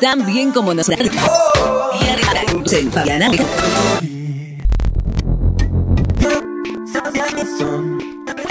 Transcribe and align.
tan 0.00 0.26
bien 0.26 0.52
como. 0.52 0.72
Fabiana. 2.92 3.30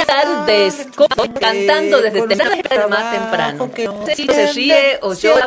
tardes, 0.05 0.88
cantando 1.39 2.01
desde 2.01 2.21
temprano 2.27 2.89
más 2.89 3.12
temprano. 3.12 3.71
Si 4.15 4.25
se 4.25 4.51
ríe 4.53 4.99
o 5.01 5.13
llora, 5.13 5.45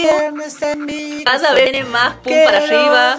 cada 1.24 1.54
vez 1.54 1.70
viene 1.70 1.84
más 1.84 2.16
pum 2.16 2.34
para 2.44 2.58
arriba. 2.58 3.16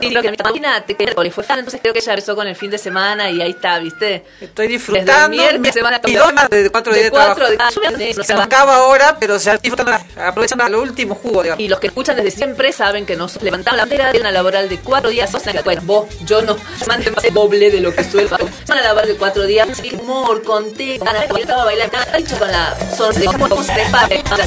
Y 0.00 0.10
lo 0.10 0.22
que 0.22 0.34
imagínate 0.38 0.94
que 0.94 1.06
le 1.06 1.30
fue 1.30 1.44
entonces 1.48 1.80
creo 1.80 1.94
que 1.94 2.00
ya 2.00 2.12
empezó 2.12 2.34
con 2.34 2.46
el 2.46 2.56
fin 2.56 2.70
de 2.70 2.78
semana 2.78 3.30
y 3.30 3.40
ahí 3.40 3.50
está, 3.50 3.78
¿viste? 3.78 4.24
Estoy 4.40 4.68
disfrutando. 4.68 5.28
Desde 5.30 5.50
el 5.50 5.60
miércoles 5.60 6.02
de 6.50 6.70
cuatro 6.70 6.92
días 6.92 7.04
de 7.04 7.10
trabajo. 7.10 8.24
Se 8.24 8.32
acaba 8.34 8.76
ahora, 8.76 9.16
pero 9.18 9.38
se 9.38 9.56
disfrutando, 9.58 9.92
aprovechando 10.16 10.66
el 10.66 10.74
último 10.74 11.14
jugo, 11.14 11.42
digamos. 11.42 11.62
Y 11.62 11.68
los 11.68 11.80
que 11.80 11.88
escuchan 11.88 12.16
desde 12.16 12.30
siempre 12.30 12.72
saben 12.72 13.06
que 13.06 13.16
nos 13.16 13.40
levantamos 13.42 13.76
la 13.76 13.84
bandera 13.84 14.12
de 14.12 14.20
una 14.20 14.30
laboral 14.30 14.68
de 14.68 14.78
cuatro 14.78 15.10
días. 15.10 15.34
O 15.34 15.38
sea, 15.38 15.60
bueno, 15.62 15.82
vos, 15.84 16.06
yo 16.24 16.42
no, 16.42 16.56
más 16.86 17.04
doble 17.32 17.70
de 17.70 17.80
lo 17.80 17.94
que 17.94 18.04
sueldo. 18.04 18.36
Van 18.68 18.78
a 18.78 18.82
laboral 18.82 19.08
de 19.08 19.16
cuatro 19.16 19.44
días 19.44 19.68
humor, 19.92 20.42
contento, 20.42 20.83
yo 20.98 21.36
estaba 21.38 21.64
bailando, 21.64 21.96
con 22.38 22.50
la 22.50 22.76
sonrisa, 22.96 23.76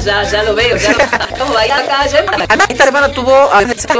ya, 0.04 0.22
ya 0.22 0.42
lo 0.42 0.54
veo, 0.54 0.76
ya 0.76 0.92
lo 1.38 1.52
bailando 1.54 1.92
acá. 1.92 2.06
Además, 2.48 2.66
esta 2.68 2.84
hermana 2.84 3.08
tuvo, 3.12 3.50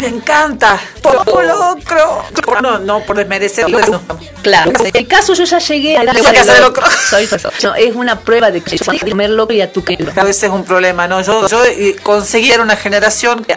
me 0.01 0.07
encanta, 0.07 0.79
por 1.03 1.45
locro, 1.45 2.25
no, 2.63 2.79
no, 2.79 3.01
por 3.01 3.17
desmerecer, 3.17 3.69
no. 3.69 4.01
Claro, 4.43 4.73
en 4.85 4.97
el 4.97 5.07
caso 5.07 5.35
yo 5.35 5.45
ya 5.45 5.59
llegué 5.59 5.97
a 5.97 6.05
la 6.05 6.15
casa 6.15 6.55
de 6.55 6.61
locro. 6.61 6.85
Soy, 7.09 7.29
no, 7.63 7.75
es 7.75 7.95
una 7.95 8.21
prueba 8.21 8.51
de 8.51 8.61
que 8.61 8.77
yo 8.77 8.93
comer 8.99 9.31
locro 9.31 9.57
y 9.57 9.61
a 9.61 9.73
tu 9.73 9.85
que 9.85 9.99
A 10.17 10.25
veces 10.25 10.45
es 10.45 10.51
un 10.51 10.65
problema, 10.65 11.09
¿no? 11.09 11.21
Yo, 11.23 11.49
yo 11.49 11.63
conseguí 12.03 12.53
una 12.53 12.77
generación 12.77 13.45
que, 13.45 13.57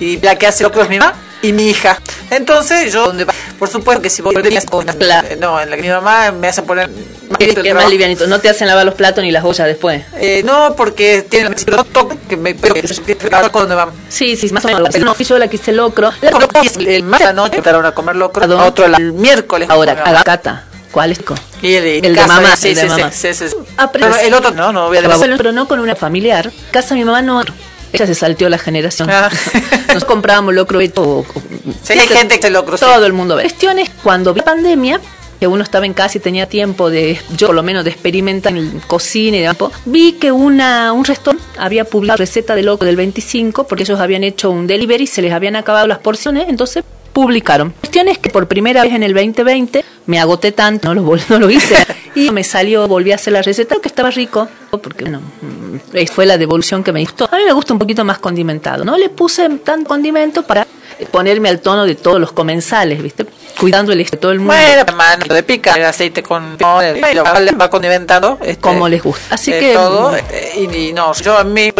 y 0.00 0.18
la 0.20 0.36
que 0.36 0.46
hace 0.46 0.64
locro 0.64 0.82
es 0.82 0.88
mi 0.88 0.98
mamá 0.98 1.14
y 1.42 1.52
mi 1.52 1.68
hija. 1.68 1.98
Entonces, 2.30 2.92
yo, 2.92 3.12
por 3.58 3.68
supuesto 3.68 4.00
que 4.00 4.08
si 4.08 4.22
voy 4.22 4.34
a 4.34 4.40
no, 5.38 5.60
en 5.60 5.70
la 5.70 5.76
que 5.76 5.82
mi 5.82 5.88
mamá 5.88 6.32
me 6.32 6.48
hace 6.48 6.62
poner 6.62 6.88
más, 7.28 7.74
más 7.74 7.90
livianito. 7.90 8.26
No 8.26 8.40
te 8.40 8.48
hacen 8.48 8.68
lavar 8.68 8.86
los 8.86 8.94
platos 8.94 9.22
ni 9.22 9.30
las 9.30 9.44
ollas 9.44 9.66
después. 9.66 10.04
Eh, 10.16 10.42
no, 10.44 10.74
porque 10.76 11.26
tienen 11.28 11.54
que 11.54 12.36
me 12.36 12.54
pero 12.54 13.52
cuando 13.52 13.76
vamos. 13.76 13.94
Sí, 14.08 14.36
sí, 14.36 14.50
más 14.50 14.64
o 14.64 14.68
menos. 14.68 14.96
No, 14.98 15.14
fui 15.14 15.24
yo 15.24 15.38
la 15.38 15.48
que 15.48 15.56
hice 15.56 15.72
locro. 15.72 16.10
La 16.20 16.30
el 16.30 17.02
martes 17.02 17.26
la 17.26 17.32
noche 17.32 17.56
empezaron 17.56 17.84
a 17.84 17.92
comer 17.92 18.16
locro. 18.16 18.44
¿A 18.58 18.66
otro 18.66 18.86
el 18.86 19.12
miércoles. 19.12 19.68
Ahora, 19.68 20.02
a 20.04 20.24
Cata. 20.24 20.64
¿Cuál 20.90 21.12
es? 21.12 21.20
Y 21.62 21.74
el, 21.74 22.04
el 22.04 22.14
de 22.14 22.26
mamá. 22.26 22.54
Sí, 22.54 22.68
el 22.68 22.74
de 22.74 22.84
mamá. 22.84 23.10
Sí, 23.10 23.32
sí, 23.32 23.48
sí. 23.48 23.56
Ah, 23.78 23.90
pero 23.90 24.14
el 24.14 24.34
otro 24.34 24.50
no, 24.50 24.72
no 24.72 24.88
voy 24.88 24.98
a. 24.98 25.02
Pero 25.36 25.52
no 25.52 25.66
con 25.66 25.80
una 25.80 25.96
familiar. 25.96 26.50
Casa 26.70 26.94
mi 26.94 27.04
mamá 27.04 27.22
no 27.22 27.42
ella 27.92 28.06
se 28.06 28.14
salteó 28.14 28.48
la 28.48 28.58
generación. 28.58 29.10
Ah. 29.10 29.30
Nos 29.94 30.04
comprábamos 30.04 30.54
locro 30.54 30.80
y 30.80 30.88
todo. 30.88 31.24
Sí, 31.82 31.92
hay 31.92 32.00
gente 32.00 32.36
que 32.36 32.42
se 32.42 32.50
locro. 32.50 32.78
Todo 32.78 33.04
el 33.06 33.12
mundo. 33.12 33.34
Cuestiones, 33.34 33.90
cuando 34.02 34.32
vi 34.32 34.40
pandemia, 34.40 35.00
que 35.38 35.46
uno 35.46 35.62
estaba 35.64 35.86
en 35.86 35.92
casa 35.92 36.18
y 36.18 36.20
tenía 36.20 36.48
tiempo 36.48 36.88
de, 36.88 37.18
yo 37.36 37.48
por 37.48 37.56
lo 37.56 37.62
menos, 37.62 37.84
de 37.84 37.90
experimentar 37.90 38.56
en 38.56 38.80
cocina 38.86 39.36
y 39.36 39.40
demás, 39.40 39.56
vi 39.84 40.12
que 40.12 40.30
una, 40.30 40.92
un 40.92 41.04
restaurante 41.04 41.44
había 41.58 41.84
publicado 41.84 42.18
receta 42.18 42.54
de 42.54 42.62
loco 42.62 42.84
del 42.84 42.94
25 42.96 43.66
porque 43.66 43.82
ellos 43.82 43.98
habían 43.98 44.22
hecho 44.22 44.50
un 44.50 44.66
delivery, 44.66 45.06
se 45.06 45.20
les 45.20 45.32
habían 45.32 45.56
acabado 45.56 45.86
las 45.88 45.98
porciones, 45.98 46.48
entonces 46.48 46.84
publicaron. 47.12 47.74
Cuestiones 47.80 48.18
que 48.18 48.30
por 48.30 48.48
primera 48.48 48.82
vez 48.82 48.92
en 48.92 49.02
el 49.02 49.14
2020 49.14 49.84
me 50.06 50.18
agoté 50.20 50.52
tanto, 50.52 50.94
no 50.94 50.94
lo, 50.94 51.16
no 51.28 51.38
lo 51.38 51.50
hice, 51.50 51.76
y 52.14 52.30
me 52.30 52.44
salió, 52.44 52.88
volví 52.88 53.12
a 53.12 53.16
hacer 53.16 53.32
la 53.32 53.42
receta, 53.42 53.76
que 53.80 53.88
estaba 53.88 54.10
rico, 54.10 54.48
porque 54.70 55.04
bueno, 55.04 55.20
mm, 55.20 56.06
fue 56.12 56.26
la 56.26 56.38
devolución 56.38 56.82
que 56.82 56.92
me 56.92 57.00
gustó. 57.00 57.28
A 57.30 57.36
mí 57.36 57.44
me 57.44 57.52
gusta 57.52 57.72
un 57.72 57.78
poquito 57.78 58.04
más 58.04 58.18
condimentado, 58.18 58.84
¿no? 58.84 58.96
Le 58.96 59.08
puse 59.08 59.48
tan 59.64 59.84
condimento 59.84 60.42
para 60.42 60.66
ponerme 61.10 61.48
al 61.48 61.60
tono 61.60 61.84
de 61.84 61.94
todos 61.94 62.20
los 62.20 62.32
comensales, 62.32 63.02
¿viste? 63.02 63.26
Cuidando 63.58 63.92
el 63.92 63.98
de 63.98 64.16
todo 64.16 64.32
el 64.32 64.38
mundo. 64.40 64.54
Bueno, 64.54 65.34
de 65.34 65.42
pica, 65.42 65.74
el 65.74 65.84
aceite 65.84 66.22
con 66.22 66.56
y 66.58 67.14
lo 67.14 67.24
va 67.24 67.70
condimentando. 67.70 68.38
Este, 68.40 68.60
como 68.60 68.88
les 68.88 69.02
gusta. 69.02 69.34
Así 69.34 69.52
eh, 69.52 69.60
que. 69.60 69.74
Todo, 69.74 70.16
eh, 70.16 70.68
y, 70.72 70.92
no, 70.92 71.12
yo 71.14 71.36
a 71.36 71.44
mí. 71.44 71.72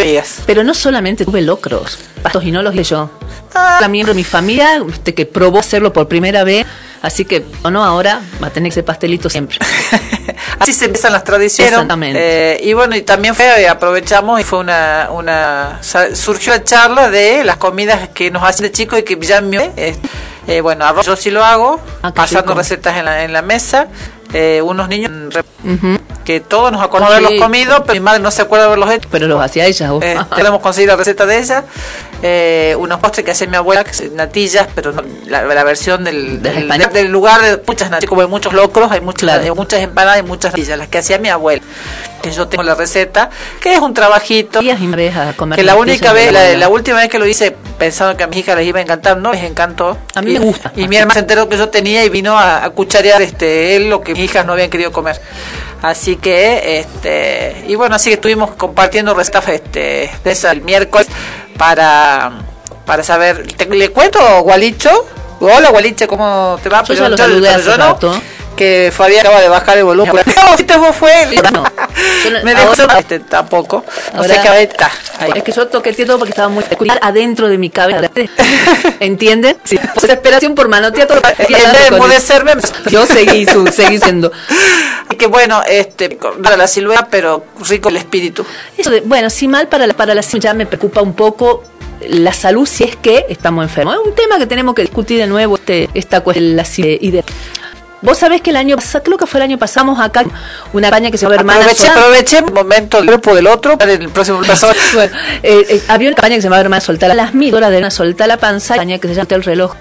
Pero 0.46 0.64
no 0.64 0.74
solamente 0.74 1.24
tuve 1.24 1.42
locros, 1.42 1.98
pastos 2.22 2.44
y 2.44 2.50
no 2.50 2.62
los 2.62 2.74
yo. 2.88 3.10
Ah. 3.54 3.78
También 3.80 4.06
de 4.06 4.14
mi 4.14 4.24
familia, 4.24 4.82
este, 4.88 5.14
que 5.14 5.26
probó 5.26 5.58
hacerlo 5.58 5.92
por 5.92 6.08
primera 6.08 6.44
vez 6.44 6.66
Así 7.02 7.24
que, 7.24 7.44
no, 7.68 7.84
ahora 7.84 8.20
va 8.40 8.46
a 8.46 8.50
tener 8.50 8.70
ese 8.70 8.84
pastelito 8.84 9.28
siempre. 9.28 9.58
Así 10.60 10.72
se 10.72 10.84
empiezan 10.84 11.12
las 11.12 11.24
tradiciones. 11.24 11.72
Exactamente. 11.72 12.52
Eh, 12.54 12.60
y 12.62 12.74
bueno, 12.74 12.94
y 12.94 13.02
también 13.02 13.34
fue, 13.34 13.66
aprovechamos 13.66 14.40
y 14.40 14.44
fue 14.44 14.60
una, 14.60 15.08
una, 15.10 15.80
surgió 16.14 16.52
la 16.52 16.62
charla 16.62 17.10
de 17.10 17.42
las 17.42 17.56
comidas 17.56 18.10
que 18.10 18.30
nos 18.30 18.44
hacen 18.44 18.66
de 18.66 18.72
chicos 18.72 19.00
y 19.00 19.02
que 19.02 19.18
ya 19.20 19.40
me, 19.40 19.72
eh, 19.76 19.96
eh, 20.46 20.60
bueno, 20.60 20.84
arroz 20.84 21.04
yo 21.04 21.16
sí 21.16 21.32
lo 21.32 21.44
hago, 21.44 21.80
ah, 22.02 22.14
pasando 22.14 22.54
recetas 22.54 22.96
en 22.96 23.04
la, 23.04 23.24
en 23.24 23.32
la 23.32 23.42
mesa, 23.42 23.88
eh, 24.32 24.62
unos 24.62 24.88
niños 24.88 25.10
que 26.24 26.40
todos 26.40 26.72
nos 26.72 26.82
acordamos 26.82 27.10
de 27.14 27.26
haberlos 27.26 27.42
comido, 27.42 27.84
pero 27.84 27.94
mi 27.94 28.00
madre 28.00 28.20
no 28.20 28.30
se 28.30 28.42
acuerda 28.42 28.64
de 28.64 28.72
haberlos 28.72 28.90
hecho. 28.90 29.08
Pero 29.10 29.26
los 29.26 29.42
hacía 29.42 29.66
ella. 29.66 29.90
Eh, 30.00 30.16
podemos 30.30 30.60
conseguir 30.60 30.88
la 30.88 30.96
receta 30.96 31.26
de 31.26 31.38
ella. 31.38 31.64
Eh, 32.22 32.76
unos 32.78 33.00
postres 33.00 33.24
que 33.24 33.32
hacía 33.32 33.48
mi 33.48 33.56
abuela, 33.56 33.82
que 33.82 34.10
natillas, 34.10 34.68
pero 34.74 34.94
la, 35.26 35.64
versión 35.64 36.04
del, 36.04 36.40
del, 36.40 37.08
lugar 37.08 37.42
de 37.42 37.60
muchas 37.66 37.90
natillas, 37.90 38.08
como 38.08 38.20
hay 38.20 38.28
muchos 38.28 38.52
locros, 38.52 38.92
hay 38.92 39.00
muchas, 39.00 39.44
muchas 39.56 39.80
empanadas 39.80 40.20
y 40.20 40.22
muchas 40.22 40.52
natillas, 40.52 40.78
las 40.78 40.88
que 40.88 40.98
hacía 40.98 41.18
mi 41.18 41.28
abuela. 41.28 41.62
Que 42.22 42.30
yo 42.30 42.46
tengo 42.46 42.62
la 42.62 42.76
receta, 42.76 43.30
que 43.60 43.74
es 43.74 43.80
un 43.80 43.94
trabajito. 43.94 44.60
que 44.60 45.62
la 45.64 45.74
única 45.74 46.12
vez, 46.12 46.32
la, 46.56 46.68
última 46.68 46.98
vez 46.98 47.08
que 47.08 47.18
lo 47.18 47.26
hice 47.26 47.56
pensando 47.78 48.16
que 48.16 48.22
a 48.22 48.28
mis 48.28 48.38
hijas 48.38 48.56
les 48.56 48.68
iba 48.68 48.78
a 48.78 48.82
encantar, 48.82 49.16
no 49.16 49.32
les 49.32 49.42
encantó. 49.42 49.98
A 50.14 50.22
mí 50.22 50.32
me 50.34 50.38
gusta. 50.38 50.72
Y 50.76 50.86
mi 50.86 50.96
hermana 50.96 51.14
se 51.14 51.20
enteró 51.20 51.48
que 51.48 51.56
yo 51.56 51.68
tenía 51.70 52.04
y 52.04 52.08
vino 52.08 52.38
a, 52.38 52.70
cucharear 52.70 53.20
este, 53.22 53.74
él 53.74 53.90
lo 53.90 54.02
que 54.02 54.12
mis 54.12 54.22
hijas 54.22 54.46
no 54.46 54.52
habían 54.52 54.70
querido 54.70 54.92
comer. 54.92 55.20
Así 55.82 56.16
que, 56.16 56.78
este, 56.78 57.65
y 57.66 57.75
bueno, 57.75 57.97
así 57.97 58.10
que 58.10 58.15
estuvimos 58.15 58.53
compartiendo 58.53 59.15
recetas 59.15 59.48
este, 59.48 60.10
de 60.22 60.31
esa 60.31 60.53
el 60.53 60.62
miércoles 60.62 61.09
para, 61.59 62.32
para 62.87 63.03
saber. 63.03 63.44
¿Le 63.69 63.91
cuento, 63.91 64.20
Gualicho? 64.43 64.91
Hola, 65.41 65.70
Gualiche, 65.70 66.06
¿cómo 66.06 66.56
te 66.62 66.69
va? 66.69 66.84
Yo 66.84 66.94
ya 66.94 67.09
lo 67.09 67.16
saludé 67.16 67.48
hace 67.48 67.76
rato 67.76 68.15
que 68.56 68.92
Fabián 68.94 69.20
acaba 69.26 69.40
de 69.40 69.48
bajar 69.48 69.78
el 69.78 69.84
volumen. 69.84 70.24
No, 70.42 70.54
este 70.54 70.74
fue 70.92 71.28
No, 71.52 71.64
me 72.42 72.54
dejó 72.54 72.72
este 72.98 73.20
tampoco. 73.20 73.84
O 74.16 74.24
sea 74.24 74.42
que 74.42 74.48
ahí 74.48 74.64
está. 74.64 74.90
Es 75.34 75.42
que 75.42 75.52
yo 75.52 75.68
toqué 75.68 75.92
todo 75.92 76.18
porque 76.18 76.30
estaba 76.30 76.48
muy 76.48 76.64
peculiar 76.64 76.98
adentro 77.02 77.48
de 77.48 77.58
mi 77.58 77.70
cabeza. 77.70 78.10
¿Entienden? 79.00 79.56
Sí. 79.64 79.78
Por 79.78 80.02
desesperación 80.02 80.54
por 80.54 80.68
manotear 80.68 81.06
todo. 81.06 81.20
En 81.38 82.08
vez 82.08 82.28
de 82.28 82.90
yo 82.90 83.06
seguí, 83.06 83.46
su, 83.46 83.66
seguí 83.68 83.98
siendo. 83.98 84.32
Y 85.10 85.16
que 85.16 85.26
bueno, 85.26 85.62
este, 85.66 86.19
para 86.42 86.56
la 86.56 86.66
silueta, 86.66 87.08
pero 87.10 87.44
rico 87.69 87.88
el 87.88 87.96
espíritu. 87.96 88.44
Eso 88.76 88.90
de, 88.90 89.00
bueno, 89.00 89.30
si 89.30 89.48
mal 89.48 89.69
para 89.69 89.86
la, 89.86 89.94
para 89.94 90.14
la 90.14 90.22
ya 90.22 90.54
me 90.54 90.66
preocupa 90.66 91.02
un 91.02 91.14
poco 91.14 91.62
la 92.08 92.32
salud 92.32 92.66
si 92.66 92.84
es 92.84 92.96
que 92.96 93.26
estamos 93.28 93.64
enfermos. 93.64 93.94
Es 93.94 94.00
un 94.06 94.14
tema 94.14 94.38
que 94.38 94.46
tenemos 94.46 94.74
que 94.74 94.82
discutir 94.82 95.19
de 95.19 95.26
nuevo, 95.26 95.56
este, 95.56 95.88
esta 95.94 96.20
cuestión 96.20 96.56
la 96.56 96.64
de 96.64 97.24
Vos 98.02 98.18
sabés 98.18 98.42
que 98.42 98.50
el 98.50 98.56
año 98.56 98.76
pasado, 98.76 99.04
creo 99.04 99.16
que 99.16 99.26
fue 99.26 99.38
el 99.38 99.44
año 99.44 99.58
pasamos 99.58 99.98
acá 100.00 100.24
una 100.72 100.90
campaña 100.90 101.10
que 101.10 101.18
se 101.18 101.24
llama 101.24 101.36
Hermana 101.36 101.60
Aproveché, 101.60 101.88
aproveché 101.88 102.38
el 102.38 102.52
momento 102.52 102.96
del 102.98 103.06
grupo 103.06 103.34
del 103.34 103.46
otro 103.46 103.78
para 103.78 103.92
el 103.92 104.08
próximo 104.08 104.40
pasado. 104.46 104.72
bueno, 104.94 105.16
eh, 105.42 105.66
eh, 105.68 105.82
había 105.88 106.08
una 106.08 106.16
campaña 106.16 106.34
que 106.34 106.42
se 106.42 106.46
llamaba 106.46 106.62
Hermana 106.62 106.80
Soltar 106.80 107.14
las 107.14 107.32
mídoras 107.32 107.70
de 107.70 107.78
una 107.78 107.90
Soltar 107.90 108.28
la 108.28 108.36
panza, 108.36 108.74
campaña 108.74 108.98
que 108.98 109.08
se 109.08 109.14
llama 109.14 109.28
El 109.30 109.44
reloj 109.44 109.74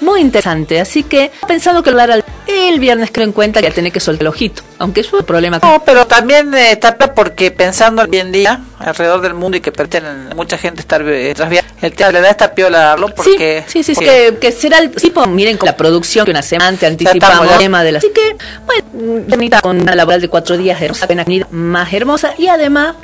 muy 0.00 0.20
interesante. 0.20 0.80
Así 0.80 1.02
que 1.02 1.24
he 1.24 1.46
pensado 1.46 1.82
que 1.82 1.90
hablar 1.90 2.24
el 2.46 2.80
viernes 2.80 3.10
creo 3.12 3.26
en 3.26 3.32
cuenta 3.32 3.60
que 3.60 3.70
tiene 3.70 3.90
que 3.90 4.00
soltar 4.00 4.22
el 4.22 4.28
ojito, 4.28 4.62
aunque 4.78 5.00
es 5.02 5.12
un 5.12 5.22
problema. 5.24 5.58
No, 5.62 5.82
pero 5.84 6.06
también 6.06 6.52
eh, 6.54 6.72
está 6.72 6.96
porque 6.96 7.50
pensando 7.50 8.02
hoy 8.02 8.18
en 8.18 8.32
día 8.32 8.60
alrededor 8.78 9.20
del 9.20 9.34
mundo 9.34 9.56
y 9.56 9.60
que 9.60 9.72
pretenden 9.72 10.30
mucha 10.34 10.56
gente 10.58 10.80
estar 10.80 11.02
eh, 11.06 11.34
el 11.82 11.92
tema 11.92 12.12
le 12.12 12.20
da 12.20 12.30
esta 12.30 12.54
piola 12.54 12.96
porque 13.14 13.64
sí, 13.66 13.82
sí, 13.82 13.94
sí, 13.94 14.04
que, 14.04 14.38
que, 14.40 14.52
será 14.52 14.78
el 14.78 14.90
tipo, 14.90 15.26
miren 15.26 15.56
con 15.56 15.66
la 15.66 15.76
producción 15.76 16.24
que 16.24 16.30
una 16.30 16.42
semana 16.42 16.76
te 16.76 16.86
anticipamos 16.86 17.50
el 17.52 17.58
tema 17.58 17.82
de 17.82 17.92
la 17.92 17.98
así 17.98 18.10
que 18.10 18.36
bueno, 18.66 19.60
con 19.60 19.80
una 19.80 19.94
laboral 19.94 20.20
de 20.20 20.28
cuatro 20.28 20.56
días 20.56 20.80
hermosa, 20.80 21.06
más 21.50 21.92
hermosa 21.92 22.34
y 22.38 22.48
además 22.48 22.96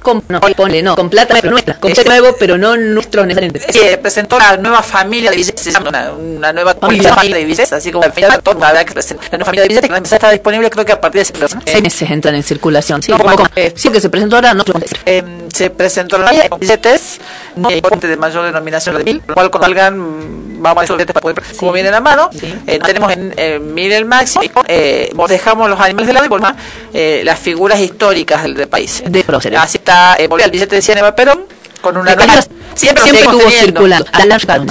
con, 0.00 0.22
no, 0.28 0.40
ponle, 0.40 0.82
no, 0.82 0.94
con 0.94 1.10
plata 1.10 1.40
nuestra, 1.42 1.78
con 1.78 1.92
nuevo, 2.06 2.34
pero 2.38 2.56
no 2.56 2.76
nuestro 2.76 3.24
necesariamente. 3.26 3.72
Sí, 3.72 3.80
presentó 4.00 4.36
una 4.36 4.56
nueva 4.56 4.82
familia 4.82 5.30
de 5.30 5.36
billetes, 5.36 5.74
una, 5.80 6.12
una 6.12 6.52
nueva 6.52 6.74
familia, 6.74 7.14
de 7.14 7.44
billetes, 7.44 7.72
así 7.72 7.90
como 7.90 8.04
la 8.04 8.12
nueva 8.12 9.44
familia 9.44 9.62
de 9.62 9.68
billetes 9.68 9.90
que 9.90 10.14
está 10.14 10.30
disponible 10.30 10.70
creo 10.70 10.84
que 10.84 10.92
a 10.92 11.00
partir 11.00 11.24
de 11.24 11.24
seis 11.24 11.56
eh, 11.66 11.82
meses 11.82 12.10
entran 12.10 12.34
en 12.34 12.42
circulación. 12.42 13.02
Sí, 13.02 13.12
como, 13.12 13.46
eh, 13.56 13.72
sí 13.74 13.90
que 13.90 14.00
se 14.00 14.08
presentó 14.08 14.36
ahora, 14.36 14.54
no. 14.54 14.64
Eh, 15.06 15.22
se 15.52 15.70
presentó 15.70 16.18
la 16.18 16.30
billetes, 16.58 17.20
no 17.56 17.68
de 17.68 18.16
mayor 18.16 18.44
denominación 18.46 18.98
de 18.98 19.04
mil, 19.04 19.22
cual 19.22 19.50
salgan 19.60 20.57
vamos 20.58 20.82
a 20.82 20.84
esos 20.84 20.96
billetes 20.96 21.14
para 21.14 21.22
poder 21.22 21.42
cómo 21.56 21.72
viene 21.72 21.90
la 21.90 22.00
mano. 22.00 22.30
Eh, 22.66 22.78
tenemos 22.84 23.12
en 23.12 23.32
eh, 23.36 23.58
mil 23.58 23.92
el 23.92 24.04
máximo, 24.04 24.42
eh, 24.66 25.10
dejamos 25.28 25.68
los 25.70 25.80
animales 25.80 26.06
de 26.06 26.12
lado 26.12 26.26
y 26.26 26.28
volvemos 26.28 26.56
eh, 26.92 27.22
las 27.24 27.38
figuras 27.38 27.80
históricas 27.80 28.42
del, 28.42 28.54
del 28.54 28.68
país. 28.68 29.02
De 29.06 29.24
próceres. 29.24 29.58
Así 29.60 29.78
está, 29.78 30.16
eh, 30.18 30.28
al 30.30 30.50
billete 30.50 30.76
de 30.76 30.82
100 30.82 30.98
Eva 30.98 31.14
Perón, 31.14 31.44
con 31.80 31.96
una 31.96 32.14
nueva, 32.14 32.34
siempre, 32.74 33.02
siempre 33.04 33.24
estuvo 33.24 33.50
circulando. 33.50 34.06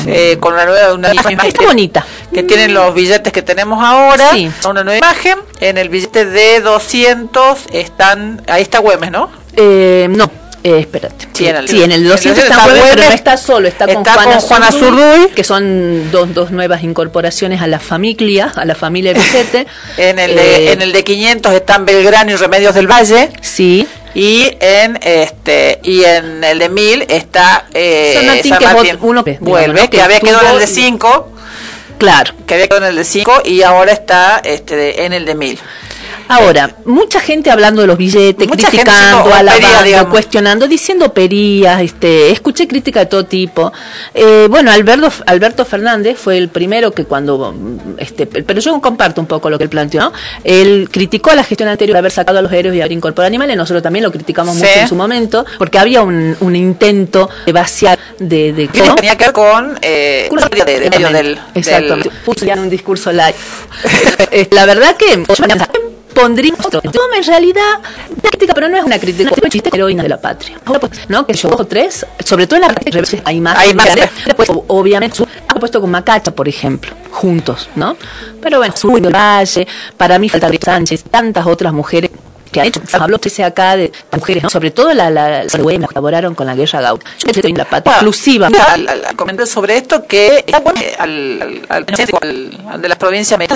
Eh, 0.07 0.37
con 0.39 0.53
una 0.53 0.65
nueva 0.65 0.93
una 0.93 1.13
imagen 1.13 1.39
Está 1.45 1.63
bonita. 1.65 2.05
que 2.33 2.43
tienen 2.43 2.73
los 2.73 2.93
billetes 2.93 3.31
que 3.31 3.41
tenemos 3.41 3.83
ahora. 3.83 4.31
Sí. 4.31 4.51
Una 4.67 4.83
nueva 4.83 4.97
imagen. 4.97 5.39
En 5.59 5.77
el 5.77 5.89
billete 5.89 6.25
de 6.25 6.59
200 6.61 7.59
están. 7.71 8.41
Ahí 8.47 8.61
está 8.61 8.79
Güemes, 8.79 9.11
¿no? 9.11 9.29
Eh, 9.55 10.07
no. 10.09 10.29
Eh, 10.63 10.80
espérate. 10.80 11.27
Sí, 11.33 11.48
en 11.48 11.56
el- 11.56 11.69
sí, 11.69 11.81
en 11.83 11.92
el 11.92 12.04
200 12.07 12.44
está 12.44 12.63
Güemes, 12.65 12.83
pero 12.95 13.04
no 13.09 13.12
está 13.15 13.38
solo, 13.38 13.68
está, 13.68 13.86
con 13.86 14.04
Juana, 14.04 14.24
con 14.24 14.39
Juana 14.42 14.71
Zurduy, 14.71 14.89
Zurduy. 15.15 15.27
que 15.36 15.44
son 15.44 16.12
dos, 16.12 16.33
dos 16.33 16.51
nuevas 16.51 16.83
incorporaciones 16.83 17.62
a 17.62 17.68
la 17.68 17.80
familia, 17.80 18.51
a 18.56 18.65
la 18.65 18.75
familia 18.75 19.13
Vicente. 19.13 19.68
En 19.98 20.19
el, 20.19 20.36
de, 20.36 20.56
Eh, 20.68 20.71
en 20.74 20.81
el 20.81 20.92
de 20.92 21.04
500 21.04 21.54
están 21.54 21.86
Belgrano 21.86 22.31
y 22.31 22.36
Remedios 22.36 22.74
del 22.75 22.88
Valle. 22.92 23.30
Sí, 23.42 23.88
Y 24.15 24.50
en 24.59 24.98
este 25.01 25.80
y 25.83 26.04
en 26.04 26.44
el 26.44 26.57
de 26.59 26.69
1000 26.69 27.06
está 27.07 27.65
eh, 27.74 28.13
San 28.15 28.25
Martín, 28.25 28.56
que 28.57 28.65
es 28.89 28.98
uno 29.01 29.24
digamos, 29.24 29.39
vuelve, 29.50 29.81
¿no? 29.81 29.89
que, 29.89 29.98
que 29.98 30.01
había 30.01 30.19
quedado 30.19 30.42
en 30.48 30.54
el 30.54 30.57
de 30.59 30.63
estuvo- 30.65 30.86
5, 30.86 31.31
claro. 32.00 32.33
que 32.48 32.54
había 32.56 32.68
quedado 32.68 32.86
en 32.86 32.89
el 32.92 32.95
de 32.98 33.04
5 33.04 33.42
y 33.45 33.62
ahora 33.62 33.92
está 33.92 34.42
este 34.44 34.75
de- 34.75 35.06
en 35.06 35.13
el 35.13 35.25
de 35.25 35.36
1000. 35.36 35.59
Ahora, 36.29 36.69
mucha 36.85 37.19
gente 37.19 37.50
hablando 37.51 37.81
de 37.81 37.88
los 37.88 37.97
billetes, 37.97 38.47
Mucha 38.47 38.68
criticando, 38.69 39.33
alabando, 39.33 40.09
cuestionando, 40.09 40.68
diciendo 40.68 41.13
perías, 41.13 41.81
este, 41.81 42.31
escuché 42.31 42.68
crítica 42.68 43.00
de 43.01 43.06
todo 43.06 43.25
tipo. 43.25 43.71
Eh, 44.13 44.47
bueno, 44.50 44.71
Alberto, 44.71 45.09
Alberto 45.25 45.65
Fernández 45.65 46.18
fue 46.18 46.38
el 46.38 46.50
primero 46.50 46.91
que 46.91 47.06
cuando, 47.06 47.53
mm, 47.53 47.95
este, 48.00 48.25
pero 48.27 48.59
yo 48.59 48.79
comparto 48.81 49.21
un 49.21 49.27
poco 49.27 49.50
lo 49.50 49.57
que 49.57 49.63
él 49.63 49.69
planteó, 49.69 50.01
¿no? 50.01 50.13
Él 50.44 50.89
criticó 50.91 51.31
a 51.31 51.35
la 51.35 51.44
gestión 51.44 51.69
anterior 51.69 51.94
de 51.95 52.00
haber 52.00 52.12
sacado 52.12 52.39
a 52.39 52.41
los 52.41 52.51
héroes 52.51 52.75
y 52.75 52.81
haber 52.81 52.91
incorporado 52.91 53.27
animales, 53.27 53.56
nosotros 53.56 53.81
también 53.83 54.03
lo 54.03 54.12
criticamos 54.12 54.56
Sí. 54.56 54.63
mucho 54.63 54.80
en 54.80 54.88
su 54.88 54.95
momento, 54.95 55.45
porque 55.57 55.77
había 55.80 56.01
un, 56.01 56.35
un 56.39 56.56
intento 56.56 57.30
de 57.45 57.51
vaciar 57.53 57.97
de... 58.19 58.53
de 58.53 58.68
Que 58.68 58.81
¿no? 58.83 58.95
tenía 58.95 59.15
que 59.18 59.25
ver 59.25 59.33
con 59.33 59.77
eh, 59.81 60.30
de, 60.65 60.80
de 60.80 60.89
medio 60.89 61.09
del, 61.09 61.39
Exactamente. 61.56 62.09
del- 62.09 62.18
Puso 62.19 62.45
ya 62.45 62.53
en 62.53 62.59
un 62.59 62.69
discurso 62.69 63.12
live. 63.12 63.35
La 64.51 64.65
verdad 64.65 64.95
que 64.97 65.23
Yo, 66.17 67.01
en 67.15 67.23
realidad, 67.23 67.79
crítica, 68.21 68.53
pero 68.53 68.69
no 68.69 68.77
es 68.77 68.83
una 68.83 68.99
crítica, 68.99 69.29
es 69.35 69.43
un 69.43 69.49
chiste 69.49 69.69
heroína 69.73 70.03
de 70.03 70.09
la 70.09 70.19
patria. 70.19 70.59
Ahora, 70.65 70.79
pues, 70.79 71.09
¿no? 71.09 71.25
Que 71.25 71.33
yo 71.33 71.49
o 71.49 71.65
tres, 71.65 72.05
sobre 72.23 72.47
todo 72.47 72.57
en 72.57 72.67
la 72.67 72.73
parte 72.73 73.21
hay 73.23 73.39
más. 73.39 73.57
Hay 73.57 73.73
más. 73.73 73.87
Después, 74.25 74.49
obviamente, 74.67 75.23
ha 75.47 75.55
puesto 75.55 75.81
con 75.81 75.91
Macacha, 75.91 76.31
por 76.31 76.47
ejemplo, 76.47 76.91
juntos, 77.11 77.69
¿no? 77.75 77.97
Pero 78.41 78.57
bueno, 78.59 78.73
Zúñiga, 78.75 79.09
Valle, 79.09 79.67
para 79.95 80.19
mí 80.19 80.29
falta 80.29 80.49
de 80.49 80.59
Sánchez, 80.61 81.03
tantas 81.09 81.45
otras 81.45 81.73
mujeres 81.73 82.11
que 82.49 82.61
han 82.61 82.67
hecho, 82.67 82.81
hablo 82.99 83.17
dice 83.17 83.44
acá 83.44 83.75
de 83.75 83.91
mujeres, 84.11 84.44
¿no? 84.44 84.49
sobre 84.49 84.71
todo 84.71 84.94
la, 84.94 85.09
la, 85.09 85.44
las 85.44 85.51
que 85.55 85.61
colaboraron 85.85 86.35
con 86.35 86.47
la 86.47 86.55
guerra 86.55 86.81
Gauta. 86.81 87.05
Yo 87.19 87.31
creo 87.31 87.41
que 87.44 87.53
la 87.57 87.63
Bueno, 87.65 87.91
exclusiva. 87.91 88.47
al- 88.47 88.88
al- 88.88 89.05
al 89.05 89.15
comentar 89.15 89.47
sobre 89.47 89.77
esto 89.77 90.05
que 90.07 90.44
está 90.45 90.59
bueno 90.59 90.79
que 90.79 90.95
al, 90.97 91.65
al, 91.69 91.85
al, 92.71 92.81
de 92.81 92.89
las 92.89 92.97
provincias 92.97 93.38
me 93.38 93.47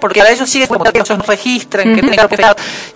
porque 0.00 0.20
a 0.22 0.30
ellos 0.30 0.48
sigue 0.48 0.68
como 0.68 0.84
que 0.84 0.98
ellos 0.98 1.18
no 1.18 1.24
registran, 1.24 1.94
que 1.94 2.00
tienen 2.02 2.28
que 2.28 2.36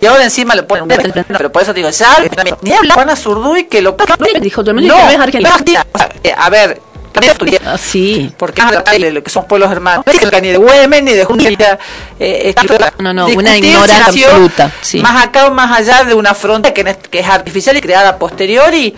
y 0.01 0.05
ahora 0.05 0.23
encima 0.23 0.55
le 0.55 0.63
ponen 0.63 0.83
un 0.83 0.89
pero 1.37 1.51
por 1.51 1.61
eso 1.61 1.73
digo, 1.73 1.89
ya, 1.89 2.17
ni 2.61 2.71
habla 2.73 2.93
Juana 2.93 3.15
Zurduy 3.15 3.65
que 3.65 3.81
lo 3.81 3.95
Dijo 4.39 4.63
no, 4.63 4.71
no 4.71 5.09
es 5.09 5.19
Argentina. 5.19 5.85
O 5.91 5.97
sea, 5.97 6.09
eh, 6.23 6.33
a 6.35 6.49
ver, 6.49 6.81
también 7.11 7.31
estudié 7.33 7.59
Ah, 7.65 7.77
sí. 7.77 8.31
porque 8.37 8.61
es 8.61 9.13
lo 9.13 9.23
que 9.23 9.29
son 9.29 9.45
pueblos 9.45 9.71
hermanos, 9.71 10.05
no 10.05 10.39
ni 10.41 10.47
de 10.49 10.57
Güemes 10.57 11.03
ni 11.03 11.13
de 11.13 11.25
Junilla, 11.25 11.77
eh, 12.19 12.53
No, 12.99 13.13
no, 13.13 13.27
una 13.27 13.57
ignorancia 13.57 14.05
absoluta, 14.29 14.71
sí. 14.81 14.99
Más 14.99 15.23
acá 15.25 15.47
o 15.47 15.51
más 15.51 15.77
allá 15.77 16.03
de 16.03 16.13
una 16.13 16.33
frontera 16.33 16.73
que, 16.73 16.81
es- 16.81 16.97
que 17.09 17.19
es 17.19 17.27
artificial 17.27 17.75
y 17.77 17.81
creada 17.81 18.09
a 18.09 18.17
posteriori. 18.17 18.95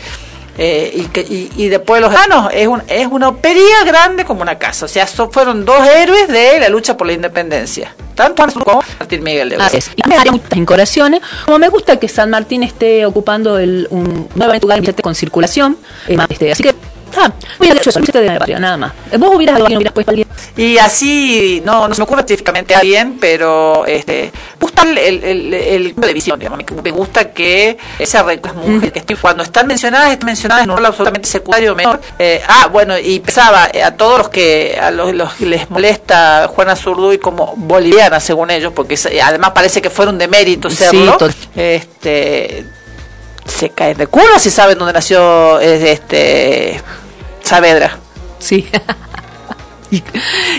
eh, 0.58 0.92
y, 0.94 1.02
que, 1.06 1.22
y, 1.22 1.50
y 1.56 1.70
de 1.70 1.80
pueblos 1.80 2.12
hermanos 2.14 2.52
es, 2.54 2.68
un, 2.68 2.84
es 2.90 3.08
una 3.08 3.30
opería 3.30 3.84
grande 3.86 4.26
como 4.26 4.42
una 4.42 4.60
casa. 4.60 4.86
O 4.86 4.88
sea, 4.88 5.08
so- 5.08 5.32
fueron 5.32 5.64
dos 5.64 5.88
héroes 5.88 6.28
de 6.28 6.60
la 6.60 6.68
lucha 6.68 6.98
por 6.98 7.08
la 7.08 7.14
independencia. 7.14 7.96
Tanto 8.16 8.46
como 8.64 8.84
Martín 9.00 9.24
Miguel 9.24 9.50
de 9.50 9.56
Así 9.56 9.78
es. 9.78 9.90
Y 9.96 10.08
me 10.08 10.18
muchas 10.18 10.58
incorporaciones. 10.58 11.22
Como 11.46 11.58
me 11.58 11.70
gusta 11.70 11.98
que 11.98 12.10
San 12.10 12.30
Martín 12.30 12.64
esté 12.64 13.06
ocupando 13.06 13.58
el, 13.58 13.88
un 13.92 14.28
nuevamente 14.36 14.66
lugar 14.68 14.82
con 15.02 15.16
circulación. 15.16 15.78
eh, 16.08 16.18
este, 16.30 16.52
así 16.52 16.64
que, 16.64 16.76
ah, 17.18 17.32
hubiera 17.60 17.78
hecho 17.80 17.90
eso, 17.90 18.00
billete 18.00 18.22
de 18.22 18.38
patria, 18.40 18.60
nada 18.60 18.78
más. 18.78 18.92
Vos 19.18 19.36
hubieras 19.36 19.56
alguien, 19.58 19.78
hubieras 19.78 19.94
puesto 19.94 20.12
a 20.12 20.14
alguien. 20.14 20.28
Y 20.58 20.78
así, 20.78 21.62
no, 21.66 21.88
no 21.88 21.94
se 21.94 22.00
me 22.02 22.04
ocurre 22.04 22.22
específicamente 22.22 22.76
a 22.76 22.80
alguien, 22.80 23.18
pero 23.20 23.86
este, 23.86 24.32
me 24.34 24.60
gusta 24.60 24.84
el, 24.84 24.98
el, 24.98 25.24
el, 25.24 25.54
el- 25.54 25.96
de 25.96 26.14
visión, 26.14 26.40
digamos, 26.40 26.60
me, 26.84 26.92
gusta 26.92 27.32
que 27.32 27.78
esa 28.00 28.24
las 28.24 28.54
mujeres 28.56 28.92
que 28.92 29.00
estén- 29.00 29.18
cuando 29.20 29.44
están 29.44 29.68
mencionadas, 29.68 30.12
están 30.12 30.26
mencionadas 30.28 30.64
en 30.64 30.72
un 30.72 30.78
rol 30.78 30.86
absolutamente 30.86 31.28
secundario 31.28 31.76
menor. 31.76 32.02
Eh, 32.20 32.42
ah, 32.48 32.68
bueno, 32.72 32.98
y 32.98 33.20
pensaba 33.20 33.70
eh, 33.74 33.84
a 33.84 33.96
todos 33.96 34.18
los 34.18 34.30
que 34.30 34.78
a 34.82 34.92
los, 34.92 35.14
los 35.14 35.34
que 35.34 35.46
les 35.46 35.70
molesta 35.70 36.48
Juana 36.54 36.76
Zurduy 36.76 37.18
como 37.18 37.54
boliviana, 37.56 38.20
según 38.20 38.50
ellos, 38.52 38.74
porque 38.76 38.96
es- 38.96 39.08
además 39.24 39.52
parece 39.52 39.82
que 39.82 39.90
fuera 39.90 40.12
un 40.12 40.18
demérito 40.18 40.70
Sí, 40.70 40.78
serlo. 40.78 41.18
tot- 41.18 41.34
este 41.56 42.66
se 43.46 43.70
caen 43.70 43.98
de 43.98 44.08
culo 44.08 44.40
si 44.40 44.50
saben 44.50 44.78
dónde 44.78 44.94
nació 44.94 45.60
este 45.60 46.82
Saavedra. 47.44 47.98
Sí. 48.40 48.68
y, 49.92 50.04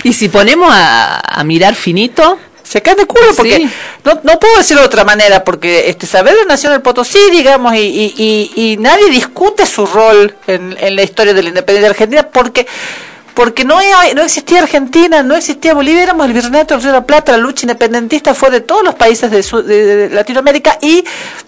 y 0.05 0.13
si 0.13 0.29
ponemos 0.29 0.71
a, 0.73 1.21
a 1.21 1.45
mirar 1.45 1.75
finito, 1.75 2.39
Se 2.63 2.81
caen 2.81 2.97
de 2.99 3.07
culo 3.07 3.35
porque 3.37 3.57
Sí. 3.57 3.71
no, 4.05 4.21
no 4.25 4.39
puedo 4.39 4.57
decirlo 4.57 4.83
de 4.83 4.87
otra 4.87 5.05
manera, 5.05 5.45
porque 5.45 5.91
este 5.91 6.07
Saavedra 6.07 6.45
nació 6.47 6.71
en 6.71 6.77
el 6.77 6.83
Potosí, 6.83 7.19
digamos, 7.31 7.75
y, 7.75 7.79
y, 7.79 8.15
y, 8.17 8.73
y 8.73 8.77
nadie 8.79 9.11
discute 9.11 9.67
su 9.67 9.85
rol 9.85 10.35
en, 10.47 10.77
en 10.81 10.97
la 10.97 11.03
historia 11.03 11.35
de 11.35 11.43
la 11.43 11.49
independencia 11.51 11.89
de 11.89 11.95
Argentina, 11.95 12.23
porque 12.33 12.67
porque 13.35 13.65
no, 13.65 13.79
no 14.15 14.23
existía 14.23 14.61
Argentina, 14.61 15.23
no 15.23 15.35
existía 15.35 15.75
Bolivia, 15.75 16.03
éramos 16.03 16.27
el 16.27 16.33
Virreinato 16.33 16.75
del 16.75 16.83
Río 16.83 16.93
de 16.93 16.99
la 16.99 17.07
Plata, 17.07 17.33
la 17.33 17.39
lucha 17.39 17.63
independentista 17.65 18.35
fue 18.35 18.51
de 18.51 18.61
todos 18.61 18.85
los 18.85 18.95
países 18.95 19.31
de, 19.31 19.43
su- 19.43 19.63
de- 19.63 20.09
de 20.09 20.15
Latinoamérica 20.15 20.79
y 20.81 21.05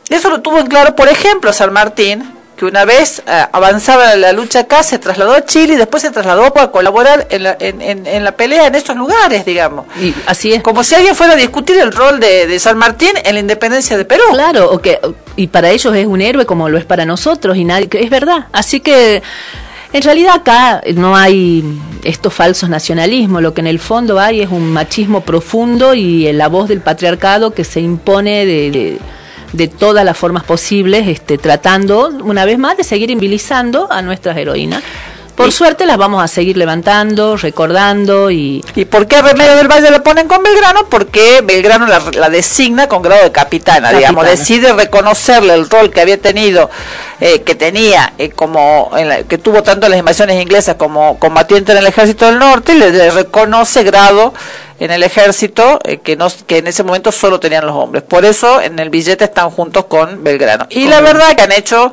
eso 0.09 0.31
lo 0.31 0.41
tuvo 0.41 0.59
en 0.59 0.67
claro, 0.67 0.95
por 0.97 1.09
ejemplo, 1.09 1.53
San 1.53 1.73
Martín, 1.73 2.31
que 2.57 2.65
una 2.65 2.85
vez 2.85 3.21
eh, 3.27 3.47
avanzaba 3.51 4.15
la 4.15 4.33
lucha 4.33 4.61
acá, 4.61 4.85
se 4.85 5.01
trasladó 5.01 5.33
a 5.35 5.45
Chile 5.45 5.75
y 5.75 5.77
después 5.77 6.03
se 6.05 6.11
trasladó 6.13 6.45
a 6.57 6.71
colaborar 6.71 7.27
en 7.31 7.43
la, 7.43 7.57
en, 7.59 7.83
en, 7.83 8.07
en 8.07 8.23
la 8.23 8.31
pelea 8.37 8.69
en 8.69 8.77
esos 8.77 8.95
lugares, 8.97 9.45
digamos. 9.45 9.87
y 10.01 10.15
así 10.27 10.53
es. 10.53 10.63
Como 10.63 10.85
si 10.85 10.95
alguien 10.95 11.17
fuera 11.17 11.33
a 11.33 11.37
discutir 11.37 11.77
el 11.79 11.91
rol 11.91 12.21
de, 12.21 12.47
de 12.47 12.59
San 12.61 12.79
Martín 12.79 13.11
en 13.25 13.35
la 13.35 13.41
independencia 13.41 13.97
de 13.97 14.05
Perú. 14.05 14.23
Claro, 14.31 14.71
o 14.71 14.81
que, 14.81 15.01
y 15.35 15.49
para 15.49 15.71
ellos 15.71 15.97
es 15.97 16.07
un 16.07 16.21
héroe 16.21 16.47
como 16.47 16.69
lo 16.69 16.79
es 16.79 16.85
para 16.85 17.05
nosotros, 17.05 17.57
y 17.57 17.65
nadie, 17.65 17.89
es 17.93 18.09
verdad. 18.09 18.47
Así 18.53 18.79
que, 18.79 19.21
en 19.95 20.03
realidad 20.03 20.35
acá 20.35 20.83
no 20.97 21.15
hay 21.15 21.63
estos 22.03 22.35
falsos 22.35 22.69
nacionalismos, 22.69 23.41
lo 23.41 23.55
que 23.55 23.61
en 23.61 23.69
el 23.69 23.79
fondo 23.79 24.19
hay 24.19 24.41
es 24.41 24.51
un 24.51 24.73
machismo 24.73 25.21
profundo 25.21 25.95
y 25.95 26.33
la 26.33 26.49
voz 26.49 26.69
del 26.69 26.81
patriarcado 26.81 27.53
que 27.53 27.63
se 27.63 27.81
impone 27.81 28.45
de, 28.45 28.99
de, 29.53 29.69
todas 29.69 30.05
las 30.05 30.19
formas 30.19 30.43
posibles, 30.43 31.07
este, 31.07 31.39
tratando, 31.39 32.09
una 32.09 32.45
vez 32.45 32.59
más, 32.59 32.77
de 32.77 32.83
seguir 32.83 33.09
invilizando 33.09 33.87
a 33.89 34.03
nuestras 34.03 34.37
heroínas. 34.37 34.83
Por 35.35 35.51
suerte 35.51 35.85
las 35.85 35.97
vamos 35.97 36.23
a 36.23 36.29
seguir 36.29 36.57
levantando, 36.57 37.37
recordando 37.37 38.31
y... 38.31 38.65
¿Y 38.77 38.85
por 38.85 39.09
qué 39.09 39.21
Remedio 39.21 39.57
del 39.57 39.67
Valle 39.67 39.91
la 39.91 40.01
ponen 40.03 40.29
con 40.29 40.43
Belgrano? 40.45 40.87
Porque 40.89 41.41
Belgrano 41.43 41.87
la, 41.89 42.01
la 42.13 42.31
designa 42.31 42.87
con 42.87 43.03
grado 43.03 43.25
de 43.25 43.33
capitana, 43.33 43.89
Capitana. 43.89 43.99
digamos, 43.99 44.27
decide 44.27 44.73
reconocerle 44.73 45.55
el 45.55 45.69
rol 45.69 45.91
que 45.91 46.01
había 46.01 46.19
tenido, 46.21 46.71
eh, 47.21 47.43
que 47.43 47.57
tenía, 47.57 48.13
eh, 48.17 48.31
como 48.31 48.93
en 48.97 49.09
la- 49.09 49.23
que 49.25 49.37
tuvo 49.39 49.65
tanto 49.65 49.87
en 49.87 49.91
las 49.91 49.99
invasiones 49.99 50.41
inglesas 50.41 50.77
como 50.77 51.19
combatiente 51.19 51.73
en 51.73 51.79
el 51.79 51.87
ejército 51.89 52.27
del 52.27 52.39
norte, 52.39 52.75
y 52.75 52.79
le, 52.79 52.91
le 52.93 53.11
reconoce 53.11 53.83
grado 53.83 54.35
en 54.79 54.91
el 54.91 55.03
ejército 55.03 55.79
eh, 55.85 55.99
que 55.99 56.17
no 56.17 56.29
que 56.47 56.59
en 56.59 56.67
ese 56.67 56.83
momento 56.83 57.13
solo 57.13 57.39
tenían 57.41 57.67
los 57.67 57.75
hombres. 57.75 58.03
Por 58.03 58.25
eso 58.25 58.61
en 58.61 58.79
el 58.79 58.91
billete 58.91 59.25
están 59.25 59.51
juntos 59.51 59.85
con 59.87 60.23
Belgrano. 60.25 60.67
Y 60.71 60.87
la 60.87 61.01
verdad 61.01 61.35
que 61.37 61.43
han 61.43 61.53
hecho 61.53 61.91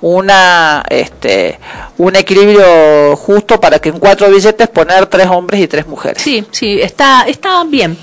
una 0.00 0.84
este 0.90 1.58
un 1.96 2.16
equilibrio 2.16 3.16
justo 3.16 3.60
para 3.60 3.78
que 3.78 3.88
en 3.88 3.98
cuatro 3.98 4.28
billetes 4.28 4.68
poner 4.68 5.06
tres 5.06 5.28
hombres 5.28 5.60
y 5.60 5.68
tres 5.68 5.86
mujeres. 5.86 6.20
Sí, 6.20 6.44
sí, 6.50 6.80
está, 6.80 7.24
está 7.26 7.62
bien. 7.64 7.96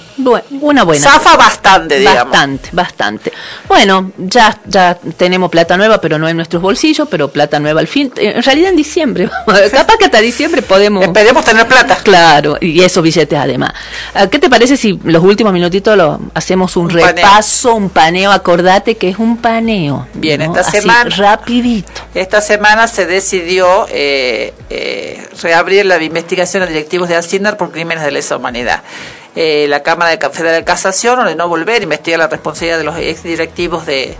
una 0.61 0.83
buena. 0.83 1.03
Zafa 1.03 1.35
bastante, 1.35 1.99
digamos. 1.99 2.31
Bastante, 2.31 2.69
bastante. 2.71 3.33
Bueno, 3.67 4.11
ya, 4.17 4.57
ya 4.65 4.97
tenemos 5.17 5.49
plata 5.51 5.75
nueva, 5.75 5.99
pero 5.99 6.17
no 6.17 6.27
en 6.29 6.37
nuestros 6.37 6.61
bolsillos, 6.61 7.07
pero 7.09 7.27
plata 7.27 7.59
nueva 7.59 7.81
al 7.81 7.87
fin. 7.87 8.11
En 8.15 8.41
realidad 8.41 8.69
en 8.69 8.77
diciembre, 8.77 9.29
capaz 9.71 9.97
que 9.97 10.05
hasta 10.05 10.19
diciembre 10.19 10.61
podemos... 10.61 11.03
Esperemos 11.03 11.43
tener 11.43 11.67
plata. 11.67 11.97
Claro, 12.01 12.57
y 12.61 12.81
esos 12.81 13.03
billetes 13.03 13.37
además. 13.37 13.73
Ah, 14.21 14.29
¿Qué 14.29 14.37
te 14.37 14.51
parece 14.51 14.77
si 14.77 14.99
los 15.03 15.23
últimos 15.23 15.51
minutitos 15.51 15.97
lo 15.97 16.19
hacemos 16.35 16.77
un, 16.77 16.91
repaso, 16.91 17.73
un 17.73 17.89
paneo? 17.89 18.31
Acordate 18.31 18.95
que 18.95 19.09
es 19.09 19.17
un 19.17 19.37
paneo. 19.37 20.05
Bien, 20.13 20.43
esta 20.43 20.63
semana... 20.63 21.09
Rapidito. 21.09 22.03
Esta 22.13 22.39
semana 22.39 22.87
se 22.87 23.07
decidió 23.07 23.87
eh, 23.89 24.53
eh, 24.69 25.27
reabrir 25.41 25.87
la 25.87 25.99
investigación 26.03 26.61
a 26.61 26.67
directivos 26.67 27.09
de 27.09 27.15
Hacienda 27.15 27.57
por 27.57 27.71
crímenes 27.71 28.03
de 28.03 28.11
lesa 28.11 28.37
humanidad. 28.37 28.83
Eh, 29.35 29.65
la 29.69 29.81
Cámara 29.81 30.15
de 30.15 30.29
Federal 30.29 30.53
de 30.53 30.65
Casación 30.65 31.17
ordenó 31.17 31.47
volver 31.47 31.81
a 31.81 31.83
investigar 31.83 32.19
la 32.19 32.27
responsabilidad 32.27 32.77
de 32.77 32.83
los 32.83 32.97
ex 32.97 33.23
directivos 33.23 33.87
de 33.87 34.15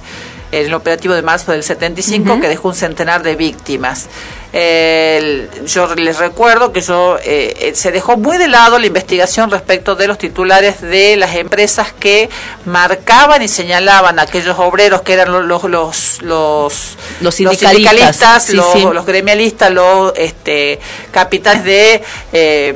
el 0.52 0.74
operativo 0.74 1.14
de 1.14 1.22
marzo 1.22 1.52
del 1.52 1.64
75 1.64 2.42
que 2.42 2.50
dejó 2.50 2.70
un 2.70 2.76
centenar 2.76 3.24
de 3.24 3.36
víctimas 3.36 4.10
yo 4.54 5.96
les 5.96 6.18
recuerdo 6.18 6.74
que 6.74 6.82
yo 6.82 7.18
eh, 7.24 7.56
eh, 7.60 7.72
se 7.74 7.92
dejó 7.92 8.18
muy 8.18 8.38
de 8.38 8.50
lado 8.50 8.80
la 8.80 8.86
investigación 8.86 9.50
respecto 9.50 9.96
de 9.96 10.08
los 10.08 10.18
titulares 10.18 10.82
de 10.82 11.16
las 11.16 11.36
empresas 11.36 11.94
que 11.98 12.30
marcaban 12.66 13.42
y 13.42 13.48
señalaban 13.48 14.20
a 14.20 14.24
aquellos 14.24 14.60
obreros 14.60 15.04
que 15.04 15.14
eran 15.14 15.32
los 15.48 15.64
los 15.64 16.22
los, 16.22 16.98
los 17.22 17.36
sindicalistas, 17.36 18.50
los, 18.50 19.06
gremialistas, 19.06 19.72
los 19.72 20.12
este, 20.18 20.80
capitanes 21.12 21.64
de 21.64 22.04
eh, 22.34 22.76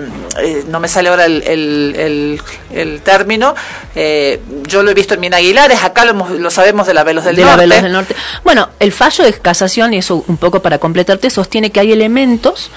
no 0.67 0.79
me 0.79 0.87
sale 0.87 1.09
ahora 1.09 1.25
el, 1.25 1.43
el, 1.43 2.41
el, 2.73 3.01
término. 3.01 3.53
yo 3.93 4.83
lo 4.83 4.91
he 4.91 4.93
visto 4.93 5.13
en 5.13 5.19
Mina 5.19 5.37
Aguilares, 5.37 5.83
acá 5.83 6.05
lo, 6.05 6.13
lo 6.13 6.51
sabemos 6.51 6.87
de 6.87 6.93
la 6.93 7.03
Velos 7.03 7.25
del, 7.25 7.39
Norte. 7.41 7.67
del 7.67 7.91
Norte. 7.91 8.15
Bueno, 8.43 8.69
el 8.79 8.91
fallo 8.91 9.23
de 9.23 9.33
casación, 9.33 9.93
y 9.93 9.97
eso 9.97 10.23
un 10.27 10.37
poco 10.37 10.61
para 10.61 10.77
completarte, 10.77 11.29
sostiene 11.29 11.64
que 11.71 11.79
hay 11.79 11.91
elementos 11.91 12.71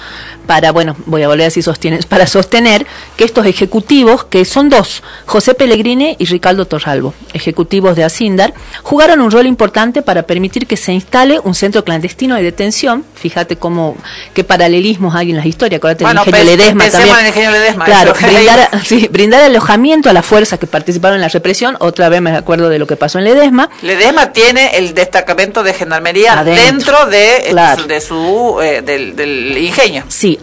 para, 0.49 0.71
bueno, 0.71 0.95
voy 1.05 1.21
a 1.21 1.27
volver 1.27 1.41
a 1.41 1.45
decir 1.45 1.61
sostener, 1.61 2.03
para 2.09 2.25
sostener 2.25 2.87
que 3.15 3.23
estos 3.23 3.45
ejecutivos, 3.45 4.23
que 4.23 4.45
son 4.45 4.67
dos, 4.67 5.03
José 5.27 5.53
Pellegrini 5.53 6.15
y 6.17 6.25
Ricardo 6.25 6.65
Torralbo, 6.65 7.13
ejecutivos 7.33 7.95
de 7.95 8.03
Asindar, 8.03 8.55
jugaron 8.81 9.21
un 9.21 9.29
rol 9.29 9.45
importante 9.45 10.01
para 10.01 10.23
permitir 10.23 10.65
que 10.65 10.75
se 10.75 10.91
instale 10.91 11.39
un 11.43 11.53
centro 11.53 11.83
clandestino 11.83 12.35
de 12.35 12.41
detención. 12.41 13.05
Fíjate 13.13 13.57
cómo, 13.57 13.95
qué 14.33 14.43
paralelismos 14.43 15.13
hay 15.13 15.29
en 15.29 15.37
las 15.37 15.45
historias. 15.45 15.77
Acuérdate 15.77 16.03
bueno, 16.03 16.23
el 16.23 16.29
ingenio 16.29 16.57
Ledesma 16.57 16.89
también. 16.89 17.15
El 17.19 17.27
ingenio 17.27 17.51
Ledesma, 17.51 17.85
claro, 17.85 18.13
brindar, 18.19 18.69
sí, 18.83 19.07
brindar, 19.11 19.43
alojamiento 19.43 20.09
a 20.09 20.13
las 20.13 20.25
fuerzas 20.25 20.57
que 20.57 20.65
participaron 20.65 21.17
en 21.17 21.21
la 21.21 21.29
represión. 21.29 21.77
Otra 21.79 22.09
vez 22.09 22.21
me 22.21 22.35
acuerdo 22.35 22.69
de 22.69 22.79
lo 22.79 22.87
que 22.87 22.95
pasó 22.95 23.19
en 23.19 23.25
Ledesma. 23.25 23.69
Ledesma 23.83 24.33
tiene 24.33 24.77
el 24.77 24.95
destacamento 24.95 25.61
de 25.61 25.75
gendarmería 25.75 26.43
dentro 26.43 27.05
de, 27.05 27.53
de 27.87 28.01
su 28.01 28.59
eh, 28.63 28.78
del, 28.81 29.15
del 29.15 29.57
ingenio. 29.57 30.03
Sí, 30.07 30.37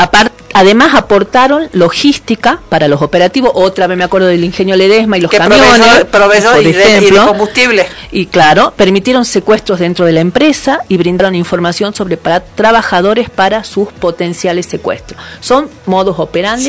además 0.57 0.95
aportaron 0.95 1.69
logística 1.73 2.61
para 2.71 2.89
los 2.89 3.03
operativos. 3.03 3.53
Otra 3.55 3.87
vez 3.87 3.99
me 3.99 4.05
acuerdo 4.05 4.29
del 4.29 4.43
ingenio 4.43 4.75
Ledesma 4.75 5.19
y 5.19 5.21
los 5.21 5.31
camiones. 5.31 6.05
Proveyó, 6.11 6.53
por 6.53 6.67
ejemplo, 6.67 7.21
de, 7.21 7.27
combustible. 7.27 7.87
Y 8.11 8.27
claro, 8.27 8.73
permitieron 8.75 9.27
secuestros 9.27 9.81
dentro 9.81 10.07
de 10.07 10.13
la 10.13 10.21
empresa 10.21 10.81
y 10.89 10.97
brindaron 10.97 11.35
información 11.35 11.95
sobre 11.95 12.17
para 12.17 12.41
trabajadores 12.41 13.29
para 13.29 13.65
sus 13.65 13.93
potenciales 13.93 14.65
secuestros. 14.65 15.21
Son 15.41 15.69
modos 15.85 16.19
operandi, 16.19 16.69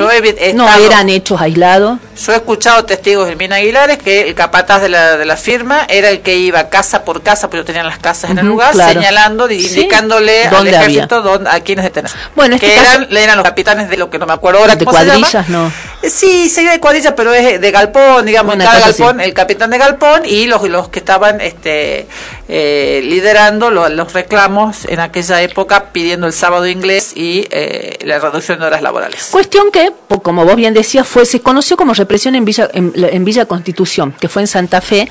no 0.53 0.67
eran 0.75 1.07
hechos 1.07 1.39
aislados. 1.39 1.97
Yo 2.21 2.33
he 2.33 2.35
escuchado 2.35 2.83
testigos 2.83 3.29
en 3.29 3.37
Mina 3.37 3.55
Aguilares 3.55 3.99
que 3.99 4.27
el 4.27 4.35
capataz 4.35 4.81
de 4.81 4.89
la, 4.89 5.15
de 5.15 5.25
la 5.25 5.37
firma 5.37 5.85
era 5.87 6.09
el 6.09 6.19
que 6.21 6.35
iba 6.35 6.67
casa 6.67 7.05
por 7.05 7.21
casa, 7.21 7.49
porque 7.49 7.63
tenían 7.63 7.85
las 7.85 7.99
casas 7.99 8.31
en 8.31 8.39
el 8.39 8.47
lugar, 8.47 8.75
señalando, 8.75 9.49
indicándole 9.49 10.45
al 10.45 10.67
ejército 10.67 11.21
dónde, 11.21 11.49
a 11.49 11.61
quienes 11.61 11.85
detener. 11.85 12.11
Bueno, 12.35 12.55
este 12.55 12.67
que 12.67 12.75
eran, 12.75 13.07
eran 13.15 13.37
los 13.37 13.45
capitanes 13.45 13.76
de 13.85 13.97
lo 13.97 14.09
que 14.09 14.19
no 14.19 14.25
me 14.25 14.33
acuerdo 14.33 14.59
ahora. 14.59 14.75
De 14.75 14.85
cuadrillas, 14.85 15.49
no. 15.49 15.71
Eh, 16.01 16.09
sí, 16.09 16.49
sería 16.49 16.71
de 16.71 16.79
cuadrillas, 16.79 17.13
pero 17.15 17.33
es 17.33 17.59
de 17.59 17.71
galpón, 17.71 18.25
digamos, 18.25 18.55
cada 18.55 18.79
galpón, 18.79 19.21
el 19.21 19.33
capitán 19.33 19.69
de 19.69 19.77
galpón 19.77 20.21
y 20.25 20.45
los, 20.47 20.67
los 20.69 20.89
que 20.89 20.99
estaban 20.99 21.41
este, 21.41 22.07
eh, 22.49 23.01
liderando 23.03 23.69
los, 23.71 24.13
reclamos 24.13 24.85
en 24.85 24.99
aquella 24.99 25.41
época 25.41 25.91
pidiendo 25.91 26.27
el 26.27 26.33
sábado 26.33 26.67
inglés 26.67 27.11
y 27.15 27.45
eh, 27.51 27.97
la 28.05 28.19
reducción 28.19 28.59
de 28.59 28.65
horas 28.65 28.81
laborales. 28.81 29.29
Cuestión 29.31 29.71
que, 29.71 29.91
como 30.21 30.45
vos 30.45 30.55
bien 30.55 30.73
decías, 30.73 31.07
fue 31.07 31.25
se 31.25 31.41
conoció 31.41 31.75
como 31.77 31.93
represión 31.93 32.35
en 32.35 32.45
Villa, 32.45 32.69
en, 32.73 33.25
Villa 33.25 33.45
Constitución, 33.45 34.13
que 34.19 34.29
fue 34.29 34.43
en 34.43 34.47
Santa 34.47 34.81
Fe, 34.81 35.09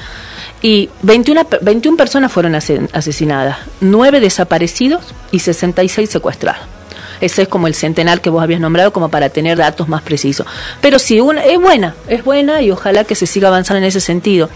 y 0.62 0.88
21, 1.02 1.46
21 1.61 1.96
personas 1.96 2.32
fueron 2.32 2.54
asesinadas, 2.54 3.58
9 3.80 4.20
desaparecidos 4.20 5.04
y 5.30 5.40
66 5.40 6.08
secuestrados. 6.08 6.75
Ese 7.20 7.42
es 7.42 7.49
como 7.49 7.66
el 7.66 7.75
centenar 7.75 8.20
que 8.20 8.30
vos 8.30 8.42
habías 8.42 8.61
nombrado 8.61 8.92
como 8.92 9.08
para 9.08 9.28
tener 9.28 9.58
datos 9.58 9.88
más 9.88 10.02
precisos. 10.02 10.46
Pero 10.80 10.99
sí, 10.99 11.20
una, 11.20 11.44
es 11.44 11.61
buena, 11.61 11.94
es 12.08 12.25
buena 12.25 12.62
y 12.62 12.70
ojalá 12.70 13.04
que 13.04 13.14
se 13.14 13.26
siga 13.26 13.49
avanzando 13.49 13.78
en 13.78 13.85
ese 13.85 14.00
sentido. 14.00 14.50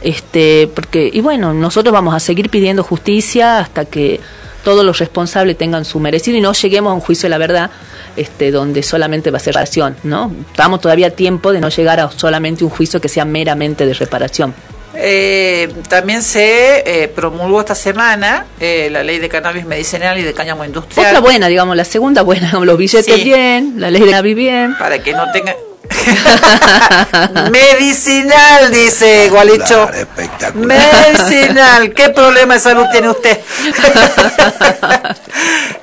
Este, 0.00 0.70
porque, 0.74 1.10
y 1.12 1.20
bueno, 1.20 1.54
nosotros 1.54 1.92
vamos 1.92 2.14
a 2.14 2.20
seguir 2.20 2.50
pidiendo 2.50 2.82
justicia 2.82 3.58
hasta 3.58 3.84
que 3.84 4.20
todos 4.64 4.84
los 4.84 4.98
responsables 4.98 5.58
tengan 5.58 5.84
su 5.84 5.98
merecido 5.98 6.36
y 6.36 6.40
no 6.40 6.52
lleguemos 6.52 6.92
a 6.92 6.94
un 6.94 7.00
juicio 7.00 7.26
de 7.26 7.30
la 7.30 7.38
verdad 7.38 7.70
este, 8.16 8.50
donde 8.50 8.82
solamente 8.82 9.30
va 9.30 9.38
a 9.38 9.40
ser 9.40 9.54
reparación, 9.54 9.96
¿no? 10.02 10.32
Estamos 10.50 10.80
todavía 10.80 11.08
a 11.08 11.10
tiempo 11.10 11.52
de 11.52 11.60
no 11.60 11.68
llegar 11.68 12.00
a 12.00 12.10
solamente 12.10 12.64
un 12.64 12.70
juicio 12.70 13.00
que 13.00 13.08
sea 13.08 13.24
meramente 13.24 13.86
de 13.86 13.94
reparación. 13.94 14.54
Eh, 14.94 15.72
también 15.88 16.22
se 16.22 17.04
eh, 17.04 17.08
promulgó 17.08 17.60
esta 17.60 17.74
semana 17.74 18.46
eh, 18.60 18.88
la 18.90 19.02
ley 19.02 19.18
de 19.18 19.28
cannabis 19.28 19.64
medicinal 19.64 20.18
y 20.18 20.22
de 20.22 20.34
cáñamo 20.34 20.64
industrial. 20.64 21.06
Otra 21.06 21.20
buena, 21.20 21.48
digamos, 21.48 21.76
la 21.76 21.84
segunda 21.84 22.22
buena, 22.22 22.52
los 22.64 22.76
billetes 22.76 23.24
bien, 23.24 23.74
la 23.78 23.90
ley 23.90 24.00
de 24.00 24.06
cannabis 24.06 24.36
bien. 24.36 24.76
Para 24.78 25.02
que 25.02 25.12
no 25.12 25.30
tenga 25.32 25.54
Medicinal, 27.50 28.70
dice 28.70 29.28
Gualicho. 29.30 29.88
Medicinal. 30.54 31.92
¿Qué 31.92 32.10
problema 32.10 32.54
de 32.54 32.60
salud 32.60 32.86
tiene 32.90 33.10
usted? 33.10 33.38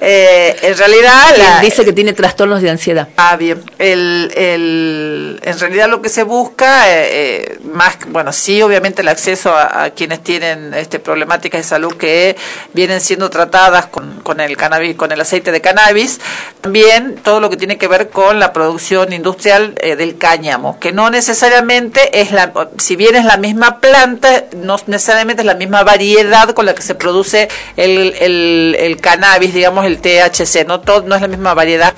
Eh, 0.01 0.55
en 0.61 0.77
realidad... 0.77 1.61
dice 1.61 1.83
que 1.83 1.91
tiene 1.91 2.13
trastornos 2.13 2.61
de 2.61 2.69
ansiedad. 2.69 3.09
Ah, 3.17 3.35
bien. 3.35 3.61
El, 3.77 4.31
el, 4.35 5.39
en 5.43 5.59
realidad 5.59 5.89
lo 5.89 6.01
que 6.01 6.07
se 6.07 6.23
busca, 6.23 6.89
eh, 6.89 7.09
eh, 7.11 7.59
más, 7.73 7.97
bueno, 8.07 8.31
sí, 8.31 8.61
obviamente 8.61 9.01
el 9.01 9.09
acceso 9.09 9.53
a, 9.53 9.89
quienes 9.89 10.23
tienen 10.23 10.73
este, 10.73 10.99
problemáticas 10.99 11.61
de 11.61 11.67
salud 11.67 11.97
que 11.97 12.37
vienen 12.73 13.01
siendo 13.01 13.29
tratadas 13.29 13.87
con, 13.87 14.21
con 14.21 14.39
el 14.39 14.55
cannabis, 14.55 14.95
con 14.95 15.11
el 15.11 15.19
aceite 15.19 15.51
de 15.51 15.59
cannabis. 15.59 16.21
También 16.61 17.15
todo 17.15 17.41
lo 17.41 17.49
que 17.49 17.57
tiene 17.57 17.77
que 17.77 17.89
ver 17.89 18.09
con 18.09 18.39
la 18.39 18.53
producción 18.53 19.11
industrial 19.11 19.75
del 19.95 20.17
cáñamo, 20.17 20.79
que 20.79 20.91
no 20.91 21.09
necesariamente 21.09 22.21
es 22.21 22.31
la, 22.31 22.51
si 22.77 22.95
bien 22.95 23.15
es 23.15 23.25
la 23.25 23.37
misma 23.37 23.79
planta, 23.79 24.45
no 24.55 24.77
necesariamente 24.87 25.41
es 25.41 25.45
la 25.45 25.55
misma 25.55 25.83
variedad 25.83 26.49
con 26.53 26.65
la 26.65 26.75
que 26.75 26.81
se 26.81 26.95
produce 26.95 27.47
el, 27.77 28.15
el, 28.19 28.97
cannabis, 29.01 29.53
digamos 29.53 29.85
el 29.85 29.99
THC, 29.99 30.65
no 30.67 30.81
todo, 30.81 31.01
no 31.03 31.15
es 31.15 31.21
la 31.21 31.27
misma 31.27 31.53
variedad 31.53 31.93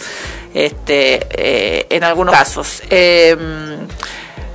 este, 0.53 1.27
eh, 1.31 1.87
en 1.89 2.03
algunos 2.03 2.33
casos. 2.33 2.83
Eh, 2.89 3.35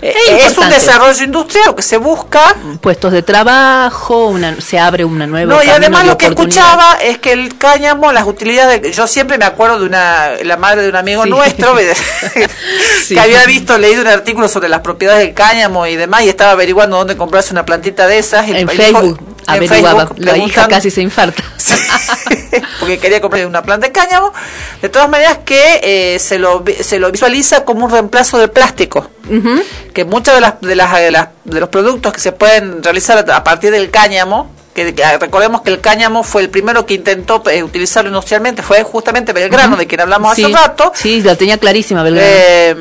es, 0.02 0.58
un 0.58 0.68
desarrollo 0.68 1.24
industrial 1.24 1.74
que 1.74 1.82
se 1.82 1.96
busca. 1.96 2.54
Puestos 2.80 3.12
de 3.12 3.22
trabajo, 3.22 4.26
una, 4.26 4.60
se 4.60 4.78
abre 4.78 5.04
una 5.04 5.26
nueva. 5.26 5.54
No, 5.54 5.62
y 5.62 5.68
además 5.68 6.06
lo 6.06 6.18
que 6.18 6.26
escuchaba 6.26 6.98
es 7.00 7.18
que 7.18 7.32
el 7.32 7.56
cáñamo, 7.56 8.12
las 8.12 8.26
utilidades. 8.26 8.94
Yo 8.94 9.06
siempre 9.06 9.38
me 9.38 9.44
acuerdo 9.44 9.80
de 9.80 9.86
una 9.86 10.32
la 10.42 10.56
madre 10.56 10.82
de 10.82 10.88
un 10.88 10.96
amigo 10.96 11.26
nuestro 11.26 11.74
que 13.08 13.20
había 13.20 13.44
visto, 13.46 13.78
leído 13.78 14.02
un 14.02 14.08
artículo 14.08 14.48
sobre 14.48 14.68
las 14.68 14.80
propiedades 14.80 15.20
del 15.20 15.34
cáñamo 15.34 15.86
y 15.86 15.96
demás, 15.96 16.22
y 16.22 16.28
estaba 16.28 16.52
averiguando 16.52 16.96
dónde 16.96 17.16
comprarse 17.16 17.52
una 17.52 17.64
plantita 17.64 18.06
de 18.06 18.18
esas. 18.18 18.48
En 18.48 18.68
Facebook. 18.68 19.35
Averiguaba. 19.46 20.08
la 20.16 20.36
hija 20.36 20.68
casi 20.68 20.90
se 20.90 21.02
infarta. 21.02 21.42
porque 22.80 22.98
quería 22.98 23.20
comprar 23.20 23.46
una 23.46 23.62
planta 23.62 23.86
de 23.86 23.92
cáñamo. 23.92 24.32
De 24.82 24.88
todas 24.88 25.08
maneras, 25.08 25.38
que 25.44 25.80
eh, 25.82 26.18
se, 26.18 26.38
lo, 26.38 26.64
se 26.80 26.98
lo 26.98 27.10
visualiza 27.10 27.64
como 27.64 27.86
un 27.86 27.90
reemplazo 27.90 28.38
del 28.38 28.50
plástico 28.50 29.10
que 29.92 30.04
muchos 30.04 30.34
de, 30.34 30.40
las, 30.40 30.60
de, 30.60 30.76
las, 30.76 31.28
de, 31.44 31.60
los 31.60 31.68
productos 31.68 32.12
que 32.12 32.20
se 32.20 32.32
pueden 32.32 32.82
realizar 32.82 33.28
a 33.30 33.44
partir 33.44 33.72
del 33.72 33.90
cáñamo, 33.90 34.50
que, 34.74 34.94
recordemos 35.18 35.62
que 35.62 35.70
el 35.70 35.80
cáñamo 35.80 36.22
fue 36.22 36.42
el 36.42 36.50
primero 36.50 36.86
que 36.86 36.94
intentó 36.94 37.42
eh, 37.50 37.62
utilizarlo 37.62 38.10
industrialmente, 38.10 38.62
fue 38.62 38.82
justamente 38.82 39.32
Belgrano, 39.32 39.76
de 39.76 39.86
quien 39.86 40.00
hablamos 40.02 40.32
hace 40.32 40.48
rato. 40.48 40.92
Sí, 40.94 41.22
la 41.22 41.34
tenía 41.34 41.58
clarísima 41.58 42.02
Belgrano. 42.02 42.28
Eh, 42.30 42.76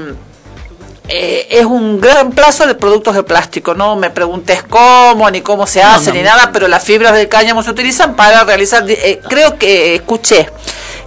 eh, 1.08 1.48
es 1.50 1.66
un 1.66 2.00
gran 2.00 2.32
plazo 2.32 2.66
de 2.68 2.76
productos 2.76 3.16
de 3.16 3.24
plástico. 3.24 3.74
No 3.74 3.96
me 3.96 4.10
preguntes 4.10 4.64
cómo, 4.64 5.30
ni 5.32 5.42
cómo 5.42 5.68
se 5.68 5.82
hace, 5.84 6.12
ni 6.12 6.22
nada, 6.22 6.52
pero 6.52 6.68
las 6.68 6.84
fibras 6.84 7.14
del 7.14 7.28
cáñamo 7.28 7.64
se 7.64 7.72
utilizan 7.72 8.16
para 8.16 8.44
realizar. 8.44 8.86
creo 9.30 9.58
que 9.58 9.96
escuché 9.96 10.50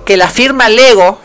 que 0.05 0.17
la 0.17 0.29
firma 0.29 0.69
Lego, 0.69 1.21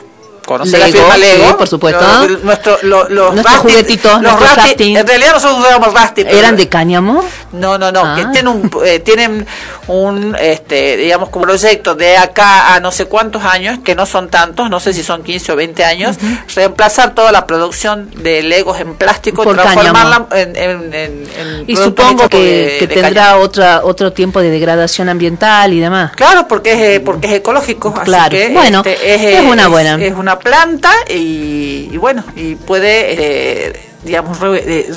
conocer 0.57 0.79
la 0.79 0.87
firma 0.87 1.17
Lego. 1.17 1.57
por 1.57 1.67
supuesto. 1.67 2.03
nuestro, 2.43 2.77
los 2.83 3.09
nuestros 3.33 3.57
juguetitos, 3.57 4.21
los 4.21 4.39
rafting. 4.39 4.97
En 4.97 5.07
realidad 5.07 5.33
nosotros 5.33 5.59
usábamos 5.59 5.93
rafting. 5.93 6.27
¿Eran 6.27 6.55
de 6.55 6.67
cáñamo? 6.69 7.23
No, 7.51 7.77
no, 7.77 7.91
no. 7.91 8.01
Que 8.15 8.21
Ah. 8.23 8.29
tienen 8.31 8.47
un, 8.47 8.71
eh, 8.85 8.99
tienen 8.99 9.45
un, 9.87 10.35
este, 10.39 10.97
digamos, 10.97 11.29
como 11.29 11.45
proyecto 11.45 11.93
de 11.95 12.17
acá 12.17 12.73
a 12.73 12.79
no 12.79 12.91
sé 12.91 13.05
cuántos 13.05 13.43
años, 13.43 13.79
que 13.83 13.95
no 13.95 14.05
son 14.05 14.29
tantos, 14.29 14.69
no 14.69 14.79
sé 14.79 14.93
si 14.93 15.03
son 15.03 15.23
15 15.23 15.51
o 15.51 15.55
20 15.55 15.83
años, 15.83 16.15
reemplazar 16.55 17.13
toda 17.13 17.31
la 17.31 17.45
producción 17.45 18.09
de 18.17 18.41
Legos 18.43 18.79
en 18.79 18.95
plástico 18.95 19.43
Por 19.43 19.55
transformarla 19.55 20.25
en, 20.31 20.55
en, 20.55 20.93
en, 20.93 21.23
en 21.37 21.63
Y 21.67 21.75
supongo 21.75 22.27
que, 22.29 22.37
de- 22.37 22.77
que 22.79 22.87
de 22.87 22.93
tendrá 22.95 23.23
cáñamo. 23.25 23.41
otra, 23.43 23.81
otro 23.83 24.13
tiempo 24.13 24.39
de 24.41 24.49
degradación 24.49 25.09
ambiental 25.09 25.73
y 25.73 25.79
demás. 25.79 26.11
Claro, 26.15 26.47
porque 26.47 26.73
es, 26.73 26.79
eh, 26.97 26.99
porque 26.99 27.27
es 27.27 27.33
ecológico. 27.33 27.89
así 27.95 28.05
Claro. 28.05 28.29
que, 28.31 28.49
Bueno, 28.49 28.81
este, 28.85 29.35
es 29.39 29.41
una 29.45 29.67
buena. 29.67 29.95
Es, 30.03 30.13
una 30.13 30.39
planta 30.43 30.91
y, 31.09 31.89
y 31.91 31.97
bueno, 31.97 32.23
y 32.35 32.55
puede, 32.55 33.67
eh, 33.69 33.79
digamos, 34.03 34.39
re- 34.39 34.63
eh, 34.65 34.91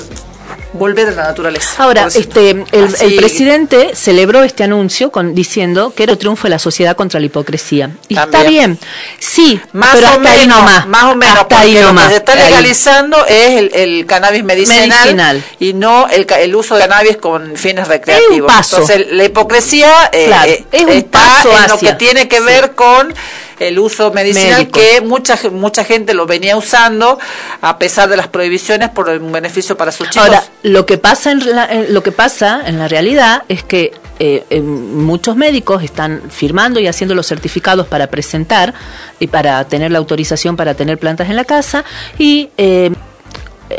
volver 0.73 1.07
a 1.07 1.11
la 1.11 1.23
naturaleza. 1.23 1.81
Ahora, 1.83 2.07
este, 2.13 2.51
el, 2.51 3.15
presidente 3.15 3.91
celebró 3.95 4.43
este 4.43 4.63
anuncio 4.63 5.11
con, 5.11 5.33
diciendo 5.33 5.91
que 5.95 6.03
era 6.03 6.11
el 6.11 6.17
triunfo 6.19 6.43
de 6.43 6.49
la 6.51 6.59
sociedad 6.59 6.95
contra 6.95 7.19
la 7.19 7.25
hipocresía. 7.25 7.89
Y 8.09 8.17
está 8.17 8.43
bien, 8.43 8.77
sí, 9.17 9.59
Más 9.71 9.95
pero 9.95 10.07
o 10.07 10.09
hasta 10.11 10.31
ahí 10.31 10.39
menos, 10.41 10.57
nomás. 10.59 10.87
más 10.87 11.03
o 11.05 11.15
menos, 11.15 11.37
hasta 11.39 11.59
ahí 11.59 11.67
porque 11.69 11.81
lo 11.81 11.87
nomás. 11.87 12.03
que 12.05 12.09
se 12.11 12.17
está 12.17 12.31
Ahí. 12.33 12.39
legalizando 12.49 13.25
es 13.25 13.49
el, 13.57 13.71
el 13.73 14.05
cannabis 14.05 14.43
medicinal, 14.43 14.89
Medicinal. 14.89 15.43
y 15.59 15.73
no 15.73 16.07
el, 16.09 16.27
el 16.37 16.55
uso 16.55 16.75
de 16.75 16.81
cannabis 16.81 17.17
con 17.17 17.55
fines 17.55 17.87
recreativos. 17.87 18.51
paso. 18.51 18.77
Entonces, 18.81 19.07
la 19.11 19.23
hipocresía 19.23 20.09
eh, 20.11 20.25
Claro, 20.27 20.51
es 20.71 20.83
un 20.83 20.89
está 20.89 21.19
paso 21.19 21.51
en 21.57 21.67
lo 21.69 21.79
que 21.79 21.93
tiene 21.93 22.27
que 22.27 22.39
ver 22.41 22.75
con 22.75 23.13
el 23.59 23.79
uso 23.79 24.11
medicinal 24.11 24.59
Médico. 24.59 24.79
que 24.79 25.01
mucha 25.01 25.37
mucha 25.51 25.83
gente 25.83 26.13
lo 26.13 26.25
venía 26.25 26.57
usando 26.57 27.19
a 27.61 27.77
pesar 27.77 28.09
de 28.09 28.17
las 28.17 28.27
prohibiciones 28.27 28.89
por 28.89 29.09
un 29.09 29.31
beneficio 29.31 29.77
para 29.77 29.91
sus 29.91 30.09
chicos. 30.09 30.27
Ahora, 30.27 30.43
lo 30.63 30.85
que 30.85 30.97
pasa 30.97 31.31
en, 31.31 31.55
la, 31.55 31.69
lo 31.89 32.03
que 32.03 32.11
pasa 32.11 32.61
en 32.65 32.79
la 32.79 32.87
realidad 32.87 33.43
es 33.47 33.63
que 33.63 33.93
eh, 34.19 34.45
eh, 34.49 34.61
muchos 34.61 35.35
médicos 35.35 35.83
están 35.83 36.23
firmando 36.29 36.79
y 36.79 36.87
haciendo 36.87 37.13
los 37.13 37.27
certificados 37.27 37.87
para 37.87 38.07
presentar 38.07 38.73
y 39.19 39.27
para 39.27 39.63
tener 39.65 39.91
la 39.91 39.99
autorización 39.99 40.55
para 40.55 40.73
tener 40.73 40.97
plantas 40.97 41.29
en 41.29 41.35
la 41.35 41.45
casa 41.45 41.85
y 42.17 42.49
eh, 42.57 42.91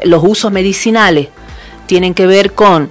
los 0.04 0.23
usos 0.23 0.52
medicinales 0.52 1.28
tienen 1.87 2.14
que 2.14 2.26
ver 2.26 2.52
con 2.52 2.90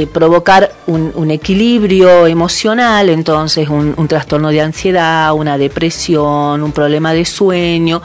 eh, 0.00 0.06
provocar 0.06 0.70
un, 0.86 1.12
un 1.14 1.30
equilibrio 1.30 2.26
emocional, 2.26 3.08
entonces 3.08 3.68
un, 3.68 3.94
un 3.96 4.06
trastorno 4.08 4.50
de 4.50 4.60
ansiedad, 4.60 5.32
una 5.34 5.58
depresión, 5.58 6.62
un 6.62 6.72
problema 6.72 7.12
de 7.12 7.24
sueño, 7.24 8.00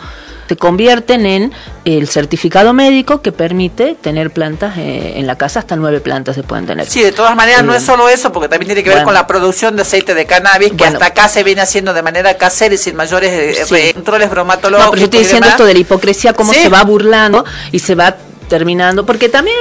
se 0.48 0.58
convierten 0.58 1.26
en 1.26 1.52
el 1.86 2.08
certificado 2.08 2.74
médico 2.74 3.22
que 3.22 3.32
permite 3.32 3.96
tener 4.00 4.32
plantas 4.32 4.78
eh, 4.78 5.14
en 5.18 5.26
la 5.28 5.36
casa, 5.38 5.60
hasta 5.60 5.76
nueve 5.76 6.00
plantas 6.02 6.36
se 6.36 6.44
pueden 6.44 6.66
tener. 6.66 6.86
Sí, 6.88 7.02
de 7.02 7.12
todas 7.12 7.36
maneras 7.36 7.64
no 7.64 7.74
Eh, 7.74 7.78
es 7.78 7.84
solo 7.84 8.10
eso, 8.10 8.32
porque 8.32 8.50
también 8.50 8.68
tiene 8.68 8.84
que 8.84 8.90
ver 8.90 8.98
bueno. 9.00 9.06
con 9.06 9.14
la 9.14 9.26
producción 9.28 9.76
de 9.76 9.84
aceite 9.84 10.14
de 10.14 10.26
cannabis, 10.26 10.70
que 10.72 10.76
Bueno. 10.78 10.94
hasta 10.96 11.06
acá 11.08 11.28
se 11.30 11.44
viene 11.44 11.62
haciendo 11.62 11.94
de 11.94 12.02
manera 12.04 12.38
casera 12.38 12.76
y 12.76 12.78
sin 12.78 12.96
mayores 12.96 13.68
Sí. 13.68 13.94
controles 13.94 14.30
bromatológicos. 14.30 14.86
No, 14.86 14.92
pero 14.92 15.00
yo 15.00 15.06
estoy 15.06 15.20
diciendo 15.20 15.46
demás. 15.46 15.54
esto 15.60 15.66
de 15.66 15.74
la 15.74 15.80
hipocresía, 15.80 16.34
cómo 16.34 16.54
Sí. 16.54 16.60
se 16.62 16.70
va 16.70 16.84
burlando 16.84 17.46
y 17.72 17.80
se 17.80 17.96
va 17.96 18.16
terminando, 18.50 19.06
porque 19.06 19.30
también 19.30 19.56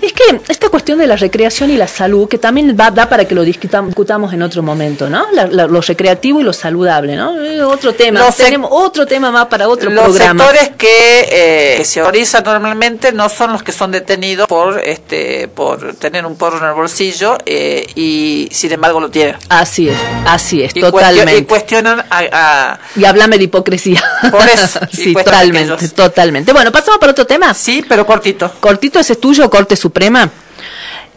es 0.00 0.12
que 0.12 0.40
esta 0.48 0.68
cuestión 0.68 0.98
de 0.98 1.06
la 1.06 1.16
recreación 1.16 1.70
y 1.70 1.76
la 1.76 1.88
salud, 1.88 2.28
que 2.28 2.38
también 2.38 2.76
va, 2.78 2.90
da 2.90 3.08
para 3.08 3.24
que 3.26 3.34
lo 3.34 3.44
discutam- 3.44 3.86
discutamos 3.86 4.32
en 4.32 4.42
otro 4.42 4.62
momento, 4.62 5.08
¿no? 5.10 5.26
La- 5.32 5.46
la- 5.46 5.66
lo 5.66 5.80
recreativo 5.80 6.40
y 6.40 6.44
lo 6.44 6.52
saludable, 6.52 7.16
¿no? 7.16 7.40
Eh, 7.42 7.62
otro 7.62 7.94
tema, 7.94 8.20
Los 8.20 8.36
tenemos 8.36 8.70
otro 8.72 9.06
tema 9.06 9.30
más 9.30 9.46
para 9.46 9.68
otro 9.68 9.90
Los 9.90 10.04
programa. 10.04 10.44
sectores 10.44 10.76
que, 10.76 11.28
eh, 11.30 11.74
que 11.78 11.84
se 11.84 12.00
autorizan 12.00 12.42
normalmente 12.44 13.12
no 13.12 13.28
son 13.28 13.52
los 13.52 13.62
que 13.62 13.72
son 13.72 13.90
detenidos 13.92 14.46
por 14.46 14.80
este 14.80 15.48
por 15.48 15.94
tener 15.94 16.24
un 16.26 16.36
porro 16.36 16.58
en 16.58 16.64
el 16.64 16.74
bolsillo 16.74 17.36
eh, 17.44 17.86
y 17.94 18.48
sin 18.52 18.72
embargo 18.72 19.00
lo 19.00 19.10
tienen. 19.10 19.36
Así 19.48 19.88
es, 19.88 19.96
así 20.26 20.62
es, 20.62 20.70
Y, 20.76 20.80
cuestio- 20.80 20.88
y 20.88 20.92
totalmente. 20.92 21.46
cuestionan 21.46 22.00
a, 22.10 22.20
a- 22.32 22.78
Y 22.96 23.04
háblame 23.04 23.38
de 23.38 23.44
hipocresía. 23.44 24.02
Por 24.30 24.46
eso, 24.48 24.80
sí, 24.92 25.12
totalmente, 25.14 25.88
totalmente. 25.88 26.52
Bueno, 26.52 26.70
pasamos 26.72 26.98
para 26.98 27.12
otro 27.12 27.26
tema. 27.26 27.52
Sí, 27.54 27.84
pero 27.88 28.06
cortito. 28.06 28.50
Cortito, 28.60 28.98
ese 29.00 29.14
es 29.14 29.20
tuyo, 29.20 29.48
Corte 29.50 29.76
Suprema. 29.92 30.28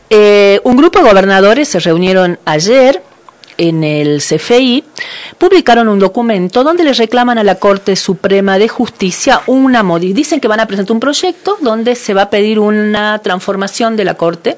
Eh, 0.09 0.61
un 0.63 0.77
grupo 0.77 0.99
de 0.99 1.09
gobernadores 1.09 1.67
se 1.67 1.79
reunieron 1.79 2.39
ayer 2.45 3.03
en 3.57 3.83
el 3.83 4.21
CFI, 4.23 4.83
publicaron 5.37 5.87
un 5.89 5.99
documento 5.99 6.63
donde 6.63 6.83
le 6.85 6.93
reclaman 6.93 7.37
a 7.37 7.43
la 7.43 7.55
Corte 7.55 7.95
Suprema 7.95 8.57
de 8.57 8.67
Justicia 8.69 9.41
una 9.45 9.83
modi 9.83 10.13
dicen 10.13 10.39
que 10.39 10.47
van 10.47 10.61
a 10.61 10.65
presentar 10.67 10.93
un 10.93 10.99
proyecto 11.01 11.57
donde 11.59 11.95
se 11.95 12.13
va 12.13 12.23
a 12.23 12.29
pedir 12.31 12.59
una 12.59 13.19
transformación 13.19 13.97
de 13.97 14.05
la 14.05 14.15
Corte 14.15 14.57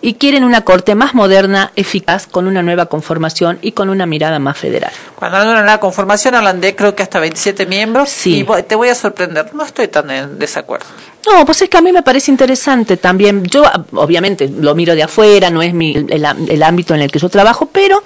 y 0.00 0.14
quieren 0.14 0.44
una 0.44 0.62
Corte 0.62 0.94
más 0.94 1.12
moderna, 1.12 1.72
eficaz, 1.76 2.26
con 2.28 2.46
una 2.46 2.62
nueva 2.62 2.86
conformación 2.86 3.58
y 3.62 3.72
con 3.72 3.90
una 3.90 4.06
mirada 4.06 4.38
más 4.38 4.56
federal. 4.56 4.92
Cuando 5.16 5.36
hablan 5.36 5.56
de 5.56 5.66
la 5.66 5.80
conformación 5.80 6.34
hablan 6.36 6.60
de 6.62 6.74
creo 6.76 6.94
que 6.94 7.02
hasta 7.02 7.18
27 7.18 7.66
miembros 7.66 8.08
Sí. 8.10 8.46
y 8.46 8.62
te 8.62 8.74
voy 8.76 8.88
a 8.88 8.94
sorprender, 8.94 9.54
no 9.54 9.64
estoy 9.64 9.88
tan 9.88 10.10
en 10.10 10.38
desacuerdo. 10.38 10.86
No, 11.26 11.44
pues 11.44 11.60
es 11.62 11.68
que 11.68 11.76
a 11.76 11.80
mí 11.82 11.92
me 11.92 12.02
parece 12.02 12.30
interesante 12.30 12.96
también. 12.96 13.44
Yo, 13.44 13.62
obviamente, 13.92 14.48
lo 14.48 14.74
miro 14.74 14.94
de 14.94 15.02
afuera, 15.02 15.50
no 15.50 15.62
es 15.62 15.74
mi, 15.74 15.94
el, 15.94 16.24
el 16.48 16.62
ámbito 16.62 16.94
en 16.94 17.02
el 17.02 17.10
que 17.12 17.18
yo 17.18 17.28
trabajo, 17.28 17.68
pero 17.70 18.02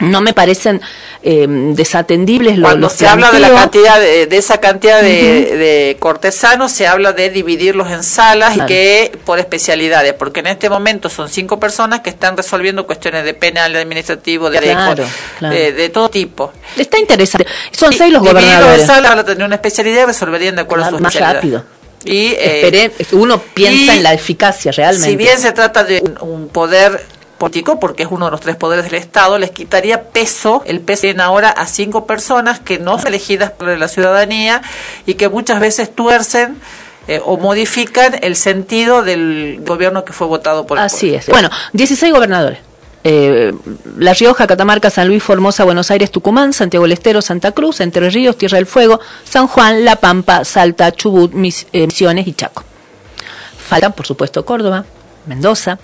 no 0.00 0.22
me 0.22 0.32
parecen 0.32 0.80
eh, 1.22 1.46
desatendibles 1.46 2.56
los, 2.56 2.66
Cuando 2.70 2.86
los 2.86 2.92
se 2.94 3.06
habla 3.06 3.30
de 3.30 3.38
la 3.38 3.50
cantidad 3.52 4.00
de, 4.00 4.26
de 4.26 4.36
esa 4.38 4.58
cantidad 4.58 5.02
de, 5.02 5.10
de 5.58 5.96
cortesanos, 6.00 6.72
se 6.72 6.86
habla 6.86 7.12
de 7.12 7.28
dividirlos 7.28 7.90
en 7.90 8.02
salas 8.02 8.54
Claro. 8.54 8.64
y 8.64 8.72
que 8.74 9.18
por 9.26 9.38
especialidades, 9.38 10.14
porque 10.14 10.40
en 10.40 10.46
este 10.46 10.70
momento 10.70 11.10
son 11.10 11.28
cinco 11.28 11.60
personas 11.60 12.00
que 12.00 12.08
están 12.08 12.34
resolviendo 12.36 12.86
cuestiones 12.86 13.24
de 13.24 13.34
penal, 13.34 13.76
administrativo, 13.76 14.48
de, 14.48 14.58
Claro, 14.60 15.02
de- 15.04 15.08
claro. 15.38 15.54
de- 15.54 15.72
de 15.72 15.88
todo 15.90 16.08
tipo. 16.08 16.50
Está 16.78 16.98
interesante. 16.98 17.46
Son 17.70 17.92
seis 17.92 18.10
los 18.12 18.22
Divididos 18.22 18.42
en 18.42 18.50
gobernadores. 18.54 18.86
salas, 18.86 19.10
van 19.10 19.18
a 19.18 19.24
tener 19.24 19.44
una 19.44 19.56
especialidad 19.56 20.02
y 20.04 20.06
resolverían 20.06 20.56
de 20.56 20.62
acuerdo 20.62 20.86
a 20.86 20.88
su 20.88 20.98
Más 20.98 21.14
especialidad. 21.14 21.34
rápido. 21.34 21.64
Y, 22.04 22.34
eh, 22.38 22.90
uno 23.12 23.38
piensa 23.38 23.94
y 23.94 23.98
en 23.98 24.02
la 24.02 24.14
eficacia 24.14 24.72
realmente. 24.72 25.10
Si 25.10 25.16
bien 25.16 25.38
se 25.38 25.52
trata 25.52 25.84
de 25.84 26.00
un, 26.00 26.28
un 26.28 26.48
poder 26.48 27.04
político, 27.40 27.80
porque 27.80 28.04
es 28.04 28.08
uno 28.10 28.26
de 28.26 28.30
los 28.30 28.40
tres 28.40 28.56
poderes 28.56 28.84
del 28.84 28.94
Estado, 28.94 29.38
les 29.38 29.50
quitaría 29.50 30.04
peso, 30.04 30.62
el 30.66 30.80
peso 30.80 31.02
tienen 31.02 31.20
ahora 31.20 31.50
a 31.50 31.66
cinco 31.66 32.06
personas 32.06 32.60
que 32.60 32.78
no 32.78 32.98
son 32.98 33.08
elegidas 33.08 33.50
por 33.50 33.76
la 33.76 33.88
ciudadanía 33.88 34.62
y 35.06 35.14
que 35.14 35.28
muchas 35.28 35.58
veces 35.58 35.92
tuercen 35.94 36.60
eh, 37.08 37.20
o 37.24 37.38
modifican 37.38 38.18
el 38.22 38.36
sentido 38.36 39.02
del 39.02 39.62
gobierno 39.66 40.04
que 40.04 40.12
fue 40.12 40.26
votado 40.26 40.66
por 40.66 40.78
el 40.78 40.84
Así 40.84 41.08
pueblo. 41.08 41.18
es. 41.18 41.26
Bueno, 41.28 41.50
16 41.72 42.12
gobernadores. 42.12 42.58
Eh, 43.02 43.54
la 43.98 44.12
Rioja, 44.12 44.46
Catamarca, 44.46 44.90
San 44.90 45.08
Luis, 45.08 45.22
Formosa, 45.22 45.64
Buenos 45.64 45.90
Aires, 45.90 46.10
Tucumán, 46.10 46.52
Santiago 46.52 46.84
del 46.84 46.92
Estero, 46.92 47.22
Santa 47.22 47.52
Cruz, 47.52 47.80
Entre 47.80 48.10
Ríos, 48.10 48.36
Tierra 48.36 48.56
del 48.56 48.66
Fuego, 48.66 49.00
San 49.24 49.46
Juan, 49.46 49.84
La 49.84 49.96
Pampa, 49.96 50.44
Salta, 50.44 50.92
Chubut, 50.92 51.32
Mis- 51.32 51.66
eh, 51.72 51.86
Misiones 51.86 52.26
y 52.26 52.34
Chaco. 52.34 52.62
Faltan, 53.58 53.92
por 53.94 54.06
supuesto, 54.06 54.44
Córdoba, 54.44 54.84
Mendoza, 55.26 55.78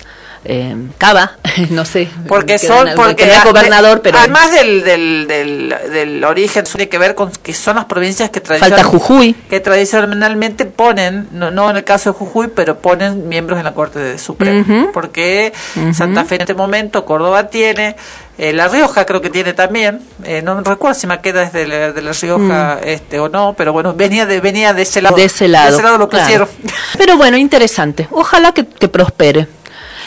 eh, 0.48 0.76
Cava, 0.98 1.32
no 1.70 1.84
sé. 1.84 2.08
Porque 2.28 2.58
son, 2.58 2.90
porque 2.94 3.28
gobernador, 3.44 4.00
pero 4.00 4.18
además 4.18 4.52
del, 4.52 4.84
del, 4.84 5.26
del, 5.26 5.74
del 5.92 6.24
origen, 6.24 6.64
tiene 6.64 6.88
que 6.88 6.98
ver 6.98 7.14
con 7.14 7.30
que 7.30 7.52
son 7.52 7.76
las 7.76 7.86
provincias 7.86 8.30
que 8.30 8.40
falta 8.40 8.58
tradicionalmente 8.58 8.98
Jujuy. 8.98 9.32
que 9.50 9.60
tradicionalmente 9.60 10.64
ponen, 10.66 11.28
no, 11.32 11.50
no 11.50 11.68
en 11.70 11.76
el 11.78 11.84
caso 11.84 12.12
de 12.12 12.18
Jujuy, 12.18 12.48
pero 12.54 12.78
ponen 12.78 13.28
miembros 13.28 13.58
en 13.58 13.64
la 13.64 13.74
Corte 13.74 13.98
de 13.98 14.18
Suprema. 14.18 14.90
Porque 14.92 15.52
Santa 15.92 16.24
Fe 16.24 16.36
en 16.36 16.42
este 16.42 16.54
momento, 16.54 17.04
Córdoba 17.04 17.48
tiene, 17.48 17.96
eh, 18.38 18.52
La 18.52 18.68
Rioja 18.68 19.04
creo 19.04 19.20
que 19.20 19.30
tiene 19.30 19.52
también, 19.52 20.00
eh, 20.24 20.42
no 20.42 20.60
recuerdo 20.60 20.94
si 20.94 21.06
me 21.06 21.20
queda 21.20 21.46
desde 21.46 21.66
la, 21.66 21.92
de 21.92 22.02
La 22.02 22.12
Rioja 22.12 22.78
este 22.84 23.18
o 23.18 23.28
no, 23.28 23.54
pero 23.56 23.72
bueno, 23.72 23.94
venía 23.94 24.26
de, 24.26 24.40
venía 24.40 24.72
de 24.72 24.82
ese 24.82 25.02
lado. 25.02 25.16
Mm. 25.16 25.18
de 25.18 25.24
ese 25.24 25.48
lado. 25.48 25.98
lo 25.98 26.08
claro. 26.08 26.48
Pero 26.96 27.16
bueno, 27.16 27.36
interesante. 27.36 28.06
Ojalá 28.10 28.52
que, 28.52 28.66
que 28.66 28.88
prospere. 28.88 29.48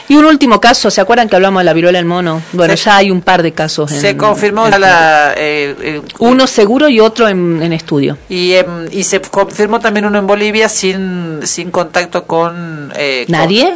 Y 0.09 0.15
un 0.15 0.25
último 0.25 0.59
caso, 0.59 0.91
¿se 0.91 0.99
acuerdan 0.99 1.29
que 1.29 1.35
hablamos 1.37 1.61
de 1.61 1.63
la 1.65 1.73
viruela 1.73 1.97
del 1.99 2.05
mono? 2.05 2.41
Bueno, 2.51 2.75
Se- 2.75 2.83
ya 2.83 2.97
hay 2.97 3.11
un 3.11 3.21
par 3.21 3.41
de 3.43 3.53
casos. 3.53 3.89
Se 3.91 4.09
en- 4.09 4.17
confirmó 4.17 4.67
en- 4.67 4.81
la... 4.81 5.33
eh, 5.37 5.75
eh, 5.81 6.01
Uno 6.19 6.45
seguro 6.47 6.89
y 6.89 6.99
otro 6.99 7.27
en, 7.29 7.61
en 7.61 7.71
estudio. 7.73 8.17
Y, 8.27 8.53
em, 8.53 8.87
y 8.91 9.03
se 9.03 9.21
confirmó 9.21 9.79
también 9.79 10.05
uno 10.05 10.19
en 10.19 10.27
Bolivia 10.27 10.67
sin, 10.67 11.39
sin 11.43 11.71
contacto 11.71 12.25
con... 12.25 12.91
eh, 12.97 13.23
con- 13.27 13.31
¿Nadie? 13.33 13.73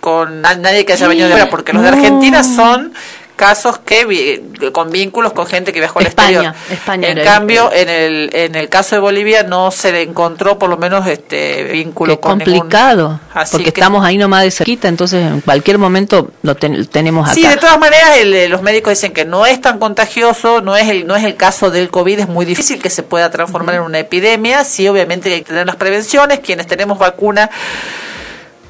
Con, 0.00 0.42
na- 0.42 0.54
nadie 0.54 0.84
que 0.84 0.92
haya 0.92 1.08
venido 1.08 1.26
de 1.28 1.32
fuera, 1.34 1.50
porque 1.50 1.72
los 1.72 1.82
de. 1.82 1.88
Argentina 1.88 2.44
son 2.44 2.92
casos 3.36 3.78
que 3.78 4.42
con 4.72 4.90
vínculos 4.90 5.32
con 5.32 5.46
gente 5.46 5.72
que 5.72 5.80
viajó 5.80 5.98
al 5.98 6.06
exterior. 6.06 6.54
España 6.70 7.08
en 7.08 7.24
cambio, 7.24 7.70
en 7.72 7.88
el 7.88 8.30
en 8.32 8.54
el 8.54 8.68
caso 8.68 8.94
de 8.94 9.00
Bolivia 9.00 9.42
no 9.42 9.70
se 9.70 9.92
le 9.92 10.02
encontró 10.02 10.58
por 10.58 10.70
lo 10.70 10.76
menos 10.76 11.06
este 11.06 11.64
vínculo 11.64 12.20
con 12.20 12.38
complicado, 12.38 13.20
porque 13.50 13.68
estamos 13.68 14.04
ahí 14.04 14.18
nomás 14.18 14.42
de 14.42 14.50
cerquita, 14.50 14.88
entonces 14.88 15.24
en 15.24 15.40
cualquier 15.40 15.78
momento 15.78 16.30
lo 16.42 16.54
tenemos 16.54 17.26
acá. 17.26 17.34
Sí, 17.34 17.46
de 17.46 17.56
todas 17.56 17.78
maneras 17.78 18.10
los 18.48 18.62
médicos 18.62 18.92
dicen 18.92 19.12
que 19.12 19.24
no 19.24 19.46
es 19.46 19.60
tan 19.60 19.78
contagioso, 19.78 20.60
no 20.60 20.76
es 20.76 20.88
el 20.88 21.06
no 21.06 21.16
es 21.16 21.24
el 21.24 21.36
caso 21.36 21.70
del 21.70 21.90
COVID, 21.90 22.20
es 22.20 22.28
muy 22.28 22.44
difícil 22.44 22.80
que 22.80 22.90
se 22.90 23.02
pueda 23.02 23.30
transformar 23.30 23.76
en 23.76 23.82
una 23.82 23.98
epidemia, 23.98 24.64
sí 24.64 24.88
obviamente 24.88 25.32
hay 25.32 25.40
que 25.40 25.48
tener 25.48 25.66
las 25.66 25.76
prevenciones, 25.76 26.40
quienes 26.40 26.66
tenemos 26.66 26.98
vacuna 26.98 27.50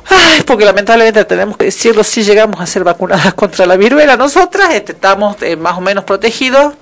Ay, 0.08 0.42
porque 0.46 0.64
lamentablemente 0.64 1.24
tenemos 1.24 1.56
que 1.56 1.66
decirlo, 1.66 2.04
si 2.04 2.22
llegamos 2.22 2.60
a 2.60 2.66
ser 2.66 2.84
vacunadas 2.84 3.34
contra 3.34 3.66
la 3.66 3.76
viruela, 3.76 4.16
nosotras 4.16 4.74
este, 4.74 4.92
estamos 4.92 5.36
eh, 5.42 5.56
más 5.56 5.78
o 5.78 5.80
menos 5.80 6.04
protegidos 6.04 6.74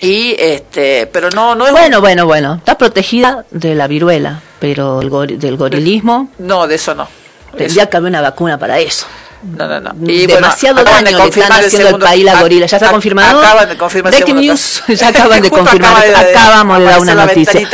y 0.00 0.36
este 0.38 1.08
pero 1.08 1.28
no 1.30 1.56
no 1.56 1.66
es 1.66 1.72
bueno 1.72 2.00
bueno 2.00 2.24
bueno 2.24 2.54
está 2.54 2.78
protegida 2.78 3.44
de 3.50 3.74
la 3.74 3.88
viruela 3.88 4.40
pero 4.60 5.00
el 5.00 5.38
del 5.38 5.56
gorilismo. 5.56 6.28
No 6.38 6.68
de 6.68 6.76
eso 6.76 6.94
no. 6.94 7.08
Tendría 7.56 7.88
que 7.88 7.96
haber 7.96 8.10
una 8.10 8.20
vacuna 8.20 8.58
para 8.58 8.78
eso 8.78 9.06
no, 9.42 9.68
no, 9.68 9.80
no. 9.80 10.10
Y 10.10 10.26
Demasiado 10.26 10.82
daño 10.82 11.16
le 11.16 11.28
están 11.28 11.52
haciendo 11.52 11.88
el, 11.90 11.98
país 11.98 12.24
la 12.24 12.40
gorila. 12.40 12.66
¿Ya 12.66 12.76
está 12.76 12.90
confirmado? 12.90 13.40
Acaban 13.40 13.68
de 13.68 13.76
confirmar. 13.76 14.12
Breaking 14.12 14.36
news. 14.36 14.82
Ya 14.88 15.08
acaban 15.08 15.40
de 15.42 15.50
confirmar. 15.50 16.04
Acabamos 16.14 16.78
de 16.78 16.84
dar 16.84 17.00
una 17.00 17.14
noticia. 17.14 17.68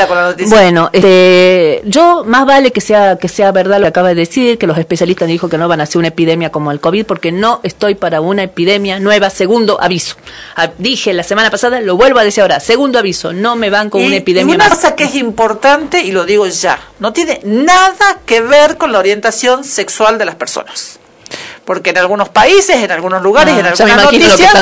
Bueno, 0.48 0.90
este, 0.92 1.83
yo 1.85 2.24
más 2.27 2.44
vale 2.44 2.70
que 2.70 2.81
sea 2.81 3.16
que 3.16 3.29
sea 3.29 3.53
verdad 3.53 3.79
lo 3.79 3.85
que 3.85 3.88
acaba 3.88 4.09
de 4.09 4.14
decir, 4.14 4.59
que 4.59 4.66
los 4.66 4.77
especialistas 4.77 5.29
dijo 5.29 5.48
que 5.48 5.57
no 5.57 5.68
van 5.68 5.81
a 5.81 5.87
ser 5.87 5.98
una 5.98 6.09
epidemia 6.09 6.50
como 6.50 6.70
el 6.70 6.81
COVID, 6.81 7.07
porque 7.07 7.33
no 7.33 7.61
estoy 7.62 7.94
para 7.94 8.20
una 8.20 8.42
epidemia 8.42 9.00
nueva. 9.00 9.31
Segundo 9.31 9.79
aviso. 9.81 10.16
Ah, 10.57 10.70
dije 10.79 11.12
la 11.14 11.22
semana 11.22 11.50
pasada, 11.50 11.81
lo 11.81 11.96
vuelvo 11.96 12.18
a 12.18 12.24
decir 12.24 12.42
ahora. 12.42 12.61
Segundo 12.61 12.98
aviso, 12.98 13.33
no 13.33 13.57
me 13.57 13.70
van 13.70 13.90
con 13.90 14.03
una 14.03 14.16
epidemia. 14.16 14.53
Y 14.53 14.55
una 14.57 14.68
cosa 14.68 14.94
que 14.94 15.05
es 15.05 15.14
importante, 15.14 16.03
y 16.03 16.12
lo 16.12 16.24
digo 16.24 16.46
ya, 16.46 16.79
no 16.98 17.12
tiene 17.12 17.40
nada 17.44 18.20
que 18.27 18.40
ver 18.40 18.77
con 18.77 18.92
la 18.92 18.98
orientación 18.98 19.64
sexual 19.64 20.18
de 20.18 20.24
las 20.27 20.35
personas 20.35 20.98
porque 21.64 21.90
en 21.90 21.98
algunos 21.98 22.29
países, 22.29 22.77
en 22.77 22.90
algunos 22.90 23.22
lugares, 23.22 23.55
ah, 23.57 23.61
en 23.61 23.66
algunas 23.66 24.05
noticias, 24.05 24.55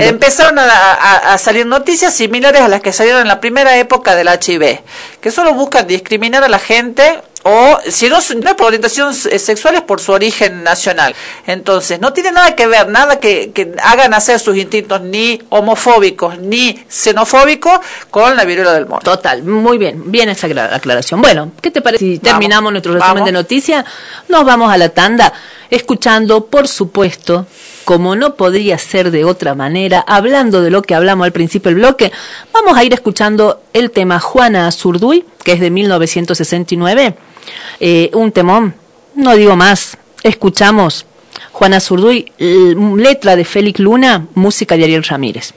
empezaron 0.00 0.58
a, 0.58 1.36
salir 1.38 1.66
noticias 1.66 2.14
similares 2.14 2.62
a 2.62 2.68
las 2.68 2.80
que 2.80 2.92
salieron 2.92 3.22
en 3.22 3.28
la 3.28 3.40
primera 3.40 3.76
época 3.76 4.14
del 4.14 4.28
HIV, 4.28 4.80
que 5.20 5.30
solo 5.30 5.54
buscan 5.54 5.86
discriminar 5.86 6.42
a 6.44 6.48
la 6.48 6.58
gente 6.58 7.20
o 7.48 7.78
si 7.88 8.08
no, 8.08 8.16
no 8.16 8.50
es 8.50 8.56
por 8.56 8.66
orientación 8.66 9.14
eh, 9.30 9.38
sexual 9.38 9.76
es 9.76 9.82
por 9.82 10.00
su 10.00 10.10
origen 10.10 10.64
nacional. 10.64 11.14
Entonces, 11.46 12.00
no 12.00 12.12
tiene 12.12 12.32
nada 12.32 12.56
que 12.56 12.66
ver, 12.66 12.88
nada 12.88 13.20
que, 13.20 13.52
que 13.52 13.72
hagan 13.80 14.14
hacer 14.14 14.40
sus 14.40 14.56
instintos 14.56 15.00
ni 15.00 15.40
homofóbicos 15.50 16.40
ni 16.40 16.76
xenofóbicos 16.88 17.78
con 18.10 18.36
la 18.36 18.44
viruela 18.44 18.72
del 18.72 18.86
mono. 18.86 19.00
Total, 19.00 19.44
muy 19.44 19.78
bien, 19.78 20.10
bien 20.10 20.28
esa 20.28 20.48
aclaración. 20.48 21.22
Bueno, 21.22 21.52
¿qué 21.62 21.70
te 21.70 21.80
parece 21.80 22.04
si 22.04 22.18
terminamos 22.18 22.72
nuestro 22.72 22.94
resumen 22.94 23.24
de 23.24 23.30
noticias? 23.30 23.84
Nos 24.28 24.44
vamos 24.44 24.72
a 24.72 24.76
la 24.76 24.88
tanda 24.88 25.32
escuchando, 25.70 26.46
por 26.46 26.66
supuesto, 26.66 27.46
como 27.86 28.16
no 28.16 28.34
podría 28.34 28.78
ser 28.78 29.12
de 29.12 29.24
otra 29.24 29.54
manera, 29.54 30.04
hablando 30.08 30.60
de 30.60 30.70
lo 30.70 30.82
que 30.82 30.96
hablamos 30.96 31.24
al 31.24 31.30
principio 31.30 31.70
del 31.70 31.78
bloque, 31.78 32.10
vamos 32.52 32.76
a 32.76 32.82
ir 32.82 32.92
escuchando 32.92 33.62
el 33.72 33.92
tema 33.92 34.18
Juana 34.18 34.72
Zurduy, 34.72 35.24
que 35.44 35.52
es 35.52 35.60
de 35.60 35.70
1969 35.70 37.14
eh, 37.78 38.10
un 38.12 38.32
temón, 38.32 38.74
no 39.14 39.36
digo 39.36 39.54
más, 39.54 39.96
escuchamos 40.24 41.06
Juana 41.52 41.78
Zurduy, 41.78 42.32
letra 42.38 43.36
de 43.36 43.44
Félix 43.44 43.78
Luna, 43.78 44.26
música 44.34 44.76
de 44.76 44.82
Ariel 44.82 45.04
Ramírez. 45.04 45.54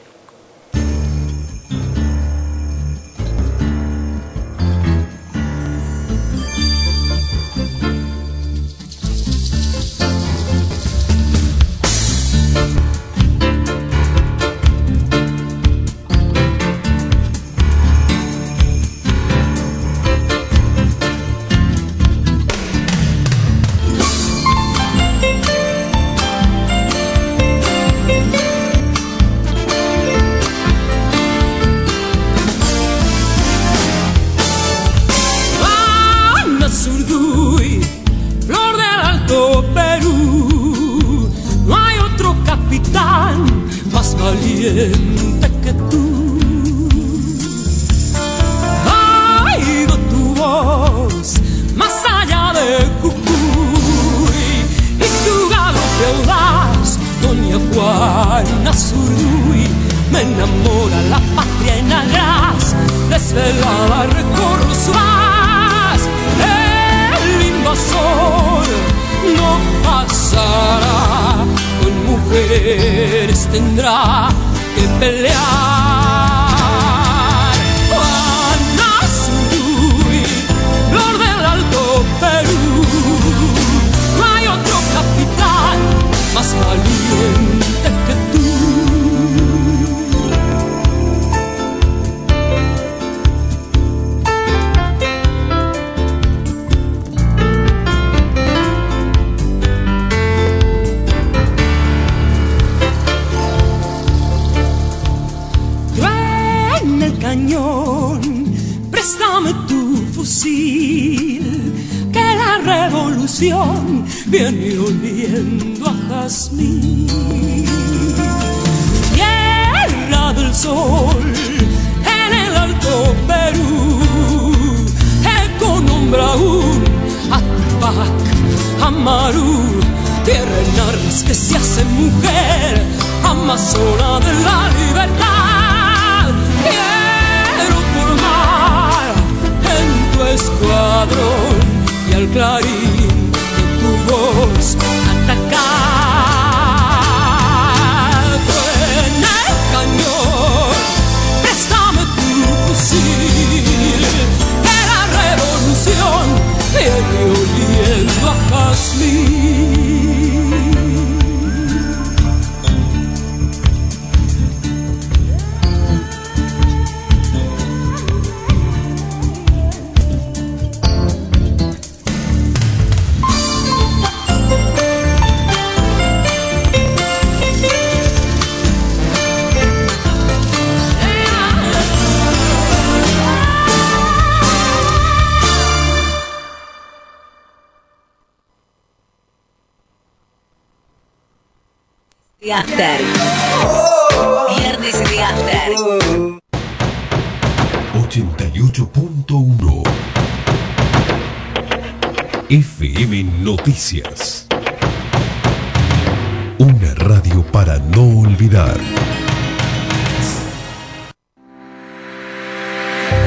No 207.95 208.19
olvidar. 208.19 208.77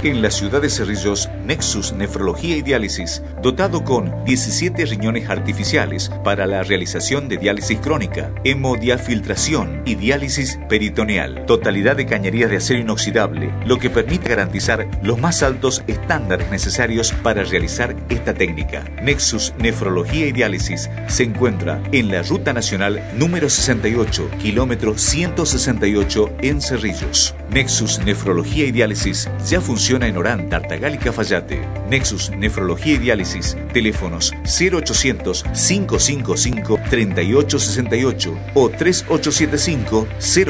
En 0.05 0.21
la 0.21 0.33
ciudad 0.33 0.61
de 0.61 0.69
Cerrillos, 0.69 1.31
Nexus 1.47 1.93
Nefrología 1.93 2.57
y 2.57 2.63
Diálisis, 2.63 3.23
dotado 3.41 3.85
con 3.85 4.25
17 4.25 4.85
riñones 4.87 5.31
artificiales 5.31 6.11
para 6.25 6.45
la 6.45 6.65
realización 6.65 7.29
de 7.29 7.37
diálisis 7.37 7.79
crónica, 7.79 8.33
hemodiafiltración 8.43 9.83
y 9.87 9.95
diálisis 9.95 10.59
peritoneal. 10.69 11.47
Totalidad 11.47 11.95
de 11.95 12.07
cañerías 12.07 12.51
de 12.51 12.57
acero 12.57 12.81
inoxidable, 12.81 13.55
lo 13.65 13.79
que 13.79 13.91
permite 13.91 14.31
garantizar 14.31 14.89
los 15.05 15.21
más 15.21 15.45
altos 15.45 15.85
estándares 15.87 16.51
necesarios 16.51 17.13
para 17.23 17.45
realizar 17.45 17.95
esta 18.09 18.35
técnica. 18.35 18.83
Nexus 19.05 19.55
Nefrología 19.61 20.27
y 20.27 20.33
Diálisis 20.33 20.91
se 21.07 21.23
encuentra 21.23 21.81
en 21.93 22.09
la 22.11 22.23
Ruta 22.23 22.53
Nacional 22.53 23.01
número 23.17 23.49
68, 23.49 24.31
kilómetro 24.41 24.99
168 24.99 26.39
en 26.41 26.61
Cerrillos. 26.61 27.37
Nexus 27.53 28.01
Nefrología 28.01 28.65
y 28.65 28.73
Diálisis 28.73 29.29
ya 29.47 29.61
funciona 29.61 29.92
en 30.01 30.17
Orán, 30.17 30.49
Tartagal 30.49 30.95
y 30.95 30.99
Cafayate. 30.99 31.61
Nexus 31.89 32.31
Nefrología 32.31 32.95
y 32.95 32.99
Diálisis. 32.99 33.57
Teléfonos 33.73 34.33
0800 34.45 35.43
555 35.43 36.79
3868 36.89 38.39
o 38.55 38.71
3875 38.71 40.07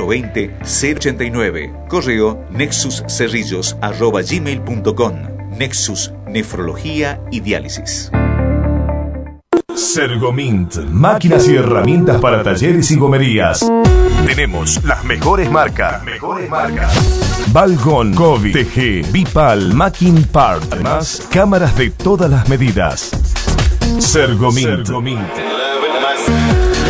020 0.07 0.55
089. 0.63 1.73
Correo 1.89 2.45
nexuscerrillos@gmail.com. 2.51 5.15
Nexus 5.59 6.13
Nefrología 6.27 7.21
y 7.31 7.41
Diálisis. 7.41 8.11
Sergomint, 9.83 10.77
máquinas 10.91 11.49
y 11.49 11.57
herramientas 11.57 12.21
para 12.21 12.43
talleres 12.43 12.91
y 12.93 12.97
gomerías. 12.97 13.67
Tenemos 14.25 14.83
las 14.85 15.05
mejores 15.05 15.51
marcas. 15.51 16.05
Mejores 16.05 16.49
marcas. 16.49 16.93
Balgon, 17.53 18.15
COVID, 18.15 18.57
TG, 18.57 19.11
Bipal, 19.13 19.75
Macking 19.75 20.23
Part. 20.25 20.73
Además, 20.73 21.27
cámaras 21.31 21.77
de 21.77 21.91
todas 21.91 22.31
las 22.31 22.49
medidas. 22.49 23.11
Sergomint. 23.99 24.89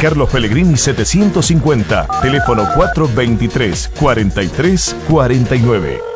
Carlos 0.00 0.28
Pellegrini 0.28 0.76
750. 0.76 2.07
Teléfono 2.20 2.68
423 2.76 3.90
43 3.98 4.96
49. 5.09 6.12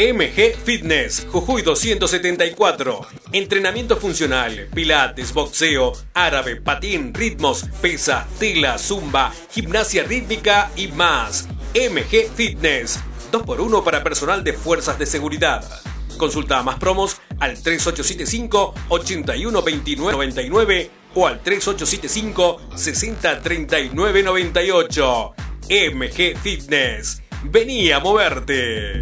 MG 0.00 0.54
Fitness, 0.64 1.26
Jujuy 1.28 1.62
274. 1.62 3.00
Entrenamiento 3.32 3.96
funcional, 3.96 4.68
pilates, 4.72 5.34
boxeo, 5.34 5.92
árabe, 6.14 6.54
patín, 6.54 7.12
ritmos, 7.12 7.64
pesa, 7.82 8.28
tela, 8.38 8.78
zumba, 8.78 9.32
gimnasia 9.50 10.04
rítmica 10.04 10.70
y 10.76 10.86
más. 10.86 11.48
MG 11.74 12.30
Fitness, 12.32 13.00
2x1 13.32 13.82
para 13.82 14.04
personal 14.04 14.44
de 14.44 14.52
fuerzas 14.52 15.00
de 15.00 15.06
seguridad. 15.06 15.68
Consulta 16.16 16.62
más 16.62 16.78
promos 16.78 17.20
al 17.40 17.60
3875 17.60 18.74
812999 18.90 20.90
o 21.16 21.26
al 21.26 21.42
3875 21.42 22.60
603998. 22.76 25.34
MG 25.68 26.38
Fitness. 26.38 27.20
Vení 27.42 27.90
a 27.90 27.98
moverte. 27.98 29.00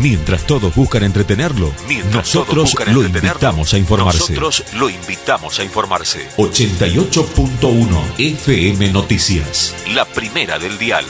Mientras 0.00 0.46
todos 0.46 0.74
buscan 0.74 1.02
entretenerlo, 1.02 1.72
nosotros 2.12 2.74
lo 2.92 3.02
invitamos 3.04 3.74
a 3.74 3.78
informarse. 3.78 4.32
Nosotros 4.34 4.64
lo 4.74 4.88
invitamos 4.88 5.58
a 5.58 5.64
informarse. 5.64 6.28
88.1 6.36 7.98
FM 8.18 8.92
Noticias. 8.92 9.74
La 9.94 10.04
primera 10.04 10.58
del 10.58 10.78
dial. 10.78 11.04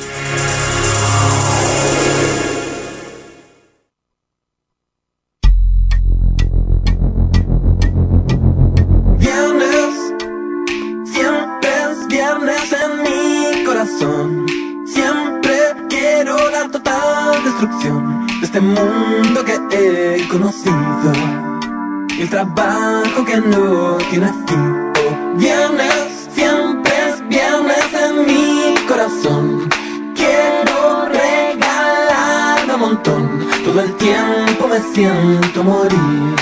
Siento 34.98 35.62
morir. 35.62 36.34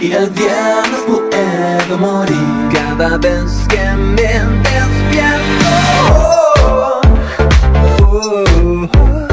Y 0.00 0.10
el 0.10 0.28
viernes 0.30 1.00
puedo 1.06 1.98
morir 1.98 2.68
cada 2.72 3.16
vez 3.16 3.52
que 3.68 3.92
me 3.96 4.22
despierto. 4.66 5.66
Oh, 6.10 7.00
oh, 8.02 8.88
oh. 8.98 9.28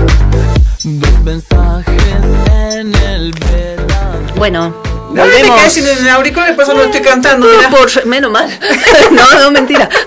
Dos 0.83 1.19
mensajes 1.23 2.03
en 2.51 2.93
el 2.93 3.33
verano. 3.33 4.33
Bueno, 4.35 4.75
No, 5.13 5.23
volvemos. 5.23 5.59
quedes 5.59 5.73
sin 5.73 5.87
el 5.87 6.07
auricular, 6.09 6.55
por 6.55 6.63
eso 6.63 6.75
no 6.75 6.83
estoy 6.83 7.01
cantando. 7.01 7.47
No, 7.47 7.69
por, 7.75 8.05
menos 8.05 8.31
mal. 8.31 8.47
no, 9.11 9.39
no, 9.39 9.51
mentira. 9.51 9.89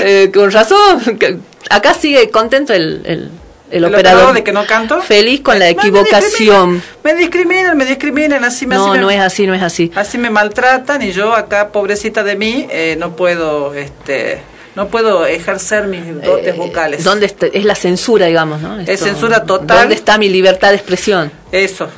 Eh, 0.00 0.30
con 0.32 0.50
razón. 0.50 1.02
Acá 1.70 1.92
sigue 1.92 2.30
contento 2.30 2.72
el, 2.72 3.02
el, 3.04 3.30
el 3.70 3.84
¿El 3.84 3.92
operador. 3.92 4.34
de 4.34 4.42
que 4.44 4.52
no 4.52 4.66
canto? 4.66 5.00
Feliz 5.02 5.40
con 5.40 5.58
la 5.58 5.66
Me- 5.66 5.70
equivocación. 5.72 6.82
Me 7.04 7.14
discriminan, 7.14 7.76
me 7.76 7.84
discriminan, 7.84 8.44
así 8.44 8.66
me 8.66 8.74
No, 8.76 8.84
así 8.86 8.92
me- 8.92 8.98
no 9.02 9.10
es 9.10 9.20
así, 9.20 9.46
no 9.46 9.54
es 9.54 9.62
así. 9.62 9.90
Así 9.94 10.18
me 10.18 10.30
maltratan 10.30 11.02
y 11.02 11.12
yo 11.12 11.34
acá, 11.34 11.68
pobrecita 11.70 12.22
de 12.24 12.36
mí, 12.36 12.66
eh, 12.70 12.96
no 12.98 13.14
puedo, 13.16 13.74
este, 13.74 14.40
no 14.74 14.88
puedo 14.88 15.26
ejercer 15.26 15.86
mis 15.86 16.22
dotes 16.22 16.56
vocales. 16.56 17.00
Eh, 17.00 17.04
¿Dónde 17.04 17.26
está? 17.26 17.46
Es 17.46 17.64
la 17.64 17.74
censura, 17.74 18.26
digamos, 18.26 18.60
¿no? 18.60 18.80
Es 18.80 19.00
censura 19.00 19.44
total. 19.44 19.78
¿Dónde 19.80 19.94
está 19.94 20.18
mi 20.18 20.28
libertad 20.28 20.70
de 20.70 20.76
expresión? 20.76 21.30
Eso, 21.52 21.88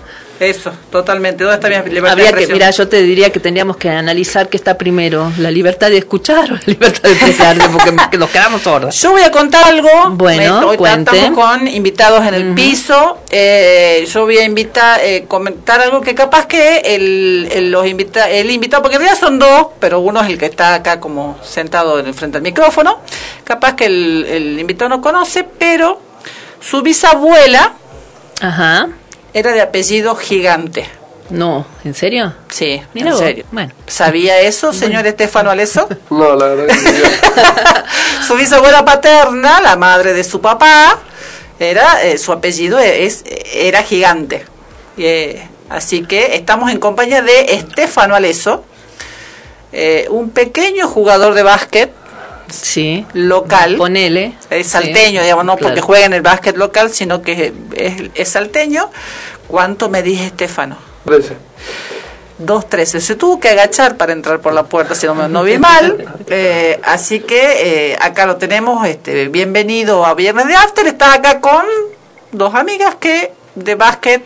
eso, 0.40 0.72
totalmente. 0.90 1.44
¿Dónde 1.44 1.57
está 1.57 1.68
mi 1.83 1.90
libertad 1.90 2.12
Habría 2.12 2.26
de 2.26 2.33
que, 2.33 2.38
expresión? 2.40 2.55
mira, 2.59 2.70
yo 2.70 2.88
te 2.88 3.03
diría 3.03 3.31
que 3.31 3.40
tendríamos 3.40 3.76
que 3.76 3.90
analizar 3.90 4.48
qué 4.48 4.57
está 4.57 4.79
primero, 4.79 5.31
la 5.38 5.50
libertad 5.50 5.90
de 5.90 5.98
escuchar 5.98 6.50
o 6.50 6.55
la 6.55 6.61
libertad 6.66 7.03
de 7.03 7.12
expresarse, 7.12 7.68
porque 7.68 7.92
nos 8.16 8.31
quedamos 8.31 8.62
sordos. 8.62 9.00
Yo 9.00 9.11
voy 9.12 9.22
a 9.22 9.31
contar 9.31 9.66
algo. 9.66 9.88
Bueno, 10.12 10.68
hoy 10.68 10.76
cuente. 10.79 11.14
estamos 11.16 11.38
con 11.38 11.68
invitados 11.68 12.26
en 12.26 12.35
el 12.35 12.55
piso. 12.55 13.18
Eh, 13.31 14.07
yo 14.12 14.24
voy 14.24 14.38
a 14.38 14.44
invitar, 14.44 15.00
eh, 15.03 15.26
comentar 15.29 15.81
algo 15.81 16.00
que 16.00 16.14
capaz 16.14 16.46
que 16.46 16.79
el, 16.85 17.48
el- 17.53 17.70
los 17.70 17.87
invita, 17.87 18.31
el 18.31 18.50
invitado, 18.50 18.83
porque 18.83 18.96
en 18.96 19.03
realidad 19.03 19.20
son 19.20 19.38
dos, 19.38 19.66
pero 19.79 20.00
uno 20.00 20.22
es 20.22 20.29
el 20.31 20.38
que 20.38 20.46
está 20.46 20.74
acá 20.74 21.00
como 21.00 21.38
sentado 21.42 21.98
en 22.00 22.14
frente 22.14 22.38
al 22.38 22.42
micrófono. 22.42 23.00
Capaz 23.44 23.74
que 23.76 23.85
el, 23.87 24.24
el 24.29 24.59
invitado 24.59 24.88
no 24.88 25.00
conoce, 25.03 25.44
pero 25.44 26.00
su 26.61 26.83
bisabuela 26.83 27.74
Ajá. 28.40 28.88
Era 29.34 29.52
de 29.52 29.60
apellido 29.60 30.14
gigante. 30.16 30.86
No, 31.30 31.64
¿en 31.84 31.94
serio? 31.94 32.34
Sí, 32.48 32.82
Mira 32.92 33.08
en 33.10 33.12
vos. 33.12 33.20
serio. 33.20 33.44
Bueno. 33.52 33.72
¿Sabía 33.86 34.40
eso, 34.40 34.72
señor 34.72 35.06
Estefano 35.06 35.50
Aleso? 35.50 35.88
No, 36.10 36.34
la 36.34 36.46
verdad 36.46 36.66
que 36.66 36.74
no. 36.74 38.26
su 38.26 38.34
bisabuela 38.34 38.84
paterna, 38.84 39.60
la 39.60 39.76
madre 39.76 40.12
de 40.12 40.24
su 40.24 40.40
papá, 40.40 40.98
era 41.60 42.02
eh, 42.02 42.18
su 42.18 42.32
apellido 42.32 42.78
es, 42.80 43.22
era 43.54 43.82
gigante. 43.82 44.44
Eh, 44.98 45.40
así 45.68 46.02
que 46.04 46.34
estamos 46.34 46.70
en 46.72 46.80
compañía 46.80 47.22
de 47.22 47.54
Estefano 47.54 48.16
Aleso, 48.16 48.64
eh, 49.72 50.06
un 50.10 50.30
pequeño 50.30 50.88
jugador 50.88 51.34
de 51.34 51.44
básquet 51.44 51.92
Sí. 52.52 53.06
local. 53.14 53.76
Ponele. 53.76 54.34
Es 54.50 54.66
Sí. 54.66 54.72
salteño, 54.72 55.22
digamos, 55.22 55.44
no 55.44 55.56
porque 55.56 55.80
juega 55.80 56.06
en 56.06 56.12
el 56.12 56.22
básquet 56.22 56.56
local, 56.56 56.90
sino 56.90 57.22
que 57.22 57.52
es, 57.76 57.94
es 58.14 58.28
salteño. 58.28 58.90
¿Cuánto 59.48 59.88
me 59.88 60.02
dice 60.02 60.26
Estefano? 60.26 60.76
Trece. 61.04 61.36
2.13. 62.38 63.00
Se 63.00 63.16
tuvo 63.16 63.38
que 63.38 63.50
agachar 63.50 63.96
para 63.96 64.12
entrar 64.12 64.40
por 64.40 64.54
la 64.54 64.62
puerta, 64.64 64.94
si 64.94 65.06
no, 65.06 65.14
me- 65.14 65.28
no 65.28 65.42
vi 65.42 65.58
mal. 65.58 66.06
Eh, 66.32 66.80
así 66.84 67.20
que 67.20 67.90
eh, 67.92 67.98
acá 68.00 68.24
lo 68.24 68.36
tenemos. 68.36 68.86
Este, 68.86 69.28
bienvenido 69.28 70.06
a 70.06 70.14
Viernes 70.14 70.46
de 70.46 70.54
After. 70.54 70.86
Estás 70.86 71.16
acá 71.16 71.40
con 71.40 71.64
dos 72.32 72.54
amigas 72.54 72.94
que 72.94 73.32
de 73.56 73.74
básquet 73.74 74.22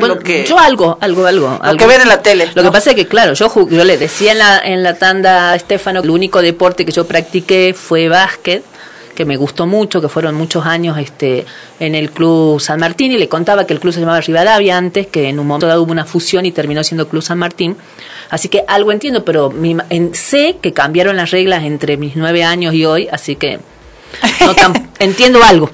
Bueno, 0.00 0.14
lo 0.16 0.20
que 0.20 0.44
yo 0.46 0.58
algo, 0.58 0.98
algo, 1.00 1.26
algo. 1.26 1.48
lo 1.58 1.62
algo. 1.64 1.76
que 1.78 1.86
ven 1.86 2.00
en 2.02 2.08
la 2.08 2.22
tele. 2.22 2.46
Lo 2.54 2.62
¿no? 2.62 2.68
que 2.70 2.72
pasa 2.72 2.90
es 2.90 2.96
que, 2.96 3.06
claro, 3.06 3.34
yo, 3.34 3.50
yo 3.68 3.84
le 3.84 3.96
decía 3.98 4.32
en 4.32 4.38
la, 4.38 4.58
en 4.58 4.82
la 4.82 4.94
tanda 4.98 5.50
a 5.52 5.56
Estefano 5.56 6.00
que 6.02 6.06
el 6.06 6.10
único 6.10 6.42
deporte 6.42 6.84
que 6.84 6.92
yo 6.92 7.06
practiqué 7.06 7.74
fue 7.76 8.08
básquet, 8.08 8.62
que 9.14 9.24
me 9.24 9.36
gustó 9.36 9.66
mucho, 9.66 10.00
que 10.00 10.08
fueron 10.08 10.34
muchos 10.34 10.66
años 10.66 10.98
este 10.98 11.46
en 11.78 11.94
el 11.94 12.10
Club 12.10 12.60
San 12.60 12.80
Martín, 12.80 13.12
y 13.12 13.18
le 13.18 13.28
contaba 13.28 13.64
que 13.64 13.72
el 13.72 13.78
club 13.78 13.92
se 13.94 14.00
llamaba 14.00 14.20
Rivadavia 14.20 14.76
antes, 14.76 15.06
que 15.06 15.28
en 15.28 15.38
un 15.38 15.46
momento 15.46 15.66
dado 15.68 15.82
hubo 15.82 15.92
una 15.92 16.04
fusión 16.04 16.46
y 16.46 16.50
terminó 16.52 16.82
siendo 16.82 17.06
Club 17.08 17.22
San 17.22 17.38
Martín. 17.38 17.76
Así 18.30 18.48
que 18.48 18.64
algo 18.66 18.90
entiendo, 18.90 19.24
pero 19.24 19.50
mi 19.50 19.76
en- 19.90 20.14
sé 20.14 20.56
que 20.60 20.72
cambiaron 20.72 21.16
las 21.16 21.30
reglas 21.30 21.62
entre 21.62 21.96
mis 21.96 22.16
nueve 22.16 22.42
años 22.42 22.74
y 22.74 22.84
hoy, 22.86 23.06
así 23.12 23.36
que 23.36 23.60
no 24.40 24.54
tan- 24.54 24.90
entiendo 24.98 25.42
algo, 25.42 25.70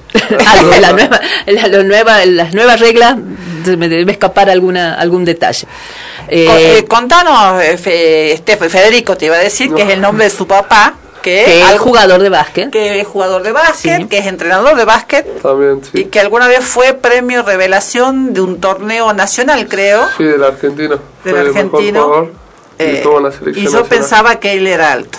algo 0.49 0.71
la 0.81 0.93
nueva, 0.93 1.21
la, 1.47 1.69
lo 1.69 1.83
nueva- 1.85 2.25
las 2.27 2.55
nuevas 2.55 2.81
reglas 2.81 3.17
se 3.65 3.77
me 3.77 3.89
debe 3.89 4.13
escapar 4.13 4.49
alguna 4.51 4.95
algún 4.95 5.25
detalle. 5.25 5.67
Eh, 6.29 6.47
Con- 6.47 6.57
eh, 6.59 6.85
contanos, 6.89 7.63
eh, 7.63 7.77
Fe- 7.77 8.35
Estef- 8.35 8.69
Federico, 8.69 9.17
te 9.17 9.27
iba 9.27 9.37
a 9.37 9.41
decir 9.41 9.73
que 9.75 9.83
es 9.83 9.89
el 9.91 10.01
nombre 10.01 10.25
de 10.25 10.31
su 10.31 10.47
papá, 10.47 10.95
que, 11.23 11.43
que 11.45 11.61
es 11.61 11.67
algo- 11.67 11.85
jugador 11.85 12.23
de 12.23 12.29
básquet. 12.31 12.71
que 12.71 13.01
es 13.01 13.07
jugador 13.07 13.43
de 13.43 13.53
básquet, 13.53 14.03
Sí. 14.03 14.07
que 14.09 14.19
es 14.19 14.27
entrenador 14.27 14.75
de 14.77 14.85
básquet 14.87 15.43
También, 15.43 15.83
y 15.93 15.99
sí. 15.99 16.05
que 16.07 16.19
alguna 16.21 16.49
vez 16.49 16.65
fue 16.65 16.95
premio 16.95 17.43
revelación 17.43 18.33
de 18.33 18.41
un 18.41 18.61
torneo 18.61 19.13
nacional, 19.13 19.67
creo. 19.69 20.07
Sí, 20.17 20.25
del 20.25 20.43
argentino. 20.43 20.99
Del 21.25 21.37
argentino. 21.49 22.03
jugador 22.05 22.33
y 22.79 22.83
Eh, 22.83 23.01
y 23.01 23.05
yo 23.05 23.21
nacional. 23.21 23.85
pensaba 23.89 24.41
que 24.41 24.53
él 24.55 24.67
era 24.67 24.93
alto. 24.93 25.19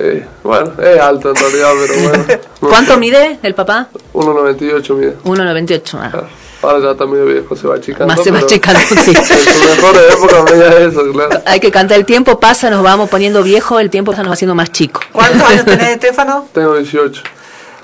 Eh, 0.00 0.24
bueno, 0.44 0.72
es 0.80 1.00
alto 1.00 1.30
en 1.30 1.34
realidad, 1.36 1.70
pero 1.86 2.00
bueno. 2.08 2.24
No 2.60 2.68
¿Cuánto 2.68 2.92
sé. 2.94 2.98
mide 3.00 3.38
el 3.42 3.54
papá? 3.54 3.88
1.98 4.14 4.94
mide. 4.94 5.16
1,98. 5.24 5.94
ah. 6.00 6.10
Ah, 6.14 6.22
Ahora 6.60 6.80
ya 6.80 6.90
está 6.92 7.06
medio 7.06 7.24
viejo, 7.26 7.54
se 7.56 7.66
va 7.68 7.76
achicando. 7.76 8.06
Más 8.12 8.22
se 8.22 8.30
va 8.32 8.40
achicando, 8.40 8.80
sí. 9.04 9.12
En 9.16 9.24
su 9.24 9.68
mejor 9.76 9.96
época 10.10 10.42
medía 10.50 10.78
eso, 10.88 11.02
claro. 11.12 11.40
Hay 11.46 11.60
que 11.60 11.70
cantar, 11.70 11.98
el 11.98 12.04
tiempo 12.04 12.38
pasa, 12.40 12.68
nos 12.70 12.82
vamos 12.82 13.08
poniendo 13.10 13.42
viejos, 13.42 13.80
el 13.80 13.90
tiempo 13.90 14.12
se 14.12 14.18
nos 14.18 14.30
va 14.30 14.34
haciendo 14.34 14.54
más 14.56 14.70
chico. 14.72 15.00
¿Cuántos 15.12 15.42
años 15.48 15.64
tenés, 15.64 15.88
Estefano? 15.90 16.48
Tengo 16.52 16.74
18. 16.76 17.22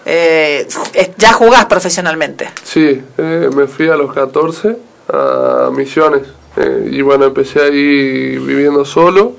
Eh, 0.07 0.67
eh, 0.93 1.13
ya 1.17 1.33
jugás 1.33 1.65
profesionalmente. 1.67 2.51
Sí, 2.65 3.01
eh, 3.17 3.51
me 3.55 3.67
fui 3.67 3.89
a 3.89 3.97
los 3.97 4.13
14 4.13 4.77
a 5.13 5.71
Misiones. 5.73 6.23
eh, 6.57 6.89
y 6.91 7.01
bueno, 7.03 7.27
empecé 7.27 7.61
ahí 7.63 8.37
viviendo 8.39 8.85
solo, 8.85 9.35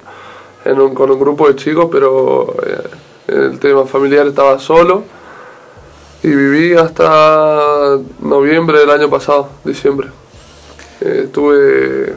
en 0.65 0.79
un- 0.81 0.93
con 0.93 1.09
un 1.11 1.19
grupo 1.19 1.47
de 1.47 1.55
chicos, 1.55 1.87
pero 1.91 2.53
eh, 2.65 2.89
el 3.27 3.59
tema 3.59 3.85
familiar 3.85 4.27
estaba 4.27 4.59
solo. 4.59 5.03
Y 6.23 6.29
viví 6.29 6.73
hasta 6.73 7.97
noviembre 8.19 8.79
del 8.79 8.89
año 8.89 9.09
pasado, 9.09 9.49
diciembre. 9.63 10.07
Eh, 11.01 11.21
estuve. 11.25 12.15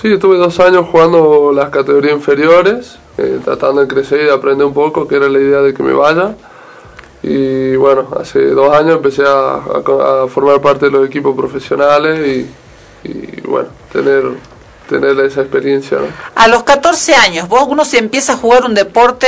Sí, 0.00 0.12
estuve 0.12 0.38
dos 0.38 0.58
años 0.60 0.86
jugando 0.90 1.52
las 1.54 1.70
categorías 1.70 2.14
inferiores, 2.14 2.98
eh, 3.16 3.40
tratando 3.44 3.80
de 3.80 3.88
crecer 3.88 4.20
y 4.20 4.24
de 4.24 4.32
aprender 4.32 4.66
un 4.66 4.74
poco, 4.74 5.06
que 5.08 5.16
era 5.16 5.28
la 5.28 5.38
idea 5.38 5.60
de 5.60 5.72
que 5.74 5.82
me 5.82 5.92
vaya. 5.92 6.34
Y 7.22 7.74
bueno, 7.76 8.08
hace 8.18 8.44
dos 8.50 8.72
años 8.74 8.96
empecé 8.96 9.24
a 9.26 10.26
formar 10.28 10.60
parte 10.60 10.86
de 10.86 10.92
los 10.92 11.06
equipos 11.06 11.36
profesionales 11.36 12.26
y, 13.04 13.08
y, 13.08 13.40
bueno, 13.42 13.68
tener, 13.92 14.24
tener 14.88 15.18
esa 15.20 15.42
experiencia. 15.42 15.98
¿no? 15.98 16.06
A 16.34 16.48
los 16.48 16.64
14 16.64 17.14
años, 17.14 17.48
vos 17.48 17.66
uno 17.68 17.84
se 17.84 17.98
empieza 17.98 18.32
a 18.32 18.36
jugar 18.36 18.64
un 18.64 18.74
deporte 18.74 19.26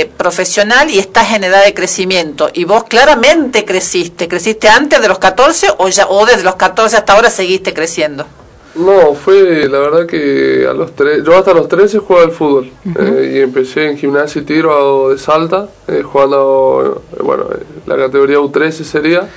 eh, 0.00 0.10
profesional 0.16 0.90
y 0.90 0.98
estás 0.98 1.32
en 1.32 1.44
edad 1.44 1.64
de 1.64 1.74
crecimiento. 1.74 2.48
Y 2.52 2.64
vos 2.64 2.84
claramente 2.84 3.64
creciste. 3.64 4.26
¿Creciste 4.26 4.68
antes 4.68 5.00
de 5.00 5.08
los 5.08 5.18
14 5.18 5.68
o, 5.78 5.88
ya, 5.88 6.06
o 6.08 6.26
desde 6.26 6.42
los 6.42 6.56
14 6.56 6.96
hasta 6.96 7.12
ahora 7.12 7.30
seguiste 7.30 7.72
creciendo? 7.72 8.26
No, 8.74 9.14
fue 9.14 9.68
la 9.68 9.78
verdad 9.78 10.06
que 10.06 10.66
a 10.68 10.72
los 10.72 10.96
tres, 10.96 11.22
yo 11.24 11.36
hasta 11.36 11.54
los 11.54 11.68
13 11.68 11.98
jugaba 11.98 12.26
al 12.26 12.32
fútbol 12.32 12.72
eh, 12.98 13.34
y 13.36 13.38
empecé 13.38 13.88
en 13.88 13.96
gimnasia 13.96 14.42
y 14.42 14.44
tiro 14.44 15.10
de 15.10 15.18
Salta, 15.18 15.68
eh, 15.86 16.02
jugando, 16.02 17.04
eh, 17.12 17.22
bueno, 17.22 17.44
eh, 17.54 17.62
la 17.86 17.96
categoría 17.96 18.38
U13 18.38 18.82
sería. 18.82 19.28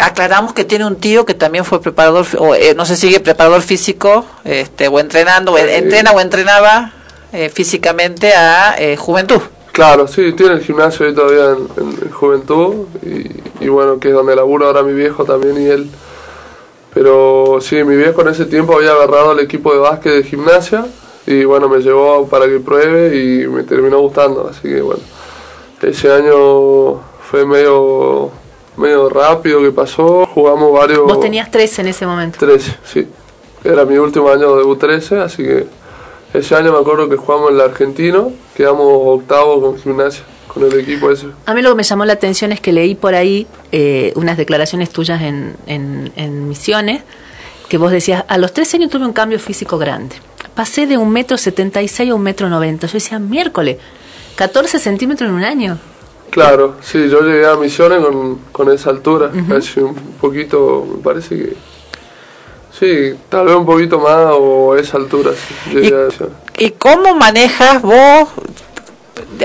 Aclaramos 0.00 0.52
que 0.54 0.64
tiene 0.64 0.86
un 0.86 0.96
tío 0.96 1.26
que 1.26 1.34
también 1.34 1.64
fue 1.64 1.80
preparador, 1.80 2.26
o 2.38 2.54
eh, 2.54 2.74
no 2.74 2.84
sé 2.86 2.96
si 2.96 3.08
sigue 3.08 3.20
preparador 3.20 3.60
físico, 3.62 4.24
este, 4.44 4.88
o 4.88 4.98
entrenando, 4.98 5.52
o 5.52 5.58
Eh, 5.58 5.76
entrena 5.78 6.12
o 6.12 6.20
entrenaba 6.20 6.92
eh, 7.32 7.48
físicamente 7.50 8.32
a 8.34 8.74
eh, 8.78 8.96
Juventud. 8.96 9.40
Claro, 9.72 10.06
sí, 10.06 10.32
tiene 10.32 10.52
el 10.54 10.60
gimnasio 10.60 11.06
ahí 11.06 11.14
todavía 11.14 11.56
en, 11.56 11.68
en- 11.82 11.98
en 12.04 12.10
Juventud 12.10 12.86
y, 13.02 13.64
y 13.64 13.68
bueno, 13.68 13.98
que 13.98 14.08
es 14.08 14.14
donde 14.14 14.36
labura 14.36 14.66
ahora 14.66 14.82
mi 14.82 14.92
viejo 14.92 15.24
también 15.24 15.60
y 15.62 15.66
él. 15.66 15.90
Pero 16.94 17.58
sí, 17.60 17.82
mi 17.84 17.96
viejo 17.96 18.20
en 18.20 18.28
ese 18.28 18.44
tiempo 18.44 18.74
había 18.76 18.90
agarrado 18.92 19.32
el 19.32 19.40
equipo 19.40 19.72
de 19.72 19.78
básquet 19.78 20.12
de 20.12 20.24
gimnasia 20.24 20.84
y 21.26 21.44
bueno, 21.44 21.68
me 21.68 21.78
llevó 21.78 22.26
para 22.28 22.46
que 22.46 22.60
pruebe 22.60 23.16
y 23.16 23.46
me 23.48 23.62
terminó 23.62 24.00
gustando, 24.00 24.46
así 24.50 24.62
que 24.68 24.82
bueno, 24.82 25.00
ese 25.80 26.12
año 26.12 27.00
fue 27.30 27.46
medio, 27.46 28.30
medio 28.76 29.08
rápido 29.08 29.60
que 29.60 29.70
pasó, 29.70 30.26
jugamos 30.26 30.72
varios... 30.72 31.04
Vos 31.04 31.20
tenías 31.20 31.50
13 31.50 31.82
en 31.82 31.88
ese 31.88 32.06
momento. 32.06 32.38
13, 32.38 32.76
sí. 32.84 33.08
Era 33.64 33.84
mi 33.84 33.96
último 33.96 34.28
año 34.30 34.56
de 34.56 34.64
U13, 34.64 35.20
así 35.20 35.42
que 35.42 35.66
ese 36.34 36.54
año 36.54 36.72
me 36.72 36.78
acuerdo 36.78 37.08
que 37.08 37.16
jugamos 37.16 37.50
en 37.50 37.56
el 37.56 37.60
argentino, 37.60 38.32
quedamos 38.56 38.86
octavo 38.88 39.60
con 39.60 39.78
gimnasia, 39.78 40.24
con 40.48 40.64
el 40.64 40.80
equipo 40.80 41.10
ese. 41.10 41.26
A 41.46 41.54
mí 41.54 41.62
lo 41.62 41.70
que 41.70 41.76
me 41.76 41.82
llamó 41.82 42.04
la 42.04 42.14
atención 42.14 42.52
es 42.52 42.60
que 42.60 42.72
leí 42.72 42.94
por 42.94 43.14
ahí 43.14 43.46
eh, 43.70 44.12
unas 44.16 44.36
declaraciones 44.36 44.90
tuyas 44.90 45.22
en, 45.22 45.54
en, 45.66 46.12
en 46.16 46.48
Misiones, 46.48 47.02
que 47.68 47.78
vos 47.78 47.90
decías, 47.92 48.24
a 48.28 48.38
los 48.38 48.52
13 48.52 48.78
años 48.78 48.90
tuve 48.90 49.04
un 49.04 49.12
cambio 49.12 49.38
físico 49.38 49.78
grande. 49.78 50.16
Pasé 50.54 50.86
de 50.86 50.98
un 50.98 51.10
metro 51.10 51.38
setenta 51.38 51.80
y 51.82 51.88
seis 51.88 52.10
a 52.10 52.14
un 52.14 52.22
metro 52.22 52.48
noventa. 52.48 52.86
Yo 52.86 52.94
decía, 52.94 53.18
miércoles, 53.18 53.78
14 54.36 54.78
centímetros 54.78 55.30
en 55.30 55.36
un 55.36 55.44
año. 55.44 55.78
Claro, 56.32 56.76
sí, 56.80 57.10
yo 57.10 57.20
llegué 57.20 57.44
a 57.46 57.56
Misiones 57.56 58.00
con, 58.00 58.38
con 58.52 58.72
esa 58.72 58.88
altura, 58.88 59.30
casi 59.46 59.80
un 59.80 59.94
poquito, 60.18 60.86
me 60.96 61.02
parece 61.02 61.36
que... 61.36 61.56
Sí, 62.72 63.18
tal 63.28 63.44
vez 63.44 63.54
un 63.54 63.66
poquito 63.66 63.98
más 63.98 64.28
o 64.30 64.74
esa 64.74 64.96
altura, 64.96 65.32
sí, 65.32 65.74
llegué 65.74 65.94
a 65.94 66.06
Misiones. 66.06 66.36
¿Y 66.56 66.70
cómo 66.70 67.14
manejas 67.14 67.82
vos, 67.82 68.30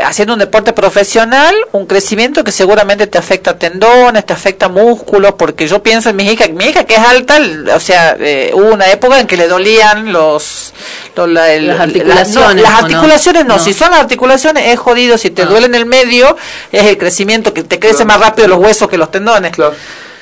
haciendo 0.03 0.33
un 0.33 0.39
deporte 0.39 0.73
profesional, 0.73 1.55
un 1.71 1.85
crecimiento 1.85 2.43
que 2.43 2.51
seguramente 2.51 3.07
te 3.07 3.17
afecta 3.17 3.57
tendones, 3.57 4.25
te 4.25 4.33
afecta 4.33 4.69
músculos? 4.69 5.33
Porque 5.37 5.67
yo 5.67 5.81
pienso 5.83 6.09
en 6.09 6.15
mi 6.15 6.29
hija, 6.29 6.47
mi 6.49 6.65
hija 6.65 6.83
que 6.85 6.95
es 6.95 6.99
alta, 7.01 7.39
o 7.75 7.79
sea, 7.79 8.15
eh, 8.19 8.51
hubo 8.53 8.73
una 8.73 8.91
época 8.91 9.19
en 9.19 9.27
que 9.27 9.37
le 9.37 9.47
dolían 9.47 10.11
los... 10.11 10.73
los- 11.15 11.29
la- 11.29 11.51
el- 11.53 11.67
Las 11.67 11.77
la- 11.77 11.83
articulaciones, 11.83 12.55
no, 12.55 12.61
las 12.61 12.83
articulaciones 12.83 13.45
no, 13.45 13.57
No. 13.57 13.63
si 13.63 13.73
son 13.73 13.91
las 13.91 13.99
articulaciones 14.01 14.67
es 14.67 14.79
jodido, 14.79 15.17
si 15.17 15.29
te 15.31 15.43
Ah. 15.43 15.45
duele 15.45 15.65
en 15.67 15.75
el 15.75 15.85
medio, 15.85 16.35
es 16.71 16.83
el 16.83 16.97
crecimiento, 16.97 17.53
que 17.53 17.63
te 17.63 17.79
crece 17.79 18.05
más 18.05 18.19
rápido 18.19 18.47
los 18.47 18.59
huesos 18.59 18.87
que 18.89 18.97
los 18.97 19.11
tendones. 19.11 19.51
Claro. 19.53 19.73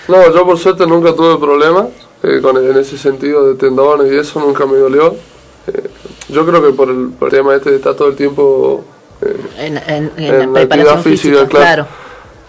No, 0.07 0.31
yo 0.33 0.45
por 0.45 0.57
suerte 0.59 0.85
nunca 0.85 1.13
tuve 1.15 1.37
problemas 1.39 1.85
eh, 2.23 2.39
con, 2.41 2.57
en 2.57 2.77
ese 2.77 2.97
sentido 2.97 3.47
de 3.47 3.55
tendones 3.55 4.11
y 4.11 4.17
eso 4.17 4.39
nunca 4.39 4.65
me 4.65 4.77
dolió. 4.77 5.15
Eh, 5.67 5.89
yo 6.29 6.45
creo 6.45 6.61
que 6.63 6.73
por 6.73 6.89
el, 6.89 7.09
por 7.17 7.29
el 7.29 7.35
tema 7.39 7.55
este 7.55 7.71
de 7.71 7.77
estar 7.77 7.95
todo 7.95 8.07
el 8.09 8.15
tiempo 8.15 8.83
eh, 8.83 8.94
En, 9.57 9.77
en- 9.77 10.11
en 10.17 10.33
En 10.33 10.39
la 10.53 10.53
preparación 10.53 11.03
física, 11.03 11.39
física, 11.39 11.47
claro. 11.47 11.87
claro. 11.87 11.87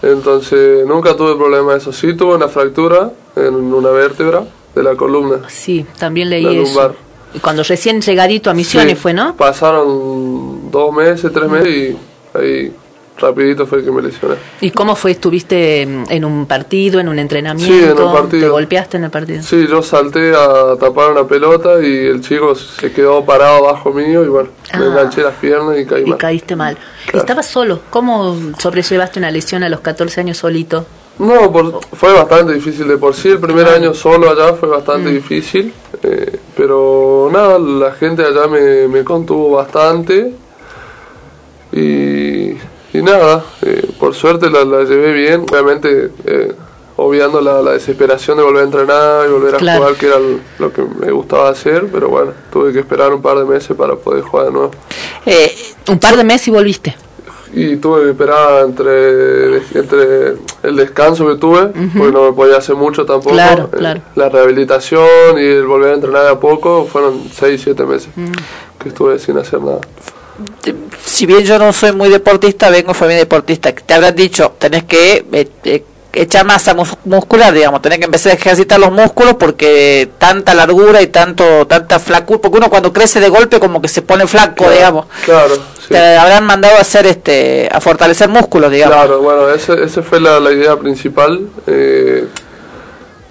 Entonces 0.03 0.87
nunca 0.87 1.17
tuve 1.17 1.37
problema 1.37 1.73
de 1.73 1.79
eso. 1.79 1.93
Sí 1.93 2.15
tuve 2.15 2.35
una 2.35 2.49
fractura 2.49 3.11
en 3.35 3.55
una 3.55 3.91
vértebra 3.91 4.45
de 4.75 4.83
la 4.83 4.95
columna. 4.95 5.41
Sí, 5.49 5.87
también 5.99 6.31
leí 6.31 6.59
eso. 6.59 6.95
Y 7.35 7.39
cuando 7.41 7.63
recién 7.63 8.01
llegadito 8.01 8.51
a 8.51 8.55
Misiones 8.55 8.95
Sí, 8.95 9.03
fue, 9.03 9.13
¿no? 9.13 9.35
Pasaron 9.37 10.71
dos 10.71 10.93
meses, 10.95 11.31
tres 11.33 11.49
meses 11.51 11.69
y 11.69 11.97
ahí 12.39 12.73
rapidito 13.19 13.67
fue 13.67 13.83
que 13.85 13.91
me 13.91 14.03
lesioné. 14.03 14.37
¿Y 14.61 14.71
cómo 14.71 14.95
fue? 14.95 15.13
¿Estuviste 15.13 15.83
en 15.83 16.25
un 16.25 16.47
partido, 16.47 17.01
en 17.01 17.09
un 17.09 17.19
entrenamiento? 17.19 17.73
Sí, 17.75 17.83
en 17.85 17.99
un 17.99 18.13
partido. 18.13 18.43
¿Te 18.43 18.49
golpeaste 18.49 18.97
en 18.99 19.05
el 19.05 19.11
partido? 19.11 19.43
Sí, 19.43 19.67
yo 19.69 19.83
salté 19.83 20.33
a 20.35 20.77
tapar 20.79 21.13
una 21.13 21.25
pelota 21.27 21.81
y 21.83 22.07
el 22.07 22.21
chico 22.21 22.55
se 22.55 22.93
quedó 22.93 23.25
parado 23.25 23.69
abajo 23.69 23.93
mío 23.93 24.25
y 24.25 24.29
bueno, 24.29 24.51
me 24.79 24.85
Ah. 24.85 24.89
enganché 24.89 25.23
las 25.23 25.35
piernas 25.35 25.79
y 25.79 25.87
caí 25.87 26.03
Y 26.03 26.11
mal. 26.11 26.19
caíste 26.19 26.57
mal. 26.57 26.77
Claro. 27.05 27.19
¿Estabas 27.21 27.47
solo? 27.47 27.81
¿Cómo 27.91 28.37
sobrellevaste 28.59 29.19
una 29.19 29.31
lesión 29.31 29.63
a 29.63 29.69
los 29.69 29.81
14 29.81 30.21
años 30.21 30.37
solito? 30.39 30.85
No, 31.19 31.51
por- 31.51 31.81
fue 31.95 32.13
bastante 32.13 32.53
difícil 32.53 32.87
de 32.89 32.99
por 32.99 33.15
sí. 33.15 33.29
El 33.31 33.39
primer 33.41 33.67
Ah. 33.69 33.75
año 33.77 33.95
solo 33.95 34.29
allá 34.31 34.53
fue 34.55 34.69
bastante 34.69 35.11
Mm. 35.11 35.15
difícil. 35.15 35.73
eh, 36.03 36.39
pero 36.55 37.31
nada, 37.33 37.59
la 37.59 37.93
gente 37.93 38.23
allá 38.23 38.47
me, 38.47 38.87
me 38.87 39.03
contuvo 39.03 39.57
bastante. 39.57 40.35
Y, 41.73 42.53
y 42.99 43.03
nada, 43.03 43.45
eh, 43.63 43.87
por 43.99 44.15
suerte 44.15 44.51
la, 44.51 44.65
la 44.65 44.85
llevé 44.85 45.13
bien. 45.13 45.43
Obviamente, 45.51 46.11
eh, 46.25 46.53
obviando 46.97 47.41
la, 47.41 47.61
la 47.63 47.73
desesperación 47.73 48.39
de 48.39 48.43
volver 48.45 48.63
a 48.63 48.65
entrenar 48.65 49.29
y 49.29 49.33
volver 49.33 49.55
a 49.55 49.59
Claro. 49.59 49.81
jugar, 49.81 49.95
que 49.97 50.07
era 50.07 50.17
lo 50.59 50.73
que 50.73 50.83
me 50.83 51.11
gustaba 51.13 51.51
hacer. 51.51 51.87
Pero 51.93 52.09
bueno, 52.09 52.33
tuve 52.53 52.73
que 52.73 52.79
esperar 52.81 53.13
un 53.13 53.21
par 53.23 53.37
de 53.39 53.45
meses 53.45 53.77
para 53.77 53.97
poder 53.97 54.23
jugar 54.23 54.47
de 54.47 54.53
nuevo. 54.53 54.71
Eh, 55.27 55.55
Un 55.89 55.99
par 55.99 56.17
de 56.17 56.25
meses 56.25 56.49
y 56.49 56.51
volviste. 56.51 56.97
y 57.53 57.77
tuve 57.77 58.03
que 58.05 58.11
esperar 58.11 58.65
entre, 58.67 59.57
entre 59.79 60.35
el 60.63 60.77
descanso 60.77 61.27
que 61.29 61.37
tuve, 61.37 61.69
porque 61.97 62.13
no 62.13 62.25
me 62.25 62.33
podía 62.33 62.57
hacer 62.59 62.75
mucho 62.75 63.07
tampoco. 63.07 63.31
Claro, 63.35 63.71
Eh, 63.73 63.77
claro. 63.79 64.01
La 64.15 64.29
rehabilitación 64.29 65.39
y 65.39 65.43
el 65.45 65.65
volver 65.67 65.93
a 65.93 65.95
entrenar 65.95 66.25
de 66.25 66.31
a 66.31 66.41
poco 66.41 66.87
fueron 66.87 67.23
6, 67.33 67.61
7 67.63 67.85
meses 67.87 68.09
Mm. 68.17 68.33
que 68.83 68.89
estuve 68.89 69.19
sin 69.19 69.39
hacer 69.39 69.61
nada. 69.63 69.81
Si 71.05 71.27
bien 71.27 71.45
yo 71.45 71.59
no 71.59 71.73
soy 71.73 71.93
muy 71.93 72.09
deportista, 72.09 72.69
vengo 72.71 72.89
de 72.89 72.95
familia 72.95 73.19
deportista. 73.21 73.73
Te 73.73 73.95
habrán 73.95 74.15
dicho, 74.15 74.55
tenés 74.59 74.85
que 74.85 75.25
eh, 75.33 75.49
eh, 75.65 75.85
echar 76.13 76.45
masa 76.47 76.75
mus- 76.75 76.97
muscular, 77.05 77.53
digamos, 77.53 77.81
tenés 77.83 77.99
que 77.99 78.05
empezar 78.07 78.33
a 78.33 78.35
ejercitar 78.37 78.81
los 78.81 78.91
músculos 78.93 79.35
porque 79.35 80.09
tanta 80.19 80.55
largura 80.55 81.01
y 81.03 81.09
tanto 81.09 81.67
tanta 81.67 81.99
flacura, 81.99 82.41
porque 82.41 82.59
uno 82.59 82.71
cuando 82.71 82.93
crece 82.93 83.21
de 83.21 83.29
golpe 83.29 83.61
como 83.61 83.81
que 83.83 83.89
se 83.89 84.03
pone 84.03 84.27
flaco, 84.27 84.71
digamos. 84.71 85.07
Claro, 85.25 85.55
sí. 85.57 85.89
Te 85.91 86.17
habrán 86.17 86.45
mandado 86.45 86.77
a 86.77 86.81
hacer 86.81 87.07
este 87.07 87.69
a 87.71 87.81
fortalecer 87.81 88.29
músculos, 88.29 88.71
digamos. 88.71 88.97
Claro, 88.97 89.21
bueno, 89.21 89.51
ese, 89.51 89.83
ese 89.85 90.03
fue 90.03 90.21
la, 90.21 90.41
la 90.41 90.53
idea 90.53 90.77
principal. 90.77 91.49
Eh, 91.67 92.27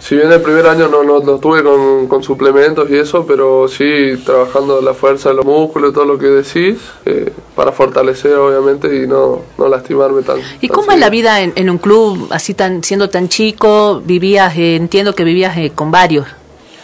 si 0.08 0.16
bien 0.16 0.32
el 0.32 0.42
primer 0.42 0.68
año 0.68 0.88
no, 0.88 1.04
no, 1.04 1.20
no 1.20 1.36
estuve 1.36 1.64
con, 1.64 2.08
con 2.08 2.22
suplementos 2.22 2.90
y 2.92 2.96
eso, 2.98 3.26
pero 3.26 3.68
sí 3.68 4.22
trabajando 4.24 4.80
la 4.82 4.94
fuerza 4.94 5.30
de 5.30 5.36
los 5.36 5.46
músculos 5.46 5.92
y 5.92 5.94
todo 5.94 6.06
lo 6.06 6.18
que 6.20 6.28
decís, 6.28 6.78
eh, 7.06 7.32
para 7.56 7.72
fortalecer 7.72 8.36
obviamente 8.36 8.96
y 9.04 9.08
no, 9.08 9.42
no 9.58 9.68
lastimarme 9.68 10.22
tanto. 10.22 10.44
¿Y 10.62 10.68
cómo 10.68 10.92
es 10.92 11.00
la 11.00 11.10
vida 11.10 11.42
en, 11.42 11.54
en 11.56 11.70
un 11.70 11.80
club 11.80 12.28
así 12.30 12.54
tan 12.54 12.84
siendo 12.84 13.10
tan 13.10 13.30
chico? 13.30 14.02
Vivías, 14.06 14.56
eh, 14.58 14.76
entiendo 14.76 15.16
que 15.16 15.24
vivías 15.24 15.58
eh, 15.58 15.72
con 15.74 15.90
varios. 15.90 16.28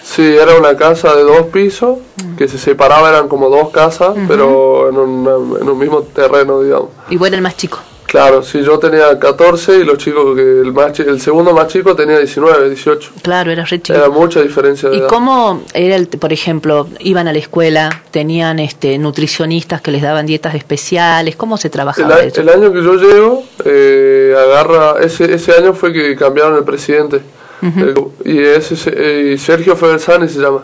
Sí, 0.03 0.23
era 0.23 0.55
una 0.57 0.75
casa 0.75 1.15
de 1.15 1.21
dos 1.21 1.43
pisos, 1.53 1.99
que 2.37 2.47
se 2.47 2.57
separaba, 2.57 3.09
eran 3.09 3.27
como 3.27 3.49
dos 3.49 3.69
casas, 3.69 4.15
pero 4.27 4.89
en, 4.89 4.97
una- 4.97 5.59
en 5.61 5.69
un 5.69 5.77
mismo 5.77 6.01
terreno, 6.01 6.59
digamos. 6.61 6.89
Y 7.11 7.17
vos 7.17 7.27
eras 7.27 7.37
el 7.37 7.43
más 7.43 7.55
chico. 7.55 7.77
Claro, 8.11 8.43
sí, 8.43 8.61
yo 8.61 8.77
tenía 8.77 9.17
14 9.17 9.77
y 9.77 9.83
los 9.85 9.97
chicos, 9.97 10.35
que 10.35 10.41
el, 10.41 10.73
más 10.73 10.99
el 10.99 11.21
segundo 11.21 11.53
más 11.53 11.67
chico 11.69 11.95
tenía 11.95 12.17
19, 12.17 12.67
18. 12.67 13.11
Claro, 13.21 13.51
eras 13.51 13.69
re 13.69 13.81
chico. 13.81 13.97
Era 13.97 14.09
mucha 14.09 14.41
diferencia 14.41 14.89
de 14.89 14.97
¿Y 14.97 14.99
edad. 14.99 15.07
cómo 15.07 15.63
era, 15.73 15.95
el, 15.95 16.07
por 16.09 16.33
ejemplo, 16.33 16.89
iban 16.99 17.29
a 17.29 17.31
la 17.31 17.39
escuela, 17.39 18.03
tenían 18.11 18.59
este 18.59 18.97
nutricionistas 18.97 19.79
que 19.79 19.91
les 19.91 20.01
daban 20.01 20.25
dietas 20.25 20.55
especiales? 20.55 21.37
¿Cómo 21.37 21.55
se 21.55 21.69
El, 21.69 21.71
trabajaba 21.71 22.15
a- 22.15 22.23
eso? 22.23 22.41
el 22.41 22.49
año 22.49 22.73
que 22.73 22.83
yo 22.83 22.95
llego, 22.95 23.43
eh, 23.63 24.35
agarra, 24.37 24.95
ese, 25.01 25.33
ese 25.33 25.53
año 25.53 25.71
fue 25.73 25.93
que 25.93 26.13
cambiaron 26.17 26.57
el 26.57 26.65
presidente. 26.65 27.21
El- 27.61 27.95
y, 28.25 28.39
ese, 28.39 28.75
eh, 28.93 29.31
y 29.35 29.37
Sergio 29.37 29.77
Febersani 29.77 30.27
se 30.27 30.39
llama. 30.39 30.63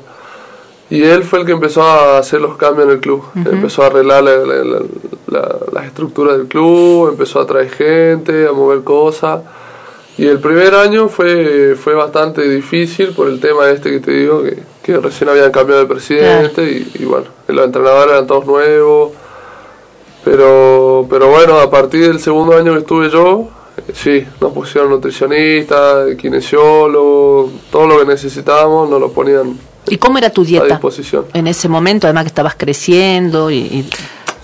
Y 0.89 1.03
él 1.03 1.23
fue 1.23 1.39
el 1.39 1.45
que 1.45 1.51
empezó 1.51 1.81
a 1.83 2.17
hacer 2.17 2.39
los 2.39 2.55
cambios 2.55 2.87
en 2.87 2.93
el 2.93 2.99
club. 2.99 3.21
Empezó 3.35 3.83
a 3.83 3.87
arreglar 3.87 4.23
la- 4.23 4.37
la- 4.37 4.63
la- 4.63 4.81
la- 5.27 5.55
las 5.73 5.85
estructuras 5.85 6.37
del 6.37 6.47
club, 6.47 7.09
empezó 7.09 7.39
a 7.41 7.45
traer 7.45 7.69
gente, 7.69 8.47
a 8.47 8.53
mover 8.53 8.83
cosas. 8.83 9.41
Y 10.17 10.25
el 10.25 10.39
primer 10.39 10.73
año 10.75 11.09
fue, 11.09 11.75
fue 11.75 11.93
bastante 11.93 12.41
difícil 12.47 13.09
por 13.09 13.27
el 13.27 13.39
tema 13.39 13.69
este 13.69 13.91
que 13.91 13.99
te 13.99 14.11
digo, 14.11 14.41
que, 14.43 14.57
que 14.81 14.97
recién 14.97 15.29
habían 15.29 15.51
cambiado 15.51 15.81
de 15.81 15.87
presidente 15.87 16.63
y, 16.63 16.91
y 17.01 17.05
bueno, 17.05 17.25
los 17.47 17.65
entrenadores 17.65 18.13
eran 18.13 18.25
todos 18.25 18.45
nuevos. 18.45 19.11
Pero, 20.23 21.05
pero 21.09 21.27
bueno, 21.29 21.59
a 21.59 21.69
partir 21.69 22.07
del 22.07 22.19
segundo 22.19 22.57
año 22.57 22.73
que 22.73 22.79
estuve 22.79 23.09
yo, 23.09 23.47
eh, 23.77 23.91
sí, 23.93 24.25
nos 24.41 24.51
pusieron 24.51 24.89
nutricionistas, 24.89 26.15
kinesiólogos, 26.15 27.51
todo 27.71 27.87
lo 27.87 27.99
que 27.99 28.05
necesitábamos 28.05 28.89
nos 28.89 28.99
lo 28.99 29.11
ponían 29.11 29.57
¿Y 29.89 29.97
cómo 29.97 30.17
era 30.17 30.29
tu 30.29 30.41
a 30.41 30.45
dieta 30.45 30.65
disposición. 30.65 31.25
en 31.33 31.47
ese 31.47 31.67
momento? 31.67 32.07
Además 32.07 32.23
que 32.23 32.29
estabas 32.29 32.55
creciendo 32.55 33.49
y, 33.51 33.57
y- 33.57 33.89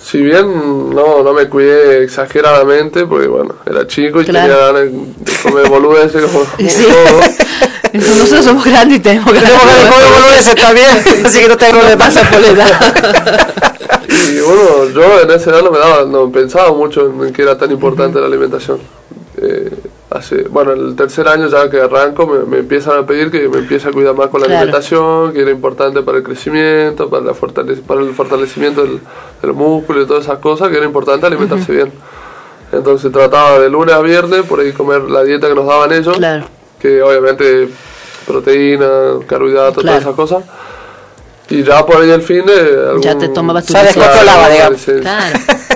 Si 0.03 0.21
bien 0.21 0.89
no, 0.93 1.23
no 1.23 1.33
me 1.33 1.47
cuidé 1.47 2.03
exageradamente, 2.03 3.05
porque 3.05 3.27
bueno, 3.27 3.55
era 3.65 3.87
chico 3.87 4.21
y 4.21 4.25
Claro. 4.25 4.53
tenía 4.53 4.65
ganas 4.65 4.83
de 5.17 5.33
comer 5.43 5.69
boludeces 5.69 6.21
como, 6.25 6.43
como 6.57 6.69
Sí. 6.69 6.83
todo. 6.85 7.19
nosotros 7.93 8.45
somos 8.45 8.65
grandes 8.65 8.97
y 8.97 9.01
tenemos 9.01 9.31
que 9.31 9.39
Tenemos 9.39 9.61
que 9.61 9.89
comer 9.89 10.07
boludeces 10.21 10.55
también, 10.55 10.87
así 11.25 11.39
que 11.39 11.47
no 11.47 11.57
tengo 11.57 11.83
de 11.83 11.97
pasa 11.97 12.21
Y 14.09 14.39
bueno, 14.41 14.89
yo 14.93 15.21
en 15.21 15.31
esa 15.31 15.49
edad 15.51 15.61
no 15.63 15.71
me 15.71 15.79
daba, 15.79 16.03
no 16.05 16.31
pensaba 16.31 16.71
mucho 16.73 17.07
en 17.23 17.33
que 17.33 17.41
era 17.41 17.57
tan 17.57 17.71
importante 17.71 18.19
la 18.19 18.27
alimentación. 18.27 18.79
Eh, 19.41 19.71
hace, 20.11 20.43
bueno, 20.43 20.73
el 20.73 20.95
tercer 20.95 21.27
año 21.27 21.47
ya 21.47 21.67
que 21.69 21.81
arranco 21.81 22.27
me, 22.27 22.39
me 22.45 22.57
empiezan 22.59 22.99
a 22.99 23.05
pedir 23.05 23.31
que 23.31 23.49
me 23.49 23.59
empiece 23.59 23.89
a 23.89 23.91
cuidar 23.91 24.13
más 24.15 24.27
con 24.27 24.41
la 24.41 24.45
Claro. 24.45 24.61
alimentación, 24.61 25.34
que 25.34 25.41
era 25.41 25.49
importante 25.49 26.03
para 26.03 26.19
el 26.19 26.23
crecimiento, 26.23 27.09
para, 27.09 27.23
la 27.25 27.34
fortale- 27.34 27.81
para 27.81 28.01
el 28.01 28.13
fortalecimiento 28.13 28.84
del, 28.84 28.99
del 29.41 29.53
músculo 29.53 30.03
y 30.03 30.05
todas 30.05 30.25
esas 30.25 30.38
cosas, 30.38 30.69
que 30.69 30.77
era 30.77 30.86
importante 30.86 31.25
alimentarse 31.25 31.71
bien. 31.71 31.91
Entonces 32.71 33.11
trataba 33.11 33.57
de 33.59 33.69
lunes 33.69 33.93
a 33.95 34.01
viernes 34.01 34.43
por 34.43 34.59
ahí 34.59 34.71
comer 34.71 35.01
la 35.03 35.23
dieta 35.23 35.47
que 35.47 35.55
nos 35.55 35.65
daban 35.65 35.91
ellos, 35.91 36.15
Claro. 36.17 36.45
que 36.79 37.01
obviamente 37.01 37.69
proteína, 38.27 38.88
carbohidratos, 39.27 39.81
Claro. 39.84 39.99
todas 39.99 40.01
esas 40.01 40.15
cosas. 40.15 40.43
Y 41.49 41.63
ya 41.63 41.86
por 41.86 41.97
ahí 41.97 42.09
el 42.11 42.21
fin 42.21 42.45
de... 42.45 42.53
Algún, 42.88 43.01
Ya 43.01 43.17
te 43.17 43.29
tomabas 43.29 43.65
tu 43.65 43.73
Ya 43.73 43.84
licencia. 43.84 44.01
descontrolaba, 44.03 44.49
digamos. 44.49 44.81
Claro. 45.01 45.39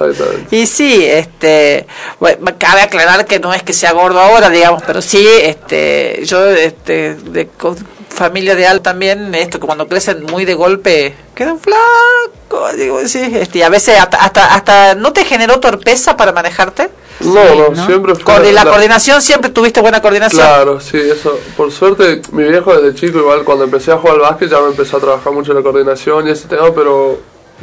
exactamente. 0.00 0.56
Y 0.56 0.66
sí, 0.66 1.04
este, 1.04 1.86
bueno, 2.20 2.52
cabe 2.58 2.82
aclarar 2.82 3.26
que 3.26 3.38
no 3.40 3.52
es 3.54 3.62
que 3.62 3.72
sea 3.72 3.92
gordo 3.92 4.20
ahora, 4.20 4.50
digamos, 4.50 4.82
pero 4.86 5.00
sí, 5.02 5.26
este, 5.42 6.20
yo, 6.24 6.44
este, 6.50 7.14
de 7.14 7.48
con 7.48 7.76
familia 8.14 8.54
de 8.54 8.64
al 8.66 8.80
también, 8.80 9.34
esto 9.34 9.58
que 9.58 9.66
cuando 9.66 9.88
crecen 9.88 10.24
muy 10.26 10.44
de 10.44 10.54
golpe 10.54 11.14
quedan 11.34 11.58
flacos, 11.58 12.76
digo, 12.76 13.00
sí, 13.06 13.20
este, 13.34 13.58
y 13.58 13.62
a 13.62 13.68
veces 13.68 13.98
hasta, 13.98 14.18
hasta, 14.18 14.54
hasta 14.54 14.94
no 14.94 15.12
te 15.12 15.24
generó 15.24 15.58
torpeza 15.60 16.16
para 16.16 16.32
manejarte. 16.32 16.90
No, 17.20 17.32
no, 17.54 17.68
¿no? 17.70 17.86
siempre 17.86 18.14
fue... 18.14 18.24
Coordi- 18.24 18.52
la 18.52 18.64
la- 18.64 18.70
coordinación 18.70 19.22
siempre 19.22 19.50
tuviste 19.50 19.80
buena 19.80 20.00
coordinación. 20.02 20.42
Claro, 20.42 20.80
sí, 20.80 20.98
eso. 20.98 21.38
Por 21.56 21.70
suerte, 21.72 22.22
mi 22.32 22.44
viejo 22.44 22.74
desde 22.76 22.94
chico, 22.98 23.18
igual 23.18 23.44
cuando 23.44 23.64
empecé 23.64 23.92
a 23.92 23.96
jugar 23.98 24.16
al 24.16 24.20
básquet, 24.22 24.48
ya 24.50 24.60
me 24.60 24.68
empezó 24.68 24.96
a 24.96 25.00
trabajar 25.00 25.32
mucho 25.32 25.52
la 25.54 25.62
coordinación 25.62 26.26
y 26.26 26.30
ese 26.30 26.48
tema, 26.48 26.72
pero 26.74 27.18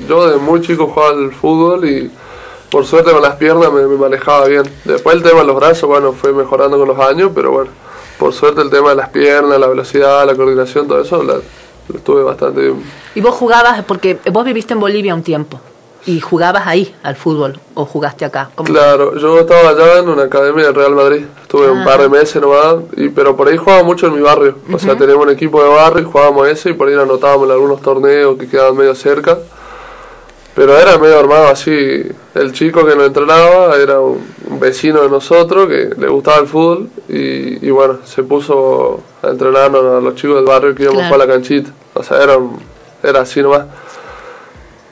yo 0.08 0.26
desde 0.28 0.40
muy 0.40 0.62
chico 0.62 0.88
jugaba 0.88 1.12
al 1.12 1.32
fútbol 1.34 1.86
y 1.90 2.10
por 2.72 2.86
suerte 2.86 3.12
con 3.12 3.22
las 3.22 3.36
piernas 3.36 3.72
me, 3.72 3.86
me 3.86 3.98
manejaba 3.98 4.48
bien. 4.48 4.64
Después 4.86 5.16
el 5.18 5.22
tema 5.22 5.42
de 5.42 5.46
los 5.46 5.56
brazos, 5.56 5.88
bueno, 5.88 6.14
fue 6.14 6.32
mejorando 6.32 6.80
con 6.80 6.88
los 6.88 7.00
años, 7.00 7.32
pero 7.36 7.52
bueno, 7.52 7.70
por 8.18 8.34
suerte 8.34 8.62
el 8.62 8.70
tema 8.70 8.92
de 8.92 8.96
las 8.96 9.10
piernas, 9.10 9.60
la 9.60 9.68
velocidad, 9.68 10.26
la 10.26 10.36
coordinación, 10.36 10.88
todo 10.88 11.02
eso, 11.02 11.22
la, 11.22 11.34
lo 11.34 11.98
estuve 11.98 12.24
bastante 12.24 12.62
bien. 12.62 12.84
Y 13.14 13.22
vos 13.22 13.36
jugabas, 13.36 13.84
porque 13.84 14.20
vos 14.32 14.46
viviste 14.46 14.74
en 14.74 14.80
Bolivia 14.80 15.14
un 15.14 15.24
tiempo, 15.24 15.60
y 16.06 16.20
jugabas 16.20 16.66
ahí 16.66 16.96
al 17.04 17.16
fútbol, 17.16 17.60
o 17.74 17.86
jugaste 17.86 18.26
acá. 18.26 18.50
Claro, 18.64 19.18
yo 19.18 19.40
estaba 19.40 19.70
allá 19.70 20.00
en 20.00 20.10
una 20.10 20.24
academia 20.24 20.66
del 20.66 20.76
Real 20.76 20.96
Madrid. 20.96 21.26
Estuve 21.42 21.70
un 21.70 21.84
par 21.84 22.02
de 22.02 22.10
meses 22.10 22.42
nomás, 22.42 22.76
y, 22.96 23.10
pero 23.10 23.36
por 23.36 23.50
ahí 23.50 23.58
jugaba 23.58 23.84
mucho 23.84 24.08
en 24.08 24.16
mi 24.16 24.22
barrio. 24.22 24.56
O 24.72 24.80
sea, 24.80 24.98
teníamos 24.98 25.26
un 25.26 25.32
equipo 25.34 25.62
de 25.62 25.70
barrio 25.70 26.02
y 26.02 26.06
jugábamos 26.06 26.48
ese 26.48 26.70
y 26.70 26.74
por 26.74 26.88
ahí 26.88 26.96
anotábamos 26.96 27.46
en 27.46 27.52
algunos 27.52 27.82
torneos 27.82 28.38
que 28.38 28.48
quedaban 28.48 28.78
medio 28.78 28.96
cerca. 28.96 29.38
Pero 30.56 30.78
era 30.78 30.98
medio 30.98 31.18
armado 31.20 31.48
así. 31.48 32.04
El 32.36 32.52
chico 32.52 32.86
que 32.86 32.96
nos 32.96 33.08
entrenaba 33.08 33.76
era 33.78 34.00
un, 34.02 34.26
un 34.48 34.60
vecino 34.60 35.02
de 35.02 35.10
nosotros 35.10 35.68
que 35.70 35.92
le 35.98 36.08
gustaba 36.10 36.40
el 36.40 36.48
fútbol 36.48 36.90
y, 37.08 37.66
y 37.66 37.70
bueno, 37.72 38.00
se 38.06 38.24
puso 38.24 39.02
a 39.24 39.28
entrenarnos 39.28 39.84
a 39.98 40.02
los 40.02 40.16
chicos 40.16 40.36
del 40.38 40.46
barrio 40.46 40.76
que 40.76 40.84
íbamos 40.84 41.02
Claro. 41.04 41.16
a 41.16 41.18
la 41.20 41.28
canchita. 41.28 41.72
O 41.94 42.04
sea, 42.04 42.22
era, 42.22 42.38
era 43.04 43.22
así 43.22 43.42
nomás. 43.42 43.66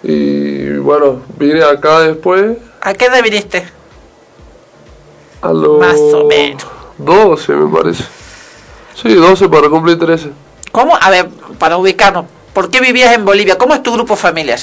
Y 0.03 0.77
bueno, 0.77 1.21
vine 1.37 1.61
acá 1.63 1.99
después 2.01 2.57
¿A 2.81 2.93
qué 2.93 3.05
edad 3.05 3.21
viniste? 3.21 3.67
a 5.41 5.51
los 5.51 5.79
Más 5.79 5.97
o 5.99 6.25
menos. 6.27 6.65
12 6.97 7.53
me 7.53 7.77
parece. 7.77 8.03
Sí, 8.95 9.13
12 9.13 9.47
para 9.49 9.69
cumplir 9.69 9.97
13. 9.99 10.31
¿Cómo? 10.71 10.97
A 10.99 11.09
ver, 11.09 11.29
para 11.57 11.77
ubicarnos, 11.77 12.25
¿por 12.53 12.69
qué 12.69 12.79
vivías 12.79 13.13
en 13.13 13.25
Bolivia? 13.25 13.57
¿Cómo 13.57 13.73
es 13.73 13.83
tu 13.83 13.91
grupo 13.93 14.15
familiar? 14.15 14.59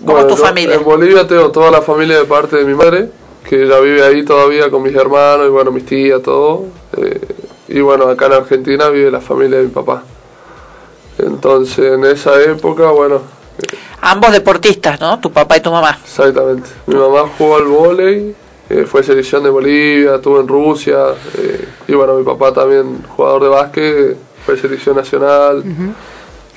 ¿Cómo 0.00 0.12
Bueno, 0.12 0.28
es 0.28 0.34
tu 0.34 0.42
familia? 0.42 0.74
En 0.74 0.84
Bolivia 0.84 1.26
tengo 1.26 1.50
toda 1.50 1.70
la 1.70 1.82
familia 1.82 2.18
de 2.18 2.24
parte 2.24 2.56
de 2.56 2.64
mi 2.64 2.74
madre, 2.74 3.08
que 3.48 3.62
ella 3.64 3.78
vive 3.80 4.02
ahí 4.04 4.24
todavía 4.24 4.70
con 4.70 4.82
mis 4.82 4.94
hermanos 4.94 5.46
y 5.46 5.50
bueno, 5.50 5.70
mis 5.70 5.84
tías, 5.86 6.22
todo. 6.22 6.66
Eh, 6.96 7.20
y 7.68 7.80
bueno, 7.80 8.08
acá 8.08 8.26
en 8.26 8.32
Argentina 8.34 8.88
vive 8.88 9.10
la 9.10 9.20
familia 9.20 9.58
de 9.58 9.64
mi 9.64 9.70
papá. 9.70 10.02
Entonces, 11.18 11.92
en 11.94 12.04
esa 12.04 12.40
época, 12.42 12.90
bueno, 12.90 13.20
Ambos 14.00 14.30
deportistas, 14.30 15.00
¿no? 15.00 15.18
Tu 15.18 15.32
papá 15.32 15.56
y 15.56 15.60
tu 15.60 15.72
mamá. 15.72 15.98
exactamente. 16.04 16.70
Mi 16.86 16.94
mamá 16.94 17.24
jugó 17.36 17.56
al 17.56 17.64
vóley, 17.64 18.32
eh, 18.70 18.84
fue 18.86 19.02
selección 19.02 19.42
de 19.42 19.50
Bolivia, 19.50 20.14
estuvo 20.14 20.38
en 20.40 20.46
Rusia. 20.46 20.98
eh, 21.36 21.66
y 21.88 21.94
bueno, 21.94 22.14
mi 22.14 22.22
papá 22.24 22.52
también, 22.52 23.02
jugador 23.16 23.42
de 23.42 23.48
básquet, 23.48 24.16
fue 24.46 24.56
selección 24.56 24.94
nacional. 24.94 25.64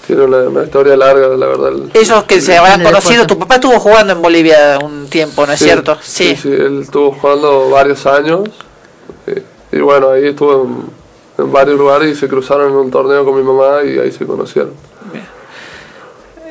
Tiene 0.07 0.23
una, 0.23 0.37
una 0.39 0.63
historia 0.63 0.97
larga, 0.97 1.27
la 1.29 1.45
verdad. 1.47 1.69
el- 1.69 1.91
Ellos 1.93 2.23
que 2.25 2.41
se 2.41 2.57
habrán 2.57 2.83
conocido, 2.83 3.27
tu 3.27 3.37
papá 3.37 3.55
estuvo 3.55 3.79
jugando 3.79 4.13
en 4.13 4.21
Bolivia 4.21 4.79
un 4.81 5.07
tiempo, 5.09 5.45
¿no 5.45 5.53
es 5.53 5.59
Sí, 5.59 5.65
cierto? 5.65 5.97
Sí. 6.01 6.35
sí, 6.35 6.49
él 6.49 6.81
estuvo 6.81 7.11
jugando 7.13 7.69
varios 7.69 8.05
años. 8.05 8.49
eh, 9.27 9.43
y 9.71 9.79
bueno, 9.79 10.09
ahí 10.11 10.27
estuvo 10.29 10.63
en, 10.65 11.43
en 11.45 11.51
varios 11.51 11.77
lugares 11.77 12.09
y 12.11 12.19
se 12.19 12.27
cruzaron 12.27 12.71
en 12.71 12.75
un 12.77 12.91
torneo 12.91 13.23
con 13.23 13.35
mi 13.35 13.43
mamá 13.43 13.83
y 13.83 13.99
ahí 13.99 14.11
se 14.11 14.25
conocieron. 14.25 14.73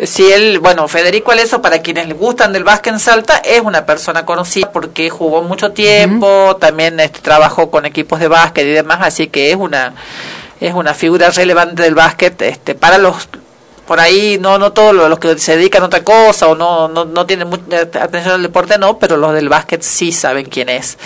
si 0.05 0.31
él, 0.33 0.59
bueno, 0.61 0.89
Federico 0.89 1.31
Aleso, 1.33 1.61
para 1.61 1.83
quienes 1.83 2.09
le 2.09 2.15
gustan 2.15 2.53
del 2.55 2.65
básquet 2.65 2.95
en 2.95 3.01
Salta, 3.01 3.37
es 3.39 3.61
una 3.61 3.85
persona 3.85 4.25
conocida 4.25 4.71
porque 4.73 5.11
jugó 5.11 5.43
mucho 5.43 5.73
tiempo, 5.73 6.57
también 6.59 6.99
este, 7.01 7.21
trabajó 7.21 7.71
con 7.71 7.85
equipos 7.85 8.19
de 8.21 8.29
básquet 8.29 8.65
y 8.67 8.71
demás, 8.71 9.01
así 9.03 9.27
que 9.29 9.51
es 9.51 9.57
una 9.57 9.93
es 10.61 10.75
una 10.75 10.95
figura 10.95 11.31
relevante 11.31 11.83
del 11.83 11.95
básquet 11.95 12.41
este, 12.43 12.75
para 12.75 12.99
los 12.99 13.29
por 13.87 13.99
ahí 13.99 14.39
no 14.41 14.59
no 14.59 14.73
todos 14.73 14.95
los 14.95 15.19
que 15.19 15.37
se 15.39 15.57
dedican 15.57 15.83
a 15.83 15.87
otra 15.87 16.05
cosa 16.05 16.47
o 16.49 16.55
no 16.55 16.87
no, 16.87 17.07
no 17.07 17.27
tienen 17.27 17.49
mucha 17.49 17.81
atención 17.81 18.35
al 18.35 18.43
deporte 18.43 18.79
no 18.79 18.99
pero 18.99 19.17
los 19.17 19.35
del 19.35 19.49
básquet 19.49 19.83
sí 19.83 20.13
saben 20.13 20.47
quién 20.47 20.69
es 20.69 20.99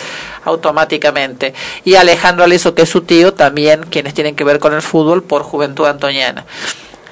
automáticamente 0.45 1.55
y 1.85 1.95
Alejandro 1.95 2.45
Aleso 2.45 2.75
que 2.75 2.83
es 2.83 2.89
su 2.89 3.03
tío 3.03 3.33
también 3.33 3.85
quienes 3.85 4.13
tienen 4.13 4.37
que 4.37 4.45
ver 4.45 4.59
con 4.59 4.75
el 4.75 4.83
fútbol 4.83 5.23
por 5.23 5.43
Juventud 5.43 5.87
Antoniana 5.87 6.45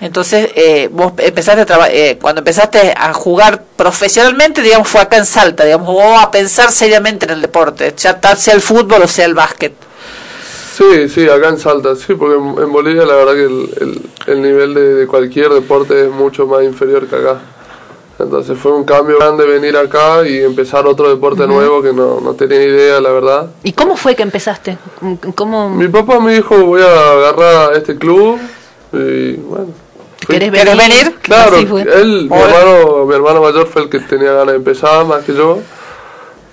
entonces, 0.03 0.51
eh, 0.57 0.89
vos 0.91 1.13
empezaste 1.19 1.73
a 1.73 1.89
eh, 1.89 2.19
cuando 2.21 2.41
empezaste 2.41 2.93
a 2.97 3.13
jugar 3.13 3.63
profesionalmente, 3.77 4.61
digamos, 4.61 4.89
fue 4.89 5.01
acá 5.01 5.17
en 5.17 5.25
Salta, 5.25 5.65
digamos, 5.65 5.89
o 5.91 6.19
a 6.19 6.29
pensar 6.33 6.73
seriamente 6.73 7.27
en 7.27 7.31
el 7.31 7.41
deporte, 7.41 7.95
ya 7.97 8.19
sea 8.35 8.53
el 8.53 8.61
fútbol 8.61 9.03
o 9.03 9.07
sea 9.07 9.27
el 9.27 9.35
básquet. 9.35 9.73
Sí, 10.73 11.09
sí, 11.11 11.29
acá 11.29 11.51
en 11.51 11.59
Salta, 11.59 11.95
sí, 11.95 12.15
porque 12.15 12.37
en, 12.37 12.73
Bolivia 12.73 13.05
la 13.05 13.15
verdad 13.15 13.35
que 13.35 13.45
el, 13.45 14.01
el, 14.27 14.43
nivel 14.43 14.73
de, 14.73 15.07
cualquier 15.07 15.51
deporte 15.51 16.07
es 16.07 16.11
mucho 16.11 16.47
más 16.47 16.63
inferior 16.63 17.07
que 17.07 17.17
acá. 17.17 17.41
Entonces 18.19 18.57
fue 18.57 18.73
un 18.73 18.85
cambio 18.85 19.19
grande 19.19 19.45
venir 19.45 19.77
acá 19.77 20.27
y 20.27 20.39
empezar 20.39 20.87
otro 20.87 21.11
deporte 21.11 21.47
nuevo 21.47 21.83
que 21.83 21.93
no, 21.93 22.21
no 22.21 22.35
tenía 22.35 22.63
idea, 22.63 23.01
la 23.01 23.11
verdad. 23.11 23.51
¿Y 23.63 23.73
cómo 23.73 23.97
fue 23.97 24.15
que 24.15 24.23
empezaste? 24.23 24.79
¿Cómo... 25.35 25.69
Mi 25.69 25.89
papá 25.89 26.21
me 26.21 26.35
dijo, 26.35 26.57
voy 26.65 26.81
a 26.81 27.11
agarrar 27.13 27.77
este 27.77 27.97
club 27.97 28.39
y 28.93 29.33
bueno, 29.35 29.67
¿Querés 30.27 30.51
venir? 30.51 31.17
Claro, 31.21 31.57
él, 31.57 32.29
mi 32.31 32.37
hermano, 32.37 33.05
mi 33.07 33.15
hermano 33.15 33.43
mayor 33.43 33.67
fue 33.67 33.83
el 33.83 33.89
que 33.91 33.99
tenía 33.99 34.33
ganas 34.33 34.53
de 34.53 34.57
empezar 34.57 35.05
más 35.05 35.25
que 35.25 35.35
yo. 35.35 35.59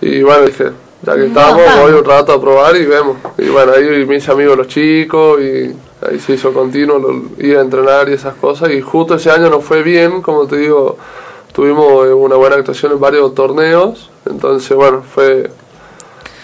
Y 0.01 0.23
bueno, 0.23 0.45
dije, 0.45 0.71
ya 1.01 1.15
que 1.15 1.27
estamos, 1.27 1.61
voy 1.81 1.93
un 1.93 2.05
rato 2.05 2.33
a 2.33 2.41
probar 2.41 2.75
y 2.75 2.85
vemos. 2.85 3.17
Y 3.37 3.47
bueno, 3.49 3.73
ahí 3.73 4.05
mis 4.05 4.27
amigos 4.29 4.57
los 4.57 4.67
chicos 4.67 5.39
y 5.41 5.75
ahí 6.05 6.19
se 6.19 6.33
hizo 6.33 6.53
continuo, 6.53 6.99
lo, 6.99 7.43
ir 7.43 7.57
a 7.57 7.61
entrenar 7.61 8.09
y 8.09 8.13
esas 8.13 8.35
cosas. 8.35 8.71
Y 8.71 8.81
justo 8.81 9.15
ese 9.15 9.31
año 9.31 9.49
nos 9.49 9.63
fue 9.63 9.81
bien, 9.81 10.21
como 10.21 10.45
te 10.47 10.57
digo, 10.57 10.97
tuvimos 11.53 12.05
eh, 12.05 12.13
una 12.13 12.35
buena 12.35 12.57
actuación 12.57 12.91
en 12.91 12.99
varios 12.99 13.33
torneos. 13.33 14.09
Entonces, 14.25 14.75
bueno, 14.75 15.03
fue 15.03 15.49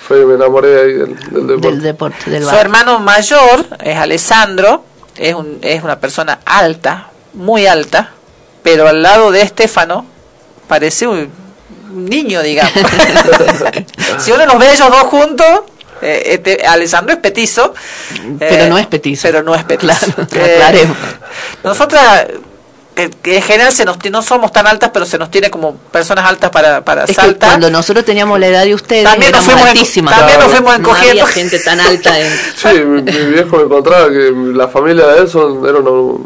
fue, 0.08 0.24
me 0.26 0.36
enamoré 0.36 0.80
ahí 0.80 0.94
del, 0.94 1.16
deporte. 1.48 1.68
Del 1.68 1.82
deporte 1.82 2.30
del 2.30 2.44
Su 2.44 2.56
hermano 2.56 3.00
mayor 3.00 3.66
es 3.84 3.98
Alessandro, 3.98 4.84
es, 5.18 5.34
un, 5.34 5.58
es 5.62 5.84
una 5.84 6.00
persona 6.00 6.40
alta, 6.46 7.10
muy 7.34 7.66
alta, 7.66 8.12
pero 8.62 8.88
al 8.88 9.02
lado 9.02 9.32
de 9.32 9.42
Estefano 9.42 10.06
parece 10.68 11.08
un 11.08 11.30
niño, 11.96 12.42
digamos. 12.42 12.74
si 14.20 14.32
uno 14.32 14.46
los 14.46 14.60
ve 14.60 14.74
ellos 14.74 14.90
dos 14.90 15.04
juntos, 15.04 15.62
eh, 16.02 16.24
este, 16.26 16.66
Alessandro 16.66 17.14
es 17.14 17.20
petizo. 17.20 17.74
Pero 18.38 18.68
no 18.68 18.78
es 18.78 18.88
petizo. 18.88 19.24
Pero 19.24 19.44
no 19.44 19.56
es 19.56 19.64
petizo. 19.64 20.28
Claro, 20.30 20.78
eh, 20.78 20.88
nosotras 21.64 22.28
que, 22.96 23.36
en 23.36 23.42
general 23.42 23.72
se 23.74 23.86
nos, 23.86 23.98
no 24.10 24.22
somos 24.22 24.52
tan 24.52 24.66
altas, 24.66 24.90
pero 24.94 25.06
se 25.06 25.18
nos 25.18 25.30
tiene 25.30 25.52
como 25.52 25.76
personas 25.76 26.26
altas 26.26 26.50
para, 26.50 26.84
para 26.84 27.06
Salta. 27.06 27.48
cuando 27.48 27.70
nosotros 27.70 28.06
teníamos 28.06 28.40
la 28.40 28.48
edad 28.48 28.64
de 28.64 28.74
ustedes, 28.74 29.04
también 29.04 29.32
nos 29.32 29.44
fuimos 29.44 29.66
altísimas. 29.66 30.18
También 30.18 30.40
nos 30.40 30.52
fuimos 30.52 30.76
encogiendo. 30.76 31.16
No 31.16 31.22
había 31.22 31.28
gente 31.28 31.60
tan 31.60 31.80
alta. 31.80 32.20
En... 32.20 32.26
Sí, 32.56 32.80
mi, 32.86 33.02
viejo 33.02 33.58
me 33.58 33.64
encontraba 33.64 34.10
que 34.10 34.32
la 34.54 34.68
familia 34.68 35.06
de 35.08 35.20
él 35.20 35.30
son, 35.30 35.66
eran 35.68 35.84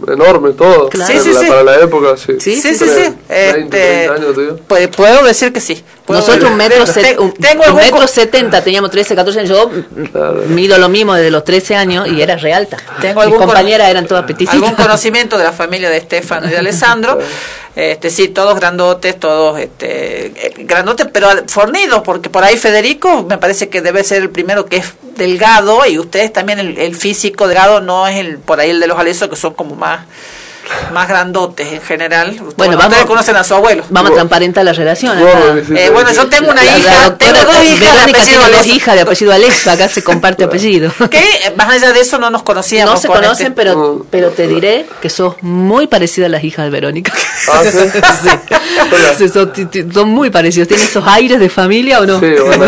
enormes 0.07 0.55
todos. 0.55 0.89
Claro. 0.89 1.11
Sí, 1.11 1.19
sí, 1.19 1.33
sí. 1.33 1.47
Para 1.47 1.63
la 1.63 1.75
época, 1.77 2.15
sí. 2.17 2.33
Sí, 2.39 2.61
sí, 2.61 2.75
sí. 2.75 2.85
sí. 2.85 3.13
20, 3.27 3.61
este, 3.61 4.09
años, 4.09 4.35
tío. 4.35 4.89
Puedo 4.91 5.23
decir 5.23 5.51
que 5.51 5.59
sí. 5.59 5.83
Nosotros 6.07 6.49
un 6.49 6.57
metro, 6.57 6.83
un, 7.19 7.75
metro 7.75 8.07
setenta, 8.07 8.63
teníamos 8.63 8.89
13, 8.89 9.15
14 9.15 9.39
años. 9.41 9.49
Yo 9.49 9.71
mido 10.47 10.77
lo 10.77 10.89
mismo 10.89 11.13
desde 11.13 11.29
los 11.29 11.43
13 11.43 11.75
años 11.75 12.07
y 12.07 12.21
era 12.21 12.35
realta. 12.35 12.77
Tengo 12.99 13.23
Mis 13.25 13.35
compañeras 13.35 13.89
eran 13.89 14.07
todas 14.07 14.25
peticitas. 14.25 14.55
Algún 14.55 14.73
conocimiento 14.73 15.37
de 15.37 15.43
la 15.43 15.51
familia 15.51 15.89
de 15.89 15.97
Estefano 15.97 16.49
y 16.49 16.55
Alessandro. 16.59 17.19
Este, 17.75 18.09
sí, 18.09 18.27
todos 18.27 18.59
grandotes, 18.59 19.19
todos 19.19 19.59
este, 19.59 20.53
grandotes, 20.59 21.07
pero 21.13 21.29
fornidos, 21.47 22.01
porque 22.03 22.29
por 22.29 22.43
ahí 22.43 22.57
Federico 22.57 23.23
me 23.23 23.37
parece 23.37 23.69
que 23.69 23.81
debe 23.81 24.03
ser 24.03 24.21
el 24.21 24.29
primero 24.29 24.65
que 24.65 24.77
es 24.77 24.93
delgado 25.15 25.85
y 25.85 25.99
ustedes 25.99 26.33
también 26.33 26.59
el, 26.59 26.77
el 26.77 26.95
físico 26.95 27.47
delgado 27.47 27.81
no 27.81 28.07
es 28.07 28.17
el 28.17 28.37
por 28.39 28.59
ahí 28.59 28.71
el 28.71 28.79
de 28.79 28.87
los 28.87 28.97
Alesos 28.97 29.29
que 29.29 29.35
son 29.35 29.53
como 29.53 29.75
más 29.75 30.01
más 30.93 31.07
grandotes 31.07 31.71
en 31.71 31.81
general. 31.81 32.39
Bueno, 32.57 32.77
vamos, 32.77 32.85
ustedes 32.87 33.05
conocen 33.05 33.35
a 33.35 33.43
su 33.43 33.53
abuelo. 33.55 33.83
Vamos 33.89 34.11
a 34.11 34.13
transparentar 34.15 34.65
la 34.65 34.73
relación. 34.73 35.17
Eh, 35.75 35.89
bueno, 35.91 36.11
yo 36.11 36.27
tengo 36.27 36.51
una 36.51 36.63
hija, 36.63 37.17
tengo 37.17 37.39
dos 37.43 37.63
hijas 37.63 38.05
de 38.05 38.11
apellido 38.11 38.41
dos 38.49 38.67
hijas 38.67 38.95
de 38.95 39.01
apellido 39.01 39.33
Alexa, 39.33 39.71
acá 39.73 39.87
se 39.87 40.03
comparte 40.03 40.43
apellido. 40.43 40.91
Que 41.09 41.53
más 41.55 41.69
allá 41.69 41.91
de 41.93 42.01
eso 42.01 42.17
no 42.17 42.29
nos 42.29 42.43
conocíamos. 42.43 42.95
No 42.95 42.99
se 42.99 43.07
conocen, 43.07 43.47
este- 43.47 43.55
pero, 43.55 44.05
pero 44.09 44.29
te 44.29 44.47
diré 44.47 44.85
que 45.01 45.09
sos 45.09 45.35
muy 45.41 45.87
parecida 45.87 46.27
a 46.27 46.29
las 46.29 46.43
hijas 46.43 46.65
de 46.65 46.71
Verónica. 46.71 47.13
¿Ah, 47.47 47.63
sí? 49.17 49.29
son, 49.93 50.09
muy 50.09 50.29
parecidos. 50.29 50.67
¿Tienen 50.67 50.85
esos 50.85 51.05
aires 51.07 51.39
de 51.39 51.49
familia 51.49 51.99
o 51.99 52.05
no? 52.05 52.19
Sí, 52.19 52.27
bueno. 52.45 52.65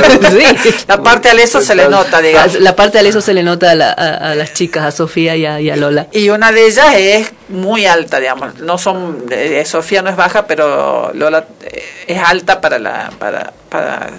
La 0.88 1.02
parte 1.02 1.36
de 1.36 1.44
eso 1.44 1.62
se 1.62 1.76
le 1.76 1.88
nota, 1.88 2.22
digamos. 2.22 2.60
La 2.60 2.76
parte 2.76 3.02
de 3.02 3.10
eso 3.10 3.22
se 3.22 3.34
le 3.34 3.44
nota 3.44 3.72
a, 3.72 4.36
las 4.36 4.54
chicas, 4.54 4.84
a 4.86 4.92
Sofía 4.92 5.36
y 5.36 5.70
a, 5.70 5.76
Lola. 5.76 6.08
Y 6.12 6.30
una 6.30 6.52
de 6.52 6.68
ellas 6.68 6.94
es 6.96 7.32
muy 7.52 7.86
alta, 7.86 8.20
digamos. 8.20 8.60
No 8.60 8.78
son, 8.78 9.26
eh, 9.30 9.64
Sofía 9.66 10.02
no 10.02 10.10
es 10.10 10.16
baja, 10.16 10.48
pero 10.48 11.12
Lola 11.14 11.46
eh, 11.64 11.84
es 12.08 12.20
alta 12.20 12.62
para 12.62 12.80
la, 12.80 13.12
para, 13.20 13.54
para 13.70 14.10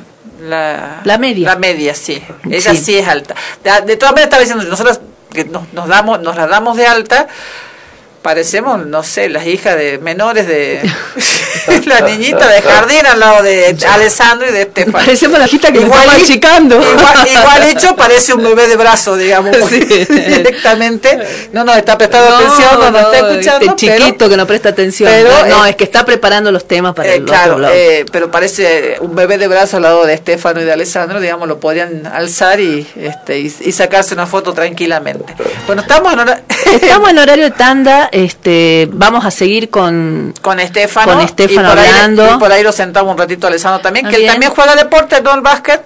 la, 0.41 1.01
la 1.05 1.19
media. 1.19 1.51
La 1.51 1.57
media, 1.57 1.95
sí. 1.95 2.23
Ella 2.51 2.75
sí, 2.75 2.97
es 2.97 3.09
alta. 3.09 3.35
De, 3.63 3.97
todas 3.97 4.13
maneras 4.13 4.25
estaba 4.25 4.41
diciendo, 4.41 4.65
nosotros 4.65 5.01
que 5.33 5.45
nos, 5.45 5.73
nos 5.73 5.89
damos, 5.89 6.21
nos 6.21 6.37
la 6.37 6.47
damos 6.47 6.77
de 6.77 6.87
alta, 6.87 7.27
parecemos, 8.23 8.87
no 8.87 9.03
sé, 9.03 9.29
las 9.29 9.47
hijas 9.47 9.77
de 9.77 9.99
menores 9.99 10.47
de 10.47 10.81
la 11.87 12.01
niñita 12.03 12.49
de 12.49 12.63
jardín 12.63 13.05
al 13.07 13.21
lado 13.21 13.43
de 13.43 13.77
Alessandro 13.91 14.49
y 14.49 14.53
de 14.53 14.63
Estefan. 14.63 14.93
Parecemos 14.93 15.39
la 15.39 15.47
hijita 15.47 15.73
que 15.73 15.81
igual 15.81 16.09
está. 16.17 16.33
Igual, 16.33 17.63
hecho 17.69 17.97
parece 17.97 18.35
un 18.35 18.43
bebé 18.43 18.69
de 18.69 18.77
brazo, 18.77 19.17
digamos, 19.17 19.57
directamente. 19.71 21.19
No 21.53 21.65
nos 21.65 21.77
está 21.77 21.99
prestando 21.99 22.37
atención, 22.37 22.81
no, 22.81 22.91
nos 22.91 23.03
está 23.03 23.29
escuchando. 23.29 23.67
Este 23.67 23.87
chiquito 23.87 24.29
que 24.29 24.37
no 24.37 24.47
presta 24.47 24.69
atención. 24.71 25.11
Pero, 25.11 25.47
no, 25.47 25.67
es 25.67 25.77
que 25.77 25.85
está 25.85 26.05
preparando 26.05 26.53
los 26.53 26.67
temas 26.67 26.95
para 26.95 27.11
eh, 27.11 27.17
el 27.17 27.25
claro, 27.25 27.57
otro 27.57 27.69
eh, 27.73 28.05
pero 28.11 28.31
parece 28.31 28.97
un 29.01 29.15
bebé 29.15 29.39
de 29.39 29.49
brazo 29.49 29.77
al 29.77 29.83
lado 29.83 30.07
de 30.07 30.15
Estefano 30.15 30.61
y 30.61 30.65
de 30.65 30.73
Alessandro, 30.73 31.21
digamos, 31.21 31.49
lo 31.49 31.59
podrían 31.59 32.07
alzar 32.07 32.61
y, 32.61 32.87
este, 32.97 33.39
y, 33.39 33.73
sacarse 33.73 34.15
una 34.15 34.27
foto 34.27 34.53
tranquilamente. 34.53 35.35
Bueno, 35.67 35.83
estamos 35.83 36.13
en, 36.13 36.21
estamos 36.75 37.11
en 37.11 37.19
horario 37.19 37.45
de 37.45 37.51
tanda 37.51 38.09
este, 38.13 38.89
vamos 38.93 39.25
a 39.25 39.31
seguir 39.31 39.71
con 39.71 40.35
con 40.41 40.61
Estefano, 40.61 41.15
con 41.15 41.23
Estefano 41.23 41.71
hablando. 41.71 42.35
y 42.35 42.39
por 42.39 42.53
ahí 42.53 42.63
lo 42.63 42.71
sentamos 42.71 43.11
un 43.11 43.19
ratito 43.19 43.47
a 43.47 43.51
Alessandro 43.51 43.81
también, 43.81 44.07
que 44.09 44.17
él 44.17 44.27
también 44.27 44.53
juega 44.53 44.77
deporte, 44.77 45.21
no 45.23 45.35
el 45.35 45.41
básquet, 45.41 45.83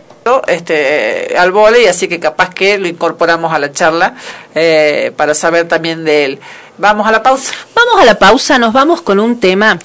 este, 0.49 1.37
al 1.39 1.53
vóley, 1.53 1.87
así 1.87 2.09
que 2.09 2.19
capaz 2.19 2.51
que 2.51 2.79
lo 2.79 2.89
incorporamos 2.89 3.53
a 3.53 3.59
la 3.59 3.73
charla 3.73 4.15
eh, 4.55 5.13
para 5.17 5.35
saber 5.35 5.69
también 5.69 6.05
de 6.05 6.25
él. 6.25 6.41
Vamos 6.79 7.07
a 7.07 7.13
la 7.13 7.23
pausa. 7.23 7.53
Vamos 7.75 8.03
a 8.03 8.05
la 8.05 8.19
pausa, 8.19 8.59
nos 8.59 8.73
vamos 8.73 9.03
con 9.03 9.21
un 9.21 9.39
tema 9.41 9.79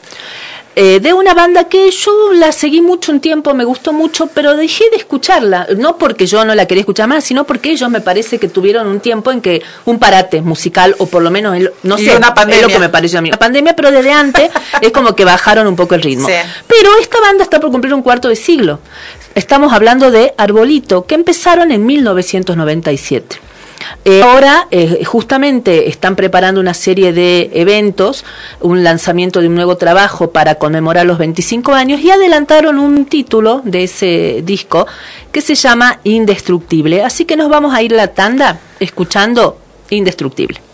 eh, 0.76 1.00
de 1.02 1.14
una 1.14 1.34
banda 1.34 1.66
que 1.66 1.92
yo 1.92 2.32
la 2.34 2.52
seguí 2.52 2.82
mucho 2.82 3.12
un 3.12 3.20
tiempo, 3.20 3.54
me 3.54 3.66
gustó 3.66 3.92
mucho, 3.92 4.28
pero 4.28 4.56
dejé 4.56 4.90
de 4.90 4.98
escucharla. 4.98 5.68
No 5.78 5.98
porque 5.98 6.26
yo 6.26 6.46
no 6.46 6.56
la 6.56 6.66
quería 6.66 6.82
escuchar 6.82 7.08
más, 7.08 7.24
sino 7.24 7.44
porque 7.44 7.72
ellos 7.72 7.90
me 7.90 8.00
parece 8.00 8.40
que 8.40 8.48
tuvieron 8.48 8.88
un 8.88 9.02
tiempo 9.02 9.32
en 9.32 9.42
que 9.42 9.62
un 9.86 10.00
parate 10.00 10.42
musical, 10.42 10.96
o 11.00 11.08
por 11.08 11.22
lo 11.22 11.32
menos, 11.32 11.58
no 11.84 11.98
sé, 11.98 12.16
una 12.16 12.34
es 12.48 12.62
lo 12.62 12.68
que 12.70 12.80
me 12.80 12.90
pareció 12.90 13.20
a 13.20 13.22
mí. 13.22 13.32
La 13.32 13.40
pandemia, 13.40 13.76
pero 13.76 13.92
desde 13.92 14.12
antes 14.12 14.50
es 14.82 14.92
como 14.92 15.14
que 15.16 15.26
bajaron 15.26 15.68
un 15.68 15.76
poco 15.76 15.96
el 15.96 16.02
ritmo. 16.02 16.28
Pero 16.68 16.90
esta 17.02 17.20
banda 17.20 17.44
está 17.44 17.60
por 17.60 17.72
cumplir 17.72 17.94
un 17.94 18.02
cuarto 18.02 18.30
de 18.30 18.36
siglo. 18.36 18.80
Estamos 19.36 19.74
hablando 19.74 20.10
de 20.10 20.34
Arbolito, 20.38 21.06
que 21.06 21.16
empezaron 21.16 21.72
en 21.72 21.86
1997. 21.86 23.51
Eh, 24.06 24.22
ahora 24.24 24.68
eh, 24.72 25.04
justamente 25.06 25.90
están 25.90 26.16
preparando 26.16 26.60
una 26.60 26.74
serie 26.74 27.14
de 27.14 27.52
eventos, 27.54 28.26
un 28.60 28.84
lanzamiento 28.84 29.42
de 29.42 29.48
un 29.48 29.56
nuevo 29.56 29.78
trabajo 29.78 30.32
para 30.32 30.56
conmemorar 30.56 31.06
los 31.06 31.18
25 31.18 31.74
años 31.74 32.02
y 32.02 32.10
adelantaron 32.10 32.80
un 32.80 33.06
título 33.06 33.62
de 33.64 33.84
ese 33.84 34.42
disco 34.44 34.88
que 35.32 35.42
se 35.42 35.56
llama 35.56 36.00
Indestructible. 36.04 37.04
Así 37.04 37.26
que 37.26 37.36
nos 37.36 37.50
vamos 37.50 37.74
a 37.74 37.82
ir 37.82 37.92
la 37.92 38.08
tanda 38.08 38.60
escuchando 38.80 39.58
Indestructible. 39.90 40.71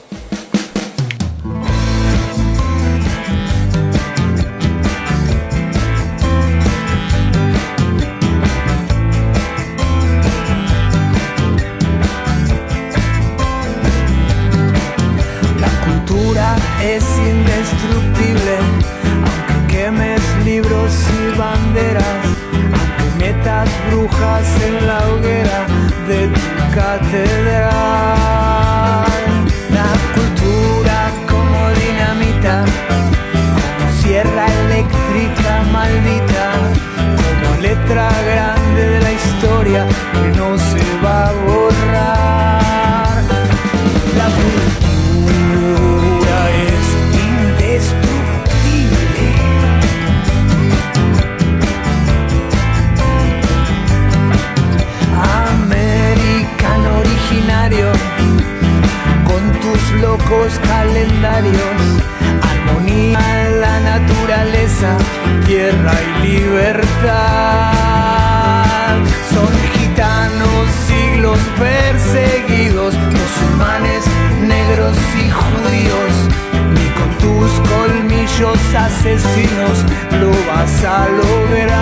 Colmillos 78.38 78.76
asesinos 78.76 79.78
lo 80.20 80.30
vas 80.48 80.84
a 80.84 81.08
lograr. 81.10 81.78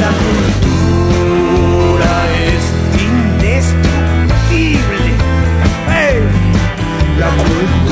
La 0.00 0.10
cultura 0.64 2.12
es 2.46 2.64
indestructible. 2.98 5.06
La 7.18 7.30
cultura 7.30 7.83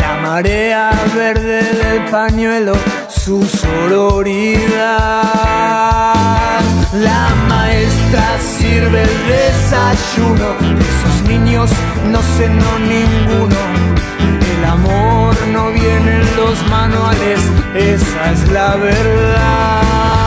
la 0.00 0.16
marea 0.22 0.92
verde 1.16 1.60
del 1.74 2.04
pañuelo, 2.08 2.74
su 3.08 3.44
sororidad. 3.44 5.24
La 6.92 7.34
maestra 7.48 8.38
sirve 8.38 9.02
el 9.02 9.26
desayuno, 9.26 10.54
esos 10.78 11.28
niños 11.28 11.68
no 12.12 12.20
no 12.48 12.78
ninguno. 12.78 13.60
El 14.56 14.64
amor 14.70 15.34
no 15.52 15.72
viene 15.72 16.20
en 16.20 16.36
los 16.36 16.70
manuales, 16.70 17.40
esa 17.74 18.32
es 18.32 18.48
la 18.52 18.76
verdad. 18.76 20.23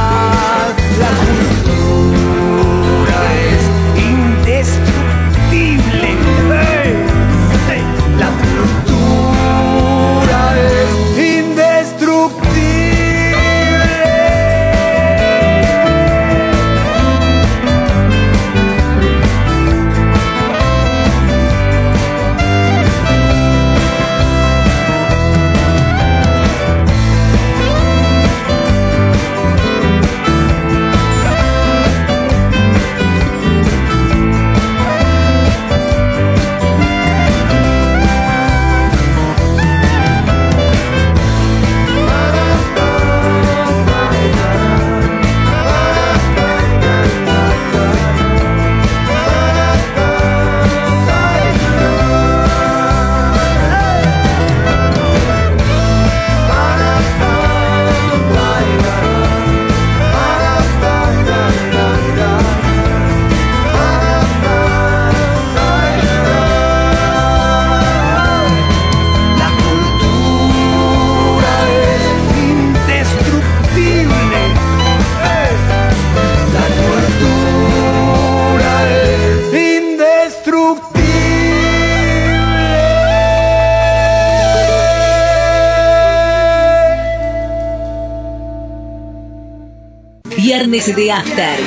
Viernes 90.87 90.95
de 90.95 91.11
After. 91.11 91.59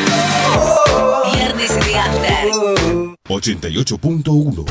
Viernes 1.35 1.85
de 1.85 1.95
After. 1.99 2.49
88.1 3.29 4.65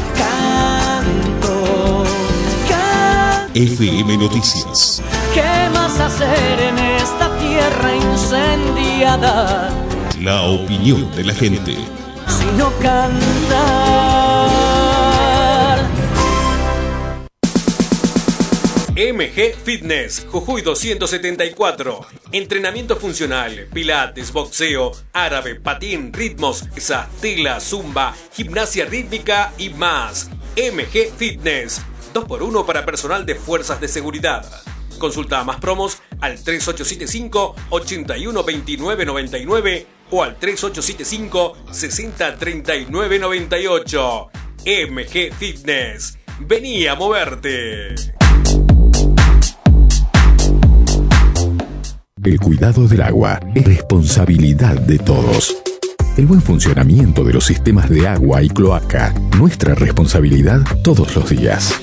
FM 3.53 4.17
Noticias. 4.17 5.03
¿Qué 5.35 5.69
más 5.71 5.99
hacer 5.99 6.59
en 6.61 6.79
esta 6.79 7.29
tierra 7.37 7.95
incendiada 7.95 9.69
La 10.19 10.41
opinión 10.43 11.15
de 11.15 11.25
la 11.25 11.33
gente. 11.35 11.75
sino 12.27 12.71
cantar? 12.81 14.49
MG 18.95 19.55
Fitness, 19.63 20.25
Jujuy 20.29 20.61
274. 20.61 22.07
Entrenamiento 22.31 22.95
funcional, 22.95 23.67
pilates, 23.73 24.31
boxeo, 24.31 24.91
árabe, 25.13 25.55
patín, 25.55 26.13
ritmos, 26.13 26.63
esa, 26.75 27.09
tela, 27.21 27.59
zumba, 27.59 28.13
gimnasia 28.33 28.85
rítmica 28.85 29.51
y 29.57 29.71
más. 29.71 30.29
MG 30.55 31.11
Fitness, 31.17 31.81
2x1 32.13 32.67
para 32.67 32.85
personal 32.85 33.25
de 33.25 33.33
fuerzas 33.33 33.81
de 33.81 33.87
seguridad. 33.87 34.45
Consulta 34.99 35.43
más 35.43 35.59
promos 35.59 36.03
al 36.21 36.35
3875 36.35 37.55
812999 37.71 39.87
o 40.11 40.21
al 40.21 40.37
3875 40.37 41.57
603998. 41.71 44.29
MG 44.65 45.33
Fitness. 45.33 46.19
Vení 46.41 46.85
a 46.85 46.93
moverte. 46.93 48.18
El 52.23 52.37
cuidado 52.37 52.85
del 52.87 53.01
agua 53.01 53.39
es 53.55 53.63
responsabilidad 53.65 54.77
de 54.81 54.99
todos. 54.99 55.55
El 56.17 56.25
buen 56.25 56.41
funcionamiento 56.41 57.23
de 57.23 57.31
los 57.31 57.45
sistemas 57.45 57.89
de 57.89 58.07
agua 58.07 58.43
y 58.43 58.49
cloaca, 58.49 59.13
nuestra 59.37 59.73
responsabilidad 59.73 60.61
todos 60.83 61.15
los 61.15 61.29
días. 61.29 61.73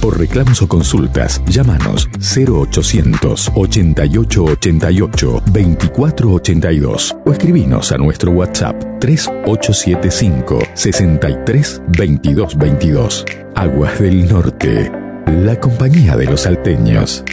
Por 0.00 0.18
reclamos 0.18 0.62
o 0.62 0.68
consultas, 0.68 1.40
llámanos 1.46 2.08
0800 2.18 3.52
88 3.54 4.44
88 4.44 5.42
24 5.52 6.32
82 6.32 7.16
o 7.24 7.32
escribinos 7.32 7.92
a 7.92 7.98
nuestro 7.98 8.32
WhatsApp 8.32 8.74
3875 8.98 10.58
63 10.74 11.82
22 11.96 12.58
22. 12.58 13.24
Aguas 13.54 14.00
del 14.00 14.28
Norte, 14.28 14.90
la 15.26 15.60
compañía 15.60 16.16
de 16.16 16.26
los 16.26 16.40
salteños. 16.40 17.24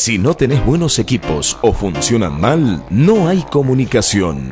Si 0.00 0.16
no 0.16 0.34
tenés 0.34 0.64
buenos 0.64 0.98
equipos 0.98 1.58
o 1.60 1.74
funcionan 1.74 2.40
mal, 2.40 2.82
no 2.88 3.28
hay 3.28 3.42
comunicación. 3.42 4.50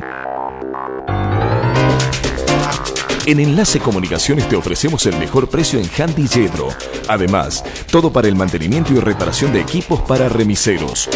En 3.25 3.39
Enlace 3.39 3.79
Comunicaciones 3.79 4.47
te 4.47 4.55
ofrecemos 4.55 5.07
el 5.07 5.17
mejor 5.17 5.49
precio 5.49 5.79
en 5.79 5.89
Handy 5.89 6.27
Yedro. 6.27 6.67
Además, 7.07 7.63
todo 7.91 8.13
para 8.13 8.27
el 8.27 8.35
mantenimiento 8.35 8.93
y 8.93 8.99
reparación 8.99 9.51
de 9.51 9.61
equipos 9.61 10.01
para 10.01 10.29
remiseros. 10.29 11.09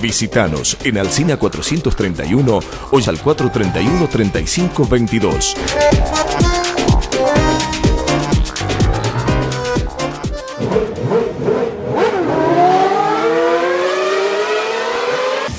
Visítanos 0.00 0.76
en 0.84 0.98
Alcina 0.98 1.36
431 1.36 2.60
o 2.92 2.96
al 2.96 3.20
431 3.20 4.06
3522. 4.06 5.56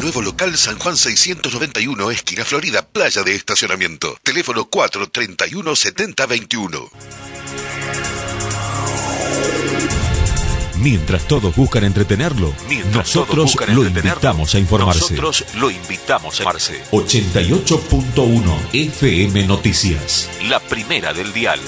Nuevo 0.00 0.22
local 0.22 0.56
San 0.56 0.78
Juan 0.78 0.96
691, 0.96 2.10
esquina 2.10 2.42
Florida, 2.44 2.80
playa 2.80 3.22
de 3.22 3.34
estacionamiento. 3.34 4.16
Teléfono 4.22 4.64
431 4.64 5.76
7021. 5.76 6.90
Mientras 10.78 11.28
todos 11.28 11.54
buscan 11.54 11.84
entretenerlo, 11.84 12.54
nosotros 12.94 13.54
lo 13.68 13.84
invitamos 13.84 14.54
a 14.54 14.58
informarse. 14.58 15.14
Nosotros 15.14 15.44
lo 15.56 15.70
invitamos 15.70 16.40
a 16.40 16.44
informarse. 16.44 16.82
88.1 16.92 18.58
FM 18.72 19.46
Noticias. 19.46 20.30
La 20.48 20.60
primera 20.60 21.12
del 21.12 21.30
dial. 21.34 21.60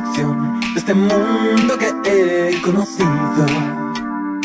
De 0.00 0.78
este 0.78 0.92
mundo 0.92 1.78
que 1.78 1.88
he 2.04 2.60
conocido. 2.60 3.46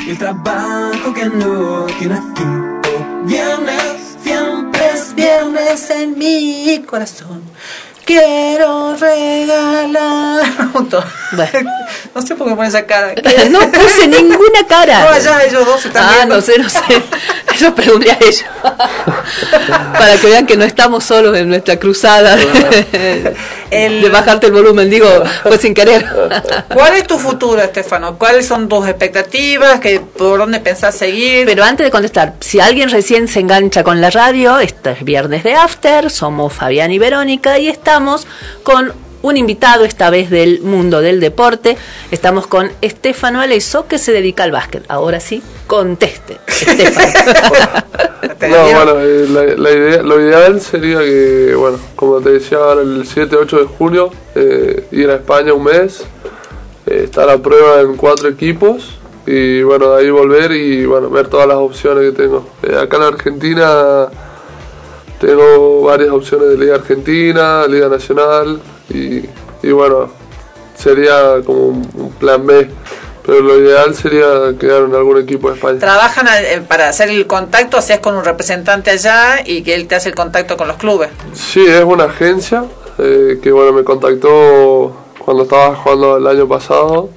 Y 0.05 0.11
el 0.11 0.17
trabajo 0.17 1.13
que 1.13 1.25
no 1.25 1.85
tiene 1.99 2.15
fin. 2.35 2.79
Oh, 2.87 3.25
viernes, 3.25 4.17
siempre 4.23 4.81
es 4.93 5.13
viernes 5.13 5.89
en 5.89 6.17
mi 6.17 6.81
corazón. 6.87 7.41
Quiero 8.05 8.95
regalar. 8.95 10.43
no 12.15 12.21
sé 12.21 12.35
por 12.35 12.47
qué 12.47 12.55
pones 12.55 12.73
esa 12.73 12.85
cara. 12.85 13.13
no 13.49 13.59
puse 13.71 14.07
ninguna 14.07 14.65
cara. 14.67 15.01
No, 15.01 15.09
allá 15.09 15.43
ellos 15.43 15.65
dos 15.65 15.85
están 15.85 16.03
Ah, 16.05 16.13
viendo. 16.17 16.35
no 16.35 16.41
sé, 16.41 16.57
no 16.59 16.69
sé. 16.69 16.79
Eso 17.55 17.73
pregunté 17.75 18.11
a 18.11 18.17
ellos. 18.21 18.43
Para 19.93 20.17
que 20.17 20.27
vean 20.27 20.45
que 20.45 20.57
no 20.57 20.63
estamos 20.65 21.03
solos 21.03 21.37
en 21.37 21.49
nuestra 21.49 21.77
cruzada 21.77 22.35
de, 22.35 23.35
de 23.69 24.09
bajarte 24.09 24.47
el 24.47 24.53
volumen. 24.53 24.89
Digo, 24.89 25.07
fue 25.43 25.57
sin 25.57 25.73
querer. 25.73 26.05
¿Cuál 26.73 26.95
es 26.95 27.05
tu 27.07 27.17
futuro, 27.19 27.61
Estefano? 27.61 28.17
¿Cuáles 28.17 28.47
son 28.47 28.67
tus 28.69 28.87
expectativas? 28.87 29.79
¿Qué, 29.79 29.99
¿Por 29.99 30.39
dónde 30.39 30.59
pensás 30.59 30.95
seguir? 30.95 31.45
Pero 31.45 31.63
antes 31.63 31.85
de 31.85 31.91
contestar, 31.91 32.33
si 32.39 32.59
alguien 32.59 32.89
recién 32.89 33.27
se 33.27 33.39
engancha 33.41 33.83
con 33.83 34.01
la 34.01 34.09
radio, 34.09 34.59
este 34.59 34.91
es 34.91 35.03
viernes 35.03 35.43
de 35.43 35.53
After, 35.55 36.09
somos 36.09 36.53
Fabián 36.53 36.91
y 36.91 36.99
Verónica 36.99 37.59
y 37.59 37.67
estamos 37.67 38.25
con 38.63 38.93
un 39.21 39.37
invitado, 39.37 39.85
esta 39.85 40.09
vez 40.09 40.29
del 40.29 40.61
mundo 40.61 41.01
del 41.01 41.19
deporte. 41.19 41.77
Estamos 42.11 42.47
con 42.47 42.71
Estefano 42.81 43.41
Aleso, 43.41 43.87
que 43.87 43.97
se 43.97 44.11
dedica 44.11 44.43
al 44.43 44.51
básquet. 44.51 44.83
Ahora 44.87 45.19
sí, 45.19 45.41
conteste, 45.67 46.39
Estefano. 46.47 47.83
No, 48.41 48.63
bueno, 48.71 48.99
eh, 48.99 49.27
la, 49.29 49.43
la 49.55 49.71
idea, 49.71 50.01
lo 50.03 50.19
ideal 50.19 50.61
sería 50.61 50.99
que, 50.99 51.53
bueno, 51.55 51.79
como 51.95 52.21
te 52.21 52.31
decía, 52.31 52.57
ahora 52.57 52.81
el 52.81 53.03
7-8 53.03 53.59
de 53.59 53.65
junio, 53.65 54.11
eh, 54.35 54.87
ir 54.91 55.09
a 55.09 55.15
España 55.15 55.53
un 55.53 55.63
mes, 55.63 56.03
eh, 56.85 57.01
estar 57.05 57.29
a 57.29 57.37
prueba 57.37 57.81
en 57.81 57.95
cuatro 57.95 58.29
equipos 58.29 58.97
y, 59.25 59.61
bueno, 59.63 59.91
de 59.91 60.01
ahí 60.01 60.09
volver 60.09 60.51
y, 60.51 60.85
bueno, 60.85 61.09
ver 61.09 61.27
todas 61.27 61.47
las 61.47 61.57
opciones 61.57 62.11
que 62.11 62.17
tengo. 62.17 62.47
Eh, 62.63 62.75
acá 62.75 62.97
en 62.97 63.03
Argentina 63.03 64.07
tengo 65.19 65.83
varias 65.83 66.09
opciones 66.09 66.49
de 66.49 66.57
Liga 66.57 66.75
Argentina, 66.75 67.67
Liga 67.67 67.89
Nacional 67.89 68.59
y, 68.93 69.29
y 69.63 69.71
bueno, 69.71 70.09
sería 70.75 71.41
como 71.45 71.67
un, 71.67 71.89
un 71.95 72.11
plan 72.11 72.45
B. 72.45 72.69
Pero 73.23 73.39
lo 73.41 73.59
ideal 73.59 73.93
sería 73.93 74.25
quedar 74.59 74.81
en 74.81 74.95
algún 74.95 75.19
equipo 75.19 75.49
de 75.49 75.55
España. 75.55 75.77
Trabajan 75.77 76.27
eh, 76.27 76.59
para 76.67 76.89
hacer 76.89 77.09
el 77.09 77.27
contacto, 77.27 77.77
hacías 77.77 77.99
con 77.99 78.15
un 78.15 78.25
representante 78.25 78.89
allá 78.89 79.43
y 79.45 79.61
que 79.61 79.75
él 79.75 79.87
te 79.87 79.93
hace 79.93 80.09
el 80.09 80.15
contacto 80.15 80.57
con 80.57 80.67
los 80.67 80.77
clubes. 80.77 81.09
Sí, 81.33 81.63
es 81.63 81.83
una 81.83 82.05
agencia 82.05 82.65
eh, 82.97 83.39
que 83.41 83.51
bueno 83.51 83.73
me 83.73 83.83
contactó 83.83 84.91
cuando 85.19 85.43
estaba 85.43 85.75
jugando 85.75 86.17
el 86.17 86.25
año 86.25 86.47
pasado. 86.47 87.09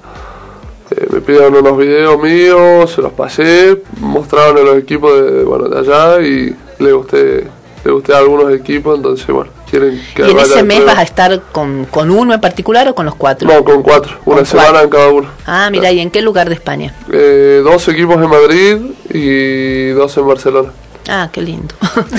Eh, 0.91 1.07
me 1.11 1.21
pidieron 1.21 1.55
unos 1.55 1.75
videos 1.75 2.21
míos, 2.21 2.91
se 2.91 3.01
los 3.01 3.11
pasé, 3.13 3.81
mostraron 3.99 4.59
en 4.59 4.65
los 4.65 4.77
equipos 4.77 5.11
de, 5.19 5.43
bueno, 5.43 5.67
de 5.67 5.79
allá 5.79 6.21
y 6.21 6.55
le 6.77 6.91
gusté, 6.93 7.47
le 7.83 7.91
gusté 7.91 8.13
a 8.13 8.19
algunos 8.19 8.53
equipos, 8.53 8.95
entonces 8.95 9.25
bueno, 9.25 9.49
quieren 9.79 10.01
que 10.15 10.21
¿Y 10.23 10.29
en 10.31 10.35
vaya 10.37 10.47
ese 10.53 10.63
mes 10.63 10.77
prueba. 10.77 10.93
vas 10.93 10.99
a 10.99 11.03
estar 11.03 11.41
con, 11.51 11.85
con 11.85 12.09
uno 12.11 12.33
en 12.33 12.41
particular 12.41 12.87
o 12.87 12.95
con 12.95 13.05
los 13.05 13.15
cuatro? 13.15 13.47
No, 13.47 13.63
con 13.63 13.81
cuatro, 13.83 14.17
una 14.25 14.37
Con 14.37 14.45
semana 14.45 14.69
cuatro. 14.69 14.83
en 14.85 14.89
cada 14.89 15.09
uno. 15.09 15.27
Ah, 15.45 15.69
mira, 15.71 15.91
¿y 15.91 15.99
en 15.99 16.11
qué 16.11 16.21
lugar 16.21 16.47
de 16.49 16.55
España? 16.55 16.93
Eh, 17.11 17.61
dos 17.63 17.87
equipos 17.87 18.15
en 18.15 18.29
Madrid 18.29 18.77
y 19.13 19.87
dos 19.89 20.15
en 20.17 20.27
Barcelona. 20.27 20.69
Ah, 21.07 21.29
qué 21.31 21.41
lindo. 21.41 21.75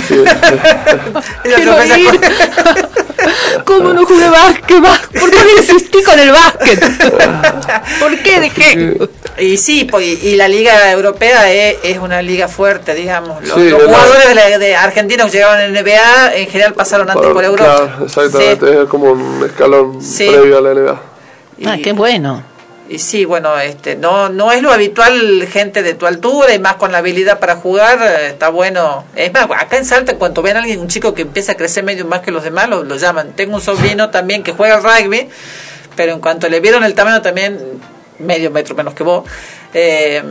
Sí. 0.06 0.14
Quiero 1.42 1.84
ir. 1.96 2.20
¿Cómo 3.66 3.92
no 3.92 4.06
jugué 4.06 4.28
básquet? 4.30 4.80
¿Por 5.20 5.30
qué 5.30 5.38
me 5.44 5.52
insistí 5.60 6.02
con 6.04 6.18
el 6.18 6.30
básquet? 6.30 6.80
¿Por 8.00 8.18
qué 8.22 8.40
dejé? 8.40 8.96
Y 9.38 9.56
sí, 9.56 9.86
y, 10.22 10.36
la 10.36 10.46
liga 10.48 10.90
europea 10.92 11.52
es, 11.52 11.76
es 11.82 11.98
una 11.98 12.22
liga 12.22 12.46
fuerte, 12.48 12.94
digamos. 12.94 13.42
Los, 13.42 13.54
Sí, 13.58 13.68
los 13.68 13.82
jugadores 13.82 14.28
de, 14.28 14.34
la- 14.36 14.58
de 14.58 14.76
Argentina 14.76 15.24
que 15.24 15.30
llegaron 15.32 15.60
en 15.60 15.72
NBA 15.84 16.36
en 16.36 16.46
general 16.48 16.74
pasaron 16.74 17.10
antes 17.10 17.26
por 17.32 17.44
Europa. 17.44 17.76
Claro, 17.86 18.04
exactamente, 18.06 18.82
es 18.82 18.88
como 18.88 19.10
un 19.12 19.44
escalón 19.44 20.00
Sí. 20.00 20.28
previo 20.28 20.58
a 20.58 20.60
la 20.60 20.70
NBA. 20.72 21.00
Ah, 21.66 21.76
qué 21.82 21.92
bueno. 21.92 22.42
Y 22.88 22.98
sí, 22.98 23.24
bueno, 23.24 23.58
este, 23.58 23.96
no, 23.96 24.28
no 24.28 24.52
es 24.52 24.62
lo 24.62 24.70
habitual 24.70 25.46
gente 25.50 25.82
de 25.82 25.94
tu 25.94 26.06
altura 26.06 26.54
y 26.54 26.58
más 26.58 26.76
con 26.76 26.92
la 26.92 26.98
habilidad 26.98 27.40
para 27.40 27.56
jugar, 27.56 27.98
eh, 28.00 28.28
está 28.28 28.48
bueno. 28.48 29.04
Es 29.16 29.32
más, 29.32 29.48
acá 29.50 29.76
en 29.76 29.84
Salta, 29.84 30.16
cuando 30.16 30.40
ven 30.42 30.56
a 30.56 30.60
alguien, 30.60 30.80
un 30.80 30.88
chico 30.88 31.12
que 31.12 31.22
empieza 31.22 31.52
a 31.52 31.54
crecer 31.56 31.82
medio 31.82 32.04
más 32.06 32.20
que 32.20 32.30
los 32.30 32.44
demás, 32.44 32.68
lo, 32.68 32.84
lo 32.84 32.96
llaman. 32.96 33.32
Tengo 33.32 33.56
un 33.56 33.60
sobrino 33.60 34.10
también 34.10 34.42
que 34.44 34.52
juega 34.52 34.76
al 34.76 34.84
rugby, 34.84 35.28
pero 35.96 36.12
en 36.12 36.20
cuanto 36.20 36.48
le 36.48 36.60
vieron 36.60 36.84
el 36.84 36.94
tamaño 36.94 37.22
también, 37.22 37.58
medio 38.18 38.50
metro 38.50 38.74
menos 38.74 38.94
que 38.94 39.02
vos, 39.02 39.28
eh, 39.74 40.22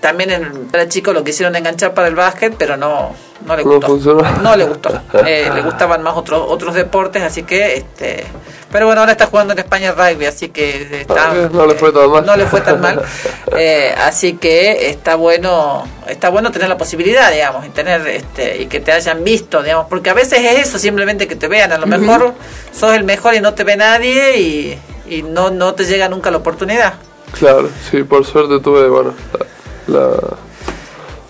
también 0.00 0.30
en- 0.30 0.68
era 0.72 0.88
chico 0.88 1.12
lo 1.12 1.22
quisieron 1.24 1.54
enganchar 1.56 1.94
para 1.94 2.08
el 2.08 2.14
básquet, 2.14 2.54
pero 2.58 2.76
no, 2.76 3.14
no 3.46 3.56
le 3.56 3.64
No 3.64 3.70
gustó. 3.72 3.86
funcionó. 3.88 4.22
No 4.42 4.56
le 4.56 4.64
gustó. 4.64 5.00
Eh, 5.26 5.50
le 5.54 5.62
gustaban 5.62 6.02
más 6.02 6.16
otros 6.16 6.42
otros 6.48 6.74
deportes, 6.74 7.22
así 7.22 7.42
que 7.42 7.74
este 7.76 8.24
pero 8.72 8.86
bueno, 8.86 9.00
ahora 9.00 9.12
está 9.12 9.26
jugando 9.26 9.52
en 9.52 9.58
España 9.58 9.92
rugby, 9.92 10.26
así 10.26 10.48
que 10.50 11.00
está, 11.00 11.30
Ah, 11.32 11.48
no 11.52 11.66
le 11.66 11.74
fue 11.74 11.90
tan 11.92 12.08
mal. 12.10 12.24
no 12.24 12.36
le 12.36 12.46
fue 12.46 12.60
tan 12.60 12.80
mal. 12.80 13.02
Eh, 13.56 13.92
así 13.98 14.34
que 14.34 14.90
está 14.90 15.16
bueno, 15.16 15.84
está 16.06 16.28
bueno 16.30 16.52
tener 16.52 16.68
la 16.68 16.78
posibilidad, 16.78 17.32
digamos, 17.32 17.66
y 17.66 17.70
tener 17.70 18.06
este 18.06 18.62
y 18.62 18.66
que 18.66 18.78
te 18.78 18.92
hayan 18.92 19.24
visto, 19.24 19.60
digamos, 19.62 19.86
porque 19.88 20.08
a 20.08 20.14
veces 20.14 20.38
es 20.44 20.68
eso, 20.68 20.78
simplemente 20.78 21.26
que 21.26 21.34
te 21.34 21.48
vean, 21.48 21.72
a 21.72 21.78
lo 21.78 21.86
mejor 21.88 22.32
sos 22.72 22.94
el 22.94 23.02
mejor 23.02 23.34
y 23.34 23.40
no 23.40 23.52
te 23.54 23.64
ve 23.64 23.76
nadie 23.76 24.38
y, 24.38 24.78
y 25.08 25.22
no 25.22 25.50
no 25.50 25.74
te 25.74 25.84
llega 25.84 26.08
nunca 26.08 26.30
la 26.30 26.36
oportunidad. 26.36 26.94
Claro, 27.32 27.68
sí, 27.90 28.04
por 28.04 28.24
suerte 28.24 28.60
tuve, 28.60 28.88
bueno, 28.88 29.14
la, 29.90 30.10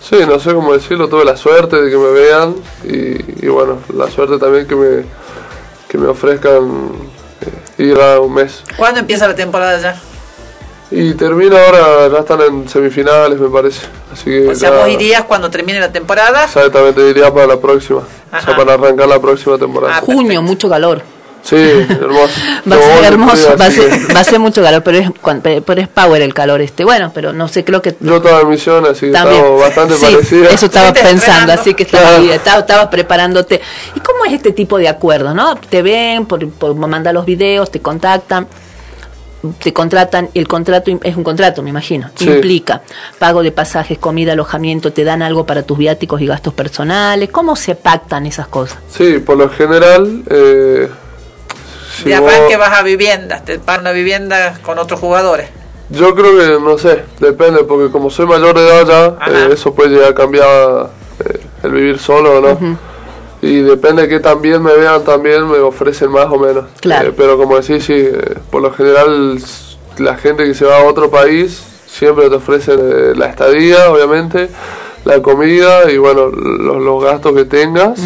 sí, 0.01 0.17
no 0.27 0.39
sé 0.39 0.53
cómo 0.53 0.73
decirlo, 0.73 1.07
tuve 1.09 1.25
la 1.25 1.35
suerte 1.37 1.81
de 1.81 1.89
que 1.89 1.97
me 1.97 2.11
vean 2.11 2.55
y, 2.83 3.45
y 3.45 3.49
bueno, 3.49 3.77
la 3.95 4.09
suerte 4.09 4.37
también 4.37 4.67
que 4.67 4.75
me, 4.75 5.03
que 5.87 5.97
me 5.97 6.07
ofrezcan 6.07 6.91
eh, 7.77 7.83
ir 7.83 7.99
a 7.99 8.19
un 8.19 8.33
mes. 8.33 8.63
¿Cuándo 8.77 8.99
empieza 8.99 9.27
la 9.27 9.35
temporada 9.35 9.79
ya? 9.79 9.99
Y 10.93 11.13
termina 11.13 11.55
ahora, 11.65 12.09
ya 12.09 12.19
están 12.19 12.41
en 12.41 12.67
semifinales 12.67 13.39
me 13.39 13.47
parece, 13.47 13.87
así 14.11 14.25
que 14.25 14.49
O 14.49 14.55
sea, 14.55 14.71
ya 14.71 14.77
vos 14.77 14.89
irías 14.89 15.23
cuando 15.23 15.49
termine 15.49 15.79
la 15.79 15.91
temporada. 15.91 16.43
exactamente 16.43 17.09
iría 17.09 17.33
para 17.33 17.47
la 17.47 17.57
próxima, 17.59 17.99
o 17.99 18.41
sea, 18.43 18.55
para 18.57 18.73
arrancar 18.73 19.07
la 19.07 19.19
próxima 19.19 19.57
temporada. 19.57 19.95
Ah, 19.97 20.01
Junio, 20.05 20.41
mucho 20.41 20.69
calor. 20.69 21.01
Sí, 21.43 21.55
hermoso. 21.55 22.33
Va 22.71 22.75
a 22.75 22.79
ser 22.81 23.03
hermoso, 23.05 23.57
va 23.59 23.65
a 23.65 23.71
ser, 23.71 24.15
va 24.15 24.19
a 24.19 24.23
ser 24.23 24.39
mucho 24.39 24.61
calor, 24.61 24.83
pero 24.83 24.97
es, 24.99 25.09
cuan- 25.21 25.41
pero 25.41 25.81
es 25.81 25.87
power 25.87 26.21
el 26.21 26.33
calor 26.33 26.61
este. 26.61 26.83
Bueno, 26.83 27.11
pero 27.13 27.33
no 27.33 27.47
sé, 27.47 27.63
creo 27.63 27.81
que 27.81 27.95
Yo 27.99 28.17
estaba 28.17 28.41
en 28.41 28.49
misión, 28.49 28.85
así 28.85 29.07
que 29.07 29.11
también. 29.11 29.43
bastante 29.59 29.95
Sí, 29.95 30.05
parecidos. 30.05 30.53
eso 30.53 30.65
estaba 30.67 30.93
pensando, 30.93 31.51
así 31.53 31.73
que 31.73 31.83
estaba, 31.83 32.17
Claro. 32.17 32.31
estaba, 32.31 32.59
estabas 32.59 32.87
preparándote. 32.87 33.59
¿Y 33.95 33.99
cómo 34.01 34.25
es 34.25 34.33
este 34.33 34.51
tipo 34.51 34.77
de 34.77 34.87
acuerdo, 34.87 35.33
no? 35.33 35.55
Te 35.55 35.81
ven, 35.81 36.25
por, 36.27 36.47
por 36.51 36.75
mandar 36.75 37.13
los 37.13 37.25
videos, 37.25 37.71
te 37.71 37.79
contactan, 37.79 38.47
te 39.63 39.73
contratan, 39.73 40.29
y 40.33 40.39
el 40.39 40.47
contrato 40.47 40.91
es 41.01 41.15
un 41.17 41.23
contrato, 41.23 41.63
me 41.63 41.71
imagino. 41.71 42.11
Sí. 42.13 42.25
Implica 42.29 42.83
pago 43.17 43.41
de 43.41 43.51
pasajes, 43.51 43.97
comida, 43.97 44.33
alojamiento, 44.33 44.93
te 44.93 45.03
dan 45.03 45.23
algo 45.23 45.47
para 45.47 45.63
tus 45.63 45.79
viáticos 45.79 46.21
y 46.21 46.27
gastos 46.27 46.53
personales. 46.53 47.29
¿Cómo 47.31 47.55
se 47.55 47.73
pactan 47.73 48.27
esas 48.27 48.47
cosas? 48.47 48.77
Sí, 48.95 49.17
por 49.17 49.37
lo 49.37 49.49
general, 49.49 50.21
eh, 50.29 50.87
si 52.03 52.09
de 52.09 52.19
vos- 52.19 52.31
arranque 52.33 52.57
vas 52.57 52.79
a 52.79 52.83
viviendas, 52.83 53.43
te 53.45 53.59
pagan 53.59 53.81
una 53.81 53.91
vivienda 53.91 54.57
con 54.63 54.77
otros 54.79 54.99
jugadores. 54.99 55.47
yo 55.89 56.15
creo 56.15 56.37
que, 56.37 56.63
no 56.63 56.77
sé, 56.77 57.03
depende, 57.19 57.63
porque 57.63 57.91
como 57.91 58.09
soy 58.09 58.25
mayor 58.25 58.55
de 58.57 58.67
edad 58.67 59.17
ya, 59.27 59.31
eh, 59.31 59.49
eso 59.53 59.73
puede 59.75 59.89
llegar 59.89 60.11
a 60.11 60.15
cambiar 60.15 60.89
eh, 61.25 61.39
el 61.63 61.71
vivir 61.71 61.99
solo 61.99 62.37
o 62.37 62.41
no. 62.41 62.77
Y 63.43 63.61
depende 63.61 64.03
de 64.03 64.07
que 64.07 64.19
también 64.19 64.61
me 64.61 64.73
vean, 64.75 65.03
también 65.03 65.49
me 65.49 65.57
ofrecen 65.57 66.11
más 66.11 66.27
o 66.27 66.37
menos. 66.37 66.65
Claro. 66.79 67.09
Eh, 67.09 67.13
pero 67.17 67.37
como 67.37 67.59
decís, 67.59 67.83
sí, 67.83 67.93
eh, 67.95 68.35
por 68.51 68.61
lo 68.61 68.71
general 68.71 69.37
la 69.97 70.15
gente 70.15 70.45
que 70.45 70.53
se 70.53 70.63
va 70.65 70.77
a 70.77 70.83
otro 70.83 71.09
país 71.09 71.61
siempre 71.87 72.29
te 72.29 72.35
ofrecen 72.35 72.79
eh, 72.79 73.13
la 73.15 73.25
estadía, 73.25 73.89
obviamente, 73.91 74.47
la 75.05 75.21
comida 75.23 75.91
y 75.91 75.97
bueno, 75.97 76.27
los, 76.27 76.81
los 76.83 77.03
gastos 77.03 77.33
que 77.35 77.45
tengas 77.45 77.99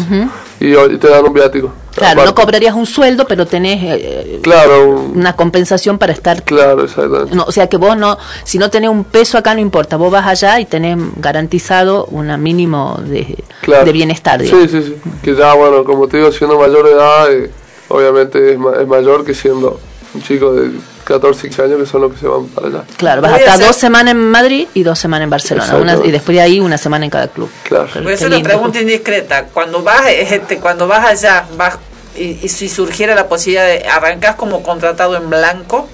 y, 0.60 0.74
y 0.76 0.96
te 0.98 1.08
dan 1.08 1.24
un 1.24 1.32
viático. 1.34 1.72
Claro, 1.94 2.26
no 2.26 2.34
cobrarías 2.34 2.74
un 2.74 2.84
sueldo, 2.84 3.26
pero 3.26 3.46
tenés 3.46 3.78
eh, 3.82 4.40
Claro, 4.42 4.86
un- 4.90 5.16
una 5.18 5.34
compensación 5.34 5.96
para 5.96 6.12
estar 6.12 6.42
claro, 6.42 6.84
exactamente. 6.84 7.34
No, 7.34 7.44
o 7.44 7.52
sea 7.52 7.68
que 7.70 7.78
vos 7.78 7.96
no, 7.96 8.18
si 8.44 8.58
no 8.58 8.68
tenés 8.68 8.90
un 8.90 9.04
peso 9.04 9.38
acá 9.38 9.54
no 9.54 9.60
importa, 9.60 9.96
vos 9.96 10.12
vas 10.12 10.26
allá 10.26 10.60
y 10.60 10.66
tenés 10.66 10.98
garantizado 11.16 12.04
un 12.06 12.38
mínimo 12.42 12.98
de, 13.02 13.36
Claro. 13.62 13.86
de 13.86 13.92
bienestar. 13.92 14.40
digamos. 14.42 14.70
Sí, 14.70 14.82
sí, 14.82 14.86
sí. 14.88 15.10
Que 15.22 15.34
ya, 15.34 15.54
bueno, 15.54 15.84
como 15.84 16.06
te 16.06 16.18
digo, 16.18 16.30
siendo 16.32 16.58
mayor 16.58 16.84
de 16.84 16.92
edad, 16.92 17.32
eh, 17.32 17.50
obviamente 17.88 18.52
es, 18.52 18.58
ma- 18.58 18.74
es 18.78 18.86
mayor 18.86 19.24
que 19.24 19.32
siendo 19.34 19.80
un 20.14 20.22
chico 20.22 20.52
de 20.54 20.70
14, 21.04 21.42
15 21.48 21.62
años 21.62 21.78
que 21.80 21.86
son 21.86 22.00
los 22.02 22.12
que 22.12 22.18
se 22.18 22.26
van 22.26 22.46
para 22.48 22.66
allá. 22.68 22.82
Claro, 22.96 23.22
vas 23.22 23.30
a 23.30 23.34
Voy 23.34 23.40
a 23.40 23.44
estar 23.44 23.54
hacer- 23.56 23.66
dos 23.66 23.76
semanas 23.76 24.12
en 24.12 24.30
Madrid 24.30 24.66
y 24.74 24.82
dos 24.82 24.98
semanas 24.98 25.24
en 25.24 25.30
Barcelona, 25.30 25.76
una- 25.76 26.04
y 26.04 26.10
después 26.10 26.34
de 26.36 26.40
ahí 26.42 26.58
una 26.60 26.78
semana 26.78 27.04
en 27.04 27.10
cada 27.10 27.28
club. 27.28 27.50
Claro. 27.64 27.88
Voy 28.02 28.12
a 28.12 28.14
hacer 28.14 28.28
una 28.28 28.42
pregunta 28.42 28.80
indiscreta. 28.80 29.44
Cuando 29.52 29.82
vas, 29.82 30.02
este, 30.08 30.58
cuando 30.58 30.88
vas 30.88 31.04
allá, 31.06 31.44
vas 31.56 31.78
y, 32.16 32.38
y 32.42 32.48
si 32.48 32.68
surgiera 32.68 33.14
la 33.14 33.28
posibilidad 33.28 33.66
de 33.66 33.86
arrancás 33.86 34.36
como 34.36 34.62
contratado 34.62 35.16
en 35.16 35.28
blanco, 35.28 35.88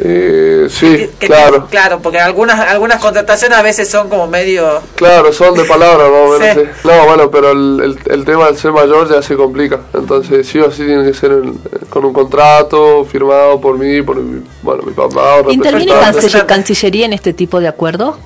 Eh, 0.00 0.66
sí, 0.70 1.08
que 1.20 1.26
claro. 1.28 1.66
claro, 1.70 2.00
porque 2.00 2.18
algunas 2.18 2.58
algunas 2.58 3.00
contrataciones 3.00 3.56
a 3.56 3.62
veces 3.62 3.88
son 3.88 4.08
como 4.08 4.26
medio 4.26 4.80
Claro, 4.96 5.32
son 5.32 5.54
de 5.54 5.64
palabra, 5.64 6.08
más 6.08 6.20
o 6.20 6.38
menos. 6.38 6.54
Sí. 6.56 6.60
sí. 6.82 6.88
No, 6.88 7.06
bueno, 7.06 7.30
pero 7.30 7.52
el, 7.52 7.80
el, 8.06 8.12
el 8.12 8.24
tema 8.24 8.46
del 8.46 8.56
ser 8.56 8.72
mayor 8.72 9.08
ya 9.08 9.22
se 9.22 9.36
complica. 9.36 9.80
Entonces, 9.94 10.48
sí 10.48 10.58
o 10.58 10.70
sí 10.72 10.84
tiene 10.84 11.04
que 11.04 11.14
ser 11.14 11.40
con 11.90 12.04
un 12.04 12.12
contrato 12.12 13.04
firmado 13.04 13.60
por 13.60 13.78
mí, 13.78 14.02
por 14.02 14.16
mi, 14.16 14.42
bueno, 14.62 14.82
mi 14.82 14.92
papá. 14.92 15.36
o 15.44 15.50
¿Interviene 15.52 15.92
representante. 15.92 16.26
Canciller- 16.28 16.46
Cancillería 16.46 17.06
en 17.06 17.12
este 17.12 17.32
tipo 17.32 17.60
de 17.60 17.68
acuerdo? 17.68 18.18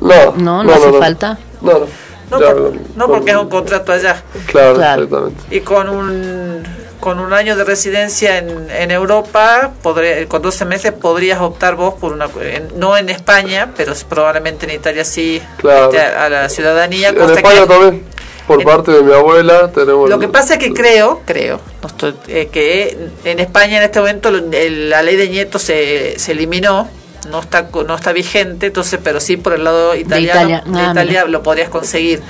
No, 0.00 0.32
No, 0.36 0.64
no, 0.64 0.72
hace 0.72 0.92
falta. 0.94 1.38
No, 1.60 1.72
no. 1.72 1.86
no, 2.30 2.40
Ya, 2.40 2.52
por- 2.52 2.72
no 2.96 3.06
porque 3.06 3.30
es 3.30 3.36
un 3.36 3.48
contrato 3.48 3.92
allá 3.92 4.20
Claro, 4.46 4.74
Claro. 4.74 5.02
exactamente. 5.04 5.56
y 5.56 5.60
con 5.60 5.88
un 5.88 6.62
con 7.02 7.18
un 7.18 7.32
año 7.32 7.56
de 7.56 7.64
residencia 7.64 8.38
en, 8.38 8.70
en 8.70 8.92
Europa, 8.92 9.72
podré- 9.82 10.28
con 10.28 10.40
12 10.40 10.64
meses 10.66 10.92
podrías 10.92 11.40
optar 11.40 11.74
vos 11.74 11.94
por 11.94 12.12
una 12.12 12.28
en- 12.40 12.68
no 12.78 12.96
en 12.96 13.08
España, 13.08 13.70
pero 13.76 13.92
probablemente 14.08 14.66
en 14.66 14.76
Italia 14.76 15.04
sí 15.04 15.42
Claro. 15.58 15.86
este, 15.86 16.00
a 16.00 16.28
la 16.28 16.48
ciudadanía. 16.48 17.08
En 17.08 17.20
España 17.20 17.62
que- 17.62 17.66
también, 17.66 18.04
por 18.46 18.62
parte 18.62 18.92
de 18.92 19.02
mi 19.02 19.12
abuela, 19.12 19.72
tenemos... 19.74 20.08
Lo 20.08 20.14
el- 20.14 20.20
que 20.20 20.28
pasa 20.28 20.54
es 20.54 20.60
que 20.60 20.72
creo, 20.72 21.22
creo, 21.26 21.60
no 21.82 21.88
estoy- 21.88 22.14
eh, 22.28 22.48
que 22.52 22.96
en 23.24 23.40
España 23.40 23.78
en 23.78 23.82
este 23.82 23.98
momento 23.98 24.30
lo- 24.30 24.52
el- 24.52 24.88
la 24.88 25.02
ley 25.02 25.16
de 25.16 25.28
nietos 25.28 25.60
se, 25.62 26.16
se 26.20 26.30
eliminó, 26.30 26.88
no 27.28 27.40
está 27.40 27.66
co- 27.66 27.82
no 27.82 27.96
está 27.96 28.12
vigente, 28.12 28.66
entonces, 28.66 29.00
pero 29.02 29.18
sí 29.18 29.36
por 29.36 29.54
el 29.54 29.64
lado 29.64 29.96
italiano, 29.96 30.40
Italia. 30.40 30.62
de 30.86 30.90
Italia 30.92 31.24
lo 31.24 31.42
podrías 31.42 31.68
conseguir, 31.68 32.22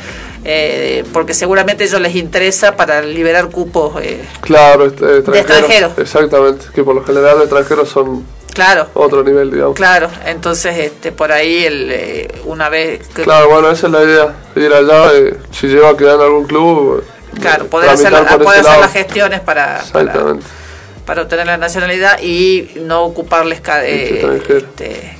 eh, 0.45 1.05
porque 1.12 1.34
seguramente 1.34 1.84
a 1.84 1.86
ellos 1.86 2.01
les 2.01 2.16
interesa 2.16 2.76
para 2.76 3.01
liberar 3.03 3.49
cupos, 3.49 4.01
eh, 4.03 4.24
Claro, 4.40 4.86
est- 4.86 5.01
eh, 5.03 5.18
extranjeros. 5.18 5.51
extranjeros. 5.61 5.93
Exactamente, 5.99 6.66
que 6.74 6.82
por 6.82 6.95
lo 6.95 7.05
general 7.05 7.34
los 7.36 7.43
extranjeros 7.45 7.88
son 7.88 8.24
claro, 8.53 8.88
otro 8.95 9.22
nivel, 9.22 9.51
digamos. 9.51 9.74
claro, 9.76 10.09
entonces 10.26 10.76
este 10.78 11.12
por 11.12 11.32
ahí 11.32 11.64
el, 11.64 11.88
eh, 11.90 12.28
una 12.45 12.68
vez 12.68 13.07
que 13.09 13.22
Claro, 13.22 13.49
bueno, 13.49 13.70
esa 13.70 13.86
es 13.86 13.93
la 13.93 14.03
idea, 14.03 14.34
ir 14.57 14.72
allá, 14.72 15.12
eh, 15.14 15.36
si 15.53 15.68
llego 15.68 15.86
a 15.86 15.97
quedar 15.97 16.16
en 16.16 16.22
algún 16.22 16.45
club, 16.45 17.05
claro, 17.40 17.66
poder 17.66 17.90
hacer, 17.90 18.12
poder 18.43 18.64
lado. 18.64 18.80
las 18.82 18.93
gestiones 18.93 19.40
para, 19.40 19.80
Exactamente, 19.80 20.45
para 20.45 20.61
obtener 21.22 21.46
la 21.46 21.57
nacionalidad 21.57 22.20
y 22.22 22.70
no 22.82 23.03
ocuparles 23.03 23.61
eh, 23.82 24.40
este, 24.48 24.90
eh, 24.90 25.12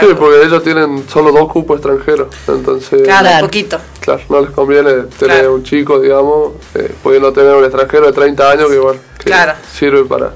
Sí, 0.00 0.06
porque 0.18 0.42
ellos 0.44 0.62
tienen 0.62 1.08
solo 1.08 1.32
dos 1.32 1.50
cupos 1.52 1.76
extranjeros, 1.78 2.28
entonces... 2.46 3.02
Claro, 3.02 3.26
Claro. 3.28 3.46
poquito. 3.46 3.78
Claro, 4.00 4.20
no 4.28 4.40
les 4.42 4.50
conviene 4.50 4.90
tener 5.18 5.38
Claro. 5.38 5.54
un 5.54 5.62
chico, 5.64 6.00
digamos, 6.00 6.52
eh, 6.74 6.92
pudiendo 7.02 7.32
tener 7.32 7.54
un 7.54 7.64
extranjero 7.64 8.06
de 8.06 8.12
30 8.12 8.50
años 8.50 8.70
que, 8.70 8.78
bueno, 8.78 9.00
que 9.18 9.24
Claro. 9.24 9.52
sirve 9.72 10.04
para, 10.04 10.30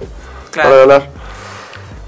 Claro. 0.50 0.68
para 0.70 0.80
ganar. 0.86 1.10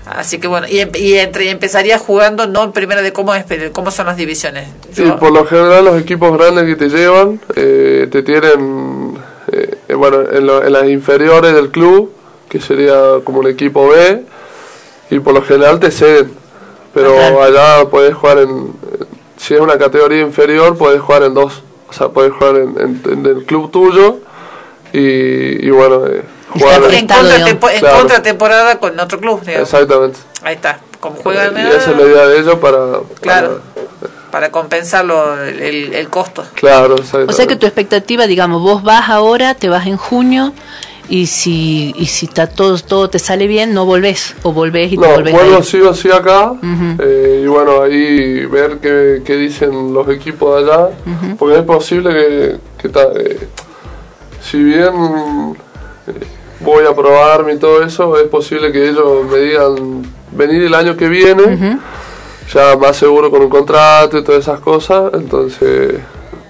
Así 0.07 0.39
que 0.39 0.49
bueno, 0.49 0.67
y, 0.69 0.81
em- 0.81 0.91
y 0.95 1.15
entre 1.15 1.47
y 1.47 1.49
empezaría 1.49 1.99
jugando 1.99 2.47
no 2.47 2.63
en 2.65 2.73
primera 2.73 3.01
de 3.01 3.13
cómo 3.13 3.35
es, 3.35 3.45
pero 3.49 3.73
cómo 3.73 3.91
son 3.91 4.07
las 4.07 4.17
divisiones. 4.19 4.69
Yo- 4.95 5.19
por 5.19 5.33
lo 5.33 5.47
general 5.47 5.85
los 5.87 5.99
equipos 6.01 6.37
grandes 6.37 6.67
que 6.67 6.77
te 6.77 6.89
llevan 6.91 7.41
eh, 7.57 8.07
te 8.13 8.23
tienen, 8.23 9.17
eh, 9.51 9.75
eh, 9.89 9.95
bueno, 9.95 10.19
en, 10.31 10.47
lo- 10.47 10.63
en 10.63 10.73
las 10.75 10.85
inferiores 10.89 11.55
del 11.55 11.71
club, 11.71 12.13
que 12.55 12.61
sería 12.61 12.95
como 13.25 13.41
un 13.41 13.49
equipo 13.49 13.89
B, 13.89 14.23
y 15.11 15.19
por 15.19 15.35
lo 15.35 15.43
general 15.43 15.81
te 15.81 15.91
ceden. 15.91 16.33
Pero 16.95 17.43
allá 17.43 17.85
puedes 17.91 18.15
jugar 18.15 18.39
en, 18.39 18.71
si 19.37 19.55
es 19.55 19.61
una 19.61 19.77
categoría 19.77 20.21
inferior, 20.21 20.79
puedes 20.79 21.01
jugar 21.03 21.25
en 21.25 21.35
dos. 21.35 21.63
O 21.89 21.93
sea, 21.93 22.11
puedes 22.11 22.33
jugar 22.33 22.55
en, 22.55 22.79
en- 22.79 23.03
en 23.13 23.27
el 23.27 23.45
club 23.45 23.73
tuyo 23.73 24.19
y, 24.93 25.67
y 25.67 25.71
bueno, 25.71 26.07
eh, 26.07 26.23
jugar... 26.51 26.81
En, 26.85 26.95
en 26.95 27.07
Claro. 27.09 27.99
contratemporada 27.99 28.79
con 28.79 28.99
otro 29.01 29.19
club, 29.19 29.41
digamos. 29.41 29.69
Exactamente. 29.73 30.21
Ahí 30.45 30.55
está. 30.55 30.79
Como 31.01 31.17
juegan 31.17 31.57
y 31.59 31.61
esa 31.61 31.91
es 31.91 31.97
la 31.97 32.03
idea 32.05 32.27
de 32.29 32.39
ellos 32.39 32.59
para... 32.61 33.01
Claro. 33.21 33.61
para 34.31 34.51
compensar 34.53 35.05
lo- 35.05 35.43
el, 35.43 35.61
el- 35.61 35.95
el 35.95 36.09
costo. 36.09 36.43
para- 36.43 36.55
claro, 36.55 36.95
exactamente. 36.95 37.33
O 37.33 37.37
sea 37.37 37.47
que 37.49 37.57
tu 37.57 37.67
expectativa, 37.67 38.29
digamos, 38.29 38.63
vos 38.63 38.85
vas 38.85 39.09
ahora, 39.09 39.55
te 39.57 39.69
vas 39.69 39.87
en 39.89 39.97
junio 39.97 40.53
y 41.09 41.27
si 41.27 41.95
y 41.99 42.07
si 42.07 42.27
está 42.27 42.47
todo 42.49 42.79
todo 42.79 43.11
te 43.11 43.19
sale 43.19 43.47
bien, 43.47 43.75
no 43.75 43.85
volvés 43.85 44.35
o 44.43 44.53
volvés 44.53 44.93
y 44.93 44.97
te 44.97 45.07
No, 45.07 45.15
volvés. 45.15 45.33
vuelvo 45.35 45.57
ahí. 45.57 45.63
sí 45.63 45.81
o 45.81 45.93
sí 45.95 46.11
acá 46.11 46.55
eh, 46.99 47.43
y 47.45 47.47
bueno, 47.47 47.83
ahí 47.83 48.47
ver 48.47 48.79
qué, 48.81 49.23
qué 49.25 49.37
dicen 49.37 49.93
los 49.93 50.09
equipos 50.09 50.65
de 50.65 50.73
allá, 50.73 50.89
porque 51.39 51.59
es 51.59 51.63
posible 51.65 52.11
que, 52.11 52.57
que 52.81 52.89
ta- 52.89 53.13
eh, 53.15 53.49
si 54.41 54.63
bien 54.63 54.89
eh, 56.07 56.13
voy 56.61 56.85
a 56.87 56.95
probarme 56.95 57.55
y 57.55 57.59
todo 57.59 57.83
eso, 57.83 58.19
es 58.19 58.29
posible 58.29 58.73
que 58.73 58.89
ellos 58.89 59.25
me 59.31 59.39
digan 59.39 60.03
venir 60.33 60.63
el 60.63 60.75
año 60.75 60.97
que 60.97 61.09
viene, 61.09 61.79
ya 62.53 62.77
más 62.77 62.97
seguro 62.97 63.31
con 63.31 63.43
un 63.43 63.51
contrato 63.51 64.19
y 64.19 64.25
todas 64.25 64.41
esas 64.43 64.61
cosas, 64.61 65.13
entonces 65.15 65.97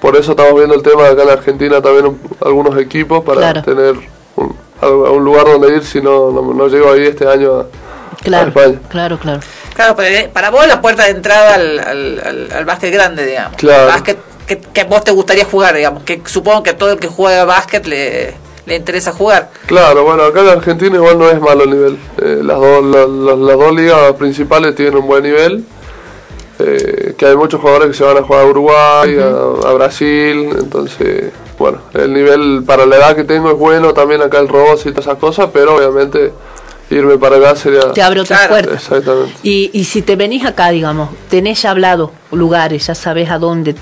por 0.01 0.17
eso 0.17 0.33
estamos 0.33 0.55
viendo 0.55 0.75
el 0.75 0.83
tema 0.83 1.03
de 1.05 1.09
acá 1.11 1.23
en 1.25 1.31
Argentina 1.31 1.81
también 1.83 2.07
un- 2.07 2.21
algunos 2.45 2.79
equipos 2.79 3.25
para 3.25 3.41
Claro. 3.41 3.63
tener 3.63 3.95
un, 4.37 4.57
algo- 4.81 5.13
un 5.13 5.25
lugar 5.25 5.45
donde 5.47 5.77
ir 5.77 5.85
si 5.85 6.01
no, 6.01 6.31
no, 6.31 6.55
no 6.55 6.69
llego 6.69 6.93
ahí 6.93 7.07
este 7.07 7.27
año 7.29 7.55
a, 7.55 7.61
a 7.63 7.67
Claro, 8.23 8.49
España. 8.49 8.81
claro, 8.89 9.19
claro. 9.19 9.41
Claro, 9.75 9.97
pero 9.97 10.31
para 10.33 10.51
vos 10.51 10.67
la 10.67 10.81
puerta 10.81 11.05
de 11.05 11.11
entrada 11.11 11.55
al, 11.55 11.79
al, 11.81 12.23
al- 12.25 12.53
al 12.53 12.65
básquet 12.65 12.93
grande, 12.93 13.27
digamos. 13.27 13.57
Claro. 13.57 13.89
Básquet 13.89 14.19
que, 14.47 14.59
que 14.61 14.85
vos 14.85 15.03
te 15.05 15.11
gustaría 15.11 15.45
jugar, 15.45 15.75
digamos. 15.75 16.03
Que 16.05 16.23
supongo 16.27 16.63
que 16.63 16.73
todo 16.75 16.93
el 16.93 16.99
que 16.99 17.09
juega 17.09 17.45
básquet 17.45 17.87
le, 17.87 18.35
le 18.67 18.77
interesa 18.77 19.13
jugar. 19.13 19.51
Claro, 19.67 20.05
bueno, 20.05 20.23
acá 20.25 20.41
en 20.43 20.49
Argentina 20.49 20.95
igual 20.97 21.19
no 21.19 21.29
es 21.31 21.41
malo 21.41 21.65
el 21.65 21.71
nivel. 21.71 21.99
Eh, 22.23 22.41
las, 22.43 22.59
dos, 22.59 22.85
la- 22.85 23.07
la- 23.07 23.37
las 23.37 23.59
dos 23.59 23.75
ligas 23.75 24.13
principales 24.15 24.75
tienen 24.75 24.97
un 24.97 25.07
buen 25.07 25.23
nivel. 25.23 25.65
Eh, 26.61 27.15
que 27.19 27.27
hay 27.27 27.37
muchos 27.37 27.61
jugadores 27.61 27.89
que 27.89 27.95
se 27.95 28.05
van 28.05 28.17
a 28.19 28.23
jugar 28.23 28.43
a 28.43 28.47
Uruguay, 28.47 29.19
a, 29.19 29.69
a 29.69 29.73
Brasil, 29.73 30.51
entonces, 30.57 31.33
bueno, 31.59 31.79
el 31.95 32.13
nivel 32.13 32.63
para 32.67 32.87
la 32.87 32.97
edad 32.97 33.17
que 33.17 33.25
tengo 33.25 33.51
es 33.51 33.59
bueno, 33.59 33.93
también 33.95 34.23
acá 34.23 34.39
el 34.39 34.49
Robos 34.49 34.85
y 34.87 34.91
todas 34.91 35.07
esas 35.07 35.19
cosas, 35.19 35.51
pero 35.53 35.77
obviamente 35.77 36.33
irme 36.91 37.17
para 37.19 37.37
acá 37.37 37.57
sería... 37.57 37.93
Te 37.93 38.03
abre 38.03 38.21
otras 38.21 38.47
puertas. 38.47 38.75
Exactamente. 38.75 39.33
Y, 39.43 39.71
y 39.73 39.85
si 39.85 40.03
te 40.03 40.17
venís 40.17 40.45
acá, 40.45 40.69
digamos, 40.71 41.09
tenés 41.31 41.63
ya 41.63 41.71
hablado 41.71 42.13
lugares, 42.31 42.87
ya 42.87 42.95
sabes 42.95 43.31
a 43.31 43.39
dónde, 43.39 43.75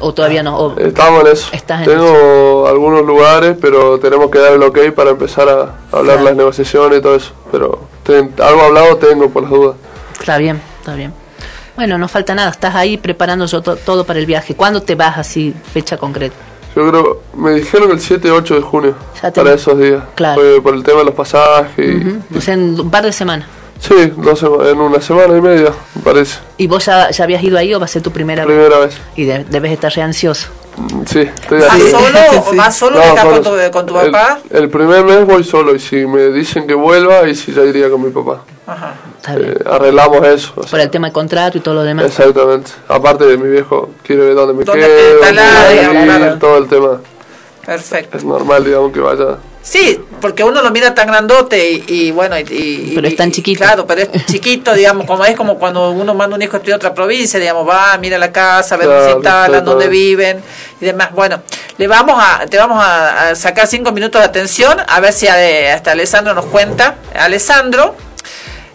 o 0.00 0.14
todavía 0.14 0.42
no. 0.42 0.56
o- 0.58 0.78
Estamos 0.78 1.20
en 1.22 1.32
eso. 1.32 1.48
Estás 1.52 1.80
en 1.80 1.86
Tengo 1.86 2.66
algunos 2.66 3.04
lugares, 3.04 3.56
pero 3.60 3.98
tenemos 4.00 4.30
que 4.30 4.38
dar 4.38 4.52
el 4.54 4.62
ok 4.62 4.78
para 4.94 5.10
empezar 5.10 5.48
a 5.48 5.60
hablar 5.96 6.14
Claro. 6.16 6.24
las 6.24 6.36
negociaciones 6.36 6.98
y 6.98 7.02
todo 7.02 7.14
eso. 7.16 7.32
Pero 7.52 7.80
ten- 8.02 8.32
algo 8.42 8.62
hablado 8.62 8.96
tengo 8.96 9.28
por 9.30 9.42
las 9.42 9.50
dudas. 9.52 9.76
Está 10.18 10.38
bien, 10.38 10.60
está 10.80 10.94
bien. 10.94 11.12
Bueno, 11.76 11.98
no 11.98 12.08
falta 12.08 12.34
nada, 12.34 12.50
estás 12.50 12.74
ahí 12.74 12.96
preparando 12.96 13.44
yo 13.44 13.60
to- 13.60 13.76
todo 13.76 14.04
para 14.04 14.18
el 14.18 14.24
viaje. 14.24 14.54
¿Cuándo 14.54 14.82
te 14.82 14.94
vas 14.94 15.18
así, 15.18 15.54
fecha 15.74 15.98
concreta? 15.98 16.34
Yo 16.76 16.88
creo, 16.90 17.22
me 17.34 17.54
dijeron 17.54 17.90
el 17.90 17.98
7 18.00 18.28
y 18.28 18.30
8 18.30 18.54
de 18.56 18.60
junio, 18.60 18.94
Ya 19.22 19.32
para 19.32 19.54
esos 19.54 19.78
días. 19.78 20.02
Claro. 20.14 20.40
Fue 20.40 20.60
por 20.60 20.74
el 20.74 20.82
tema 20.84 20.98
de 20.98 21.06
los 21.06 21.14
pasajes. 21.14 21.72
y- 21.78 21.96
Ujú. 22.06 22.18
O 22.36 22.40
sea, 22.40 22.52
en 22.54 22.78
un 22.78 22.90
par 22.90 23.02
de 23.04 23.12
semanas. 23.12 23.48
Sí, 23.80 23.94
dos 24.16 24.38
sema- 24.38 24.68
en 24.70 24.78
una 24.80 25.00
semana 25.02 25.36
y 25.36 25.40
media, 25.40 25.70
me 25.94 26.02
parece. 26.02 26.38
¿Y 26.58 26.66
vos 26.66 26.84
ya, 26.86 27.10
ya 27.10 27.24
habías 27.24 27.42
ido 27.42 27.58
ahí 27.58 27.74
o 27.74 27.78
va 27.78 27.84
a 27.84 27.88
ser 27.88 28.00
tu 28.02 28.10
primera, 28.10 28.44
Primera 28.44 28.78
vez. 28.78 28.96
Y 29.16 29.24
de- 29.24 29.44
debes 29.44 29.72
estar 29.72 29.92
re 29.92 30.02
ansioso. 30.02 30.48
Mm, 30.76 31.02
Sí, 31.06 31.20
estoy 31.20 31.60
¿Vas 31.60 31.72
así. 31.72 31.90
solo 31.90 32.18
o 32.46 32.54
vas 32.56 32.76
solo 32.76 32.98
No, 32.98 33.04
acá 33.12 33.22
con 33.24 33.42
tu, 33.42 33.50
con 33.72 33.86
tu 33.86 33.98
El- 34.00 34.10
papá? 34.10 34.38
El, 34.50 34.68
primer 34.70 35.04
mes 35.04 35.26
voy 35.26 35.44
solo 35.44 35.74
y 35.74 35.78
si 35.78 36.06
me 36.06 36.28
dicen 36.30 36.66
que 36.66 36.74
vuelva, 36.74 37.26
y 37.28 37.34
si 37.34 37.52
ya 37.52 37.62
iría 37.64 37.88
con 37.90 38.02
mi 38.02 38.10
papá. 38.10 38.42
Eh, 39.28 39.58
arreglamos 39.64 40.26
eso. 40.26 40.52
o 40.56 40.62
sea, 40.62 40.70
Por 40.70 40.80
el 40.80 40.90
tema 40.90 41.08
de 41.08 41.12
contrato 41.12 41.58
y 41.58 41.60
todo 41.60 41.74
lo 41.74 41.82
demás. 41.84 42.06
Exactamente. 42.06 42.72
Aparte 42.88 43.24
de 43.24 43.36
mi 43.36 43.48
viejo 43.48 43.90
quiere 44.02 44.24
ver 44.26 44.34
dónde 44.34 44.54
me 44.54 44.64
¿Dónde 44.64 44.86
quedo, 44.86 45.72
digamos, 45.72 46.04
claro. 46.04 46.38
todo 46.38 46.58
el 46.58 46.68
tema. 46.68 47.00
Perfecto. 47.64 48.16
Es 48.16 48.24
normal, 48.24 48.64
digamos, 48.64 48.92
que 48.92 49.00
vaya. 49.00 49.38
Sí, 49.60 50.00
porque 50.20 50.44
uno 50.44 50.62
lo 50.62 50.70
mira 50.70 50.94
tan 50.94 51.08
grandote 51.08 51.72
y, 51.72 51.84
y 51.88 52.10
bueno, 52.12 52.38
y, 52.38 52.42
y- 52.48 52.92
Pero 52.94 53.08
es 53.08 53.16
tan 53.16 53.30
y 53.30 53.32
chiquito. 53.32 53.64
Claro, 53.64 53.84
pero 53.84 54.02
es 54.02 54.26
chiquito, 54.26 54.72
digamos, 54.72 55.06
como 55.06 55.24
es 55.24 55.34
como 55.36 55.58
cuando 55.58 55.90
uno 55.90 56.14
manda 56.14 56.36
un 56.36 56.42
hijo 56.42 56.54
a 56.54 56.58
estudiar 56.58 56.76
a 56.76 56.78
otra 56.78 56.94
provincia, 56.94 57.40
digamos, 57.40 57.68
va, 57.68 57.98
mira 57.98 58.16
la 58.18 58.30
casa, 58.30 58.76
ve 58.76 58.84
dónde 58.86 59.04
se 59.06 59.10
instalan, 59.12 59.64
dónde 59.64 59.88
viven 59.88 60.40
y 60.80 60.84
demás. 60.84 61.10
Bueno, 61.12 61.40
le 61.78 61.88
vamos 61.88 62.22
a, 62.24 62.46
te 62.46 62.56
vamos 62.56 62.78
a, 62.80 63.30
a 63.30 63.34
sacar 63.34 63.66
cinco 63.66 63.90
minutos 63.90 64.20
de 64.20 64.26
atención, 64.28 64.78
a 64.86 65.00
ver 65.00 65.12
si 65.12 65.26
eh, 65.26 65.72
hasta 65.72 65.90
Alessandro 65.90 66.32
nos 66.34 66.46
cuenta. 66.46 66.98
Alessandro, 67.18 67.96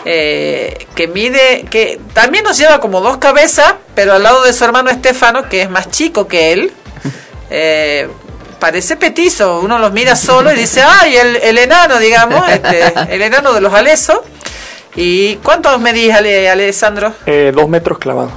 eh, 0.06 0.88
que 0.96 1.08
mide, 1.08 1.66
que 1.70 2.00
también 2.14 2.44
nos 2.44 2.58
lleva 2.58 2.80
como 2.80 3.02
dos 3.02 3.18
cabezas, 3.18 3.76
pero 3.96 4.14
al 4.14 4.24
lado 4.24 4.44
de 4.44 4.54
su 4.54 4.64
hermano 4.64 4.90
Estefano, 4.90 5.48
que 5.48 5.62
es 5.62 5.70
más 5.70 5.90
chico 5.90 6.28
que 6.28 6.54
él, 6.54 6.72
eh, 7.50 8.10
parece 8.60 8.96
petizo. 8.96 9.60
Uno 9.60 9.80
los 9.80 9.92
mira 9.92 10.16
solo 10.16 10.52
y 10.52 10.56
dice, 10.56 10.82
ay, 10.84 11.16
el, 11.16 11.36
el 11.38 11.58
enano, 11.58 12.00
digamos, 12.00 12.48
este, 12.50 12.94
el 13.14 13.22
enano 13.22 13.54
de 13.54 13.62
los 13.62 13.74
alesos. 13.74 14.20
¿Y 14.96 15.38
cuántos 15.38 15.80
medís, 15.80 16.14
Ale, 16.14 16.50
Alessandro? 16.50 17.14
Eh, 17.26 17.52
dos 17.56 17.70
metros 17.70 17.98
clavados. 17.98 18.34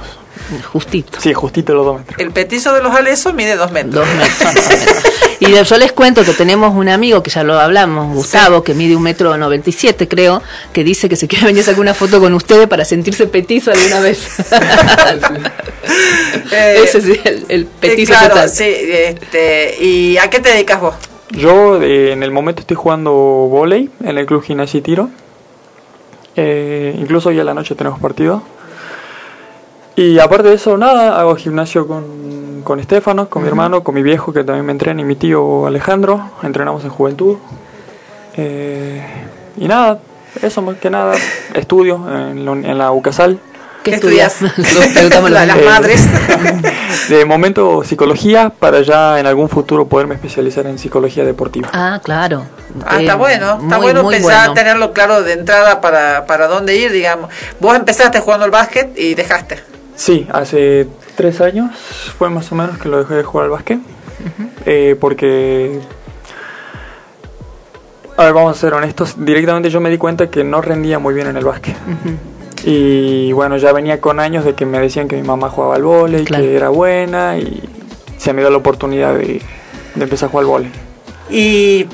Justito. 0.71 1.19
Sí, 1.21 1.33
justito 1.33 1.73
los 1.73 1.85
dos 1.85 1.97
metros. 1.99 2.19
El 2.19 2.31
petizo 2.31 2.73
de 2.73 2.81
los 2.81 2.93
alesos 2.93 3.33
mide 3.33 3.55
dos 3.55 3.71
metros. 3.71 4.07
Dos 4.07 4.15
metros. 4.15 5.03
Y 5.39 5.51
yo 5.51 5.77
les 5.77 5.91
cuento 5.91 6.23
que 6.23 6.31
tenemos 6.31 6.73
un 6.73 6.87
amigo 6.87 7.21
que 7.21 7.29
ya 7.29 7.43
lo 7.43 7.59
hablamos, 7.59 8.13
Gustavo, 8.15 8.63
que 8.63 8.73
mide 8.73 8.95
un 8.95 9.03
metro 9.03 9.35
noventa 9.37 9.69
y 9.69 9.73
siete, 9.73 10.07
creo, 10.07 10.41
que 10.71 10.83
dice 10.83 11.09
que 11.09 11.17
se 11.17 11.27
quiere 11.27 11.45
venir 11.45 11.61
a 11.61 11.65
sacar 11.65 11.81
una 11.81 11.93
foto 11.93 12.19
con 12.21 12.33
ustedes 12.33 12.67
para 12.67 12.85
sentirse 12.85 13.27
petizo 13.27 13.71
alguna 13.71 13.99
vez. 13.99 14.27
Eh, 16.51 16.81
Ese 16.83 17.01
sí, 17.01 17.19
el, 17.23 17.45
el 17.49 17.61
eh, 17.63 17.67
petizo 17.79 18.13
claro, 18.13 18.29
total. 18.29 18.49
sí. 18.49 18.63
Este, 18.65 19.75
¿Y 19.83 20.17
a 20.17 20.29
qué 20.29 20.39
te 20.39 20.49
dedicas 20.49 20.81
vos? 20.81 20.95
Yo 21.29 21.81
eh, 21.81 22.11
en 22.11 22.23
el 22.23 22.31
momento 22.31 22.61
estoy 22.61 22.75
jugando 22.75 23.11
volei 23.11 23.89
en 24.03 24.17
el 24.17 24.25
club 24.25 24.43
Gimnasia 24.43 24.77
y 24.79 24.81
Tiro. 24.81 25.09
Eh, 26.35 26.95
incluso 26.97 27.29
hoy 27.29 27.39
a 27.39 27.43
la 27.43 27.53
noche 27.53 27.75
tenemos 27.75 27.99
partido. 27.99 28.43
Y 29.95 30.19
aparte 30.19 30.49
de 30.49 30.55
eso, 30.55 30.77
nada, 30.77 31.19
hago 31.19 31.35
gimnasio 31.35 31.87
con, 31.87 32.61
con 32.63 32.79
Estefano, 32.79 33.29
con 33.29 33.43
mi 33.43 33.47
hermano, 33.47 33.81
con 33.83 33.95
mi 33.95 34.03
viejo 34.03 34.33
que 34.33 34.43
también 34.43 34.65
me 34.65 34.71
entrena 34.73 35.01
y 35.01 35.05
mi 35.05 35.15
tío 35.15 35.67
Alejandro. 35.67 36.31
Entrenamos 36.43 36.83
en 36.83 36.89
juventud. 36.89 37.37
Eh, 38.35 39.01
y 39.57 39.67
nada, 39.67 39.99
eso 40.41 40.61
más 40.61 40.75
que 40.77 40.89
nada, 40.89 41.13
estudio 41.53 41.95
en, 42.09 42.45
la- 42.45 42.51
en 42.51 42.77
la 42.77 42.91
UCASAL. 42.91 43.39
¿Qué 43.83 43.91
estudias? 43.95 44.37
Preguntamos 44.93 45.29
La- 45.31 45.45
las 45.45 45.63
madres. 45.63 46.05
De 47.09 47.23
momento 47.23 47.83
psicología 47.83 48.49
para 48.49 48.81
ya 48.81 49.19
en 49.19 49.27
algún 49.27 49.47
futuro 49.47 49.87
poderme 49.87 50.15
especializar 50.15 50.65
en 50.65 50.77
psicología 50.79 51.23
deportiva. 51.23 51.69
Ah, 51.71 52.01
claro. 52.03 52.43
Ah, 52.85 52.97
Eh, 52.97 53.01
está 53.03 53.15
bueno, 53.15 53.59
está 53.61 53.77
muy, 53.77 53.85
bueno 53.85 54.03
muy 54.03 54.15
pensar 54.15 54.47
bueno. 54.47 54.53
tenerlo 54.55 54.91
claro 54.91 55.21
de 55.23 55.33
entrada 55.33 55.79
para, 55.81 56.25
para 56.25 56.47
dónde 56.47 56.75
ir, 56.75 56.91
digamos. 56.91 57.29
Vos 57.61 57.75
empezaste 57.77 58.19
jugando 58.19 58.43
al 58.43 58.51
básquet 58.51 58.97
y 58.97 59.13
dejaste. 59.13 59.59
Sí, 59.95 60.27
hace 60.31 60.87
tres 61.15 61.41
años 61.41 61.71
fue 62.17 62.29
más 62.29 62.51
o 62.51 62.55
menos 62.55 62.77
que 62.77 62.89
lo 62.89 62.99
dejé 62.99 63.15
de 63.15 63.23
jugar 63.23 63.45
al 63.45 63.51
básquet. 63.51 63.79
Eh, 64.65 64.95
porque. 64.99 65.79
A 68.17 68.23
ver, 68.23 68.33
vamos 68.33 68.57
a 68.57 68.59
ser 68.59 68.73
honestos. 68.73 69.15
Directamente 69.17 69.69
yo 69.69 69.81
me 69.81 69.89
di 69.89 69.97
cuenta 69.97 70.29
que 70.29 70.43
no 70.43 70.61
rendía 70.61 70.99
muy 70.99 71.13
bien 71.13 71.27
en 71.27 71.37
el 71.37 71.45
básquet. 71.45 71.75
Y 72.63 73.31
bueno, 73.33 73.57
ya 73.57 73.71
venía 73.73 74.01
con 74.01 74.19
años 74.19 74.43
de 74.43 74.55
que 74.55 74.65
me 74.65 74.79
decían 74.79 75.07
que 75.07 75.15
mi 75.15 75.21
mamá 75.21 75.49
jugaba 75.49 75.75
al 75.75 75.83
vóley, 75.83 76.25
que 76.25 76.55
era 76.55 76.69
buena 76.69 77.37
y 77.37 77.61
se 78.17 78.33
me 78.33 78.41
dio 78.41 78.49
la 78.49 78.57
oportunidad 78.57 79.13
de, 79.13 79.41
de 79.93 80.03
empezar 80.03 80.27
a 80.27 80.31
jugar 80.31 80.43
al 80.45 80.49
vóley. 80.49 80.71
Y 81.29 81.87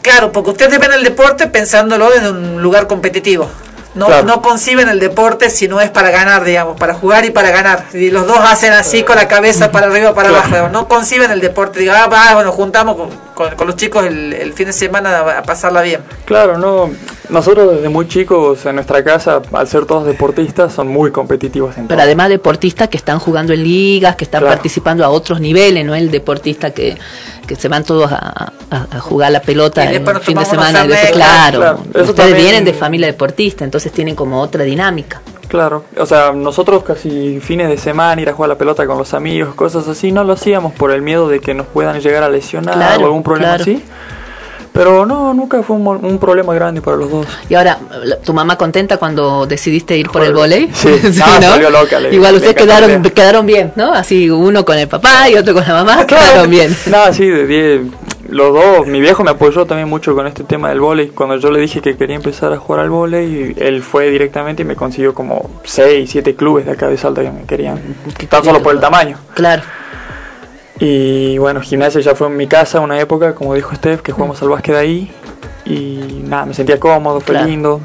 claro, 0.00 0.32
porque 0.32 0.50
ustedes 0.50 0.78
ven 0.80 0.92
el 0.92 1.04
deporte 1.04 1.46
pensándolo 1.46 2.10
desde 2.10 2.30
un 2.30 2.62
lugar 2.62 2.86
competitivo. 2.86 3.48
No, 3.94 4.06
Claro. 4.06 4.24
no 4.26 4.40
conciben 4.40 4.88
el 4.88 4.98
deporte 4.98 5.50
si 5.50 5.68
no 5.68 5.78
es 5.80 5.90
para 5.90 6.10
ganar, 6.10 6.44
digamos, 6.44 6.78
para 6.78 6.94
jugar 6.94 7.26
y 7.26 7.30
para 7.30 7.50
ganar. 7.50 7.84
Y 7.92 8.10
los 8.10 8.26
dos 8.26 8.38
hacen 8.38 8.72
así 8.72 9.02
con 9.02 9.16
la 9.16 9.28
cabeza 9.28 9.70
para 9.70 9.88
arriba 9.88 10.10
o 10.10 10.14
para 10.14 10.28
Claro. 10.30 10.36
abajo. 10.44 10.54
digamos. 10.54 10.72
No 10.72 10.88
conciben 10.88 11.30
el 11.30 11.40
deporte. 11.40 11.80
Digo, 11.80 11.92
ah, 11.94 12.06
va, 12.06 12.34
bueno, 12.34 12.52
juntamos 12.52 12.96
con, 12.96 13.10
con- 13.34 13.54
con 13.54 13.66
los 13.66 13.76
chicos 13.76 14.06
el, 14.06 14.32
el 14.32 14.52
fin 14.54 14.66
de 14.68 14.72
semana 14.72 15.18
a, 15.18 15.38
a 15.38 15.42
pasarla 15.42 15.82
bien. 15.82 16.00
Claro, 16.24 16.56
no. 16.56 16.90
Nosotros 17.28 17.76
desde 17.76 17.88
muy 17.88 18.08
chicos 18.08 18.64
en 18.66 18.74
nuestra 18.76 19.02
casa, 19.04 19.40
al 19.52 19.66
ser 19.68 19.84
todos 19.86 20.06
deportistas, 20.06 20.72
son 20.72 20.88
muy 20.88 21.10
competitivos 21.10 21.76
en 21.78 21.86
Pero 21.86 21.98
todo. 21.98 22.04
además 22.04 22.28
deportistas 22.28 22.88
que 22.88 22.96
están 22.98 23.18
jugando 23.18 23.52
en 23.52 23.62
ligas, 23.62 24.16
que 24.16 24.24
están 24.24 24.40
Claro. 24.40 24.54
participando 24.56 25.04
a 25.04 25.08
otros 25.10 25.40
niveles, 25.40 25.84
no 25.84 25.94
el 25.94 26.10
deportista 26.10 26.72
que, 26.72 26.96
que 27.46 27.56
se 27.56 27.68
van 27.68 27.84
todos 27.84 28.10
a, 28.12 28.52
a- 28.70 28.86
a 28.90 29.00
jugar 29.00 29.32
la 29.32 29.40
pelota 29.40 29.82
el 29.84 30.04
fin 30.20 30.36
de 30.38 30.44
semana. 30.44 30.86
claro, 31.12 31.78
ustedes 31.86 32.14
también- 32.14 32.36
vienen 32.36 32.64
de 32.64 32.74
familia 32.74 33.06
deportista, 33.06 33.64
entonces 33.64 33.81
tienen 33.90 34.14
como 34.14 34.40
otra 34.40 34.64
dinámica. 34.64 35.20
Claro, 35.48 35.84
o 35.98 36.06
sea, 36.06 36.32
nosotros 36.32 36.82
casi 36.82 37.38
fines 37.40 37.68
de 37.68 37.76
semana 37.76 38.22
ir 38.22 38.28
a 38.30 38.32
jugar 38.32 38.48
la 38.48 38.56
pelota 38.56 38.86
con 38.86 38.96
los 38.96 39.12
amigos, 39.12 39.54
cosas 39.54 39.86
así, 39.86 40.10
no 40.10 40.24
lo 40.24 40.32
hacíamos 40.32 40.72
por 40.72 40.92
el 40.92 41.02
miedo 41.02 41.28
de 41.28 41.40
que 41.40 41.52
nos 41.52 41.66
puedan 41.66 42.00
llegar 42.00 42.22
a 42.22 42.28
lesionar 42.30 42.74
Claro, 42.74 43.02
o 43.02 43.06
algún 43.06 43.22
problema 43.22 43.56
claro. 43.56 43.62
así. 43.62 43.82
Pero 44.72 45.04
no, 45.04 45.34
nunca 45.34 45.62
fue 45.62 45.76
un, 45.76 45.86
un 45.86 46.18
problema 46.18 46.54
grande 46.54 46.80
para 46.80 46.96
los 46.96 47.10
dos. 47.10 47.26
Y 47.50 47.54
ahora, 47.54 47.78
¿tu 48.24 48.32
mamá 48.32 48.56
contenta 48.56 48.96
cuando 48.96 49.44
decidiste 49.44 49.98
ir 49.98 50.08
por 50.08 50.24
el 50.24 50.32
volei? 50.32 50.70
Sí, 50.72 50.88
no, 51.60 51.68
loca, 51.68 52.00
le- 52.00 52.14
Igual 52.14 52.36
ustedes 52.36 52.54
quedaron, 52.54 53.02
quedaron 53.02 53.44
bien, 53.44 53.72
¿no? 53.76 53.92
Así 53.92 54.30
uno 54.30 54.64
con 54.64 54.78
el 54.78 54.88
papá 54.88 55.28
y 55.28 55.34
otro 55.34 55.52
con 55.52 55.62
la 55.68 55.74
mamá, 55.84 56.06
quedaron 56.06 56.48
bien. 56.48 56.74
Nada, 56.86 57.12
sí, 57.12 57.26
de 57.28 57.46
10, 57.46 57.80
los 58.32 58.52
dos, 58.54 58.86
mi 58.86 59.00
viejo 59.00 59.22
me 59.24 59.30
apoyó 59.30 59.66
también 59.66 59.88
mucho 59.88 60.14
con 60.14 60.26
este 60.26 60.42
tema 60.42 60.70
del 60.70 60.80
vóley. 60.80 61.08
Cuando 61.08 61.36
yo 61.36 61.50
le 61.50 61.60
dije 61.60 61.80
que 61.82 61.96
quería 61.96 62.16
empezar 62.16 62.52
a 62.52 62.56
jugar 62.58 62.80
al 62.80 62.90
vóley, 62.90 63.54
él 63.58 63.82
fue 63.82 64.10
directamente 64.10 64.62
y 64.62 64.64
me 64.64 64.74
consiguió 64.74 65.12
como 65.14 65.50
6, 65.64 66.08
7 66.10 66.34
clubes 66.34 66.64
de 66.64 66.72
acá 66.72 66.88
de 66.88 66.96
Salta 66.96 67.22
que 67.22 67.30
me 67.30 67.42
querían, 67.44 67.78
tan 68.28 68.42
solo 68.42 68.62
por 68.62 68.74
el 68.74 68.80
tamaño. 68.80 69.18
Claro. 69.34 69.62
Y 70.80 71.36
bueno, 71.38 71.60
gimnasia 71.60 72.00
ya 72.00 72.14
fue 72.14 72.26
en 72.28 72.36
mi 72.36 72.46
casa 72.46 72.80
una 72.80 72.98
época, 72.98 73.34
como 73.34 73.54
dijo 73.54 73.74
Steph, 73.74 74.00
que 74.00 74.12
jugamos 74.12 74.40
al 74.42 74.48
básquet 74.48 74.74
ahí. 74.74 75.12
Y 75.64 76.22
nada, 76.24 76.46
me 76.46 76.54
sentía 76.54 76.80
cómodo, 76.80 77.20
fue 77.20 77.34
Claro. 77.34 77.48
lindo. 77.48 77.80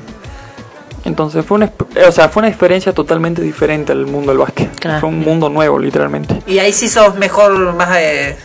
Entonces 1.04 1.46
fue 1.46 1.56
una, 1.58 1.72
o 2.08 2.12
sea, 2.12 2.30
fue 2.30 2.42
una 2.42 2.50
experiencia 2.50 2.94
totalmente 2.94 3.42
diferente 3.42 3.92
al 3.92 4.06
mundo 4.08 4.32
del 4.32 4.40
básquet. 4.40 4.74
Claro. 4.80 5.00
Fue 5.02 5.10
un 5.10 5.20
mundo 5.20 5.48
nuevo, 5.50 5.78
literalmente. 5.78 6.42
Y 6.48 6.60
ahí 6.60 6.72
sí 6.74 6.88
sos 6.90 7.16
mejor, 7.16 7.74
más... 7.76 7.98
Eh, 8.00 8.36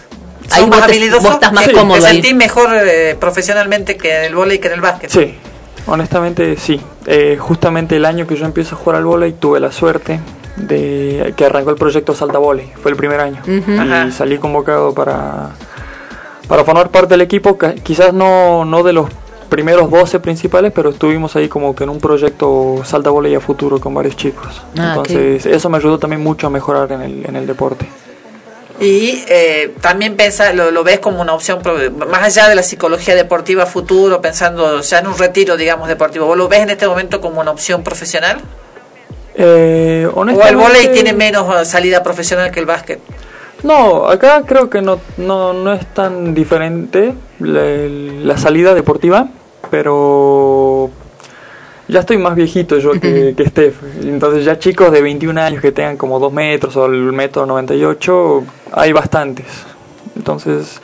Ahí 0.50 0.66
más 0.66 0.80
vos 0.80 0.88
habilidoso. 0.88 1.22
vos 1.22 1.32
estás 1.34 1.52
más 1.52 1.68
cómodo 1.68 2.00
Te 2.00 2.06
ahí. 2.06 2.12
sentís 2.14 2.34
mejor 2.34 2.68
eh, 2.74 3.16
profesionalmente 3.18 3.96
que 3.96 4.16
en 4.18 4.24
el 4.24 4.34
vóley 4.34 4.58
que 4.58 4.68
en 4.68 4.74
el 4.74 4.80
básquet. 4.80 5.10
Sí, 5.10 5.34
honestamente 5.86 6.56
sí. 6.56 6.80
Eh, 7.06 7.36
justamente 7.38 7.96
el 7.96 8.04
año 8.04 8.26
que 8.26 8.36
yo 8.36 8.44
empiezo 8.46 8.74
a 8.74 8.78
jugar 8.78 8.96
al 8.96 9.04
vóley 9.04 9.32
tuve 9.32 9.60
la 9.60 9.72
suerte 9.72 10.20
de 10.56 11.32
que 11.36 11.44
arrancó 11.44 11.70
el 11.70 11.76
proyecto 11.76 12.14
Salta 12.14 12.38
Vóley. 12.38 12.70
Fue 12.82 12.90
el 12.90 12.96
primer 12.96 13.20
año. 13.20 13.42
Y 13.46 13.62
Ajá. 13.78 14.10
salí 14.10 14.38
convocado 14.38 14.92
para, 14.94 15.50
para 16.46 16.64
formar 16.64 16.90
parte 16.90 17.14
del 17.14 17.22
equipo, 17.22 17.56
quizás 17.82 18.12
no, 18.12 18.64
no 18.64 18.82
de 18.82 18.92
los 18.92 19.08
primeros 19.48 19.90
12 19.90 20.20
principales, 20.20 20.72
pero 20.74 20.90
estuvimos 20.90 21.36
ahí 21.36 21.48
como 21.48 21.74
que 21.74 21.84
en 21.84 21.90
un 21.90 21.98
proyecto 22.00 22.82
Salta 22.84 23.10
Voley 23.10 23.34
a 23.34 23.40
futuro 23.40 23.80
con 23.80 23.92
varios 23.94 24.16
chicos. 24.16 24.62
Ah, 24.78 24.88
Entonces 24.96 25.44
eso 25.46 25.68
me 25.68 25.78
ayudó 25.78 25.98
también 25.98 26.22
mucho 26.22 26.46
a 26.46 26.50
mejorar 26.50 26.92
en 26.92 27.02
el, 27.02 27.26
en 27.26 27.36
el 27.36 27.46
deporte. 27.46 27.86
Y 28.82 29.22
eh, 29.28 29.72
también 29.80 30.16
pensa, 30.16 30.52
lo, 30.52 30.72
lo 30.72 30.82
ves 30.82 30.98
como 30.98 31.20
una 31.20 31.34
opción, 31.34 31.62
más 32.10 32.22
allá 32.22 32.48
de 32.48 32.56
la 32.56 32.64
psicología 32.64 33.14
deportiva 33.14 33.64
futuro, 33.64 34.20
pensando 34.20 34.80
ya 34.80 34.98
en 34.98 35.06
un 35.06 35.16
retiro, 35.16 35.56
digamos, 35.56 35.86
deportivo, 35.86 36.26
¿vos 36.26 36.36
lo 36.36 36.48
ves 36.48 36.62
en 36.62 36.70
este 36.70 36.88
momento 36.88 37.20
como 37.20 37.40
una 37.40 37.52
opción 37.52 37.84
profesional? 37.84 38.40
Eh, 39.36 40.08
¿O 40.12 40.24
el 40.24 40.56
vóley 40.56 40.88
tiene 40.88 41.12
menos 41.12 41.62
eh, 41.62 41.64
salida 41.64 42.02
profesional 42.02 42.50
que 42.50 42.58
el 42.58 42.66
básquet? 42.66 42.98
No, 43.62 44.08
acá 44.08 44.42
creo 44.44 44.68
que 44.68 44.82
no, 44.82 44.98
no, 45.16 45.52
no 45.52 45.72
es 45.72 45.86
tan 45.94 46.34
diferente 46.34 47.14
la, 47.38 47.62
la 47.62 48.36
salida 48.36 48.74
deportiva, 48.74 49.28
pero 49.70 50.90
ya 51.86 52.00
estoy 52.00 52.18
más 52.18 52.34
viejito 52.34 52.78
yo 52.78 52.92
que, 52.92 53.34
que 53.36 53.48
Steph. 53.48 53.76
Entonces 54.02 54.44
ya 54.44 54.58
chicos 54.58 54.90
de 54.90 55.02
21 55.02 55.40
años 55.40 55.62
que 55.62 55.70
tengan 55.70 55.96
como 55.96 56.18
2 56.18 56.32
metros 56.32 56.76
o 56.76 56.86
el 56.86 57.12
metro 57.12 57.46
98, 57.46 58.44
hay 58.72 58.92
bastantes. 58.92 59.46
Entonces, 60.16 60.80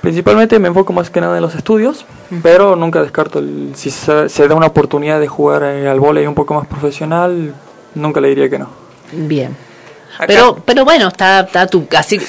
principalmente 0.00 0.58
me 0.58 0.68
enfoco 0.68 0.92
más 0.92 1.10
que 1.10 1.20
nada 1.20 1.36
en 1.36 1.42
los 1.42 1.54
estudios, 1.54 2.04
pero 2.42 2.76
nunca 2.76 3.02
descarto 3.02 3.38
el- 3.38 3.72
si 3.74 3.90
se, 3.90 4.28
se 4.28 4.48
da 4.48 4.54
una 4.54 4.66
oportunidad 4.66 5.20
de 5.20 5.28
jugar 5.28 5.62
eh, 5.64 5.88
al 5.88 6.00
vóley 6.00 6.26
un 6.26 6.34
poco 6.34 6.54
más 6.54 6.66
profesional, 6.66 7.54
nunca 7.94 8.20
le 8.20 8.28
diría 8.28 8.48
que 8.48 8.58
no. 8.58 8.68
Bien. 9.12 9.56
Pero, 10.26 10.56
pero 10.66 10.84
bueno, 10.84 11.08
está, 11.08 11.40
está 11.40 11.66
tu, 11.66 11.86
así, 11.96 12.20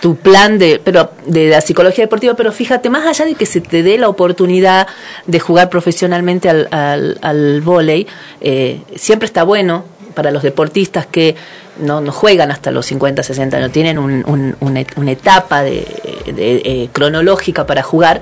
tu 0.00 0.16
plan 0.16 0.58
de, 0.58 0.80
pero 0.84 1.12
de 1.24 1.48
la 1.48 1.62
psicología 1.62 2.04
deportiva, 2.04 2.34
pero 2.34 2.52
fíjate, 2.52 2.90
más 2.90 3.06
allá 3.06 3.24
de 3.24 3.36
que 3.36 3.46
se 3.46 3.62
te 3.62 3.82
dé 3.82 3.96
la 3.96 4.08
oportunidad 4.08 4.86
de 5.26 5.40
jugar 5.40 5.70
profesionalmente 5.70 6.50
al, 6.50 6.68
al, 6.72 7.18
al 7.22 7.60
vóley, 7.62 8.06
eh, 8.42 8.82
siempre 8.96 9.24
está 9.24 9.44
bueno 9.44 9.84
para 10.14 10.30
los 10.30 10.42
deportistas 10.42 11.06
que 11.06 11.36
no, 11.80 12.00
no 12.00 12.12
juegan 12.12 12.50
hasta 12.50 12.70
los 12.70 12.86
50, 12.86 13.22
60 13.22 13.56
años, 13.56 13.72
tienen 13.72 13.98
un, 13.98 14.24
un- 14.26 14.56
una, 14.60 14.80
etapa 15.10 15.62
de, 15.62 15.86
de, 16.26 16.62
eh, 16.64 16.88
cronológica 16.92 17.66
para 17.66 17.82
jugar, 17.82 18.20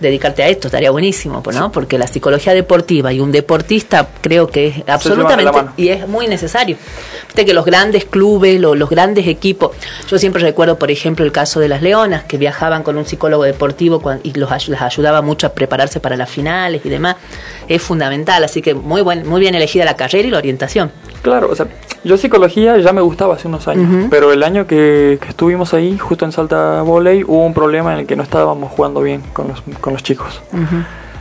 dedicarte 0.00 0.42
a 0.42 0.48
esto 0.48 0.68
estaría 0.68 0.90
buenísimo, 0.90 1.42
¿no? 1.52 1.70
Porque 1.72 1.98
la 1.98 2.06
psicología 2.06 2.52
deportiva 2.54 3.12
y 3.12 3.20
un 3.20 3.32
deportista 3.32 4.08
creo 4.20 4.48
que 4.48 4.66
es 4.68 4.74
absolutamente 4.88 5.44
y 5.76 5.88
es 5.88 6.08
muy 6.08 6.26
necesario. 6.26 6.76
Viste 7.26 7.44
que 7.44 7.54
los 7.54 7.64
grandes 7.64 8.04
clubes, 8.04 8.60
lo- 8.60 8.74
los 8.74 8.90
grandes 8.90 9.26
equipos, 9.26 9.70
yo 10.08 10.18
siempre 10.18 10.42
recuerdo, 10.42 10.78
por 10.78 10.90
ejemplo, 10.90 11.24
el 11.24 11.32
caso 11.32 11.60
de 11.60 11.68
las 11.68 11.82
Leonas, 11.82 12.24
que 12.24 12.38
viajaban 12.38 12.82
con 12.82 12.96
un 12.98 13.06
psicólogo 13.06 13.44
deportivo 13.44 14.02
y 14.22 14.32
los, 14.38 14.68
las 14.68 14.82
ayudaba 14.82 15.22
mucho 15.22 15.46
a 15.46 15.50
prepararse 15.50 16.00
para 16.00 16.16
las 16.16 16.28
finales 16.30 16.82
y 16.84 16.88
demás. 16.88 17.16
Es 17.68 17.80
fundamental, 17.82 18.44
así 18.44 18.60
que 18.62 18.74
muy, 18.74 19.00
buen, 19.02 19.26
muy 19.26 19.40
bien 19.40 19.54
elegida 19.54 19.84
la 19.84 19.96
carrera 19.96 20.28
y 20.28 20.30
la 20.30 20.38
orientación. 20.38 20.90
Claro, 21.22 21.48
o 21.50 21.54
sea, 21.56 21.66
yo 22.04 22.18
psicología 22.18 22.76
ya 22.76 22.92
me 22.92 23.00
gustaba 23.00 23.34
hace 23.36 23.48
unos 23.48 23.66
años, 23.66 24.08
pero 24.10 24.30
el 24.32 24.42
año 24.42 24.66
que, 24.66 25.18
que 25.22 25.28
estuvimos 25.30 25.72
ahí, 25.72 25.96
justo 25.98 26.26
en 26.26 26.32
Salta 26.32 26.82
Volley, 26.82 27.24
hubo 27.24 27.46
un 27.46 27.54
problema 27.54 27.94
en 27.94 28.00
el 28.00 28.06
que 28.06 28.14
no 28.14 28.22
estábamos 28.22 28.70
jugando 28.72 29.00
bien 29.00 29.22
con 29.32 29.48
los, 29.48 29.62
con 29.80 29.93
los 29.94 30.02
chicos. 30.02 30.42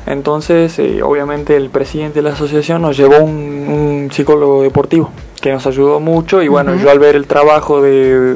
Entonces, 0.05 0.77
eh, 0.79 1.01
obviamente, 1.01 1.55
el 1.55 1.69
presidente 1.69 2.19
de 2.19 2.23
la 2.23 2.33
asociación 2.33 2.81
nos 2.81 2.97
llevó 2.97 3.19
un, 3.19 3.31
un 3.31 4.09
psicólogo 4.11 4.61
deportivo 4.61 5.09
que 5.39 5.51
nos 5.53 5.65
ayudó 5.65 5.99
mucho 6.01 6.41
y 6.41 6.47
bueno, 6.49 6.75
yo 6.75 6.89
al 6.91 6.99
ver 6.99 7.15
el 7.15 7.25
trabajo 7.25 7.81
de, 7.81 8.35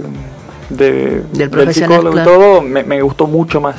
de- 0.70 1.24
del 1.34 1.50
profesional, 1.50 2.00
psicólogo 2.00 2.12
claro. 2.14 2.32
y 2.32 2.34
todo, 2.34 2.62
me, 2.62 2.84
me 2.84 3.02
gustó 3.02 3.28
mucho 3.28 3.60
más. 3.60 3.76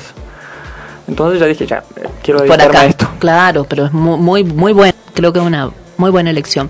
Entonces 1.09 1.41
ya 1.41 1.47
dije, 1.47 1.67
ya, 1.67 1.83
eh, 1.97 2.07
quiero 2.23 2.41
Por 2.41 2.49
dedicarme 2.49 2.77
acá, 2.77 2.81
a 2.83 2.87
esto. 2.91 3.09
claro, 3.19 3.65
pero 3.69 3.87
es 3.87 3.93
muy, 3.93 4.19
muy, 4.19 4.45
muy 4.45 4.73
bueno, 4.75 4.93
creo 5.15 5.33
que 5.33 5.39
es 5.39 5.45
una 5.47 5.71
muy 5.97 6.11
buena 6.11 6.29
elección. 6.29 6.69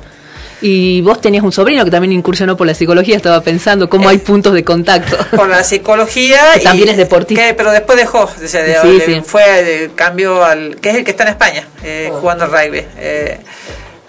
Y 0.61 1.01
vos 1.03 1.21
tenías 1.21 1.45
un 1.45 1.53
sobrino 1.53 1.85
que 1.85 1.91
también 1.91 2.13
incursionó 2.13 2.57
por 2.57 2.67
la 2.67 2.75
psicología, 2.75 3.15
estaba 3.17 3.41
pensando 3.43 3.89
cómo 3.89 4.09
hay 4.09 4.19
puntos 4.19 4.55
de 4.55 4.65
contacto. 4.65 5.17
Por 5.37 5.49
la 5.49 5.63
psicología. 5.63 6.41
Que 6.55 6.61
también 6.61 6.89
es 6.89 6.97
deportista. 6.97 7.47
que- 7.47 7.55
pero 7.55 7.71
después 7.71 7.97
dejó, 7.97 8.23
o 8.25 8.47
sea, 8.49 8.63
de- 8.63 8.81
Sí, 8.81 8.99
de- 8.99 9.05
sí. 9.07 9.23
fue 9.25 9.63
de 9.63 9.91
cambio 9.95 10.45
al. 10.45 10.77
que 10.81 10.91
es 10.91 10.97
el 10.97 11.05
que 11.05 11.13
está 11.13 11.23
en 11.25 11.29
España, 11.31 11.67
eh, 11.85 12.11
jugando 12.21 12.45
al 12.45 12.51
rugby. 12.51 12.85
Eh, 12.99 13.39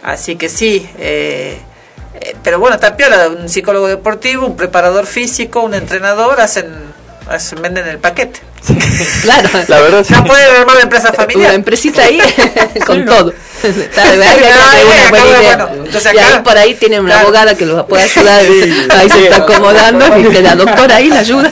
así 0.03 0.35
que 0.37 0.49
sí. 0.49 0.89
eh, 0.97 1.59
eh, 2.21 2.35
pero 2.43 2.59
bueno, 2.59 2.75
está 2.75 2.97
piola, 2.97 3.27
un 3.29 3.47
psicólogo 3.47 3.87
deportivo, 3.87 4.47
un 4.47 4.55
preparador 4.57 5.05
físico, 5.05 5.61
un 5.61 5.75
entrenador, 5.75 6.41
hacen, 6.41 6.65
hacen 7.29 7.61
venden 7.61 7.87
el 7.87 7.99
paquete. 7.99 8.39
Claro. 9.21 9.49
La 9.67 9.79
verdad 9.79 10.05
Ya 10.07 10.23
pueden 10.23 10.55
armar 10.55 10.75
la 10.75 10.81
empresa 10.83 11.13
familiar. 11.13 11.47
Una 11.49 11.55
empresita 11.55 12.03
ahí 12.03 12.19
con 12.85 13.05
todo. 13.05 13.33
Entonces 14.93 16.13
y 16.13 16.17
ahí 16.17 16.33
acá- 16.33 16.43
por 16.43 16.57
ahí 16.57 16.75
tiene 16.75 16.99
una 16.99 17.09
Claro. 17.11 17.27
abogada 17.27 17.55
que 17.55 17.65
los 17.65 17.85
puede 17.87 18.03
ayudar. 18.03 18.41
Sí. 18.43 18.87
Ahí 18.89 19.09
se 19.09 19.17
Sí. 19.17 19.23
está 19.25 19.37
acomodando 19.37 20.17
y 20.19 20.23
que 20.31 20.41
la 20.41 20.55
doctora 20.55 20.95
ahí 20.97 21.07
la 21.09 21.19
ayuda. 21.19 21.51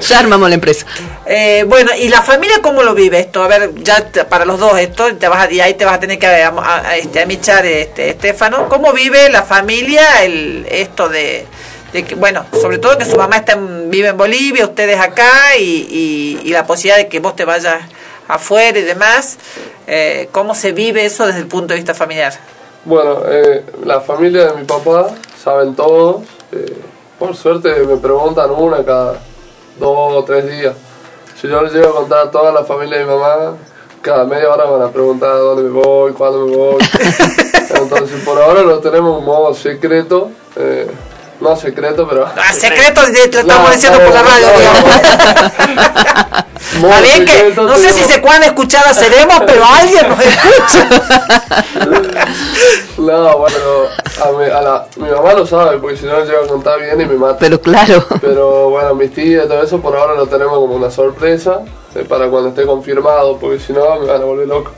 ya 0.00 0.18
armamos 0.18 0.48
la 0.48 0.54
empresa. 0.54 0.86
Eh, 1.26 1.64
bueno, 1.66 1.90
¿y 1.96 2.08
la 2.08 2.22
familia 2.22 2.56
cómo 2.62 2.82
lo 2.82 2.94
vive 2.94 3.20
esto? 3.20 3.42
A 3.42 3.48
ver, 3.48 3.70
ya 3.76 4.04
para 4.28 4.44
los 4.44 4.58
dos 4.58 4.78
esto, 4.78 5.14
te 5.16 5.28
vas 5.28 5.48
a- 5.48 5.52
y 5.52 5.60
ahí 5.60 5.74
te 5.74 5.84
vas 5.84 5.94
a 5.94 6.00
tener 6.00 6.18
que 6.18 6.26
a, 6.26 6.48
a- 6.48 6.88
a- 6.88 6.96
este, 6.96 7.22
amichar, 7.22 7.64
este, 7.66 8.10
Estefano. 8.10 8.68
¿Cómo 8.68 8.92
vive 8.92 9.28
la 9.30 9.42
familia 9.42 10.22
el 10.24 10.66
esto 10.70 11.08
de, 11.08 11.46
de 11.92 12.04
que, 12.04 12.14
bueno, 12.14 12.44
sobre 12.60 12.78
todo 12.78 12.96
que 12.98 13.04
su 13.04 13.16
mamá 13.16 13.36
está 13.36 13.52
en- 13.52 13.90
vive 13.90 14.08
en 14.08 14.16
Bolivia, 14.16 14.64
ustedes 14.64 14.98
acá, 14.98 15.56
y, 15.58 15.62
y- 15.90 16.40
y 16.44 16.50
la 16.52 16.66
posibilidad 16.66 16.96
de 16.96 17.08
que 17.08 17.20
vos 17.20 17.36
te 17.36 17.44
vayas 17.44 17.82
afuera 18.28 18.78
y 18.78 18.82
demás? 18.82 19.36
Eh, 19.86 20.28
¿Cómo 20.32 20.54
se 20.54 20.72
vive 20.72 21.04
eso 21.04 21.26
desde 21.26 21.40
el 21.40 21.46
punto 21.48 21.68
de 21.74 21.76
vista 21.76 21.92
familiar? 21.94 22.32
Bueno, 22.84 23.20
eh, 23.28 23.64
la 23.84 24.00
familia 24.00 24.46
de 24.52 24.54
mi 24.60 24.64
papá 24.64 25.10
saben 25.42 25.74
todos. 25.74 26.22
eh, 26.52 26.76
por 27.18 27.36
suerte 27.36 27.68
me 27.86 27.96
preguntan 27.96 28.50
una 28.50 28.84
cada 28.84 29.12
dos 29.78 30.12
o 30.14 30.24
tres 30.24 30.50
días. 30.50 30.74
Si 31.40 31.46
yo 31.48 31.62
les 31.62 31.72
llego 31.72 31.88
a 31.90 31.94
contar 31.94 32.26
a 32.26 32.30
toda 32.30 32.52
la 32.52 32.64
familia 32.64 32.98
de 32.98 33.04
mi 33.04 33.10
mamá, 33.10 33.56
cada 34.00 34.24
media 34.24 34.50
hora 34.50 34.64
van 34.64 34.82
a 34.82 34.90
preguntar 34.90 35.30
dónde 35.36 35.62
me 35.62 35.70
voy, 35.70 36.12
cuándo 36.12 36.46
me 36.46 36.56
voy. 36.56 36.82
Entonces 37.74 38.20
por 38.24 38.40
ahora 38.40 38.62
lo 38.62 38.80
tenemos 38.80 39.18
en 39.20 39.24
modo 39.24 39.54
secreto. 39.54 40.30
eh, 40.56 40.90
no 41.42 41.56
secreto, 41.56 42.06
pero... 42.08 42.26
Ah, 42.26 42.52
secreto, 42.52 43.00
te 43.02 43.28
lo 43.32 43.40
estamos 43.40 43.68
No, 43.68 43.74
diciendo 43.74 43.98
no, 43.98 44.04
por 44.06 44.14
la 44.14 44.22
radio, 44.22 44.46
no, 44.46 44.58
digamos. 44.58 44.82
Está 46.72 47.00
bien 47.02 47.24
que, 47.26 47.52
no 47.54 47.76
sé 47.76 47.92
si 47.92 48.02
sé 48.04 48.20
cuán 48.22 48.42
escuchadas 48.44 48.96
seremos, 48.96 49.42
pero 49.46 49.64
alguien 49.64 50.08
nos 50.08 50.18
escucha. 50.20 50.88
No, 52.98 53.38
bueno, 53.38 53.56
a 54.24 54.30
mi, 54.38 54.44
a 54.44 54.60
la- 54.62 54.86
mi 54.96 55.08
mamá 55.10 55.32
lo 55.34 55.46
sabe, 55.46 55.78
porque 55.78 55.96
si 55.96 56.06
no 56.06 56.20
le 56.20 56.26
llego 56.26 56.44
a 56.44 56.46
contar 56.46 56.80
bien 56.80 57.00
y 57.00 57.04
me 57.06 57.14
mata. 57.16 57.36
Pero 57.40 57.60
claro. 57.60 58.04
Pero 58.20 58.70
bueno, 58.70 58.94
mis 58.94 59.12
tías 59.12 59.44
y 59.44 59.48
todo 59.48 59.62
eso 59.62 59.80
por 59.80 59.96
ahora 59.96 60.14
lo 60.14 60.26
tenemos 60.26 60.54
como 60.58 60.74
una 60.76 60.90
sorpresa 60.90 61.60
eh, 61.94 62.04
para 62.08 62.28
cuando 62.28 62.50
esté 62.50 62.64
confirmado, 62.64 63.38
porque 63.38 63.58
si 63.58 63.72
no 63.72 63.98
me 64.00 64.06
van 64.06 64.22
a 64.22 64.24
volver 64.24 64.46
loco. 64.46 64.70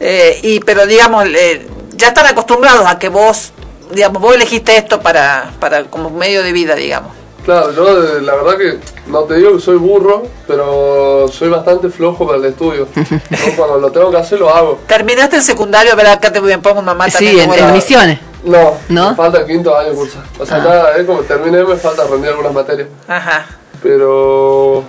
Eh, 0.00 0.40
y 0.42 0.60
pero 0.60 0.84
digamos 0.86 1.24
eh, 1.26 1.66
ya 1.94 2.08
están 2.08 2.26
acostumbrados 2.26 2.86
a 2.86 2.98
que 2.98 3.08
vos 3.08 3.52
digamos 3.92 4.20
vos 4.22 4.34
elegiste 4.34 4.76
esto 4.76 5.00
para 5.00 5.50
para 5.60 5.84
como 5.84 6.10
medio 6.10 6.42
de 6.42 6.52
vida 6.52 6.74
digamos 6.74 7.12
Claro, 7.44 7.72
yo 7.72 8.04
eh, 8.04 8.22
la 8.22 8.36
verdad 8.36 8.56
que 8.56 8.78
no 9.10 9.24
te 9.24 9.34
digo 9.34 9.54
que 9.54 9.60
soy 9.60 9.76
burro, 9.76 10.22
pero 10.46 11.26
soy 11.26 11.48
bastante 11.48 11.88
flojo 11.88 12.24
para 12.24 12.38
el 12.38 12.44
estudio. 12.44 12.86
Yo 12.94 13.56
cuando 13.56 13.78
lo 13.80 13.90
tengo 13.90 14.12
que 14.12 14.16
hacer 14.18 14.38
lo 14.38 14.48
hago. 14.54 14.78
terminaste 14.86 15.34
el 15.38 15.42
secundario 15.42 15.96
verá 15.96 16.12
acá 16.12 16.32
te 16.32 16.38
voy 16.38 16.52
a 16.52 16.60
poner 16.62 16.84
mamá 16.84 17.06
Sí, 17.06 17.14
también 17.14 17.40
en, 17.40 17.46
bueno. 17.48 17.66
en 17.66 17.72
misiones. 17.74 18.20
No, 18.44 18.74
¿No? 18.88 19.10
me 19.10 19.16
falta 19.16 19.40
el 19.40 19.46
quinto 19.48 19.76
año 19.76 19.92
cursar. 19.92 20.22
O 20.38 20.46
sea, 20.46 20.58
Ah. 20.58 20.92
ya 20.94 21.00
es 21.00 21.04
como 21.04 21.18
terminé, 21.22 21.64
me 21.64 21.74
falta 21.74 22.04
rendir 22.06 22.30
algunas 22.30 22.52
materias. 22.52 22.86
ajá 23.08 23.44
Pero, 23.82 24.84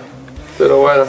pero 0.56 0.76
bueno, 0.76 1.04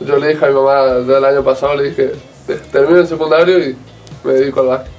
yo 0.00 0.16
le 0.18 0.28
dije 0.28 0.44
a 0.44 0.48
mi 0.48 0.54
mamá 0.54 0.82
ya 1.08 1.16
el 1.16 1.24
año 1.24 1.42
pasado, 1.42 1.76
le 1.76 1.84
dije, 1.84 2.12
"Te- 2.46 2.56
termino 2.56 3.00
el 3.00 3.08
secundario 3.08 3.58
y 3.58 3.74
me 4.22 4.34
dedico 4.34 4.60
al 4.60 4.66
básquet. 4.66 4.92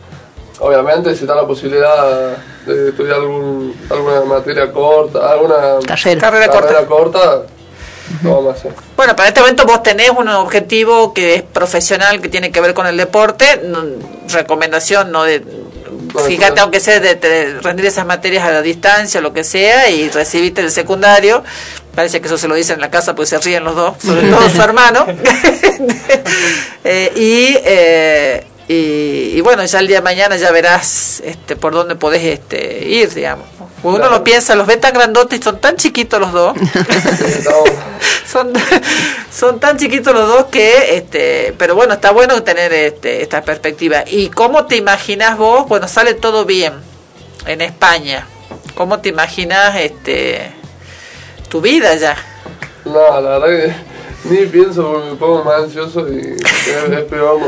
Obviamente, 0.59 1.13
si 1.15 1.21
está 1.25 1.35
la 1.35 1.45
posibilidad 1.45 2.37
de 2.65 2.89
estudiar 2.89 3.15
algún, 3.17 3.75
alguna 3.89 4.21
materia 4.21 4.71
corta, 4.71 5.31
alguna 5.31 5.55
Carrera. 5.85 6.21
Carrera 6.21 6.47
corta. 6.47 6.85
corta, 6.85 7.41
lo 8.23 8.35
vamos 8.35 8.55
a 8.55 8.57
hacer. 8.59 8.71
bueno 8.95 9.15
para 9.15 9.27
este 9.29 9.39
momento 9.41 9.65
vos 9.65 9.81
tenés 9.83 10.11
un 10.11 10.27
objetivo 10.29 11.13
que 11.13 11.35
es 11.35 11.41
profesional 11.43 12.21
que 12.21 12.29
tiene 12.29 12.51
que 12.51 12.61
ver 12.61 12.73
con 12.73 12.85
el 12.87 12.95
deporte 12.97 13.61
no- 13.63 13.83
recomendación 14.31 15.11
no 15.11 15.23
de 15.23 15.43
fíjate 16.27 16.61
aunque 16.61 16.79
sea 16.79 16.99
de, 16.99 17.15
de 17.15 17.59
rendir 17.61 17.87
esas 17.87 18.05
materias 18.05 18.43
a 18.45 18.51
la 18.51 18.61
distancia 18.61 19.19
o 19.19 19.23
lo 19.23 19.33
que 19.33 19.43
sea 19.43 19.89
y 19.89 20.07
recibiste 20.09 20.61
el 20.61 20.69
secundario 20.71 21.43
parece 21.95 22.21
que 22.21 22.27
eso 22.27 22.37
se 22.37 22.47
lo 22.47 22.53
dicen 22.55 22.75
en 22.75 22.81
la 22.81 22.91
casa 22.91 23.15
porque 23.15 23.27
se 23.27 23.37
ríen 23.39 23.63
los 23.63 23.75
dos 23.75 23.95
sobre 24.03 24.29
todo 24.29 24.49
su 24.49 24.61
hermano 24.61 25.05
Eh, 26.83 27.11
y, 27.15 27.57
eh, 27.65 28.45
y 28.67 29.31
y 29.35 29.41
bueno 29.41 29.63
ya 29.65 29.79
el 29.79 29.87
día 29.87 29.97
de 29.97 30.03
mañana 30.03 30.37
ya 30.37 30.51
verás 30.51 31.21
este 31.25 31.55
por 31.55 31.73
dónde 31.73 31.95
podés 31.95 32.23
este 32.23 32.87
ir 32.87 33.13
digamos 33.13 33.45
Uno 33.83 34.09
lo 34.09 34.23
piensa, 34.23 34.55
los 34.55 34.65
ve 34.65 34.77
tan 34.77 34.93
grandotes 34.93 35.39
y 35.39 35.43
son 35.43 35.59
tan 35.59 35.75
chiquitos 35.75 36.19
los 36.19 36.31
dos. 36.31 36.57
son, 38.27 38.51
son 39.31 39.59
tan 39.59 39.77
chiquitos 39.77 40.11
los 40.11 40.27
dos 40.27 40.45
que, 40.45 40.95
este, 40.97 41.53
pero 41.59 41.75
bueno, 41.75 41.93
está 41.93 42.09
bueno 42.09 42.41
tener 42.41 42.73
este, 42.73 43.21
esta 43.21 43.43
perspectiva. 43.43 44.03
¿Y 44.07 44.29
cómo 44.29 44.65
te 44.65 44.75
imaginas 44.75 45.37
vos? 45.37 45.67
Bueno, 45.67 45.87
sale 45.87 46.15
todo 46.15 46.45
bien 46.45 46.73
en 47.45 47.61
España. 47.61 48.27
¿Cómo 48.73 49.01
te 49.01 49.09
imaginas 49.09 49.75
este, 49.75 50.51
tu 51.49 51.61
vida 51.61 51.93
ya? 51.95 52.17
No, 52.85 53.21
la 53.21 53.37
verdad 53.37 53.47
que 53.47 53.94
ni 54.29 54.45
pienso 54.47 54.91
porque 54.91 55.09
me 55.11 55.15
pongo 55.15 55.43
más 55.43 55.63
ansioso 55.63 56.07
y 56.11 56.19
es, 56.19 57.03
peor. 57.09 57.39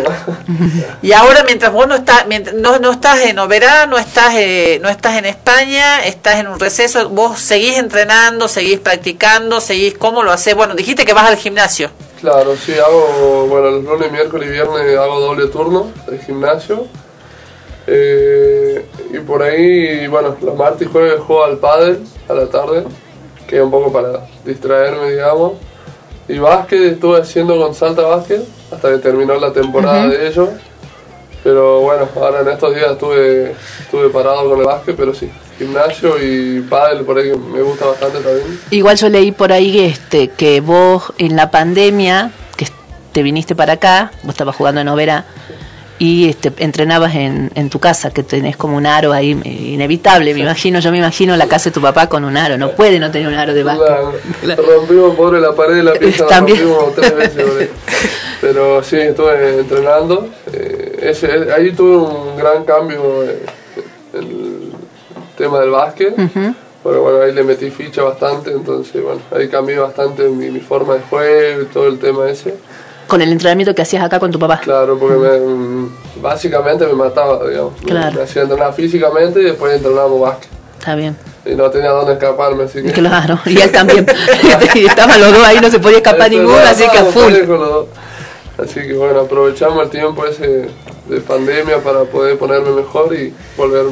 Y 1.02 1.12
ahora 1.12 1.44
mientras 1.44 1.72
vos 1.72 1.88
no 1.88 1.96
estás, 1.96 2.28
mientras, 2.28 2.56
no, 2.56 2.80
no 2.80 2.92
estás 2.92 3.22
en 3.22 3.40
Oberá, 3.40 3.86
no 3.86 3.98
estás, 3.98 4.36
eh, 4.36 4.80
no 4.82 4.90
estás 4.90 5.18
en 5.18 5.26
España, 5.26 6.06
estás 6.06 6.40
en 6.40 6.48
un 6.48 6.60
receso, 6.60 7.10
vos 7.10 7.40
seguís 7.40 7.78
entrenando, 7.78 8.48
seguís 8.48 8.80
practicando, 8.80 9.62
seguís, 9.62 9.98
¿cómo 9.98 10.24
lo 10.24 10.32
haces? 10.32 10.56
Bueno, 10.56 10.76
dijiste 10.76 11.06
que 11.06 11.14
vas 11.14 11.30
al 11.30 11.38
gimnasio. 11.38 11.90
Claro, 12.22 12.56
sí, 12.56 12.74
hago, 12.74 13.48
bueno, 13.48 13.72
los 13.72 13.84
lunes, 13.84 14.12
miércoles 14.12 14.50
y 14.50 14.52
viernes 14.52 14.98
hago 14.98 15.20
doble 15.20 15.48
turno 15.48 15.92
de 16.10 16.18
gimnasio. 16.20 16.88
Eh, 17.86 18.86
y 19.14 19.20
por 19.20 19.42
ahí, 19.44 20.08
bueno, 20.08 20.36
los 20.42 20.56
martes 20.56 20.88
y 20.88 20.92
jueves 20.92 21.22
juego 21.22 21.46
al 21.46 21.58
pádel 21.58 22.04
a 22.28 22.34
la 22.34 22.48
tarde, 22.48 22.84
que 23.48 23.58
es 23.58 23.62
un 23.62 23.72
poco 23.72 23.92
para 23.92 24.28
distraerme, 24.44 25.12
digamos. 25.12 25.54
Y 26.28 26.40
básquet 26.40 26.94
estuve 26.94 27.22
haciendo 27.22 27.58
con 27.58 27.74
Salta 27.74 28.02
Básquet 28.02 28.42
hasta 28.72 28.92
que 28.92 28.98
terminó 28.98 29.36
la 29.36 29.54
temporada 29.54 30.08
de 30.08 30.28
ellos. 30.28 30.50
Pero 31.44 31.82
bueno, 31.82 32.10
ahora 32.16 32.42
en 32.42 32.50
estos 32.50 32.76
días 32.76 32.92
estuve, 32.92 33.56
estuve 33.80 34.10
parado 34.10 34.50
con 34.50 34.60
el 34.60 34.66
básquet, 34.66 34.96
pero 34.98 35.14
sí, 35.14 35.32
gimnasio 35.58 36.22
y 36.22 36.60
pádel 36.62 37.06
por 37.06 37.18
ahí 37.18 37.32
me 37.32 37.62
gusta 37.62 37.86
bastante 37.86 38.20
también. 38.20 38.60
Igual 38.72 38.98
yo 38.98 39.08
leí 39.08 39.32
por 39.32 39.54
ahí 39.54 39.80
este, 39.80 40.28
que 40.28 40.60
vos 40.60 41.14
en 41.18 41.38
la 41.38 41.50
pandemia, 41.50 42.32
que 42.58 42.68
te 43.14 43.24
viniste 43.24 43.56
para 43.56 43.74
acá, 43.74 44.12
vos 44.24 44.34
estabas 44.34 44.56
jugando 44.56 44.82
en 44.82 44.90
Overa 44.90 45.26
y 46.00 46.30
este, 46.30 46.52
entrenabas 46.58 47.16
en, 47.16 47.50
en 47.56 47.70
tu 47.70 47.80
casa, 47.80 48.12
que 48.12 48.22
tenés 48.24 48.56
como 48.56 48.78
un 48.78 48.86
aro 48.86 49.14
ahí 49.14 49.32
eh, 49.44 49.50
inevitable, 49.50 50.34
me 50.34 50.42
imagino, 50.42 50.80
yo 50.80 50.92
me 50.92 51.00
imagino 51.00 51.36
la 51.36 51.48
casa 51.48 51.70
de 51.70 51.74
tu 51.74 51.82
papá 51.82 52.08
con 52.08 52.24
un 52.24 52.38
aro, 52.38 52.58
no 52.58 52.72
puede 52.72 53.00
no 53.00 53.10
tener 53.10 53.28
un 53.28 53.34
aro 53.34 53.54
de 53.54 53.64
básquet. 53.64 53.88
La- 54.44 54.56
rompimos 54.58 55.16
pobre 55.16 55.42
la 55.42 55.54
pared 55.54 55.76
de 55.78 55.84
la 55.84 55.94
pieza, 55.94 56.24
la 56.26 56.30
También. 56.36 56.60
rompimos 56.60 56.96
tres 56.96 57.16
veces. 57.16 57.44
pobre. 57.44 57.70
Pero 58.42 58.84
sí, 58.84 58.98
estuve 58.98 59.60
entrenando. 59.60 60.28
eh, 60.54 61.00
ese, 61.02 61.52
ahí 61.56 61.72
tuve 61.72 61.98
un 61.98 62.38
gran 62.38 62.64
cambio 62.64 63.24
eh, 63.24 63.44
en 64.14 64.20
el 64.24 64.72
tema 65.38 65.60
del 65.62 65.72
básquet. 65.72 66.14
Pero 66.84 67.02
bueno, 67.02 67.22
ahí 67.22 67.34
le 67.34 67.44
metí 67.44 67.70
ficha 67.70 68.02
bastante, 68.04 68.52
entonces 68.52 69.02
bueno, 69.04 69.20
ahí 69.36 69.50
cambié 69.50 69.78
bastante 69.78 70.24
mi, 70.30 70.50
mi 70.52 70.60
forma 70.62 70.94
de 70.94 71.02
juego 71.02 71.64
y 71.64 71.66
todo 71.66 71.88
el 71.88 71.98
tema 72.00 72.30
ese. 72.30 72.54
Con 73.08 73.22
el 73.22 73.32
entrenamiento 73.32 73.74
que 73.74 73.82
hacías 73.82 74.04
acá 74.04 74.20
con 74.20 74.32
tu 74.32 74.40
papá. 74.40 74.60
Claro, 74.60 74.98
porque 75.00 75.16
me, 75.16 75.40
mm, 75.40 75.90
básicamente 76.22 76.86
me 76.86 76.94
mataba, 76.94 77.48
digamos. 77.48 77.74
Claro. 77.86 78.18
Me 78.18 78.24
hacía 78.24 78.42
entrenar 78.44 78.74
físicamente 78.74 79.40
y 79.42 79.46
después 79.46 79.76
entrenábamos 79.76 80.20
básquet. 80.20 80.50
Está 80.78 80.96
bien. 80.96 81.16
Y 81.46 81.56
no 81.56 81.70
tenía 81.70 81.92
dónde 81.92 82.14
escaparme, 82.14 82.64
así 82.64 82.84
que... 82.84 82.92
Claro, 82.92 83.40
y 83.46 83.60
él 83.60 83.72
también. 83.72 84.06
y 84.76 84.86
estaban 84.86 85.20
los 85.20 85.34
dos 85.34 85.46
ahí, 85.46 85.60
no 85.62 85.70
se 85.70 85.80
podía 85.80 85.98
escapar 85.98 86.28
Eso, 86.28 86.38
ninguno, 86.38 86.60
no, 86.60 86.70
así 86.70 86.84
que 86.90 86.98
a 86.98 87.06
full. 87.06 87.34
Así 88.58 88.82
que 88.82 88.94
bueno, 88.94 89.22
aprovechamos 89.22 89.84
el 89.84 89.90
tiempo 89.90 90.26
ese 90.26 90.70
de 91.08 91.22
pandemia 91.22 91.78
para 91.80 92.04
poder 92.04 92.38
ponerme 92.38 92.72
mejor 92.72 93.14
y 93.14 93.34
volver 93.56 93.86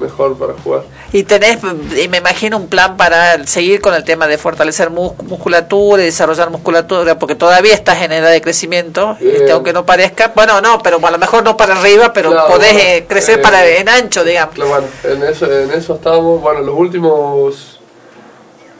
mejor 0.00 0.36
para 0.38 0.54
jugar. 0.54 0.82
Y 1.12 1.22
tenés, 1.24 1.58
y 2.02 2.08
me 2.08 2.18
imagino, 2.18 2.56
un 2.56 2.68
plan 2.68 2.96
para 2.96 3.46
seguir 3.46 3.80
con 3.80 3.94
el 3.94 4.02
tema 4.04 4.26
de 4.26 4.38
fortalecer 4.38 4.90
mus- 4.90 5.16
musculatura 5.24 6.02
y 6.02 6.06
desarrollar 6.06 6.50
musculatura, 6.50 7.18
porque 7.18 7.34
todavía 7.34 7.74
estás 7.74 8.02
en 8.02 8.12
edad 8.12 8.30
de 8.30 8.40
crecimiento, 8.40 9.16
este, 9.20 9.52
aunque 9.52 9.72
no 9.72 9.84
parezca. 9.86 10.32
Bueno, 10.34 10.60
no, 10.60 10.78
pero 10.82 10.98
a 11.06 11.10
lo 11.10 11.18
mejor 11.18 11.42
no 11.44 11.56
para 11.56 11.76
arriba, 11.78 12.12
pero 12.12 12.30
Claro, 12.30 12.48
podés 12.48 12.72
bueno, 12.72 12.88
eh, 12.88 13.04
crecer 13.08 13.38
eh, 13.38 13.42
para 13.42 13.66
en 13.66 13.88
ancho, 13.88 14.24
digamos. 14.24 14.56
Bueno, 14.56 14.86
en 15.04 15.22
eso, 15.22 15.46
en 15.52 15.70
eso 15.70 15.94
estamos. 15.94 16.40
Bueno, 16.40 16.60
los 16.60 16.74
últimos 16.76 17.78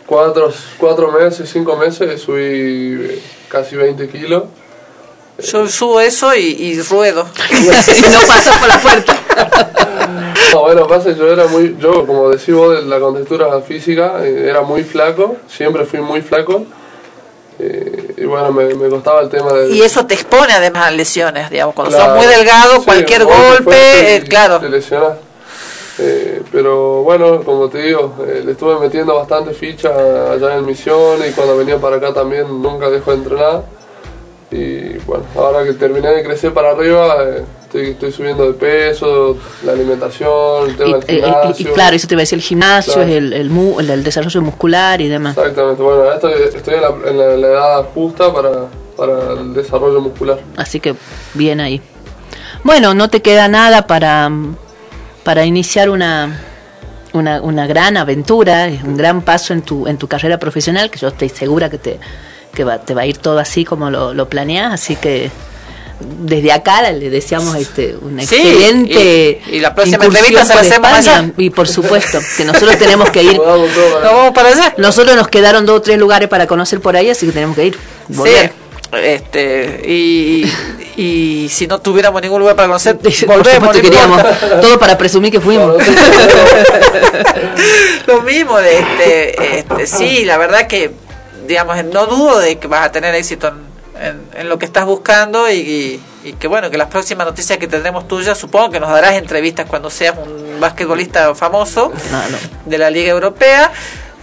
cuatro, 0.06 0.52
cuatro 0.78 1.10
meses, 1.12 1.48
cinco 1.52 1.76
meses 1.76 2.20
subí 2.20 2.40
eh, 2.42 3.22
casi 3.48 3.76
20 3.76 4.08
kilos. 4.08 4.44
Yo 5.38 5.66
subo 5.66 6.00
eso 6.00 6.34
y, 6.34 6.40
y 6.42 6.80
ruedo. 6.82 7.26
y 7.50 8.00
no 8.10 8.20
pasas 8.26 8.56
por 8.58 8.68
la 8.68 8.78
puerta. 8.78 9.18
No, 10.54 10.60
bueno, 10.62 10.86
pasa 10.86 11.10
yo 11.12 11.32
era 11.32 11.46
muy, 11.46 11.76
yo 11.80 12.06
como 12.06 12.28
decís 12.28 12.54
vos 12.54 12.74
de 12.76 12.82
la 12.82 13.00
contextura 13.00 13.60
física, 13.62 14.24
eh, 14.24 14.46
era 14.48 14.62
muy 14.62 14.82
flaco, 14.84 15.36
siempre 15.48 15.84
fui 15.84 16.00
muy 16.00 16.20
flaco. 16.20 16.64
eh, 17.58 18.14
y 18.18 18.24
bueno, 18.24 18.52
me, 18.52 18.74
me 18.74 18.88
costaba 18.88 19.20
el 19.22 19.28
tema 19.28 19.52
de... 19.52 19.70
Y 19.70 19.82
eso 19.82 20.04
te 20.06 20.14
expone 20.14 20.52
además 20.52 20.88
a 20.88 20.90
lesiones, 20.90 21.48
digamos. 21.50 21.74
Cuando 21.74 21.96
sos 21.96 22.08
muy 22.16 22.26
delgado, 22.26 22.78
Sí, 22.80 22.84
cualquier 22.84 23.24
golpe 23.24 24.16
eh, 24.16 24.22
claro. 24.28 24.60
Te 24.60 24.68
lesionas. 24.68 25.18
Eh, 25.98 26.42
pero 26.50 27.02
bueno, 27.02 27.42
como 27.44 27.68
te 27.68 27.78
digo, 27.82 28.14
le 28.44 28.50
estuve 28.52 28.78
metiendo 28.80 29.14
bastante 29.14 29.52
ficha 29.54 29.90
allá 30.32 30.56
en 30.56 30.64
Misiones 30.66 31.30
y 31.30 31.32
cuando 31.32 31.56
venía 31.56 31.76
para 31.78 31.96
acá 31.96 32.12
también 32.14 32.46
nunca 32.62 32.88
dejo 32.90 33.10
de 33.10 33.16
entrenar. 33.18 33.62
Y 34.50 34.98
bueno, 35.06 35.24
ahora 35.36 35.64
que 35.64 35.72
terminé 35.74 36.08
de 36.10 36.22
crecer 36.22 36.52
para 36.52 36.70
arriba, 36.72 37.16
estoy, 37.72 37.90
estoy 37.92 38.12
subiendo 38.12 38.46
de 38.46 38.52
peso, 38.52 39.36
la 39.64 39.72
alimentación, 39.72 40.68
el 40.70 40.76
tema 40.76 40.88
Y, 40.88 40.92
del 40.92 41.02
eh, 41.02 41.06
y- 41.08 41.16
y 41.16 41.22
gimnasio. 41.54 41.72
claro, 41.72 41.96
eso 41.96 42.06
te 42.06 42.14
iba 42.14 42.20
a 42.20 42.22
decir 42.22 42.38
el 42.38 42.42
gimnasio, 42.44 42.92
Claro. 42.94 43.08
es 43.08 43.16
el, 43.16 43.32
el, 43.32 43.50
mu- 43.50 43.80
el- 43.80 43.90
el 43.90 44.04
desarrollo 44.04 44.42
muscular 44.42 45.00
y 45.00 45.08
demás. 45.08 45.36
Exactamente, 45.36 45.82
bueno, 45.82 46.12
estoy, 46.12 46.32
estoy 46.54 46.74
en, 46.74 46.80
la, 46.82 46.88
en 47.08 47.18
la- 47.18 47.36
la 47.36 47.46
edad 47.46 47.84
justa 47.94 48.32
para, 48.32 48.50
para 48.96 49.32
el 49.40 49.54
desarrollo 49.54 50.00
muscular. 50.00 50.38
Así 50.56 50.80
que 50.80 50.94
bien 51.34 51.60
ahí. 51.60 51.80
Bueno, 52.64 52.94
no 52.94 53.08
te 53.08 53.22
queda 53.22 53.48
nada 53.48 53.86
para, 53.86 54.30
para 55.24 55.44
iniciar 55.46 55.88
una, 55.90 56.38
una, 57.12 57.40
una 57.40 57.66
gran 57.66 57.96
aventura, 57.96 58.68
un 58.84 58.96
gran 58.96 59.22
paso 59.22 59.52
en 59.54 59.62
tu, 59.62 59.86
en 59.88 59.96
tu 59.98 60.06
carrera 60.08 60.38
profesional, 60.38 60.90
que 60.90 60.98
yo 60.98 61.08
estoy 61.08 61.28
segura 61.30 61.70
que 61.70 61.78
te, 61.78 61.98
que 62.54 62.64
va, 62.64 62.78
te 62.78 62.94
va 62.94 63.02
a 63.02 63.06
ir 63.06 63.16
todo 63.16 63.38
así 63.38 63.64
como 63.64 63.90
lo, 63.90 64.12
lo 64.14 64.28
planeas, 64.28 64.72
así 64.74 64.94
que 64.94 65.30
desde 66.20 66.52
acá 66.52 66.90
le 66.92 67.10
deseamos 67.10 67.56
este 67.56 67.94
un 68.00 68.18
Sí, 68.20 68.34
excelente 68.36 69.40
y- 69.50 69.56
y 69.56 69.60
la 69.60 69.74
próxima 69.74 70.04
entrevista 70.04 70.44
se 70.44 70.54
la 70.54 70.60
hacemos 70.60 70.90
España. 70.98 71.18
allá. 71.18 71.32
y 71.38 71.50
por 71.50 71.68
supuesto 71.68 72.18
que 72.36 72.44
nosotros 72.44 72.76
tenemos 72.78 73.10
que 73.10 73.22
ir 73.24 73.38
vamos 73.38 74.32
para 74.34 74.48
allá. 74.48 74.74
nosotros 74.78 75.16
nos 75.16 75.28
quedaron 75.28 75.66
dos 75.66 75.76
o 75.78 75.82
tres 75.82 75.98
lugares 75.98 76.28
para 76.28 76.46
conocer 76.46 76.80
por 76.80 76.96
ahí 76.96 77.10
así 77.10 77.26
que 77.26 77.32
tenemos 77.32 77.56
que 77.56 77.66
ir 77.66 77.78
volver. 78.08 78.48
Sí, 78.48 78.98
este, 79.02 79.82
y, 79.88 80.44
y 80.96 81.48
si 81.48 81.66
no 81.66 81.80
tuviéramos 81.80 82.20
ningún 82.20 82.40
lugar 82.40 82.54
para 82.56 82.68
conocer, 82.68 82.96
volvemos. 83.26 83.74
queríamos 83.74 84.20
todo 84.60 84.78
para 84.78 84.98
presumir 84.98 85.32
que 85.32 85.40
fuimos. 85.40 85.76
Lo 88.06 88.20
mismo 88.22 88.58
de 88.58 88.78
este, 88.78 89.58
este, 89.58 89.86
sí, 89.86 90.24
la 90.24 90.36
verdad 90.36 90.66
que, 90.66 90.90
digamos, 91.46 91.82
no 91.86 92.06
dudo 92.06 92.38
de 92.40 92.58
que 92.58 92.66
vas 92.66 92.86
a 92.86 92.92
tener 92.92 93.14
éxito 93.14 93.48
en, 93.48 93.71
en- 94.02 94.20
en 94.34 94.48
lo 94.48 94.58
que 94.58 94.66
estás 94.66 94.84
buscando 94.84 95.50
y, 95.50 95.54
y- 95.54 96.02
y 96.24 96.32
que 96.34 96.46
bueno, 96.48 96.70
que 96.70 96.78
las 96.78 96.88
próximas 96.88 97.26
noticias 97.26 97.58
que 97.58 97.66
tendremos 97.66 98.06
tuyas, 98.08 98.36
supongo 98.38 98.70
que 98.70 98.80
nos 98.80 98.90
darás 98.90 99.14
entrevistas 99.14 99.66
cuando 99.66 99.90
seas 99.90 100.14
un 100.18 100.58
basquetbolista 100.60 101.34
famoso 101.34 101.92
de 102.66 102.78
la 102.78 102.90
Liga 102.90 103.10
Europea 103.12 103.72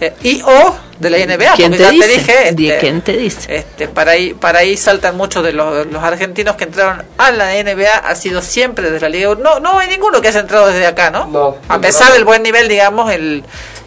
eh, 0.00 0.14
y 0.22 0.40
o 0.42 0.74
de 0.98 1.10
la 1.10 1.18
NBA, 1.18 1.54
¿Quién 1.56 1.72
porque 1.72 1.76
te 1.76 1.82
ya 1.84 1.90
dice? 1.90 2.06
te 2.06 2.12
dije, 2.14 2.52
Di- 2.52 2.68
este, 2.70 2.80
¿Quién 2.80 3.00
te 3.02 3.12
dice? 3.16 3.54
este, 3.56 3.88
para 3.88 4.12
ahí 4.12 4.32
para 4.32 4.60
ahí 4.60 4.76
saltan 4.78 5.16
muchos 5.16 5.44
de 5.44 5.52
los, 5.52 5.86
los 5.88 6.02
argentinos 6.02 6.56
que 6.56 6.64
entraron 6.64 7.04
a 7.18 7.30
la 7.32 7.52
NBA 7.62 7.98
ha 8.08 8.14
sido 8.14 8.40
siempre 8.40 8.90
desde 8.90 9.00
la 9.00 9.08
liga 9.10 9.34
no 9.34 9.60
no 9.60 9.78
hay 9.78 9.88
ninguno 9.88 10.20
que 10.22 10.28
haya 10.28 10.40
entrado 10.40 10.68
desde 10.68 10.86
acá 10.86 11.10
no, 11.10 11.56
a 11.68 11.78
pesar 11.80 12.12
del 12.14 12.24
buen 12.24 12.42
nivel 12.42 12.66
digamos 12.68 13.12
el, 13.12 13.44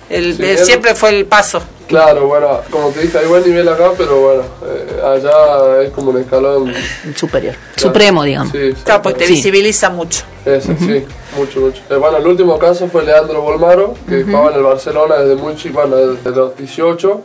el, 0.09 0.35
Sí, 0.37 0.43
él- 0.43 0.57
siempre 0.59 0.95
fue 0.95 1.09
el 1.17 1.25
paso 1.25 1.61
Claro, 1.87 2.27
bueno, 2.27 2.61
como 2.71 2.89
te 2.89 3.01
dije, 3.01 3.17
hay 3.19 3.25
buen 3.27 3.43
nivel 3.43 3.67
acá, 3.67 3.91
pero 3.97 4.19
bueno, 4.21 4.43
eh, 4.65 5.01
allá 5.05 5.81
es 5.83 5.91
como 5.91 6.11
un 6.11 6.17
escalón 6.21 6.73
superior, 7.15 7.53
supremo, 7.75 8.23
digamos. 8.23 8.51
Sí, 8.53 8.73
claro 8.85 9.01
pues 9.03 9.17
te 9.17 9.27
sí. 9.27 9.33
visibiliza 9.33 9.89
mucho 9.89 10.23
Ese, 10.45 10.75
sí, 10.77 11.05
mucho, 11.37 11.59
mucho. 11.59 11.81
Eh, 11.89 11.95
bueno, 11.95 12.17
el 12.17 12.25
último 12.25 12.57
caso 12.57 12.87
fue 12.87 13.03
Leandro 13.03 13.41
Bolmaro, 13.41 13.95
que 14.07 14.23
jugaba 14.23 14.49
en 14.51 14.57
el 14.57 14.63
Barcelona 14.63 15.17
desde 15.17 15.35
muy 15.35 15.55
chico, 15.57 15.81
bueno, 15.81 15.97
desde 15.97 16.31
los 16.31 16.55
18. 16.57 17.21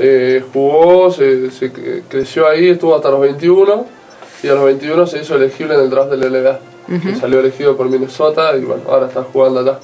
Eh, 0.00 0.44
jugó, 0.52 1.10
se, 1.10 1.50
se 1.50 1.72
cre- 1.72 2.02
creció 2.08 2.46
ahí, 2.46 2.68
estuvo 2.68 2.94
hasta 2.94 3.08
los 3.10 3.20
21. 3.20 3.86
Y 4.42 4.48
a 4.48 4.52
los 4.54 4.64
21 4.66 5.06
se 5.08 5.18
hizo 5.22 5.34
elegible 5.34 5.74
en 5.74 5.80
el 5.80 5.90
draft 5.90 6.10
del 6.10 6.20
NBA. 6.30 6.60
Ujú. 6.96 7.08
Y 7.08 7.16
salió 7.16 7.40
elegido 7.40 7.76
por 7.76 7.88
Minnesota 7.88 8.54
y 8.56 8.60
bueno, 8.60 8.82
ahora 8.88 9.06
está 9.08 9.24
jugando 9.24 9.60
allá. 9.60 9.78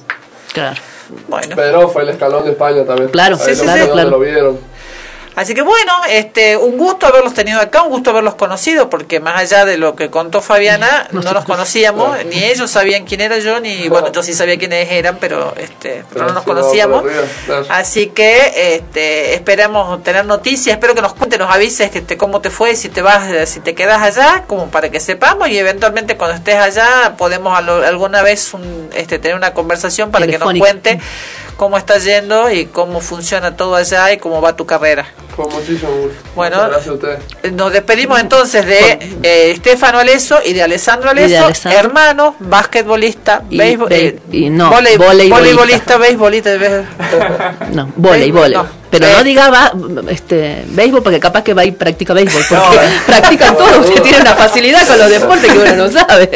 Claro. 0.53 0.79
Bueno. 1.27 1.55
Pero 1.55 1.89
fue 1.89 2.03
el 2.03 2.09
escalón 2.09 2.45
de 2.45 2.51
España 2.51 2.83
también. 2.85 3.09
Claro, 3.09 3.35
Ahí 3.39 3.55
sí, 3.55 3.55
sí, 3.55 3.65
claro. 3.65 4.09
lo 4.09 4.19
vieron. 4.19 4.57
Así 5.35 5.53
que 5.53 5.61
bueno, 5.61 5.91
este, 6.09 6.55
un 6.55 6.77
gusto 6.77 7.07
haberlos 7.07 7.33
tenido 7.33 7.59
acá, 7.59 7.83
un 7.83 7.89
gusto 7.89 8.11
haberlos 8.11 8.35
conocido, 8.35 8.89
porque 8.89 9.19
más 9.19 9.37
allá 9.39 9.65
de 9.65 9.77
lo 9.77 9.95
que 9.95 10.09
contó 10.09 10.41
Fabiana, 10.41 11.07
no 11.11 11.21
nos 11.21 11.43
conocíamos, 11.43 12.23
ni 12.25 12.43
ellos 12.43 12.71
sabían 12.71 13.03
quién 13.03 13.19
era 13.19 13.37
yo, 13.39 13.59
ni 13.59 13.89
bueno, 13.89 14.11
yo 14.13 14.23
sí 14.23 14.33
sabía 14.33 14.57
quiénes 14.57 14.89
eran, 14.89 15.17
pero 15.19 15.53
este, 15.57 16.05
pero 16.13 16.27
no 16.27 16.33
nos 16.33 16.43
conocíamos. 16.43 17.03
Así 17.69 18.07
que 18.07 18.75
este, 18.75 19.33
esperamos 19.33 20.01
tener 20.03 20.25
noticias, 20.25 20.75
espero 20.75 20.95
que 20.95 21.01
nos 21.01 21.13
cuentes, 21.13 21.37
nos 21.37 21.53
avises 21.53 21.91
que 21.91 22.01
te, 22.01 22.15
cómo 22.15 22.39
te 22.39 22.49
fue, 22.49 22.75
si 22.77 22.87
te 22.87 23.01
vas, 23.01 23.49
si 23.49 23.59
te 23.59 23.75
quedas 23.75 24.01
allá, 24.01 24.45
como 24.47 24.69
para 24.69 24.89
que 24.89 25.01
sepamos 25.01 25.49
y 25.49 25.57
eventualmente 25.57 26.15
cuando 26.15 26.37
estés 26.37 26.55
allá 26.55 27.15
podemos 27.17 27.57
alguna 27.57 28.21
vez 28.21 28.53
un, 28.53 28.89
este, 28.93 29.19
tener 29.19 29.35
una 29.35 29.53
conversación 29.53 30.11
para 30.11 30.27
que 30.27 30.37
nos 30.37 30.53
cuente 30.53 30.97
cómo 31.57 31.77
está 31.77 31.97
yendo 31.97 32.49
y 32.51 32.67
cómo 32.67 33.01
funciona 33.01 33.57
todo 33.57 33.75
allá 33.75 34.13
y 34.13 34.17
cómo 34.17 34.41
va 34.41 34.55
tu 34.55 34.65
carrera. 34.65 35.05
Con 35.35 35.51
muchísimo 35.51 35.91
gusto. 35.91 36.17
Bueno, 36.33 36.57
nos 37.51 37.73
despedimos 37.73 38.19
entonces 38.21 38.65
de 38.65 39.17
eh, 39.21 39.51
Estefano 39.51 39.99
Aleso 39.99 40.39
y 40.45 40.53
de 40.53 40.63
Alessandro 40.63 41.09
Aleso, 41.09 41.49
hermano, 41.69 42.35
basquetbolista, 42.39 43.41
béisbol, 43.49 43.91
eh, 43.91 44.19
no, 44.49 44.69
voleibolista, 44.69 45.97
béisbolista. 45.97 46.51
no, 47.73 47.91
voleibol. 47.97 48.55
pero 48.89 49.09
no 49.09 49.23
diga 49.25 49.49
va, 49.49 49.73
este, 50.09 50.63
béisbol 50.67 51.03
porque 51.03 51.19
capaz 51.19 51.43
que 51.43 51.53
va 51.53 51.65
y 51.65 51.73
practica 51.73 52.13
béisbol, 52.13 52.43
porque 52.47 52.79
practican 53.05 53.57
todo, 53.57 53.81
usted 53.81 54.01
tiene 54.01 54.21
una 54.21 54.35
facilidad 54.35 54.87
con 54.87 54.97
los 54.97 55.09
deportes 55.09 55.51
que 55.51 55.59
uno 55.59 55.75
no 55.75 55.91
sabe. 55.91 56.29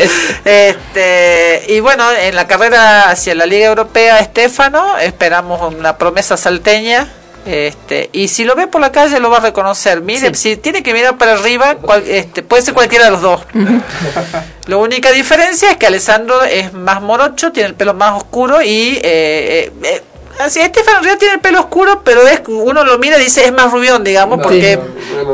Este, 0.44 1.64
y 1.70 1.80
bueno, 1.80 2.04
en 2.12 2.36
la 2.36 2.48
carrera 2.48 3.10
hacia 3.10 3.34
la 3.34 3.46
Liga 3.46 3.68
Europea, 3.68 4.20
Estefano, 4.20 4.98
esperamos 4.98 5.74
una 5.74 5.98
promesa 5.98 6.36
salteña 6.36 7.08
este, 7.50 8.10
y 8.14 8.28
si 8.28 8.44
lo 8.44 8.56
ve 8.56 8.68
por 8.68 8.80
la 8.82 8.92
calle 8.92 9.20
lo 9.20 9.30
va 9.30 9.38
a 9.38 9.42
reconocer. 9.42 10.02
Mire, 10.02 10.34
si 10.36 10.58
tiene 10.58 10.84
que 10.84 10.94
mirar 10.94 11.18
para 11.18 11.34
arriba, 11.34 11.78
este, 12.08 12.44
puede 12.44 12.62
ser 12.62 12.74
cualquiera 12.74 13.06
de 13.06 13.12
los 13.12 13.22
dos. 13.22 13.42
la 14.68 14.78
única 14.78 15.12
diferencia 15.12 15.72
es 15.72 15.78
que 15.78 15.88
Alessandro 15.88 16.44
es 16.44 16.74
más 16.74 17.02
morocho, 17.02 17.52
tiene 17.52 17.70
el 17.70 17.76
pelo 17.76 17.94
más 17.94 18.18
oscuro 18.18 18.62
y 18.62 19.00
eh, 19.02 19.72
eh, 19.84 20.04
Así, 20.40 20.62
Estefan 20.62 21.06
en 21.06 21.18
tiene 21.18 21.34
el 21.34 21.42
pelo 21.42 21.60
oscuro, 21.60 22.02
pero 22.02 22.26
es, 22.26 22.42
uno 22.48 22.86
lo 22.86 22.98
mira 22.98 23.20
y 23.20 23.24
dice 23.26 23.44
es 23.44 23.52
más 23.52 23.74
rubión, 23.74 24.06
digamos, 24.06 24.40
porque 24.42 24.72
es 24.72 24.80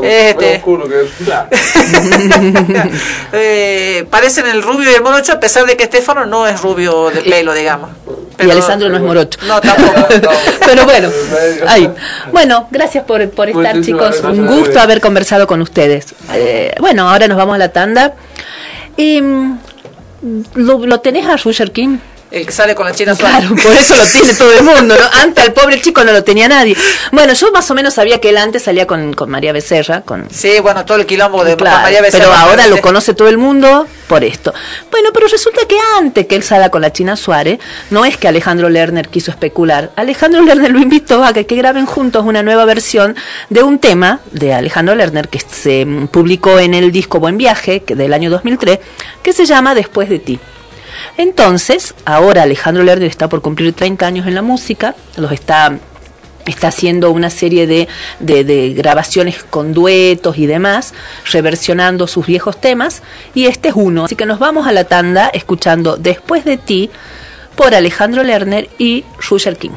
este. 0.02 0.56
Oscuro 0.56 0.88
que 0.88 1.06
eh, 3.32 4.04
parecen 4.10 4.48
el 4.48 4.64
rubio 4.64 4.90
y 4.90 4.94
el 4.94 5.02
morocho, 5.02 5.34
a 5.34 5.38
pesar 5.38 5.64
de 5.64 5.76
que 5.76 5.84
Estefano 5.84 6.26
no 6.26 6.48
es 6.48 6.60
rubio 6.60 7.10
de 7.10 7.20
pelo, 7.20 7.54
digamos. 7.54 7.90
y 8.36 8.50
Alessandro 8.50 8.88
no 8.88 8.96
es 8.96 9.02
morocho. 9.02 9.38
No, 9.46 9.60
tampoco. 9.60 9.94
pero 10.66 10.84
bueno, 10.84 11.08
ahí. 11.68 11.88
Bueno, 12.32 12.66
gracias 12.72 13.04
por, 13.04 13.30
por 13.30 13.48
estar, 13.48 13.80
chicos. 13.82 14.20
Un 14.24 14.44
gusto 14.48 14.80
haber 14.80 15.00
conversado 15.00 15.46
con 15.46 15.62
ustedes. 15.62 16.16
Eh, 16.34 16.74
bueno, 16.80 17.08
ahora 17.08 17.28
nos 17.28 17.38
vamos 17.38 17.54
a 17.54 17.58
la 17.58 17.68
tanda. 17.68 18.14
Y, 18.96 19.22
mm, 19.22 19.58
¿lo, 20.54 20.84
¿Lo 20.84 20.98
tenés 20.98 21.28
a 21.28 21.36
Roger 21.36 21.70
King? 21.70 21.98
El 22.36 22.44
que 22.44 22.52
sale 22.52 22.74
con 22.74 22.84
la 22.84 22.92
China 22.92 23.14
Claro, 23.16 23.48
por 23.48 23.72
eso 23.72 23.96
lo 23.96 24.04
tiene 24.04 24.34
todo 24.34 24.52
el 24.52 24.62
mundo, 24.62 24.94
¿no? 24.94 25.22
Antes 25.22 25.42
al 25.42 25.54
pobre 25.54 25.80
chico 25.80 26.04
no 26.04 26.12
lo 26.12 26.22
tenía 26.22 26.48
nadie. 26.48 26.76
Bueno, 27.10 27.32
yo 27.32 27.50
más 27.50 27.70
o 27.70 27.74
menos 27.74 27.94
sabía 27.94 28.20
que 28.20 28.28
él 28.28 28.36
antes 28.36 28.62
salía 28.62 28.86
con, 28.86 29.14
con 29.14 29.30
María 29.30 29.54
Becerra. 29.54 30.02
Con... 30.02 30.28
Sí, 30.30 30.60
bueno, 30.60 30.84
todo 30.84 30.98
el 30.98 31.06
quilombo 31.06 31.44
de 31.44 31.56
María 31.56 32.02
Becerra. 32.02 32.24
Pero 32.24 32.36
ahora 32.36 32.66
lo 32.66 32.82
conoce 32.82 33.14
todo 33.14 33.28
el 33.28 33.38
mundo 33.38 33.86
por 34.06 34.22
esto. 34.22 34.52
Bueno, 34.90 35.10
pero 35.14 35.28
resulta 35.28 35.62
que 35.66 35.78
antes 35.98 36.26
que 36.26 36.36
él 36.36 36.42
salga 36.42 36.68
con 36.68 36.82
la 36.82 36.92
China 36.92 37.16
Suárez, 37.16 37.58
no 37.90 38.04
es 38.04 38.18
que 38.18 38.28
Alejandro 38.28 38.68
Lerner 38.68 39.08
quiso 39.08 39.30
especular. 39.30 39.92
Alejandro 39.96 40.42
Lerner 40.42 40.72
lo 40.72 40.78
invitó 40.78 41.24
a 41.24 41.32
que, 41.32 41.46
que 41.46 41.56
graben 41.56 41.86
juntos 41.86 42.26
una 42.26 42.42
nueva 42.42 42.66
versión 42.66 43.16
de 43.48 43.62
un 43.62 43.78
tema 43.78 44.20
de 44.32 44.52
Alejandro 44.52 44.94
Lerner 44.94 45.28
que 45.28 45.40
se 45.40 45.86
publicó 46.10 46.58
en 46.58 46.74
el 46.74 46.92
disco 46.92 47.18
Buen 47.18 47.38
Viaje, 47.38 47.80
que 47.80 47.94
del 47.94 48.12
año 48.12 48.28
2003, 48.28 48.78
que 49.22 49.32
se 49.32 49.46
llama 49.46 49.74
Después 49.74 50.10
de 50.10 50.18
ti. 50.18 50.38
Entonces, 51.16 51.94
ahora 52.04 52.42
Alejandro 52.42 52.82
Lerner 52.82 53.08
está 53.08 53.28
por 53.28 53.42
cumplir 53.42 53.72
30 53.72 54.06
años 54.06 54.26
en 54.26 54.34
la 54.34 54.42
música, 54.42 54.94
los 55.16 55.32
está 55.32 55.78
está 56.46 56.68
haciendo 56.68 57.10
una 57.10 57.28
serie 57.28 57.66
de, 57.66 57.88
de, 58.20 58.72
grabaciones 58.74 59.42
con 59.42 59.72
duetos 59.72 60.38
y 60.38 60.46
demás, 60.46 60.94
reversionando 61.32 62.06
sus 62.06 62.26
viejos 62.26 62.60
temas, 62.60 63.02
y 63.34 63.46
este 63.46 63.70
es 63.70 63.74
uno. 63.76 64.04
Así 64.04 64.14
que 64.14 64.26
nos 64.26 64.38
vamos 64.38 64.66
a 64.66 64.72
la 64.72 64.84
tanda 64.84 65.28
escuchando 65.28 65.96
Después 65.96 66.44
de 66.44 66.56
ti 66.56 66.90
por 67.56 67.74
Alejandro 67.74 68.22
Lerner 68.22 68.68
y 68.78 69.04
Roger 69.28 69.56
King. 69.56 69.70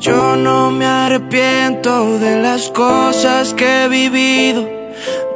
Yo 0.00 0.36
no 0.36 0.70
me 0.70 0.97
arrepiento 1.08 2.18
de 2.18 2.42
las 2.42 2.68
cosas 2.68 3.54
que 3.54 3.84
he 3.84 3.88
vivido, 3.88 4.68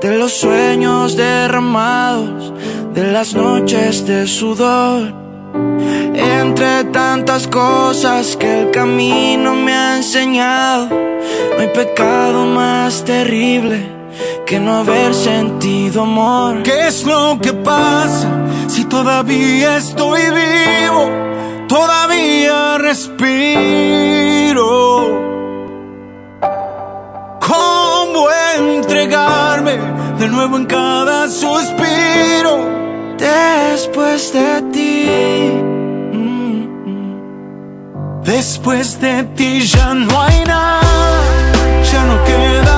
de 0.03 0.19
los 0.19 0.33
sueños 0.35 1.17
derramados, 1.17 2.53
de 2.93 3.11
las 3.11 3.33
noches 3.33 4.07
de 4.07 4.27
sudor. 4.27 5.15
Entre 6.15 6.85
tantas 6.93 7.49
cosas 7.49 8.37
que 8.37 8.61
el 8.61 8.71
camino 8.71 9.55
me 9.55 9.73
ha 9.73 9.97
enseñado, 9.97 10.91
no 10.91 11.59
hay 11.59 11.69
pecado 11.69 12.45
más 12.45 13.03
terrible 13.03 13.89
que 14.45 14.61
no 14.61 14.75
haber 14.81 15.15
sentido 15.15 16.03
amor. 16.03 16.63
¿Qué 16.65 16.89
es 16.89 17.05
lo 17.05 17.39
que 17.41 17.55
pasa 17.55 18.29
si 18.69 18.85
todavía 18.85 19.79
estoy 19.79 20.21
vivo? 20.21 21.33
todavía 21.67 22.77
respiro. 22.77 24.53
¿Cómo 27.47 28.29
entregarme 28.57 29.77
de 30.19 30.29
nuevo 30.29 30.57
en 30.57 30.67
cada 30.67 31.29
suspiro? 31.29 32.55
Después 33.19 34.33
de 34.33 34.63
ti. 34.73 35.09
Después 38.23 39.01
de 39.01 39.25
ti 39.37 39.61
ya 39.63 39.93
no 39.93 40.23
hay 40.23 40.45
nada, 40.45 40.81
ya 41.93 42.05
no 42.05 42.23
queda 42.25 42.72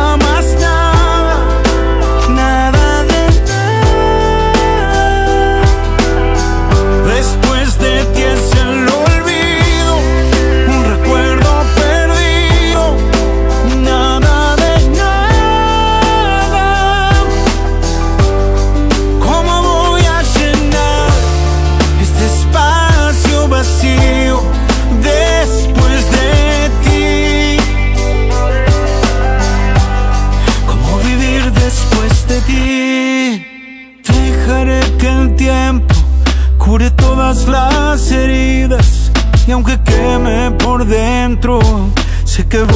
sé 42.34 42.48
que 42.48 42.58
voy 42.58 42.68
a 42.68 42.73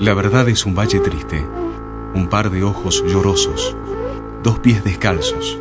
La 0.00 0.14
verdad 0.14 0.48
es 0.48 0.64
un 0.64 0.76
valle 0.76 1.00
triste, 1.00 1.44
un 2.14 2.28
par 2.28 2.50
de 2.50 2.62
ojos 2.62 3.02
llorosos, 3.04 3.76
dos 4.44 4.60
pies 4.60 4.84
descalzos. 4.84 5.58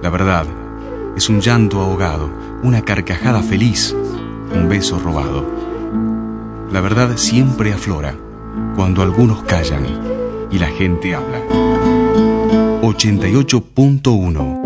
La 0.00 0.10
verdad 0.10 0.46
es 1.16 1.28
un 1.28 1.40
llanto 1.40 1.80
ahogado, 1.80 2.30
una 2.62 2.82
carcajada 2.82 3.42
feliz, 3.42 3.92
un 4.54 4.68
beso 4.68 5.00
robado. 5.00 5.44
La 6.70 6.80
verdad 6.80 7.16
siempre 7.16 7.72
aflora 7.72 8.14
cuando 8.76 9.02
algunos 9.02 9.42
callan 9.42 9.84
y 10.52 10.60
la 10.60 10.68
gente 10.68 11.16
habla. 11.16 11.63
88.1 12.84 14.60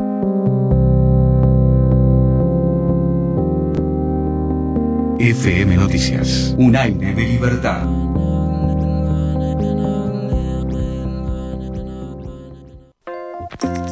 FM 5.21 5.77
Noticias. 5.77 6.53
Un 6.59 6.75
aire 6.75 7.15
de 7.15 7.23
libertad. 7.23 7.87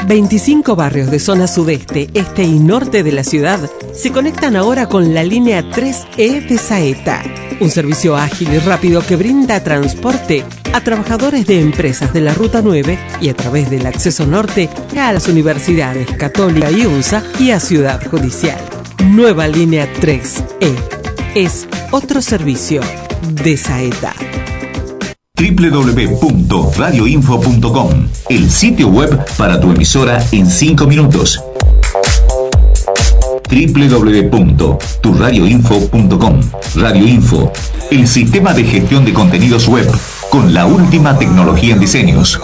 ...25 0.08 0.76
barrios 0.76 1.10
de 1.10 1.18
zona 1.18 1.48
sudeste, 1.48 2.08
este 2.14 2.44
y 2.44 2.58
norte 2.60 3.02
de 3.02 3.10
la 3.12 3.24
ciudad... 3.24 3.58
...se 3.92 4.12
conectan 4.12 4.54
ahora 4.56 4.88
con 4.88 5.14
la 5.14 5.22
línea 5.24 5.62
3E 5.62 6.46
de 6.48 6.58
Saeta... 6.58 7.22
...un 7.60 7.70
servicio 7.70 8.16
ágil 8.16 8.52
y 8.54 8.58
rápido 8.58 9.06
que 9.06 9.14
brinda 9.14 9.62
transporte... 9.62 10.44
...a 10.76 10.84
trabajadores 10.84 11.46
de 11.46 11.62
empresas 11.62 12.12
de 12.12 12.20
la 12.20 12.34
Ruta 12.34 12.60
9... 12.62 12.98
...y 13.22 13.30
a 13.30 13.34
través 13.34 13.70
del 13.70 13.86
acceso 13.86 14.26
norte... 14.26 14.68
...a 14.94 15.10
las 15.10 15.26
universidades 15.26 16.06
Católica 16.18 16.70
y 16.70 16.84
UNSA... 16.84 17.22
...y 17.40 17.50
a 17.50 17.60
Ciudad 17.60 18.06
Judicial. 18.06 18.58
Nueva 19.06 19.48
línea 19.48 19.88
3E. 20.02 20.74
Es 21.34 21.66
otro 21.92 22.20
servicio 22.20 22.82
de 23.42 23.56
Saeta 23.56 24.12
www.radioinfo.com, 25.38 28.08
el 28.28 28.50
sitio 28.50 28.88
web 28.88 29.18
para 29.38 29.58
tu 29.58 29.70
emisora 29.70 30.22
en 30.30 30.46
5 30.46 30.86
minutos. 30.86 31.42
www.turradioinfo.com 33.48 36.40
Radio 36.74 37.06
Info, 37.06 37.50
el 37.90 38.06
sistema 38.06 38.52
de 38.52 38.64
gestión 38.64 39.06
de 39.06 39.14
contenidos 39.14 39.68
web 39.68 39.90
con 40.36 40.52
la 40.52 40.66
última 40.66 41.18
tecnología 41.18 41.72
en 41.72 41.80
diseños. 41.80 42.38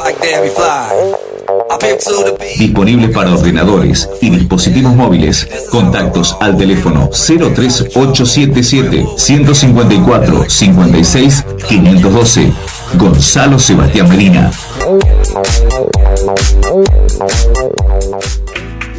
Disponible 2.58 3.08
para 3.08 3.34
ordenadores 3.34 4.08
y 4.22 4.30
dispositivos 4.30 4.96
móviles. 4.96 5.46
Contactos 5.70 6.34
al 6.40 6.56
teléfono 6.56 7.10
03877 7.10 9.06
154 9.18 10.48
56 10.48 11.44
512. 11.68 12.52
Gonzalo 12.94 13.58
Sebastián 13.58 14.08
Medina. 14.08 14.50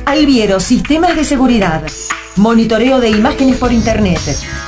Alviero 0.05 0.59
Sistemas 0.59 1.15
de 1.15 1.23
Seguridad. 1.23 1.81
Monitoreo 2.35 2.99
de 2.99 3.09
imágenes 3.09 3.57
por 3.57 3.71
Internet. 3.71 4.21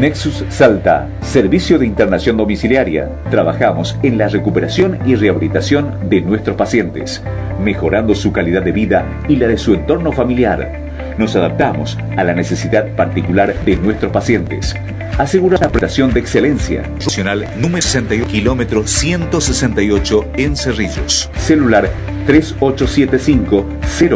Nexus 0.00 0.44
Salta, 0.48 1.08
servicio 1.20 1.78
de 1.78 1.84
internación 1.84 2.38
domiciliaria. 2.38 3.10
Trabajamos 3.30 3.98
en 4.02 4.16
la 4.16 4.28
recuperación 4.28 4.98
y 5.04 5.14
rehabilitación 5.14 6.08
de 6.08 6.22
nuestros 6.22 6.56
pacientes, 6.56 7.22
mejorando 7.62 8.14
su 8.14 8.32
calidad 8.32 8.62
de 8.62 8.72
vida 8.72 9.04
y 9.28 9.36
la 9.36 9.46
de 9.46 9.58
su 9.58 9.74
entorno 9.74 10.10
familiar. 10.10 10.88
Nos 11.18 11.36
adaptamos 11.36 11.98
a 12.16 12.24
la 12.24 12.32
necesidad 12.32 12.88
particular 12.96 13.54
de 13.66 13.76
nuestros 13.76 14.10
pacientes. 14.10 14.74
Asegura 15.18 15.58
la 15.60 15.68
prestación 15.68 16.14
de 16.14 16.20
excelencia. 16.20 16.80
Nacional 16.94 17.46
número 17.58 17.82
61, 17.82 18.26
kilómetro 18.26 18.86
168 18.86 20.30
en 20.38 20.56
Cerrillos. 20.56 21.28
Celular 21.36 21.90
3875 22.26 23.66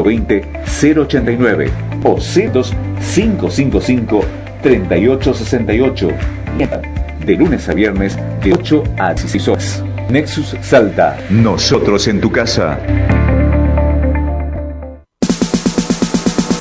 020 0.02 0.44
089 0.96 1.70
o 2.04 2.16
555 2.16 4.43
3868. 4.64 6.08
De 7.26 7.36
lunes 7.36 7.68
a 7.68 7.74
viernes, 7.74 8.16
de 8.42 8.54
8 8.54 8.82
a 8.98 9.12
16 9.12 9.48
horas. 9.48 9.84
Nexus 10.08 10.56
Salta. 10.62 11.18
Nosotros 11.28 12.08
en 12.08 12.20
tu 12.20 12.32
casa. 12.32 12.80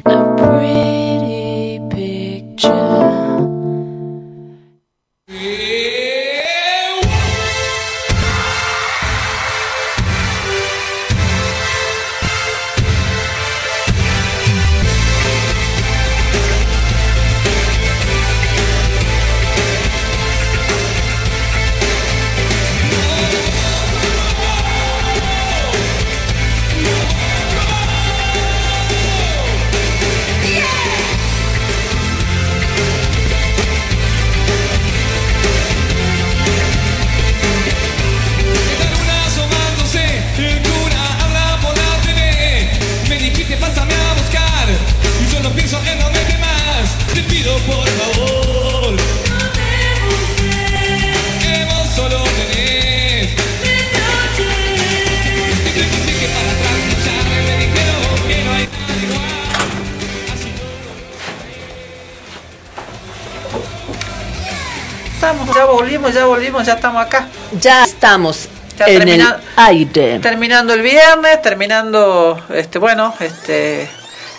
Volvimos, 66.08 66.14
ya 66.14 66.26
volvimos, 66.26 66.66
ya 66.66 66.72
estamos 66.74 67.02
acá. 67.06 67.28
Ya 67.60 67.84
estamos 67.84 68.48
Ya 68.78 68.86
en 68.86 68.98
termina- 68.98 69.36
el 69.56 69.64
aire. 69.64 70.18
Terminando 70.20 70.72
el 70.74 70.82
viernes, 70.82 71.42
terminando, 71.42 72.40
este, 72.54 72.78
bueno, 72.78 73.14
este, 73.20 73.88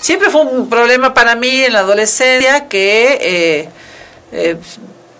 siempre 0.01 0.29
fue 0.29 0.41
un 0.41 0.69
problema 0.69 1.13
para 1.13 1.35
mí 1.35 1.49
en 1.63 1.73
la 1.73 1.79
adolescencia 1.79 2.67
que 2.67 3.17
eh, 3.21 3.69
eh, 4.31 4.57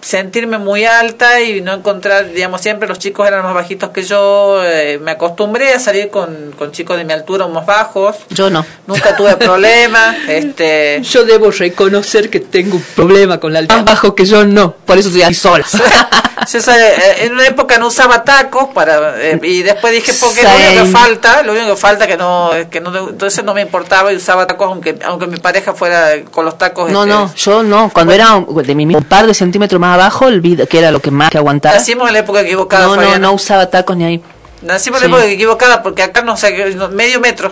sentirme 0.02 0.58
muy 0.58 0.86
alta 0.86 1.42
y 1.42 1.60
no 1.60 1.74
encontrar, 1.74 2.32
digamos, 2.32 2.62
siempre 2.62 2.88
los 2.88 3.00
chicos 3.00 3.28
eran 3.28 3.44
más 3.44 3.54
bajitos 3.54 3.90
que 3.90 4.04
yo, 4.04 4.64
eh, 4.64 4.98
me 5.02 5.12
acostumbré 5.12 5.74
a 5.74 5.80
salir 5.80 6.10
con, 6.10 6.54
con 6.58 6.72
chicos 6.72 6.96
de 6.96 7.04
mi 7.04 7.12
altura 7.12 7.46
o 7.46 7.50
más 7.50 7.66
bajos, 7.66 8.16
Yo 8.30 8.50
no. 8.50 8.66
nunca 8.88 9.18
tuve 9.18 9.36
problemas, 9.36 10.16
este, 10.30 11.02
Yo 11.02 11.26
debo 11.26 11.52
reconocer 11.52 12.30
que 12.30 12.40
tengo 12.40 12.78
un 12.78 12.84
problema 12.96 13.42
con 13.42 13.52
la 13.52 13.60
altura. 13.60 13.82
Más 13.82 13.86
bajo 13.96 14.16
que 14.16 14.24
yo 14.26 14.46
no. 14.46 14.72
Por 14.72 14.98
eso 14.98 15.10
estoy 15.10 15.24
ahí 15.24 15.34
sola. 15.34 15.66
Soy- 16.48 16.74
eh, 16.76 17.16
en 17.26 17.34
una 17.34 17.46
época 17.48 17.78
no 17.78 17.88
usaba 17.88 18.24
tacos 18.24 18.70
para 18.74 19.22
eh, 19.22 19.40
y 19.44 19.62
después 19.62 19.94
dije 19.94 20.12
porque 20.20 20.44
lo 20.44 20.50
único 20.50 20.84
que 20.84 20.90
falta, 20.92 21.44
lo 21.44 21.52
único 21.54 21.68
que 21.70 21.76
falta 21.76 22.08
que 22.08 22.18
no 22.18 22.52
que 22.70 22.80
no 22.82 23.10
entonces 23.10 23.44
no 23.44 23.54
me 23.54 23.62
importaba 23.62 24.12
y 24.14 24.16
usaba 24.18 24.48
tacos 24.48 24.68
aunque 24.68 24.98
aunque 25.06 25.28
mi 25.28 25.38
pareja 25.38 25.74
fuera 25.74 26.24
con 26.32 26.46
los 26.46 26.58
tacos 26.58 26.90
No, 26.92 27.04
este, 27.04 27.14
no, 27.14 27.34
yo 27.36 27.64
no. 27.64 27.90
Cuando 27.94 28.14
era 28.14 28.36
un- 28.36 28.64
de 28.64 28.76
mi 28.76 28.86
mismo 28.86 29.00
un 29.00 29.06
par 29.06 29.26
de 29.28 29.34
centímetros 29.34 29.80
más 29.80 29.96
abajo, 29.96 30.26
olvida 30.26 30.66
que 30.66 30.80
era 30.80 30.92
lo 30.92 31.00
que 31.02 31.12
más 31.12 31.30
que 31.30 31.38
aguantaba. 31.38 31.76
Nacimos 31.76 32.08
en 32.08 32.14
la 32.14 32.20
época 32.20 32.42
equivocada, 32.42 32.86
No, 32.86 32.96
no, 32.96 33.02
Fabiana. 33.02 33.20
no 33.20 33.34
usaba 33.34 33.70
tacos 33.70 33.96
ni 33.98 34.06
ahí. 34.06 34.24
Nacimos 34.62 35.00
Sí. 35.00 35.06
en 35.06 35.12
la 35.12 35.18
época 35.18 35.32
equivocada 35.32 35.84
porque 35.84 36.04
acá 36.04 36.22
no 36.22 36.36
sé, 36.38 36.54
que- 36.56 36.72
no- 36.76 36.90
medio 36.90 37.20
metro. 37.20 37.52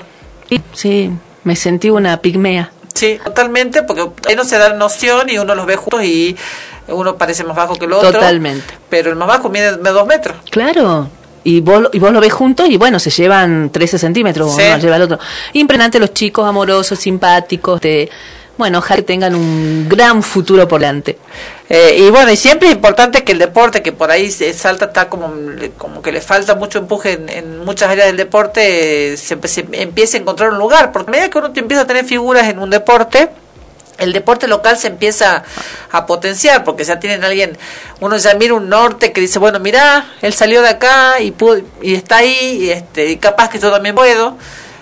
Sí, 0.49 0.61
Sí, 0.73 1.11
me 1.43 1.55
sentí 1.55 1.89
una 1.89 2.17
pigmea. 2.21 2.71
Sí, 2.97 3.19
totalmente, 3.23 3.83
porque 3.83 4.09
ahí 4.27 4.35
no 4.35 4.43
se 4.43 4.57
da 4.57 4.73
noción 4.73 5.29
y 5.29 5.37
uno 5.37 5.53
los 5.55 5.65
ve 5.65 5.75
juntos 5.75 6.03
y 6.03 6.35
uno 6.87 7.15
parece 7.17 7.43
más 7.43 7.55
bajo 7.55 7.75
que 7.75 7.85
el 7.85 7.93
otro. 7.93 8.11
Totalmente. 8.11 8.73
Pero 8.89 9.09
el 9.11 9.15
más 9.15 9.27
bajo 9.27 9.49
mide 9.49 9.71
dos 9.77 10.07
metros. 10.07 10.35
Claro. 10.49 11.09
Y 11.43 11.61
vos, 11.61 11.81
lo- 11.83 11.89
y 11.93 11.99
vos 11.99 12.11
lo 12.11 12.19
ves 12.19 12.33
juntos 12.33 12.67
y 12.69 12.75
bueno, 12.77 12.99
se 12.99 13.09
llevan 13.09 13.69
13 13.69 13.97
centímetros, 13.97 14.53
Sí. 14.55 14.63
uno 14.67 14.77
lleva 14.79 14.95
al 14.97 15.01
otro. 15.03 15.19
Impresionante 15.53 15.99
los 15.99 16.13
chicos 16.13 16.45
amorosos, 16.45 16.99
simpáticos, 16.99 17.79
de, 17.81 18.09
bueno, 18.57 18.79
ojalá 18.79 18.97
que 18.97 19.03
tengan 19.03 19.35
un 19.35 19.87
gran 19.87 20.23
futuro 20.23 20.67
por 20.67 20.81
delante. 20.81 21.17
Eh, 21.69 21.97
y 21.99 22.09
bueno, 22.09 22.31
y 22.31 22.37
siempre 22.37 22.69
es 22.69 22.75
importante 22.75 23.23
que 23.23 23.33
el 23.33 23.39
deporte, 23.39 23.81
que 23.81 23.91
por 23.91 24.09
ahí 24.09 24.31
se 24.31 24.53
salta, 24.53 24.85
está 24.85 25.09
como, 25.09 25.31
como 25.77 26.01
que 26.01 26.11
le 26.11 26.21
falta 26.21 26.55
mucho 26.55 26.79
empuje 26.79 27.19
en, 27.27 27.59
muchas 27.65 27.89
áreas 27.89 28.07
del 28.07 28.17
deporte, 28.17 29.15
se, 29.17 29.37
se 29.47 29.67
empiece 29.73 30.17
a 30.17 30.21
encontrar 30.21 30.51
un 30.51 30.57
lugar, 30.57 30.91
porque 30.91 31.09
a 31.09 31.11
medida 31.11 31.29
que 31.29 31.37
uno 31.37 31.51
empieza 31.53 31.83
a 31.83 31.87
tener 31.87 32.05
figuras 32.05 32.47
en 32.47 32.59
un 32.59 32.69
deporte, 32.69 33.29
el 33.97 34.13
deporte 34.13 34.47
local 34.47 34.77
se 34.77 34.87
empieza 34.87 35.43
a 35.91 36.05
potenciar, 36.05 36.63
porque 36.63 36.83
ya 36.83 36.99
tienen 36.99 37.23
alguien, 37.23 37.57
uno 37.99 38.17
ya 38.17 38.33
mira 38.35 38.53
un 38.53 38.69
norte 38.69 39.11
que 39.11 39.21
dice, 39.21 39.39
bueno, 39.39 39.59
mira, 39.59 40.05
él 40.21 40.33
salió 40.33 40.61
de 40.61 40.69
acá 40.69 41.19
y, 41.19 41.31
pudo, 41.31 41.61
y 41.81 41.95
está 41.95 42.17
ahí, 42.17 42.59
y, 42.61 42.69
este, 42.69 43.09
y 43.09 43.17
capaz 43.17 43.49
que 43.49 43.59
yo 43.59 43.71
también 43.71 43.95
puedo. 43.95 44.37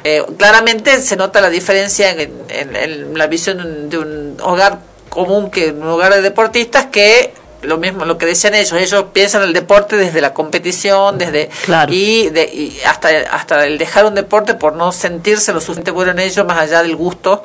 Eh, 0.07 0.23
claramente 0.37 1.01
se 1.01 1.15
nota 1.15 1.41
la 1.41 1.49
diferencia 1.49 2.11
en, 2.11 2.31
en- 2.49 2.75
en 2.75 3.17
la 3.17 3.25
visión 3.25 3.57
de 3.57 3.63
un- 3.65 3.89
de 3.89 3.97
un 3.97 4.37
hogar 4.41 4.79
común 5.09 5.49
que 5.49 5.71
un 5.71 5.87
hogar 5.87 6.13
de 6.13 6.21
deportistas 6.21 6.85
que 6.91 7.33
lo 7.63 7.77
mismo 7.79 8.05
lo 8.05 8.15
que 8.19 8.27
decían 8.27 8.53
ellos 8.53 8.73
ellos 8.79 9.05
piensan 9.13 9.41
el 9.41 9.51
deporte 9.53 9.95
desde 9.97 10.21
la 10.21 10.33
competición 10.35 11.17
desde 11.17 11.49
y, 11.91 12.29
de, 12.29 12.43
y 12.43 12.77
hasta 12.85 13.09
hasta 13.31 13.65
el 13.65 13.79
dejar 13.79 14.05
un 14.05 14.13
deporte 14.13 14.53
por 14.53 14.73
no 14.75 14.91
sentirse 14.91 15.51
lo 15.53 15.59
suficiente 15.61 15.89
bueno 15.89 16.11
en 16.11 16.19
ellos 16.19 16.45
más 16.45 16.59
allá 16.59 16.83
del 16.83 16.95
gusto 16.95 17.41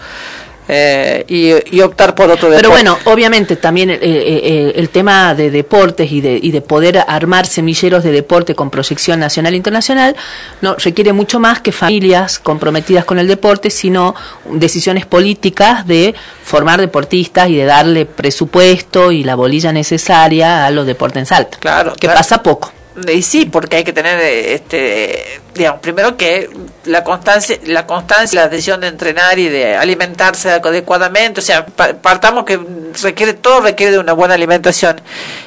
eh, 0.68 1.24
y, 1.26 1.76
y 1.76 1.80
optar 1.80 2.14
por 2.14 2.30
otro 2.30 2.48
deporte 2.48 2.56
Pero 2.58 2.70
bueno, 2.70 2.98
obviamente 3.06 3.56
también 3.56 3.90
eh, 3.90 3.98
eh, 4.02 4.72
el 4.76 4.88
tema 4.90 5.34
de 5.34 5.50
deportes 5.50 6.12
y 6.12 6.20
de, 6.20 6.38
y 6.40 6.52
de 6.52 6.60
poder 6.60 7.02
armar 7.06 7.46
semilleros 7.46 8.04
de 8.04 8.12
deporte 8.12 8.54
con 8.54 8.70
proyección 8.70 9.18
nacional 9.18 9.54
e 9.54 9.56
internacional 9.56 10.16
no 10.60 10.76
requiere 10.76 11.12
mucho 11.12 11.40
más 11.40 11.60
que 11.60 11.72
familias 11.72 12.38
comprometidas 12.38 13.04
con 13.04 13.18
el 13.18 13.26
deporte, 13.26 13.70
sino 13.70 14.14
decisiones 14.52 15.06
políticas 15.06 15.86
de 15.86 16.14
formar 16.44 16.80
deportistas 16.80 17.48
y 17.48 17.56
de 17.56 17.64
darle 17.64 18.06
presupuesto 18.06 19.12
y 19.12 19.24
la 19.24 19.34
bolilla 19.34 19.72
necesaria 19.72 20.66
a 20.66 20.70
los 20.70 20.86
deportes 20.86 21.20
en 21.20 21.26
salta. 21.26 21.58
Claro, 21.58 21.94
que 21.94 22.00
claro. 22.06 22.18
pasa 22.18 22.42
poco. 22.42 22.72
Y 23.08 23.22
sí, 23.22 23.46
porque 23.46 23.76
hay 23.76 23.84
que 23.84 23.92
tener, 23.92 24.18
eh, 24.20 24.54
este, 24.54 25.40
digamos, 25.54 25.80
primero 25.80 26.16
que 26.16 26.50
la 26.84 27.04
constancia, 27.04 27.58
la 27.64 27.86
constancia, 27.86 28.42
la 28.42 28.48
decisión 28.48 28.80
de 28.80 28.88
entrenar 28.88 29.38
y 29.38 29.48
de 29.48 29.76
alimentarse 29.76 30.50
adecuadamente, 30.50 31.40
o 31.40 31.42
sea, 31.42 31.66
pa- 31.66 31.94
partamos 31.94 32.44
que 32.44 32.58
requiere 33.02 33.34
todo 33.34 33.60
requiere 33.60 33.92
de 33.92 33.98
una 33.98 34.12
buena 34.12 34.34
alimentación 34.34 35.00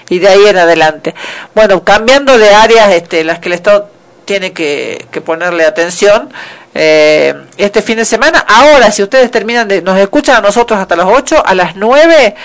y 0.10 0.20
de 0.20 0.28
ahí 0.30 0.46
en 0.48 0.58
adelante. 0.58 1.14
Bueno, 1.54 1.84
cambiando 1.84 2.38
de 2.38 2.54
áreas, 2.54 2.92
este, 2.94 3.24
las 3.24 3.40
que 3.40 3.50
el 3.50 3.54
Estado 3.54 3.90
tiene 4.26 4.54
que, 4.54 5.06
que 5.12 5.22
ponerle 5.22 5.66
atención. 5.66 6.30
eh, 6.76 7.36
este 7.58 7.82
fin 7.84 7.98
de 7.98 8.06
semana, 8.06 8.44
ahora 8.48 8.92
si 8.92 9.04
ustedes 9.04 9.30
terminan 9.30 9.68
de, 9.68 9.82
nos 9.84 9.98
escuchan 10.00 10.38
a 10.38 10.42
nosotros 10.42 10.80
hasta 10.80 10.96
las 10.96 11.06
8, 11.08 11.44
a 11.46 11.54
las 11.54 11.76
9 11.76 12.36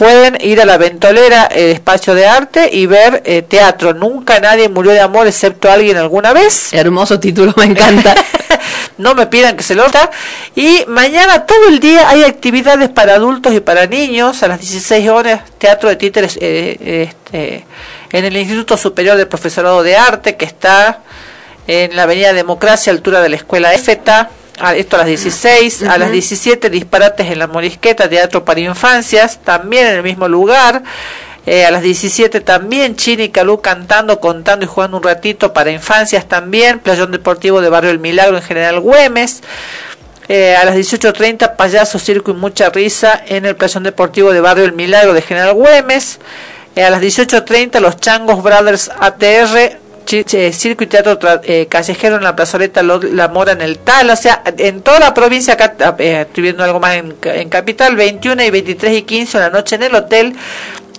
pueden 0.00 0.38
ir 0.40 0.62
a 0.62 0.64
la 0.64 0.78
Ventolera, 0.78 1.44
el 1.44 1.72
espacio 1.72 2.14
de 2.14 2.26
arte, 2.26 2.70
y 2.72 2.86
ver 2.86 3.22
eh, 3.26 3.42
teatro. 3.42 3.92
Nunca 3.92 4.40
nadie 4.40 4.70
murió 4.70 4.92
de 4.92 5.00
amor 5.00 5.26
excepto 5.26 5.70
alguien 5.70 5.98
alguna 5.98 6.32
vez. 6.32 6.72
Hermoso 6.72 7.20
título, 7.20 7.52
me 7.58 7.66
encanta. 7.66 8.14
no 8.96 9.14
me 9.14 9.26
pidan 9.26 9.58
que 9.58 9.62
se 9.62 9.74
lo 9.74 9.84
haga. 9.84 10.10
Y 10.56 10.84
mañana 10.88 11.44
todo 11.44 11.68
el 11.68 11.80
día 11.80 12.08
hay 12.08 12.24
actividades 12.24 12.88
para 12.88 13.16
adultos 13.16 13.52
y 13.52 13.60
para 13.60 13.84
niños. 13.84 14.42
A 14.42 14.48
las 14.48 14.60
16 14.60 15.06
horas, 15.10 15.42
teatro 15.58 15.90
de 15.90 15.96
títeres 15.96 16.38
eh, 16.40 17.10
este, 17.10 17.66
en 18.10 18.24
el 18.24 18.34
Instituto 18.38 18.78
Superior 18.78 19.18
del 19.18 19.28
Profesorado 19.28 19.82
de 19.82 19.98
Arte, 19.98 20.34
que 20.34 20.46
está 20.46 21.00
en 21.66 21.94
la 21.94 22.04
Avenida 22.04 22.32
Democracia, 22.32 22.90
altura 22.90 23.20
de 23.20 23.28
la 23.28 23.36
Escuela 23.36 23.74
EFETA. 23.74 24.30
A- 24.60 24.76
Esto 24.76 24.96
a 24.96 25.00
las 25.00 25.08
16, 25.08 25.82
a 25.82 25.98
las 25.98 26.08
Ujú. 26.08 26.12
17 26.12 26.70
disparates 26.70 27.26
en 27.30 27.38
la 27.38 27.46
Morisqueta, 27.46 28.08
teatro 28.08 28.44
para 28.44 28.60
infancias, 28.60 29.38
también 29.42 29.86
en 29.86 29.94
el 29.96 30.02
mismo 30.02 30.28
lugar. 30.28 30.82
Eh, 31.46 31.64
a 31.64 31.70
las 31.70 31.82
17 31.82 32.40
también 32.42 32.96
Chini 32.96 33.24
y 33.24 33.28
Calú 33.30 33.60
cantando, 33.62 34.20
contando 34.20 34.64
y 34.64 34.68
jugando 34.68 34.98
un 34.98 35.02
ratito 35.02 35.52
para 35.54 35.70
infancias 35.70 36.28
también. 36.28 36.78
Playón 36.80 37.10
Deportivo 37.12 37.60
de 37.62 37.70
Barrio 37.70 37.90
El 37.90 37.98
Milagro 37.98 38.36
en 38.36 38.42
General 38.42 38.78
Güemes. 38.78 39.40
Eh, 40.28 40.54
a 40.54 40.64
las 40.64 40.76
18.30 40.76 41.56
Payaso, 41.56 41.98
Circo 41.98 42.30
y 42.30 42.34
Mucha 42.34 42.70
Risa 42.70 43.20
en 43.26 43.46
el 43.46 43.56
Playón 43.56 43.82
Deportivo 43.82 44.32
de 44.32 44.40
Barrio 44.40 44.64
El 44.64 44.74
Milagro 44.74 45.12
de 45.14 45.22
General 45.22 45.54
Güemes. 45.54 46.20
Eh, 46.76 46.84
a 46.84 46.90
las 46.90 47.00
18.30 47.00 47.80
Los 47.80 47.96
Changos 47.96 48.42
Brothers 48.42 48.90
ATR. 49.00 49.78
Eh, 50.12 50.52
Circo 50.52 50.84
y 50.84 50.86
Teatro 50.86 51.18
eh, 51.44 51.66
Callejero 51.68 52.16
en 52.16 52.24
la 52.24 52.36
plazoleta 52.36 52.82
La 52.82 53.28
Mora 53.28 53.52
en 53.52 53.60
el 53.60 53.78
Tal, 53.78 54.10
o 54.10 54.16
sea, 54.16 54.42
en 54.58 54.82
toda 54.82 55.00
la 55.00 55.14
provincia, 55.14 55.54
acá 55.54 55.74
eh, 55.98 56.24
estoy 56.26 56.42
viendo 56.42 56.64
algo 56.64 56.80
más 56.80 56.96
en, 56.96 57.16
en 57.22 57.48
Capital, 57.48 57.96
21 57.96 58.42
y 58.42 58.50
23 58.50 58.98
y 58.98 59.02
15 59.02 59.38
de 59.38 59.44
la 59.44 59.50
noche 59.50 59.76
en 59.76 59.82
el 59.84 59.94
hotel, 59.94 60.34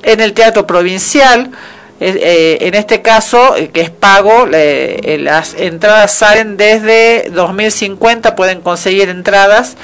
en 0.03 0.19
el 0.21 0.33
Teatro 0.33 0.65
Provincial. 0.65 1.51
Eh, 1.99 2.17
eh, 2.19 2.67
en 2.67 2.73
este 2.73 3.03
caso, 3.03 3.53
que 3.71 3.81
es 3.81 3.91
pago, 3.91 4.47
las 4.47 5.53
entradas 5.53 6.11
salen 6.11 6.57
desde 6.57 7.29
2050, 7.29 8.35
pueden 8.35 8.61
conseguir 8.61 9.09
entradas 9.09 9.77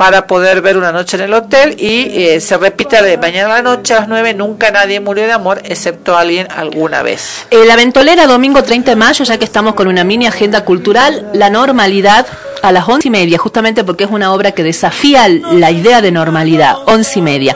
para 0.00 0.26
poder 0.26 0.62
ver 0.62 0.78
una 0.78 0.92
noche 0.92 1.18
en 1.18 1.24
el 1.24 1.34
hotel 1.34 1.76
y 1.78 2.24
eh, 2.24 2.40
se 2.40 2.56
repite 2.56 3.02
de 3.02 3.18
mañana 3.18 3.52
a 3.52 3.56
la 3.58 3.76
noche 3.76 3.92
a 3.92 4.00
las 4.00 4.08
9, 4.08 4.32
nunca 4.32 4.70
nadie 4.70 4.98
murió 4.98 5.26
de 5.26 5.32
amor, 5.32 5.60
excepto 5.62 6.16
alguien 6.16 6.48
alguna 6.56 7.02
vez. 7.02 7.46
Eh, 7.50 7.66
la 7.66 7.76
Ventolera, 7.76 8.26
domingo 8.26 8.62
30 8.62 8.92
de 8.92 8.96
mayo, 8.96 9.26
ya 9.26 9.36
que 9.36 9.44
estamos 9.44 9.74
con 9.74 9.88
una 9.88 10.02
mini 10.02 10.26
agenda 10.26 10.64
cultural, 10.64 11.28
la 11.34 11.50
normalidad 11.50 12.26
a 12.62 12.72
las 12.72 12.88
once 12.88 13.08
y 13.08 13.10
media, 13.10 13.36
justamente 13.36 13.84
porque 13.84 14.04
es 14.04 14.10
una 14.10 14.32
obra 14.32 14.52
que 14.52 14.62
desafía 14.62 15.28
la 15.28 15.70
idea 15.70 16.00
de 16.00 16.10
normalidad, 16.10 16.76
once 16.86 17.18
y 17.18 17.22
media, 17.22 17.54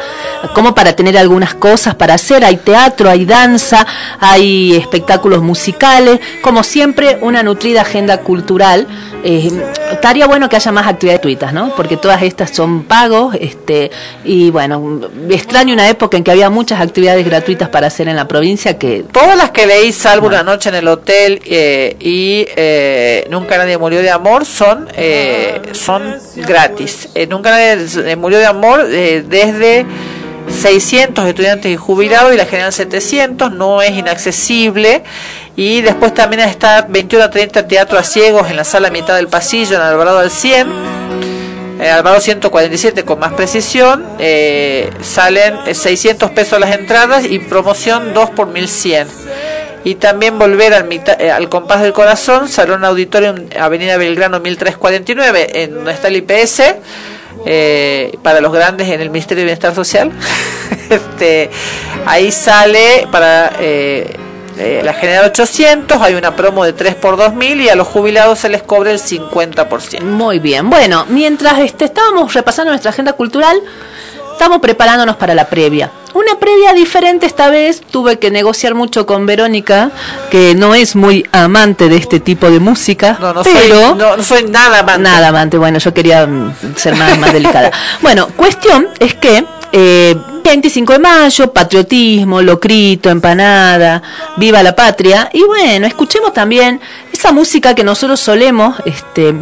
como 0.54 0.74
para 0.74 0.94
tener 0.94 1.16
algunas 1.16 1.54
cosas 1.54 1.94
para 1.94 2.14
hacer, 2.14 2.44
hay 2.44 2.56
teatro, 2.56 3.08
hay 3.10 3.24
danza, 3.24 3.86
hay 4.20 4.76
espectáculos 4.76 5.42
musicales, 5.42 6.20
como 6.42 6.62
siempre, 6.62 7.18
una 7.20 7.42
nutrida 7.42 7.82
agenda 7.82 8.18
cultural. 8.18 8.86
Eh, 9.26 9.50
estaría 9.90 10.26
bueno 10.26 10.48
que 10.50 10.56
haya 10.56 10.70
más 10.70 10.86
actividades 10.86 11.20
gratuitas, 11.20 11.52
¿no? 11.54 11.74
Porque 11.74 11.96
todas 11.96 12.22
estas 12.22 12.50
son 12.50 12.84
pagos, 12.84 13.34
este, 13.40 13.90
y 14.24 14.50
bueno, 14.50 15.00
extraño 15.30 15.72
una 15.72 15.88
época 15.88 16.18
en 16.18 16.24
que 16.24 16.30
había 16.30 16.50
muchas 16.50 16.80
actividades 16.80 17.24
gratuitas 17.24 17.70
para 17.70 17.86
hacer 17.86 18.08
en 18.08 18.16
la 18.16 18.28
provincia 18.28 18.78
que 18.78 19.04
Todas 19.10 19.36
las 19.36 19.50
que 19.50 19.66
leí, 19.66 19.92
salvo 19.92 20.26
una 20.26 20.42
noche 20.42 20.68
en 20.68 20.74
el 20.74 20.88
hotel 20.88 21.40
eh, 21.46 21.96
y 22.00 22.46
eh, 22.56 23.26
Nunca 23.30 23.58
nadie 23.58 23.78
murió 23.78 24.02
de 24.02 24.10
amor, 24.10 24.44
son 24.44 24.88
eh, 24.94 25.60
son 25.72 26.16
gratis. 26.36 27.08
Nunca 27.28 27.50
nadie 27.50 28.16
murió 28.16 28.38
de 28.38 28.46
amor 28.46 28.86
eh, 28.90 29.24
desde 29.26 29.86
600 30.48 31.26
estudiantes 31.26 31.72
y 31.72 31.76
jubilados 31.76 32.34
y 32.34 32.36
la 32.36 32.46
general 32.46 32.72
700, 32.72 33.52
no 33.52 33.82
es 33.82 33.92
inaccesible. 33.92 35.02
Y 35.56 35.82
después 35.82 36.12
también 36.14 36.40
está 36.48 36.86
21 36.88 37.24
a 37.24 37.30
30 37.30 37.68
teatro 37.68 37.98
a 37.98 38.02
ciegos 38.02 38.50
en 38.50 38.56
la 38.56 38.64
sala 38.64 38.90
mitad 38.90 39.16
del 39.16 39.28
pasillo, 39.28 39.76
en 39.76 39.82
Alvarado 39.82 40.18
al 40.18 40.30
100. 40.30 40.68
eh, 41.80 41.90
Alvaro 41.90 42.20
147 42.20 43.04
con 43.04 43.18
más 43.18 43.32
precisión, 43.32 44.04
eh, 44.18 44.90
salen 45.02 45.74
600 45.74 46.30
pesos 46.30 46.58
las 46.60 46.74
entradas 46.74 47.24
y 47.24 47.38
promoción 47.38 48.14
2 48.14 48.30
por 48.30 48.48
1100. 48.48 49.06
Y 49.84 49.96
también 49.96 50.38
volver 50.38 50.72
al, 50.72 50.88
eh, 51.18 51.30
al 51.30 51.48
compás 51.50 51.82
del 51.82 51.92
corazón, 51.92 52.48
Salón 52.48 52.84
Auditorio 52.84 53.34
Avenida 53.60 53.98
Belgrano 53.98 54.40
1349, 54.40 55.62
en 55.62 55.74
donde 55.74 55.92
está 55.92 56.08
el 56.08 56.16
IPS, 56.16 56.62
para 58.22 58.40
los 58.40 58.52
grandes 58.52 58.88
en 58.88 59.00
el 59.00 59.10
Ministerio 59.10 59.42
de 59.42 59.46
Bienestar 59.46 59.74
Social. 59.74 60.12
este, 60.90 61.50
ahí 62.06 62.32
sale 62.32 63.06
para 63.10 63.52
eh, 64.56 64.82
la 64.84 64.92
General 64.94 65.24
800, 65.26 66.00
hay 66.00 66.14
una 66.14 66.36
promo 66.36 66.64
de 66.64 66.72
3 66.72 66.94
por 66.94 67.16
2000 67.16 67.60
y 67.62 67.68
a 67.68 67.74
los 67.74 67.88
jubilados 67.88 68.38
se 68.38 68.48
les 68.48 68.62
cobra 68.62 68.92
el 68.92 69.00
50%. 69.00 70.00
Muy 70.02 70.38
bien, 70.38 70.70
bueno, 70.70 71.06
mientras 71.08 71.58
este, 71.58 71.86
estábamos 71.86 72.32
repasando 72.34 72.70
nuestra 72.70 72.90
agenda 72.90 73.14
cultural, 73.14 73.56
estamos 74.34 74.58
preparándonos 74.58 75.16
para 75.16 75.34
la 75.34 75.48
previa. 75.48 75.90
Una 76.12 76.38
previa 76.38 76.72
diferente 76.72 77.26
esta 77.26 77.50
vez, 77.50 77.80
tuve 77.80 78.18
que 78.18 78.30
negociar 78.30 78.74
mucho 78.74 79.06
con 79.06 79.26
Verónica, 79.26 79.90
que 80.30 80.54
no 80.54 80.74
es 80.74 80.94
muy 80.94 81.26
amante 81.32 81.88
de 81.88 81.96
este 81.96 82.20
tipo 82.20 82.50
de 82.50 82.60
música, 82.60 83.16
no, 83.20 83.32
no 83.32 83.42
pero 83.42 83.88
soy, 83.88 83.98
no, 83.98 84.22
soy 84.22 84.44
nada 84.44 84.80
amante. 84.80 85.02
Nada 85.02 85.28
amante, 85.28 85.58
bueno, 85.58 85.78
yo 85.78 85.92
quería 85.94 86.26
mm, 86.26 86.76
ser 86.76 86.94
más, 86.96 87.18
más 87.18 87.32
delicada. 87.32 87.70
Bueno, 88.00 88.28
cuestión 88.36 88.88
es 88.98 89.14
que 89.14 89.44
eh, 89.72 90.14
25 90.44 90.92
de 90.92 90.98
mayo, 90.98 91.52
patriotismo, 91.52 92.42
locrito, 92.42 93.10
empanada, 93.10 94.02
viva 94.36 94.62
la 94.62 94.76
patria. 94.76 95.30
Y 95.32 95.42
bueno, 95.42 95.86
escuchemos 95.86 96.32
también 96.32 96.80
esa 97.12 97.32
música 97.32 97.74
que 97.74 97.82
nosotros 97.82 98.20
solemos 98.20 98.76
este, 98.84 99.34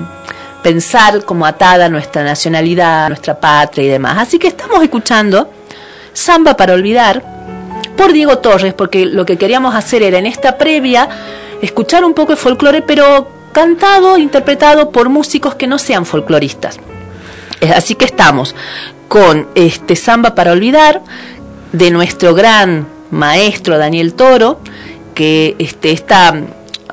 pensar 0.62 1.24
como 1.24 1.44
atada 1.47 1.89
nuestra 1.89 2.22
nacionalidad, 2.24 3.09
nuestra 3.09 3.39
patria 3.39 3.84
y 3.84 3.89
demás. 3.89 4.18
Así 4.18 4.39
que 4.39 4.48
estamos 4.48 4.82
escuchando 4.82 5.51
Samba 6.12 6.56
para 6.56 6.74
Olvidar 6.74 7.22
por 7.97 8.12
Diego 8.12 8.39
Torres, 8.39 8.74
porque 8.74 9.06
lo 9.06 9.26
que 9.26 9.36
queríamos 9.36 9.74
hacer 9.74 10.02
era 10.02 10.18
en 10.18 10.26
esta 10.26 10.56
previa 10.56 11.09
escuchar 11.60 12.05
un 12.05 12.14
poco 12.14 12.32
de 12.32 12.36
folclore, 12.36 12.82
pero 12.82 13.28
cantado, 13.52 14.18
interpretado 14.18 14.90
por 14.90 15.09
músicos 15.09 15.55
que 15.55 15.66
no 15.66 15.78
sean 15.78 16.06
folcloristas. 16.06 16.78
Así 17.74 17.94
que 17.94 18.05
estamos 18.05 18.55
con 19.09 19.47
este 19.55 19.94
Samba 19.94 20.34
para 20.34 20.52
Olvidar 20.52 21.02
de 21.72 21.90
nuestro 21.90 22.34
gran 22.34 22.86
maestro 23.10 23.78
Daniel 23.78 24.14
Toro, 24.14 24.59
que 25.14 25.55
este, 25.59 25.93
esta 25.93 26.34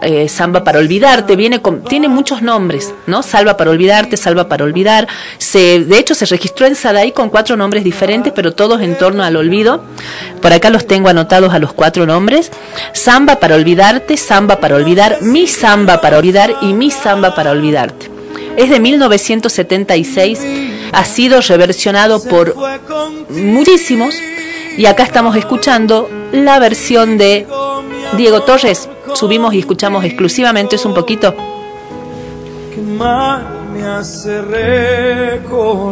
eh, 0.01 0.29
Samba 0.29 0.63
para 0.63 0.79
Olvidarte 0.79 1.35
viene 1.35 1.61
con, 1.61 1.83
tiene 1.83 2.07
muchos 2.07 2.41
nombres, 2.41 2.93
¿no? 3.07 3.21
Salva 3.23 3.57
para 3.57 3.71
Olvidarte, 3.71 4.17
Salva 4.17 4.47
para 4.47 4.63
Olvidar. 4.63 5.07
Se, 5.37 5.79
de 5.79 5.97
hecho, 5.97 6.15
se 6.15 6.25
registró 6.25 6.65
en 6.65 6.75
Sadaí 6.75 7.11
con 7.11 7.29
cuatro 7.29 7.57
nombres 7.57 7.83
diferentes, 7.83 8.31
pero 8.33 8.53
todos 8.53 8.81
en 8.81 8.97
torno 8.97 9.23
al 9.23 9.35
olvido. 9.35 9.83
Por 10.41 10.53
acá 10.53 10.69
los 10.69 10.87
tengo 10.87 11.09
anotados 11.09 11.53
a 11.53 11.59
los 11.59 11.73
cuatro 11.73 12.05
nombres. 12.05 12.51
Samba 12.93 13.39
para 13.39 13.55
Olvidarte, 13.55 14.17
Samba 14.17 14.59
para 14.59 14.75
Olvidar, 14.75 15.17
Mi 15.21 15.47
Samba 15.47 16.01
para 16.01 16.17
Olvidar 16.17 16.55
y 16.61 16.73
Mi 16.73 16.91
Samba 16.91 17.35
para 17.35 17.51
Olvidarte. 17.51 18.09
Es 18.57 18.69
de 18.69 18.79
1976, 18.79 20.39
ha 20.91 21.05
sido 21.05 21.39
reversionado 21.41 22.21
por 22.23 22.55
muchísimos 23.29 24.15
y 24.77 24.85
acá 24.85 25.03
estamos 25.03 25.35
escuchando 25.35 26.09
la 26.31 26.59
versión 26.59 27.17
de 27.17 27.47
Diego 28.17 28.41
Torres. 28.41 28.89
Subimos 29.13 29.53
y 29.53 29.59
escuchamos 29.59 30.03
exclusivamente, 30.03 30.75
es 30.75 30.85
un 30.85 30.93
poquito. 30.93 31.35
Que 32.73 32.81
me 32.81 33.83
hace 33.85 34.41
recordar. 34.41 35.89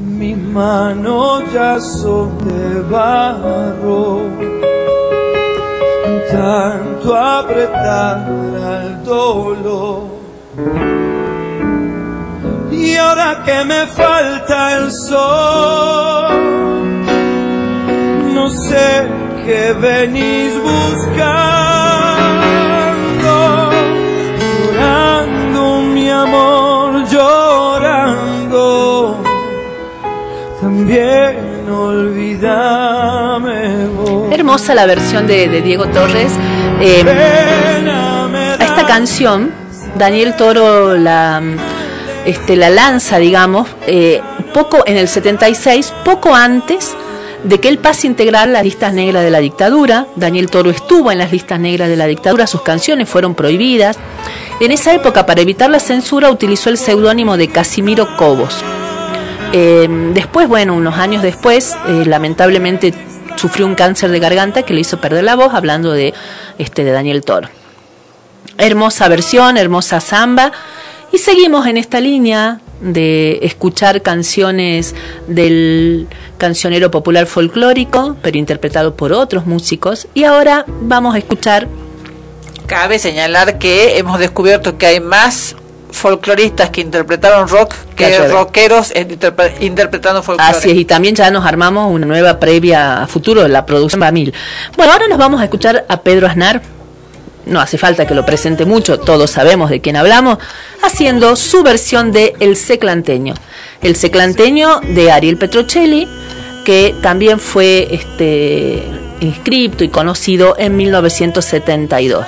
Mis 0.00 0.36
manos 0.36 1.42
ya 1.52 1.80
son 1.80 2.38
de 2.38 2.80
barro 2.82 4.22
tanto 6.32 7.14
apretar 7.14 8.26
al 8.26 9.04
dolor. 9.04 10.02
Y 12.70 12.96
ahora 12.96 13.42
que 13.44 13.64
me 13.64 13.86
falta 13.86 14.76
el 14.76 14.90
sol, 14.90 16.71
no 18.42 18.50
sé 18.50 19.06
qué 19.44 19.72
venís 19.72 20.52
buscando, 20.70 22.10
llorando 24.42 25.82
mi 25.82 26.10
amor, 26.10 27.04
llorando, 27.08 28.72
también 30.60 31.70
olvidame 31.70 33.60
hermosa 34.32 34.74
la 34.74 34.86
versión 34.86 35.28
de, 35.28 35.62
Diego 35.62 35.86
Torres. 35.86 36.32
Eh, 36.80 37.04
esta 38.58 38.86
canción, 38.88 39.52
Daniel 39.96 40.34
Toro 40.34 40.96
la, 40.96 41.40
este, 42.24 42.56
la 42.56 42.70
lanza, 42.70 43.18
digamos, 43.18 43.68
eh, 43.86 44.20
poco 44.52 44.82
en 44.84 44.96
el 44.96 45.06
76, 45.06 45.94
poco 46.04 46.34
antes 46.34 46.96
de 47.44 47.60
que 47.60 47.68
él 47.68 47.78
pase 47.78 48.06
a 48.06 48.10
integrar 48.10 48.48
las 48.48 48.64
listas 48.64 48.92
negras 48.94 49.24
de 49.24 49.30
la 49.30 49.38
dictadura. 49.38 50.06
Daniel 50.16 50.50
Toro 50.50 50.70
estuvo 50.70 51.10
en 51.10 51.18
las 51.18 51.32
listas 51.32 51.58
negras 51.58 51.88
de 51.88 51.96
la 51.96 52.06
dictadura, 52.06 52.46
sus 52.46 52.62
canciones 52.62 53.08
fueron 53.08 53.34
prohibidas. 53.34 53.98
En 54.60 54.70
esa 54.70 54.94
época, 54.94 55.26
para 55.26 55.40
evitar 55.40 55.70
la 55.70 55.80
censura, 55.80 56.30
utilizó 56.30 56.70
el 56.70 56.78
seudónimo 56.78 57.36
de 57.36 57.48
Casimiro 57.48 58.16
Cobos. 58.16 58.54
Eh, 59.52 59.88
después, 60.14 60.48
bueno, 60.48 60.74
unos 60.74 60.96
años 60.96 61.22
después, 61.22 61.76
lamentablemente 62.06 62.94
sufrió 63.36 63.66
un 63.66 63.74
cáncer 63.74 64.10
de 64.10 64.20
garganta 64.20 64.62
que 64.62 64.72
le 64.72 64.80
hizo 64.80 65.00
perder 65.00 65.24
la 65.24 65.34
voz, 65.34 65.52
hablando 65.52 65.92
de, 65.92 66.14
este, 66.58 66.84
de 66.84 66.92
Daniel 66.92 67.24
Toro. 67.24 67.48
Hermosa 68.56 69.08
versión, 69.08 69.56
hermosa 69.56 70.00
samba. 70.00 70.52
Y 71.10 71.18
seguimos 71.18 71.66
en 71.66 71.76
esta 71.76 72.00
línea 72.00 72.60
de 72.80 73.40
escuchar 73.42 74.02
canciones 74.02 74.94
del 75.26 76.08
cancionero 76.42 76.90
popular 76.90 77.26
folclórico, 77.26 78.16
pero 78.20 78.36
interpretado 78.36 78.96
por 78.96 79.12
otros 79.12 79.46
músicos. 79.46 80.08
Y 80.12 80.24
ahora 80.24 80.64
vamos 80.80 81.14
a 81.14 81.18
escuchar. 81.18 81.68
Cabe 82.66 82.98
señalar 82.98 83.58
que 83.58 83.96
hemos 83.96 84.18
descubierto 84.18 84.76
que 84.76 84.86
hay 84.86 84.98
más 84.98 85.54
folcloristas 85.92 86.70
que 86.70 86.80
interpretaron 86.80 87.46
rock 87.46 87.74
que 87.94 88.26
rockeros 88.26 88.92
interpretando 89.60 90.20
folclore. 90.20 90.50
Así 90.50 90.72
es, 90.72 90.78
y 90.78 90.84
también 90.84 91.14
ya 91.14 91.30
nos 91.30 91.46
armamos 91.46 91.92
una 91.92 92.06
nueva 92.06 92.40
previa 92.40 93.04
a 93.04 93.06
futuro, 93.06 93.46
la 93.46 93.64
producción 93.64 94.00
Bamil. 94.00 94.34
Bueno, 94.76 94.94
ahora 94.94 95.06
nos 95.06 95.18
vamos 95.18 95.40
a 95.40 95.44
escuchar 95.44 95.84
a 95.88 96.00
Pedro 96.00 96.26
Aznar, 96.26 96.60
no 97.46 97.60
hace 97.60 97.78
falta 97.78 98.06
que 98.06 98.14
lo 98.14 98.24
presente 98.24 98.64
mucho, 98.64 98.98
todos 98.98 99.30
sabemos 99.30 99.70
de 99.70 99.80
quién 99.80 99.96
hablamos, 99.96 100.38
haciendo 100.82 101.36
su 101.36 101.62
versión 101.62 102.12
de 102.12 102.34
El 102.40 102.56
Seclanteño. 102.56 103.34
El 103.82 103.96
Seclanteño 103.96 104.80
de 104.80 105.10
Ariel 105.10 105.36
Petrocelli, 105.36 106.08
que 106.64 106.94
también 107.02 107.40
fue 107.40 107.88
este, 107.90 108.82
inscripto 109.20 109.84
y 109.84 109.88
conocido 109.88 110.56
en 110.58 110.76
1972. 110.76 112.26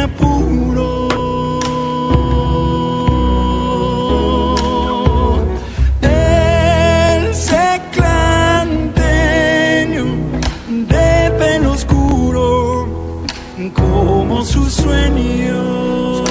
No 0.00 0.08
tiene 0.08 0.28
apuro. 0.28 0.40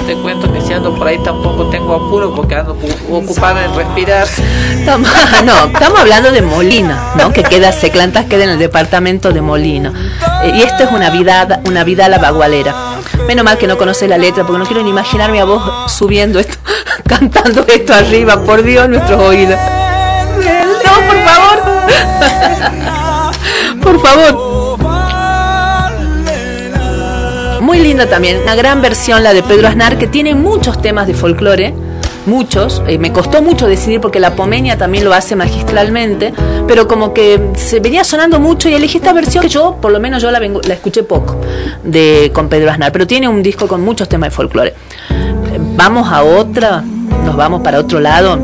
te 0.06 0.16
cuento 0.16 0.52
que 0.52 0.60
si 0.60 0.72
ando 0.72 0.92
por 0.96 1.06
ahí 1.06 1.18
tampoco 1.22 1.70
tengo 1.70 1.94
apuro 1.94 2.34
porque 2.34 2.56
ando 2.56 2.76
ocupada 3.12 3.64
en 3.64 3.76
respirar. 3.76 4.26
no, 5.44 5.66
estamos 5.66 6.00
hablando 6.00 6.32
de 6.32 6.42
Molina, 6.42 7.12
¿no? 7.16 7.32
Que 7.32 7.44
queda, 7.44 7.70
Seclantas 7.70 8.24
queda 8.24 8.42
en 8.42 8.50
el 8.50 8.58
departamento 8.58 9.30
de 9.32 9.40
Molina. 9.40 9.92
Eh, 10.42 10.52
y 10.56 10.62
esto 10.62 10.82
es 10.82 10.90
una 10.90 11.10
vida, 11.10 11.60
una 11.64 11.84
vida 11.84 12.06
a 12.06 12.08
la 12.08 12.18
bagualera. 12.18 12.89
Menos 13.26 13.44
mal 13.44 13.58
que 13.58 13.66
no 13.66 13.78
conoce 13.78 14.08
la 14.08 14.18
letra, 14.18 14.44
porque 14.44 14.58
no 14.58 14.66
quiero 14.66 14.82
ni 14.82 14.90
imaginarme 14.90 15.40
a 15.40 15.44
vos 15.44 15.92
subiendo 15.92 16.38
esto, 16.38 16.56
cantando 17.06 17.64
esto 17.66 17.94
arriba, 17.94 18.42
por 18.44 18.62
Dios, 18.62 18.88
nuestros 18.88 19.20
oídos. 19.20 19.58
No, 20.84 20.94
por 21.06 21.22
favor. 21.24 21.60
Por 23.82 24.00
favor. 24.00 24.50
Muy 27.60 27.78
linda 27.80 28.06
también, 28.06 28.40
una 28.42 28.54
gran 28.54 28.82
versión 28.82 29.22
la 29.22 29.32
de 29.32 29.42
Pedro 29.42 29.68
Aznar 29.68 29.96
que 29.96 30.06
tiene 30.06 30.34
muchos 30.34 30.80
temas 30.82 31.06
de 31.06 31.14
folclore, 31.14 31.74
muchos, 32.26 32.82
eh, 32.86 32.98
me 32.98 33.12
costó 33.12 33.42
mucho 33.42 33.66
decidir 33.66 34.00
porque 34.00 34.20
la 34.20 34.34
Pomeña 34.36 34.76
también 34.76 35.04
lo 35.04 35.12
hace 35.14 35.36
magistralmente, 35.36 36.32
pero 36.68 36.86
como 36.86 37.12
que 37.14 37.40
se 37.56 37.80
venía 37.80 38.04
sonando 38.04 38.38
mucho 38.40 38.68
y 38.68 38.74
elegí 38.74 38.98
esta 38.98 39.12
versión 39.12 39.42
que 39.42 39.48
yo, 39.48 39.76
por 39.80 39.90
lo 39.92 40.00
menos 40.00 40.22
yo 40.22 40.30
la, 40.30 40.38
vengo- 40.38 40.60
la 40.62 40.74
escuché 40.74 41.02
poco 41.02 41.40
de 41.84 42.30
con 42.34 42.48
Pedro 42.48 42.70
Aznar, 42.70 42.92
pero 42.92 43.06
tiene 43.06 43.28
un 43.28 43.42
disco 43.42 43.66
con 43.66 43.80
muchos 43.80 44.08
temas 44.08 44.30
de 44.30 44.36
folclore. 44.36 44.74
Vamos 45.76 46.10
a 46.12 46.22
otra, 46.22 46.82
nos 47.24 47.36
vamos 47.36 47.62
para 47.62 47.78
otro 47.80 48.00
lado. 48.00 48.38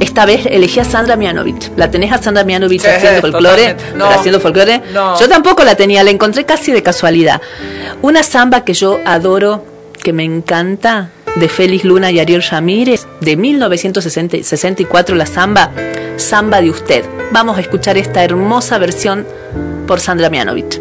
Esta 0.00 0.24
vez 0.26 0.46
elegí 0.46 0.78
a 0.80 0.84
Sandra 0.84 1.16
Mianovich. 1.16 1.72
¿La 1.76 1.90
tenés 1.90 2.12
a 2.12 2.18
Sandra 2.18 2.44
Mianovich 2.44 2.82
Sí, 2.82 2.86
haciendo 2.88 3.20
folclore? 3.20 3.76
No. 3.96 4.06
¿Haciendo 4.06 4.38
folclore? 4.40 4.80
No. 4.94 5.18
Yo 5.18 5.28
tampoco 5.28 5.64
la 5.64 5.74
tenía, 5.74 6.04
la 6.04 6.10
encontré 6.10 6.44
casi 6.44 6.70
de 6.72 6.82
casualidad. 6.82 7.40
Una 8.02 8.22
samba 8.22 8.60
que 8.62 8.74
yo 8.74 8.98
adoro, 9.04 9.64
que 10.00 10.12
me 10.12 10.22
encanta, 10.24 11.10
de 11.38 11.48
Félix 11.48 11.84
Luna 11.84 12.10
y 12.10 12.18
Ariel 12.18 12.42
Ramírez, 12.42 13.06
de 13.20 13.36
1964, 13.36 15.14
la 15.14 15.26
samba, 15.26 15.70
Samba 16.16 16.60
de 16.60 16.70
Usted. 16.70 17.04
Vamos 17.32 17.56
a 17.58 17.60
escuchar 17.60 17.96
esta 17.96 18.24
hermosa 18.24 18.78
versión 18.78 19.26
por 19.86 20.00
Sandra 20.00 20.30
Mianovich. 20.30 20.80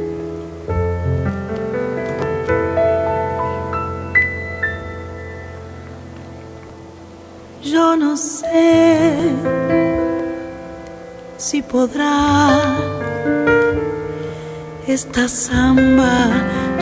Yo 7.63 7.95
no 7.95 8.17
sé 8.17 9.11
si 11.37 11.61
podrá 11.61 12.77
esta 14.87 15.27
samba 15.27 16.29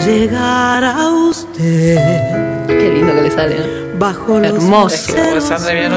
llegar 0.06 0.84
a 0.84 1.10
usted. 1.10 2.55
Qué 2.67 2.89
lindo 2.93 3.13
que 3.15 3.21
le 3.21 3.31
sale. 3.31 3.55
¿no? 3.57 3.99
Bajo 3.99 4.39
los 4.39 4.51
Hermoso. 4.53 5.13
luceros 5.13 5.51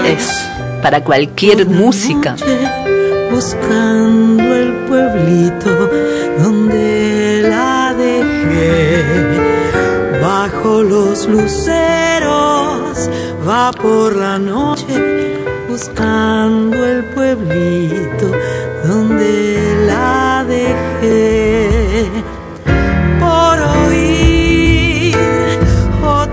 Es 0.07 0.49
para 0.83 1.03
cualquier 1.03 1.67
música. 1.67 2.37
buscando 3.31 4.43
el 4.55 4.73
pueblito 4.89 5.71
donde 6.43 7.47
la 7.49 7.95
dejé. 7.97 9.03
Bajo 10.23 10.83
los 10.83 11.27
luceros 11.27 13.09
va 13.49 13.71
por 13.73 14.17
la 14.17 14.39
noche 14.39 14.85
buscando 15.69 16.77
el 16.87 17.05
pueblito 17.15 18.31
donde 18.85 19.59
la 19.87 20.45
dejé. 20.49 22.07
Por 23.21 23.59
oír 23.87 24.38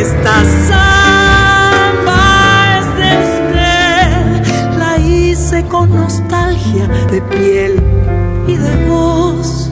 Esta 0.00 0.36
samba 0.66 2.22
es 2.78 2.86
de 2.96 3.10
usted, 3.28 4.78
la 4.78 4.96
hice 4.96 5.58
con 5.66 5.94
nostalgia 5.94 6.86
de 7.10 7.20
piel 7.20 7.74
y 8.48 8.56
de 8.56 8.88
voz. 8.88 9.70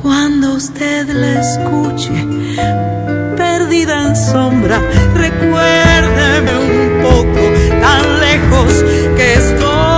Cuando 0.00 0.54
usted 0.54 1.08
la 1.10 1.40
escuche, 1.42 2.14
perdida 3.36 4.08
en 4.08 4.16
sombra, 4.16 4.80
recuérdeme 5.14 6.52
un 6.56 7.02
poco, 7.02 7.42
tan 7.82 8.20
lejos 8.20 8.72
que 9.16 9.34
estoy. 9.34 9.95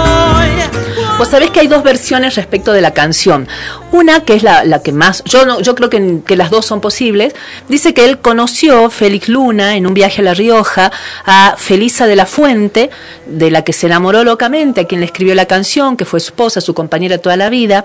Vos 1.19 1.27
sabés 1.27 1.51
que 1.51 1.59
hay 1.59 1.67
dos 1.67 1.83
versiones 1.83 2.37
respecto 2.37 2.73
de 2.73 2.81
la 2.81 2.93
canción. 2.93 3.49
Una 3.91 4.21
que 4.21 4.35
es 4.35 4.45
la, 4.45 4.81
que 4.85 4.93
más, 4.93 5.25
yo 5.25 5.45
no, 5.45 5.61
yo 5.61 5.75
creo 5.75 5.91
que, 5.91 6.21
que 6.25 6.37
las 6.37 6.49
dos 6.49 6.65
son 6.65 6.81
posibles. 6.81 7.35
Dice 7.69 7.93
que 7.93 8.05
él 8.05 8.21
conoció 8.21 8.89
Félix 8.89 9.29
Luna 9.29 9.75
en 9.75 9.89
un 9.89 9.95
viaje 9.95 10.23
a 10.23 10.25
La 10.25 10.35
Rioja 10.35 10.93
a 11.25 11.57
Felisa 11.59 12.07
de 12.07 12.15
la 12.15 12.25
Fuente, 12.25 12.91
de 13.27 13.51
la 13.51 13.63
que 13.63 13.73
se 13.73 13.87
enamoró 13.87 14.23
locamente, 14.23 14.83
a 14.83 14.85
quien 14.85 15.01
le 15.01 15.07
escribió 15.07 15.35
la 15.35 15.47
canción, 15.47 15.97
que 15.97 16.05
fue 16.05 16.21
su 16.21 16.29
esposa, 16.29 16.61
su 16.61 16.73
compañera 16.73 17.19
toda 17.19 17.37
la 17.37 17.51
vida. 17.51 17.85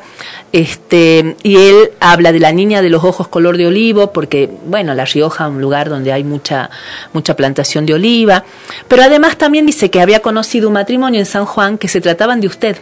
Este, 0.51 1.35
y 1.41 1.55
él 1.55 1.89
habla 1.99 2.33
de 2.33 2.39
la 2.39 2.51
niña 2.51 2.83
de 2.83 2.91
los 2.91 3.03
ojos 3.03 3.29
color 3.29 3.57
de 3.57 3.65
olivo, 3.65 4.13
porque, 4.13 4.47
bueno, 4.67 4.93
La 4.93 5.05
Rioja, 5.05 5.47
un 5.47 5.59
lugar 5.59 5.89
donde 5.89 6.13
hay 6.13 6.23
mucha, 6.23 6.69
mucha 7.13 7.35
plantación 7.35 7.87
de 7.87 7.95
oliva. 7.95 8.43
Pero 8.87 9.01
además 9.01 9.39
también 9.39 9.65
dice 9.65 9.89
que 9.89 10.01
había 10.01 10.19
conocido 10.19 10.67
un 10.67 10.75
matrimonio 10.75 11.19
en 11.19 11.25
San 11.25 11.45
Juan 11.45 11.79
que 11.79 11.87
se 11.87 11.99
trataban 11.99 12.39
de 12.39 12.45
usted 12.45 12.77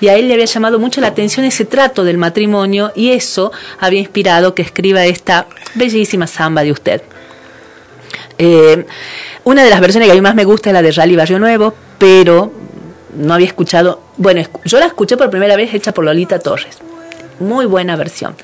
y 0.00 0.08
a 0.08 0.14
él 0.14 0.28
le 0.28 0.34
había 0.34 0.46
llamado 0.46 0.78
mucho 0.78 1.00
la 1.00 1.08
atención 1.08 1.46
ese 1.46 1.64
trato 1.64 2.04
del 2.04 2.18
matrimonio 2.18 2.92
y 2.94 3.12
eso 3.12 3.52
había 3.80 4.00
inspirado 4.00 4.54
que 4.54 4.62
escriba 4.62 5.04
esta 5.04 5.46
bellísima 5.74 6.26
samba 6.26 6.62
de 6.62 6.72
usted. 6.72 7.02
Eh, 8.38 8.84
una 9.44 9.64
de 9.64 9.70
las 9.70 9.80
versiones 9.80 10.08
que 10.08 10.12
a 10.12 10.14
mí 10.14 10.20
más 10.20 10.34
me 10.34 10.44
gusta 10.44 10.70
es 10.70 10.74
la 10.74 10.82
de 10.82 10.92
Rally 10.92 11.16
Barrio 11.16 11.38
Nuevo, 11.38 11.74
pero 11.98 12.52
no 13.16 13.34
había 13.34 13.46
escuchado, 13.46 14.02
bueno, 14.16 14.42
yo 14.64 14.78
la 14.78 14.86
escuché 14.86 15.16
por 15.16 15.30
primera 15.30 15.56
vez 15.56 15.72
hecha 15.72 15.92
por 15.92 16.04
Lolita 16.04 16.38
Torres, 16.38 16.78
muy 17.40 17.66
buena 17.66 17.96
versión. 17.96 18.34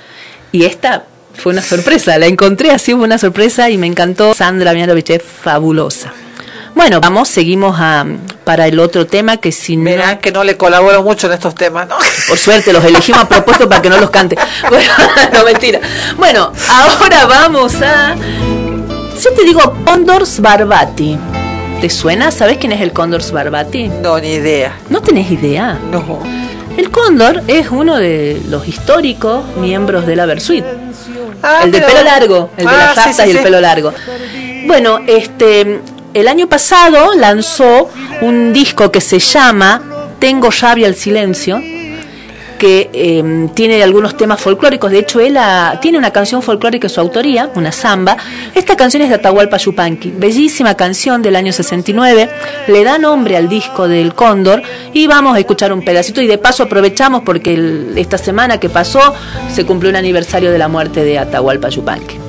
Y 0.51 0.65
esta 0.65 1.05
fue 1.35 1.53
una 1.53 1.62
sorpresa, 1.62 2.19
la 2.19 2.27
encontré 2.27 2.70
así, 2.70 2.93
fue 2.93 3.05
una 3.05 3.19
sorpresa 3.19 3.70
y 3.70 3.78
me 3.78 3.86
encantó. 3.86 4.35
Sandra 4.35 4.73
Mianovich 4.73 5.20
fabulosa. 5.20 6.12
Bueno, 6.74 7.01
vamos, 7.01 7.28
seguimos 7.28 7.77
a, 7.78 8.05
para 8.44 8.66
el 8.66 8.78
otro 8.81 9.07
tema 9.07 9.36
que 9.36 9.53
si 9.53 9.77
no... 9.77 9.85
Verán 9.85 10.19
que 10.19 10.32
no 10.32 10.43
le 10.43 10.57
colaboro 10.57 11.03
mucho 11.03 11.27
en 11.27 11.35
estos 11.35 11.55
temas, 11.55 11.86
¿no? 11.89 11.97
Por 12.28 12.39
suerte, 12.39 12.73
los 12.73 12.82
elegimos 12.85 13.20
a 13.23 13.28
propósito 13.28 13.69
para 13.69 13.82
que 13.82 13.90
no 13.90 13.99
los 13.99 14.11
cante. 14.11 14.36
Bueno, 14.69 14.90
no, 15.32 15.44
mentira. 15.44 15.81
Bueno, 16.16 16.53
ahora 16.70 17.27
vamos 17.27 17.74
a... 17.82 18.15
Yo 18.16 19.31
te 19.35 19.44
digo 19.44 19.61
Condors 19.85 20.40
Barbati. 20.40 21.19
¿Te 21.81 21.90
suena? 21.90 22.31
¿Sabes 22.31 22.57
quién 22.59 22.73
es 22.73 22.81
el 22.81 22.93
Condors 22.93 23.31
Barbati? 23.32 23.89
No, 23.89 24.19
ni 24.19 24.32
idea. 24.35 24.77
¿No 24.89 25.03
tenés 25.03 25.31
idea? 25.31 25.78
No. 25.90 26.20
El 26.77 26.90
Cóndor 26.90 27.43
es 27.49 27.69
uno 27.70 27.97
de 27.97 28.40
los 28.49 28.66
históricos 28.66 29.44
miembros 29.59 30.07
de 30.07 30.16
la 30.16 30.24
Versuit. 30.27 30.65
el 30.65 31.70
de 31.70 31.78
pero- 31.81 31.86
pelo 31.93 32.03
largo, 32.05 32.51
el 32.57 32.65
de 32.65 32.70
Ah, 32.73 32.77
las 32.77 32.94
sí, 32.94 32.97
rastas 32.97 33.16
sí, 33.16 33.23
y 33.27 33.31
el 33.32 33.36
sí. 33.39 33.43
pelo 33.44 33.61
largo. 33.61 33.93
Bueno, 34.66 35.01
este, 35.07 35.81
el 36.14 36.28
año 36.28 36.47
pasado 36.47 37.14
lanzó 37.14 37.90
un 38.20 38.52
disco 38.52 38.90
que 38.90 39.01
se 39.01 39.18
llama 39.18 39.82
Tengo 40.18 40.51
rabia 40.51 40.86
al 40.86 40.94
silencio, 40.94 41.60
que 42.59 42.90
eh, 42.93 43.48
tiene 43.55 43.82
algunos 43.82 44.16
temas 44.16 44.40
folclóricos. 44.40 44.93
De 44.93 45.01
hecho, 45.01 45.18
él 45.18 45.36
tiene 45.80 45.98
una 45.98 46.12
canción 46.12 46.43
folclórica 46.43 46.86
de 46.86 46.94
su 46.94 47.01
autoría, 47.01 47.51
una 47.56 47.72
samba. 47.72 48.16
Esta 48.55 48.76
canción 48.76 49.02
es 49.02 49.09
de 49.09 49.16
Atahualpa 49.16 49.56
Yupanqui, 49.56 50.12
bellísima 50.16 50.76
canción 50.76 51.22
del 51.22 51.34
año 51.34 51.52
69. 51.52 52.30
Le 52.68 52.84
da 52.84 52.98
nombre 52.98 53.36
al 53.36 53.48
disco 53.48 53.89
del 53.89 54.14
Cóndor 54.14 54.62
y 54.93 55.09
vamos 55.09 55.34
a 55.34 55.40
escuchar 55.40 55.72
un 55.72 55.84
pedacito. 55.84 56.20
Y 56.22 56.28
de 56.28 56.39
paso 56.39 56.62
aprovechamos 56.62 57.22
porque 57.22 57.90
esta 57.97 58.16
semana 58.16 58.60
que 58.60 58.68
pasó 58.68 59.12
se 59.52 59.66
cumplió 59.66 59.90
un 59.90 59.97
aniversario 59.97 60.52
de 60.52 60.59
la 60.59 60.68
muerte 60.68 61.02
de 61.02 61.18
Atahualpa 61.18 61.68
Yupanqui. 61.68 62.22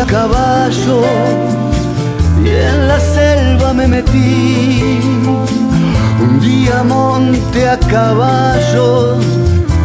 A 0.00 0.04
caballo 0.04 1.00
y 2.44 2.48
en 2.48 2.88
la 2.88 3.00
selva 3.00 3.72
me 3.72 3.86
metí. 3.86 5.00
Un 6.20 6.40
día 6.40 6.82
monte 6.82 7.68
a 7.68 7.78
caballo 7.78 9.18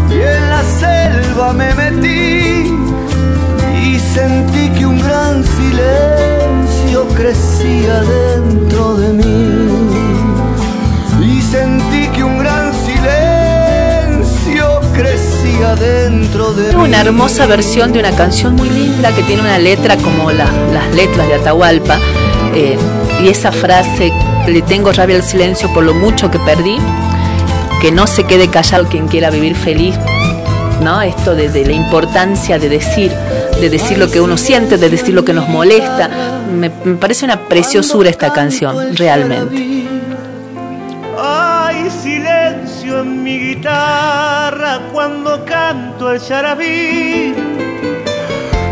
y 0.10 0.16
en 0.16 0.50
la 0.50 0.64
selva 0.80 1.54
me 1.54 1.74
metí. 1.76 2.74
Y 3.84 4.00
sentí 4.00 4.70
que 4.70 4.86
un 4.86 5.00
gran 5.00 5.44
silencio 5.44 7.08
crecía 7.16 8.02
dentro 8.02 8.96
de 8.96 9.14
mí. 9.14 9.48
Y 11.22 11.42
sentí 11.42 11.81
dentro 15.60 16.54
de. 16.54 16.76
Una 16.76 17.02
hermosa 17.02 17.46
versión 17.46 17.92
de 17.92 18.00
una 18.00 18.12
canción 18.12 18.56
muy 18.56 18.70
linda 18.70 19.14
que 19.14 19.22
tiene 19.24 19.42
una 19.42 19.58
letra 19.60 19.98
como 19.98 20.32
la- 20.32 20.50
las 20.74 20.94
letras 20.96 21.28
de 21.28 21.36
Atahualpa. 21.36 21.98
eh, 22.54 22.78
y 23.24 23.30
esa 23.30 23.52
frase, 23.52 24.12
le 24.48 24.62
tengo 24.64 24.92
rabia 24.92 25.16
al 25.16 25.24
silencio 25.24 25.72
por 25.74 25.84
lo 25.86 25.94
mucho 25.94 26.30
que 26.30 26.38
perdí, 26.40 26.78
que 27.82 27.92
no 27.94 28.08
se 28.08 28.24
quede 28.26 28.50
callado 28.50 28.88
quien 28.90 29.08
quiera 29.08 29.30
vivir 29.30 29.56
feliz. 29.56 29.96
¿no? 30.82 31.02
Esto 31.02 31.34
de, 31.36 31.48
de 31.50 31.64
la 31.66 31.74
importancia 31.74 32.58
de 32.60 32.68
decir, 32.68 33.12
de 33.62 33.70
decir 33.70 33.98
lo 34.00 34.10
que 34.10 34.20
uno 34.20 34.36
siente, 34.36 34.78
de 34.78 34.90
decir 34.90 35.14
lo 35.14 35.24
que 35.24 35.32
nos 35.32 35.48
molesta. 35.48 36.10
Me, 36.52 36.72
me 36.84 36.96
parece 36.96 37.24
una 37.24 37.40
preciosura 37.48 38.10
esta 38.10 38.34
canción, 38.34 38.96
realmente. 38.98 39.88
Mi 43.06 43.40
guitarra 43.40 44.80
cuando 44.92 45.44
canto 45.46 46.12
el 46.12 46.22
charabí. 46.22 47.34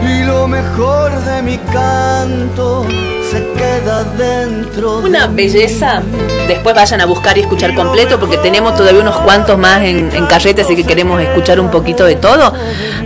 Y 0.01 0.23
lo 0.23 0.47
mejor 0.47 1.11
de 1.23 1.41
mi 1.41 1.57
canto 1.57 2.85
se 3.31 3.45
queda 3.53 4.03
dentro. 4.17 4.99
Una 4.99 5.27
belleza. 5.27 6.01
Después 6.47 6.75
vayan 6.75 7.01
a 7.01 7.05
buscar 7.05 7.37
y 7.37 7.41
escuchar 7.41 7.75
completo 7.75 8.19
porque 8.19 8.37
tenemos 8.37 8.75
todavía 8.75 9.01
unos 9.01 9.17
cuantos 9.17 9.57
más 9.57 9.81
en, 9.83 10.09
en 10.15 10.25
carrete, 10.25 10.61
así 10.61 10.75
que 10.75 10.83
queremos 10.83 11.21
escuchar 11.21 11.59
un 11.59 11.69
poquito 11.69 12.05
de 12.05 12.15
todo. 12.15 12.53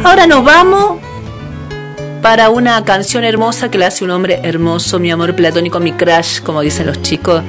Ahora 0.04 0.28
nos 0.28 0.44
vamos 0.44 1.00
para 2.22 2.50
una 2.50 2.86
canción 2.86 3.26
hermosa 3.26 3.70
que 3.70 3.78
le 3.78 3.86
hace 3.86 4.06
un 4.06 4.12
hombre 4.12 4.40
hermoso, 4.44 4.98
mi 4.98 5.12
amor 5.12 5.36
platónico, 5.36 5.82
mi 5.82 5.92
crush, 5.92 6.42
como 6.42 6.62
dicen 6.62 6.88
los 6.88 7.02
chicos. 7.02 7.44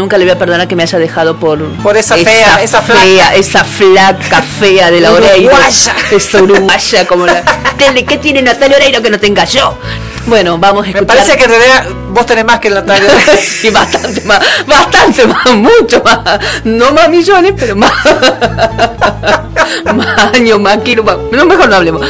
Nunca 0.00 0.16
le 0.16 0.24
voy 0.24 0.32
a 0.32 0.38
perdonar 0.38 0.66
que 0.66 0.74
me 0.74 0.82
haya 0.82 0.98
dejado 0.98 1.36
por, 1.36 1.62
Por 1.82 1.94
esa 1.94 2.16
fea, 2.16 2.62
esa 2.62 2.80
flaca. 2.80 3.34
esa 3.34 3.64
flaca 3.64 4.40
fea 4.40 4.90
de 4.90 5.02
la 5.02 5.12
Oreiro. 5.12 5.50
Uruguaya. 5.50 5.94
Esa 6.10 6.42
uruguaya 6.42 7.06
como 7.06 7.26
la. 7.26 7.42
¿Qué, 7.76 8.16
tiene 8.16 8.40
Natalia 8.40 8.78
Oreiro 8.78 9.02
que 9.02 9.10
no 9.10 9.20
tenga 9.20 9.44
yo? 9.44 9.76
Bueno, 10.24 10.56
vamos 10.56 10.84
a 10.84 10.86
Me 10.86 10.92
escuchar. 10.92 11.06
parece 11.06 11.36
que 11.36 11.44
en 11.44 11.50
realidad 11.50 11.84
vos 12.12 12.24
tenés 12.24 12.46
más 12.46 12.60
que 12.60 12.70
Natalia. 12.70 13.10
sí, 13.42 13.68
bastante 13.68 14.22
más, 14.22 14.40
bastante 14.66 15.26
más, 15.26 15.54
mucho 15.54 16.02
más. 16.02 16.40
No 16.64 16.92
más 16.92 17.10
millones, 17.10 17.52
pero 17.58 17.76
más. 17.76 17.92
más 19.94 20.34
años, 20.34 20.58
más 20.60 20.78
kilos, 20.78 21.04
más. 21.04 21.18
No, 21.30 21.44
mejor 21.44 21.68
no 21.68 21.76
hablemos. 21.76 22.06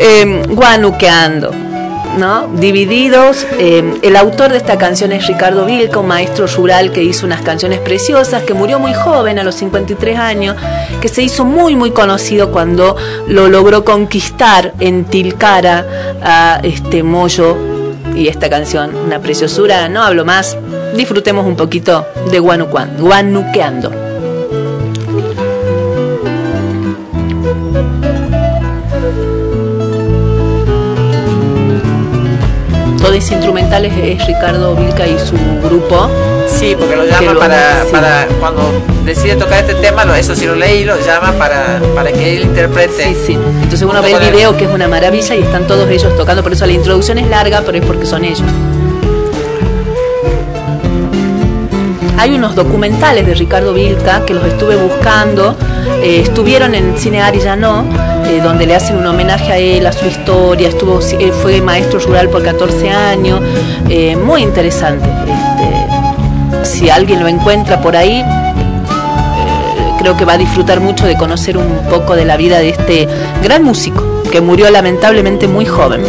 Eh, 0.00 0.42
guanuqueando. 0.48 1.54
¿No? 2.18 2.46
Divididos. 2.46 3.46
eh, 3.58 3.98
el 4.02 4.16
autor 4.16 4.52
de 4.52 4.58
esta 4.58 4.78
canción 4.78 5.12
es 5.12 5.26
Ricardo 5.26 5.64
Vilca, 5.66 5.98
un 5.98 6.06
maestro 6.06 6.46
rural 6.46 6.92
que 6.92 7.02
hizo 7.02 7.26
unas 7.26 7.42
canciones 7.42 7.80
preciosas, 7.80 8.44
que 8.44 8.54
murió 8.54 8.78
muy 8.78 8.94
joven, 8.94 9.38
a 9.38 9.44
los 9.44 9.56
53 9.56 10.18
años, 10.18 10.56
que 11.00 11.08
se 11.08 11.22
hizo 11.22 11.44
muy, 11.44 11.74
muy 11.74 11.90
conocido 11.90 12.52
cuando 12.52 12.96
lo 13.26 13.48
logró 13.48 13.84
conquistar 13.84 14.74
en 14.80 15.04
Tilcara 15.04 15.84
a 16.22 16.60
este 16.62 17.02
Moyo 17.02 17.56
y 18.14 18.28
esta 18.28 18.48
canción, 18.48 18.94
una 18.94 19.18
preciosura, 19.18 19.88
no 19.88 20.02
hablo 20.02 20.24
más, 20.24 20.56
disfrutemos 20.94 21.46
un 21.46 21.56
poquito 21.56 22.06
de 22.30 22.38
Guanuqueando. 22.38 24.13
Todo 33.14 33.22
ese 33.22 33.34
instrumental 33.34 33.84
es, 33.84 34.26
Ricardo 34.26 34.74
Vilca 34.74 35.06
y 35.06 35.16
su 35.20 35.36
grupo. 35.62 36.10
Sí, 36.48 36.74
porque 36.76 36.96
lo 36.96 37.04
llama 37.06 37.32
lo- 37.34 37.38
para, 37.38 37.84
sí. 37.84 37.92
para 37.92 38.26
cuando 38.40 38.62
decide 39.04 39.36
tocar 39.36 39.60
este 39.60 39.74
tema, 39.74 40.04
lo- 40.04 40.16
eso 40.16 40.34
sí 40.34 40.46
lo 40.46 40.56
leí, 40.56 40.84
lo 40.84 40.96
llama 40.98 41.30
para, 41.38 41.80
para 41.94 42.10
que 42.10 42.36
él 42.38 42.42
interprete. 42.42 43.04
Sí, 43.04 43.16
sí. 43.24 43.32
Entonces 43.62 43.82
uno 43.82 44.02
ve 44.02 44.10
el 44.14 44.18
video 44.32 44.56
que 44.56 44.64
es 44.64 44.70
una 44.74 44.88
maravilla 44.88 45.36
y 45.36 45.42
están 45.44 45.64
todos 45.68 45.88
ellos 45.90 46.16
tocando, 46.16 46.42
por 46.42 46.54
eso 46.54 46.66
la 46.66 46.72
introducción 46.72 47.18
es 47.18 47.28
larga, 47.28 47.62
pero 47.64 47.78
es 47.78 47.84
porque 47.86 48.04
son 48.04 48.24
ellos. 48.24 48.42
Hay 52.18 52.34
unos 52.34 52.56
documentales 52.56 53.24
de 53.28 53.34
Ricardo 53.34 53.74
Vilca 53.74 54.24
que 54.26 54.34
los 54.34 54.44
estuve 54.44 54.74
buscando, 54.74 55.54
eh, 56.04 56.20
estuvieron 56.20 56.74
en 56.74 56.98
Cine 56.98 57.22
Arillano, 57.22 57.86
eh, 58.26 58.40
donde 58.42 58.66
le 58.66 58.74
hacen 58.74 58.96
un 58.98 59.06
homenaje 59.06 59.50
a 59.50 59.56
él, 59.56 59.86
a 59.86 59.92
su 59.92 60.04
historia, 60.06 60.68
estuvo, 60.68 61.00
fue 61.40 61.62
maestro 61.62 61.98
rural 61.98 62.28
por 62.28 62.42
14 62.42 62.90
años, 62.90 63.40
eh, 63.88 64.14
muy 64.14 64.42
interesante. 64.42 65.08
Este, 65.08 66.64
si 66.64 66.90
alguien 66.90 67.20
lo 67.20 67.28
encuentra 67.28 67.80
por 67.80 67.96
ahí, 67.96 68.20
eh, 68.20 68.24
creo 69.98 70.14
que 70.14 70.26
va 70.26 70.34
a 70.34 70.38
disfrutar 70.38 70.80
mucho 70.80 71.06
de 71.06 71.16
conocer 71.16 71.56
un 71.56 71.78
poco 71.88 72.14
de 72.14 72.26
la 72.26 72.36
vida 72.36 72.58
de 72.58 72.68
este 72.68 73.08
gran 73.42 73.62
músico 73.62 74.22
que 74.30 74.42
murió 74.42 74.68
lamentablemente 74.68 75.48
muy 75.48 75.64
joven. 75.64 76.02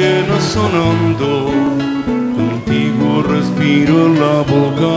No 0.00 0.40
sonando, 0.40 1.50
contigo 2.34 3.22
respiro 3.22 4.08
la 4.08 4.36
boca, 4.54 4.96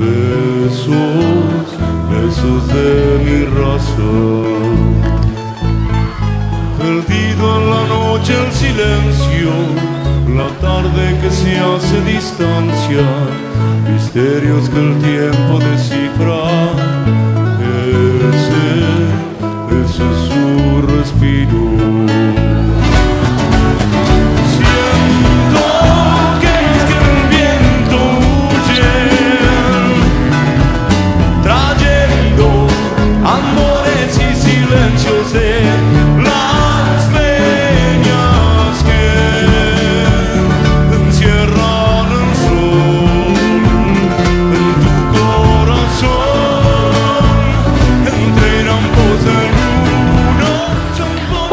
besos, 0.00 1.66
besos 2.10 2.60
de 2.74 2.90
mi 3.24 3.38
raza. 3.58 4.14
Perdido 6.78 7.44
en 7.58 7.70
la 7.70 7.82
noche 7.86 8.32
el 8.44 8.52
silencio, 8.52 9.52
la 10.34 10.48
tarde 10.66 11.18
que 11.20 11.30
se 11.30 11.58
hace 11.58 12.00
distancia, 12.02 13.06
misterios 13.92 14.68
que 14.70 14.78
el 14.86 14.94
tiempo 14.98 15.58
descifra. 15.70 16.40
Ese, 18.30 18.64
ese 19.82 20.02
es 20.10 20.18
su 20.28 20.48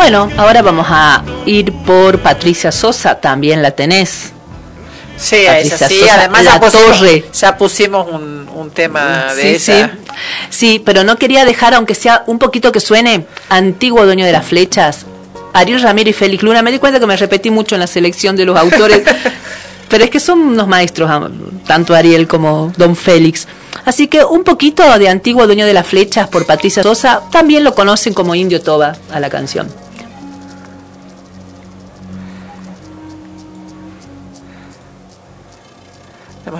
Bueno, 0.08 0.30
ahora 0.38 0.62
vamos 0.62 0.86
a 0.88 1.24
ir 1.48 1.74
por 1.84 2.20
Patricia 2.20 2.72
Sosa, 2.72 3.16
también 3.20 3.64
la 3.64 3.72
tenés. 3.72 4.34
Sí, 5.18 5.38
esa 5.38 5.52
Patricia 5.56 5.88
sí, 5.90 6.00
Sosa, 6.02 6.16
además 6.20 6.44
La 6.44 6.52
ya 6.54 6.60
pusimos, 6.60 7.00
Torre. 7.00 7.26
ya 7.34 7.58
pusimos 7.58 8.08
un, 8.12 8.48
un 8.54 8.70
tema 8.70 9.34
de 9.34 9.42
Sí, 9.42 9.72
esa. 9.72 9.88
sí. 9.88 9.94
Sí, 10.52 10.84
pero 10.86 11.04
no 11.04 11.18
quería 11.18 11.44
dejar, 11.44 11.74
aunque 11.74 11.96
sea 11.96 12.24
un 12.28 12.38
poquito 12.38 12.72
que 12.72 12.82
suene, 12.82 13.26
antiguo 13.50 14.06
dueño 14.06 14.28
de 14.28 14.32
las 14.32 14.46
flechas, 14.46 15.08
Ariel 15.54 15.82
Ramiro 15.82 16.12
y 16.12 16.14
Félix 16.14 16.44
Luna. 16.44 16.62
Me 16.62 16.72
di 16.72 16.78
cuenta 16.78 17.00
que 17.00 17.08
me 17.08 17.18
repetí 17.18 17.50
mucho 17.50 17.74
en 17.74 17.82
la 17.82 17.88
selección 17.88 18.36
de 18.36 18.46
los 18.46 18.60
autores, 18.60 19.02
pero 19.90 20.04
es 20.04 20.12
que 20.12 20.20
son 20.20 20.38
unos 20.40 20.68
maestros, 20.68 21.10
tanto 21.66 21.96
Ariel 21.96 22.28
como 22.28 22.72
Don 22.78 22.96
Félix. 22.96 23.48
Así 23.86 24.08
que 24.08 24.24
un 24.24 24.44
poquito 24.44 24.84
de 25.00 25.10
antiguo 25.10 25.48
dueño 25.48 25.66
de 25.66 25.74
las 25.74 25.88
flechas 25.88 26.28
por 26.28 26.46
Patricia 26.46 26.84
Sosa, 26.84 27.22
también 27.32 27.64
lo 27.64 27.74
conocen 27.74 28.14
como 28.14 28.36
Indio 28.36 28.62
Toba 28.62 28.96
a 29.12 29.20
la 29.20 29.32
canción. 29.32 29.68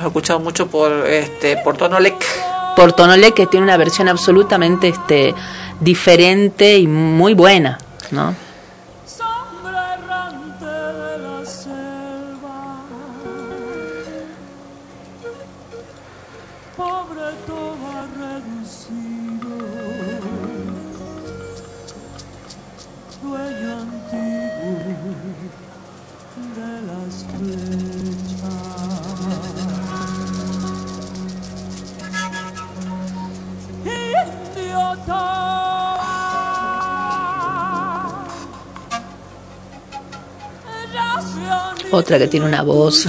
Escuchado 0.08 0.40
mucho 0.40 0.68
por 0.68 0.92
este 1.08 1.58
por 1.58 1.78
Tonolec. 1.78 2.16
Por 2.76 2.94
que 3.34 3.48
tiene 3.48 3.64
una 3.64 3.78
versión 3.78 4.10
absolutamente 4.10 4.90
este, 4.90 5.34
diferente 5.80 6.78
y 6.78 6.88
muy 6.88 7.34
buena, 7.34 7.78
¿no? 8.12 8.36
Otra 41.96 42.20
que 42.20 42.28
tiene 42.28 42.46
una 42.46 42.62
voz 42.62 43.08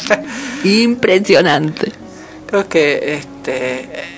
impresionante. 0.64 1.92
Creo 2.46 2.66
que 2.68 3.16
este 3.16 4.14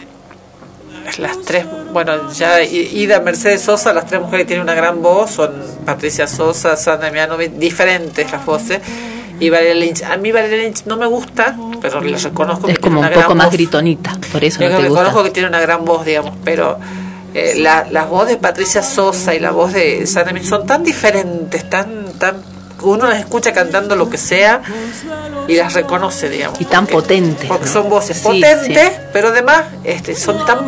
las 1.19 1.41
tres, 1.43 1.65
bueno, 1.93 2.33
ya 2.33 2.63
Ida 2.63 3.21
Mercedes 3.21 3.63
Sosa, 3.63 3.93
las 3.93 4.07
tres 4.07 4.21
mujeres 4.21 4.45
que 4.45 4.49
tienen 4.49 4.63
una 4.65 4.75
gran 4.75 5.03
voz 5.03 5.31
son 5.33 5.53
Patricia 5.85 6.27
Sosa, 6.27 6.77
Sandra 6.77 7.11
Mianovic, 7.11 7.53
diferentes 7.53 8.31
las 8.31 8.45
voces. 8.45 8.81
Y 9.39 9.51
Valeria 9.51 9.75
Lynch. 9.75 10.03
A 10.03 10.17
mí 10.17 10.33
Valeria 10.33 10.59
Lynch 10.59 10.85
no 10.87 10.97
me 10.97 11.07
gusta, 11.07 11.57
pero 11.83 12.01
le 12.01 12.17
reconozco 12.17 12.69
es 12.69 12.77
que 12.77 12.81
como 12.81 13.01
tiene 13.01 13.09
un 13.09 13.13
una 13.13 13.23
poco 13.23 13.27
gran 13.27 13.37
más 13.37 13.47
voz. 13.47 13.55
gritonita, 13.55 14.19
por 14.33 14.45
eso 14.45 14.61
Yo 14.61 14.71
no 14.71 14.77
te 14.77 14.83
reconozco 14.85 15.23
que 15.25 15.31
tiene 15.31 15.49
una 15.49 15.61
gran 15.61 15.85
voz, 15.85 16.07
digamos, 16.07 16.33
pero 16.45 16.79
eh, 17.35 17.55
la, 17.59 17.87
la 17.91 18.05
voz 18.05 18.29
de 18.29 18.37
Patricia 18.37 18.83
Sosa 18.83 19.35
y 19.35 19.41
la 19.41 19.51
voz 19.51 19.73
de 19.73 20.07
Sandra 20.07 20.33
Mianovic 20.33 20.49
son 20.49 20.67
tan 20.67 20.83
diferentes, 20.85 21.69
tan, 21.69 22.13
tan 22.19 22.56
uno 22.83 23.07
las 23.09 23.19
escucha 23.21 23.53
cantando 23.53 23.97
lo 23.97 24.09
que 24.11 24.19
sea 24.19 24.61
y 25.49 25.57
las 25.57 25.73
reconoce, 25.75 26.29
digamos. 26.29 26.61
Y 26.61 26.65
tan 26.67 26.87
potentes. 26.87 27.49
Porque 27.49 27.67
¿no? 27.67 27.73
son 27.73 27.89
voces 27.89 28.17
Sí, 28.19 28.23
potentes, 28.25 28.93
sí. 28.93 29.01
pero 29.13 29.29
además 29.29 29.63
este, 29.85 30.15
son 30.15 30.45
tan 30.47 30.59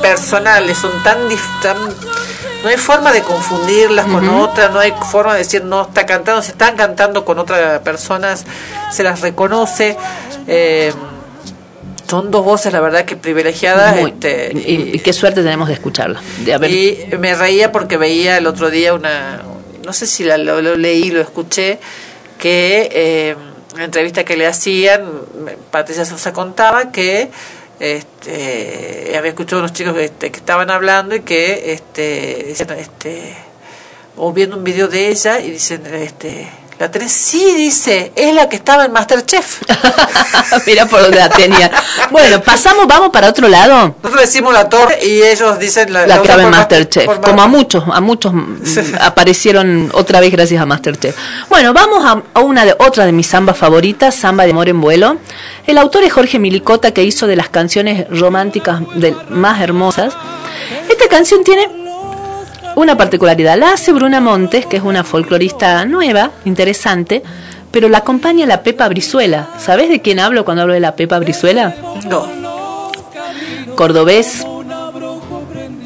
personales, 0.00 0.78
son 0.78 0.90
tan, 1.02 1.18
tan- 1.62 1.94
No 2.62 2.68
hay 2.68 2.76
forma 2.76 3.12
de 3.12 3.22
confundirlas 3.22 4.06
con 4.06 4.28
Ujú. 4.28 4.38
otra, 4.40 4.68
no 4.68 4.78
hay 4.80 4.92
forma 5.10 5.32
de 5.32 5.38
decir 5.40 5.64
no 5.64 5.82
está 5.82 6.04
cantando, 6.06 6.42
si 6.42 6.50
están 6.52 6.76
cantando 6.76 7.24
con 7.24 7.38
otras 7.38 7.80
personas, 7.80 8.44
se 8.92 9.02
las 9.02 9.20
reconoce. 9.20 9.96
eh, 10.46 10.92
son 12.08 12.30
dos 12.32 12.44
voces, 12.44 12.72
la 12.72 12.80
verdad, 12.80 13.04
que 13.04 13.14
privilegiadas. 13.14 13.94
Muy- 13.96 14.10
este, 14.10 14.50
y, 14.52 14.96
y 14.96 14.98
qué 14.98 15.12
suerte 15.12 15.42
tenemos 15.44 15.68
de 15.68 15.74
escucharla. 15.74 16.20
De 16.44 16.52
haber, 16.54 16.70
y 16.70 17.08
me 17.20 17.34
reía 17.36 17.70
porque 17.70 17.96
veía 17.96 18.36
el 18.36 18.48
otro 18.48 18.68
día 18.68 18.94
una, 18.94 19.42
no 19.84 19.92
sé 19.92 20.06
si 20.06 20.24
la, 20.24 20.38
lo, 20.38 20.60
lo 20.62 20.76
leí, 20.76 21.10
lo 21.10 21.20
escuché, 21.20 21.78
que 22.38 22.88
eh, 22.92 23.36
la 23.76 23.84
entrevista 23.84 24.24
que 24.24 24.36
le 24.36 24.46
hacían, 24.46 25.04
Patricia 25.70 26.04
Sosa 26.04 26.32
contaba 26.32 26.90
que 26.90 27.30
este, 27.78 29.14
había 29.16 29.30
escuchado 29.30 29.60
unos 29.60 29.72
chicos 29.72 29.96
este, 29.98 30.30
que 30.30 30.38
estaban 30.38 30.70
hablando 30.70 31.14
y 31.14 31.20
que 31.20 31.72
este, 31.72 32.50
este, 32.50 33.36
o 34.16 34.32
viendo 34.32 34.56
un 34.56 34.64
video 34.64 34.88
de 34.88 35.08
ella 35.08 35.40
y 35.40 35.52
dicen, 35.52 35.86
este, 35.86 36.48
la 36.80 36.90
tenés, 36.90 37.12
sí, 37.12 37.54
dice, 37.56 38.10
es 38.16 38.34
la 38.34 38.48
que 38.48 38.56
estaba 38.56 38.86
en 38.86 38.92
Masterchef. 38.92 39.60
Mira 40.66 40.86
por 40.86 41.02
dónde 41.02 41.18
la 41.18 41.28
tenía. 41.28 41.70
Bueno, 42.10 42.40
pasamos, 42.40 42.86
vamos 42.86 43.10
para 43.10 43.28
otro 43.28 43.48
lado. 43.48 43.96
Nosotros 44.02 44.22
decimos 44.22 44.54
la 44.54 44.66
torre 44.66 44.98
y 45.04 45.22
ellos 45.22 45.58
dicen 45.58 45.92
la, 45.92 46.06
La 46.06 46.14
otra 46.14 46.36
clave 46.36 46.42
en 46.44 46.48
por 46.48 46.58
Masterchef. 46.58 47.04
por 47.04 47.20
Como 47.20 47.42
a 47.42 47.48
muchos, 47.48 47.84
a 47.86 48.00
muchos 48.00 48.32
mm, 48.32 48.94
aparecieron 48.98 49.90
otra 49.92 50.20
vez 50.20 50.32
gracias 50.32 50.62
a 50.62 50.64
Masterchef. 50.64 51.14
Bueno, 51.50 51.74
vamos 51.74 52.02
a, 52.02 52.22
a 52.32 52.40
una 52.40 52.64
de 52.64 52.74
otra 52.78 53.04
de 53.04 53.12
mis 53.12 53.28
zambas 53.28 53.58
favoritas, 53.58 54.14
Samba 54.14 54.44
de 54.44 54.52
Amor 54.52 54.70
en 54.70 54.80
Vuelo. 54.80 55.18
El 55.66 55.76
autor 55.76 56.04
es 56.04 56.14
Jorge 56.14 56.38
Milicota, 56.38 56.92
que 56.92 57.04
hizo 57.04 57.26
de 57.26 57.36
las 57.36 57.50
canciones 57.50 58.06
románticas 58.08 58.80
más 59.28 59.60
hermosas. 59.60 60.14
Esta 60.88 61.08
canción 61.08 61.44
tiene 61.44 61.79
una 62.76 62.96
particularidad. 62.96 63.58
La 63.58 63.72
hace 63.72 63.92
Bruna 63.92 64.20
Montes, 64.20 64.66
que 64.66 64.76
es 64.78 64.82
una 64.82 65.04
folclorista 65.04 65.84
nueva, 65.84 66.30
interesante, 66.44 67.22
pero 67.70 67.88
la 67.88 67.98
acompaña 67.98 68.46
la 68.46 68.62
Pepa 68.62 68.88
Brizuela. 68.88 69.48
¿Sabes 69.58 69.88
de 69.88 70.00
quién 70.00 70.18
hablo 70.20 70.44
cuando 70.44 70.62
hablo 70.62 70.74
de 70.74 70.80
la 70.80 70.96
Pepa 70.96 71.18
Brizuela? 71.18 71.74
No. 72.08 72.26
Cordobés, 73.74 74.44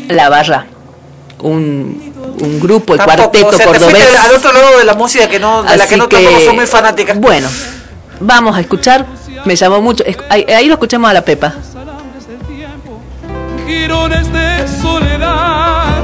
La 0.09 0.29
Barra. 0.29 0.67
Un, 1.41 2.13
un 2.41 2.61
grupo, 2.61 2.95
el 2.95 2.99
Tampoco, 3.01 3.17
cuarteto 3.31 3.49
o 3.49 3.53
sea, 3.53 3.67
te 3.67 3.79
cordobés. 3.79 4.07
al 4.19 4.35
otro 4.35 4.53
lado 4.53 4.79
de 4.79 4.85
la 4.85 4.95
música 4.95 5.29
que 5.29 5.39
no, 5.39 5.63
de 5.63 5.77
la 5.77 5.77
que 5.77 5.83
Así 5.83 5.97
no 5.97 6.09
tampoco 6.09 6.41
soy 6.41 6.55
muy 6.55 6.67
fanática. 6.67 7.13
Bueno, 7.15 7.49
vamos 8.21 8.57
a 8.57 8.61
escuchar. 8.61 9.05
Me 9.45 9.55
llamó 9.55 9.83
mucho. 9.83 10.03
Ahí, 10.31 10.45
ahí 10.45 10.67
lo 10.69 10.75
escuchamos 10.75 11.11
a 11.11 11.13
la 11.13 11.23
Pepa. 11.23 11.53
Girones 13.67 14.33
de 14.33 14.67
soledad 14.81 16.04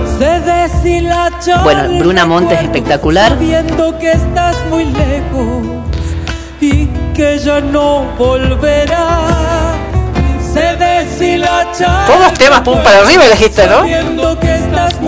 Bueno, 1.63 1.99
Bruna 1.99 2.27
Montes 2.27 2.61
espectacular. 2.61 3.31
sabiendo 3.31 3.99
que 3.99 4.13
estás 4.13 4.55
muy 4.69 4.85
lejos 4.85 5.67
y 6.61 6.87
que 7.15 7.39
ya 7.39 7.61
no 7.63 8.05
volverás 8.19 9.60
Todos 12.07 12.35
temas 12.35 12.61
pum 12.61 12.83
para 12.83 12.99
arriba 13.01 13.25
elegiste, 13.25 13.67
¿no? 13.67 13.85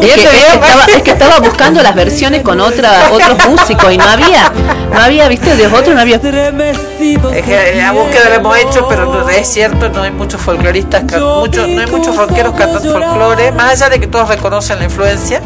Es 0.02 0.14
que, 0.14 0.22
es, 0.22 0.30
que 0.30 0.54
estaba, 0.54 0.84
es 0.96 1.02
que 1.02 1.10
estaba 1.10 1.38
buscando 1.40 1.82
las 1.82 1.94
versiones 1.94 2.42
con 2.42 2.60
otra, 2.60 3.10
otros 3.12 3.38
músicos 3.48 3.92
y 3.92 3.98
no 3.98 4.04
había, 4.08 4.50
no 4.92 5.00
había, 5.00 5.28
viste, 5.28 5.54
de 5.56 5.66
otros 5.66 5.94
no 5.94 6.00
había. 6.00 6.18
Es 7.30 7.42
que 7.44 7.74
la 7.76 7.92
búsqueda 7.92 8.28
la 8.30 8.34
hemos 8.36 8.56
hecho, 8.58 8.86
pero 8.88 9.06
no- 9.06 9.28
es 9.28 9.46
cierto, 9.52 9.88
no 9.90 10.02
hay 10.02 10.10
muchos 10.10 10.40
folcloristas, 10.40 11.04
muchos, 11.40 11.68
no 11.68 11.80
hay 11.80 11.86
muchos 11.86 12.16
rockeros 12.16 12.54
cantando 12.54 12.92
folclore, 12.92 13.52
más 13.52 13.72
allá 13.72 13.90
de 13.90 14.00
que 14.00 14.06
todos 14.06 14.28
reconocen 14.28 14.78
la 14.78 14.84
influencia, 14.86 15.40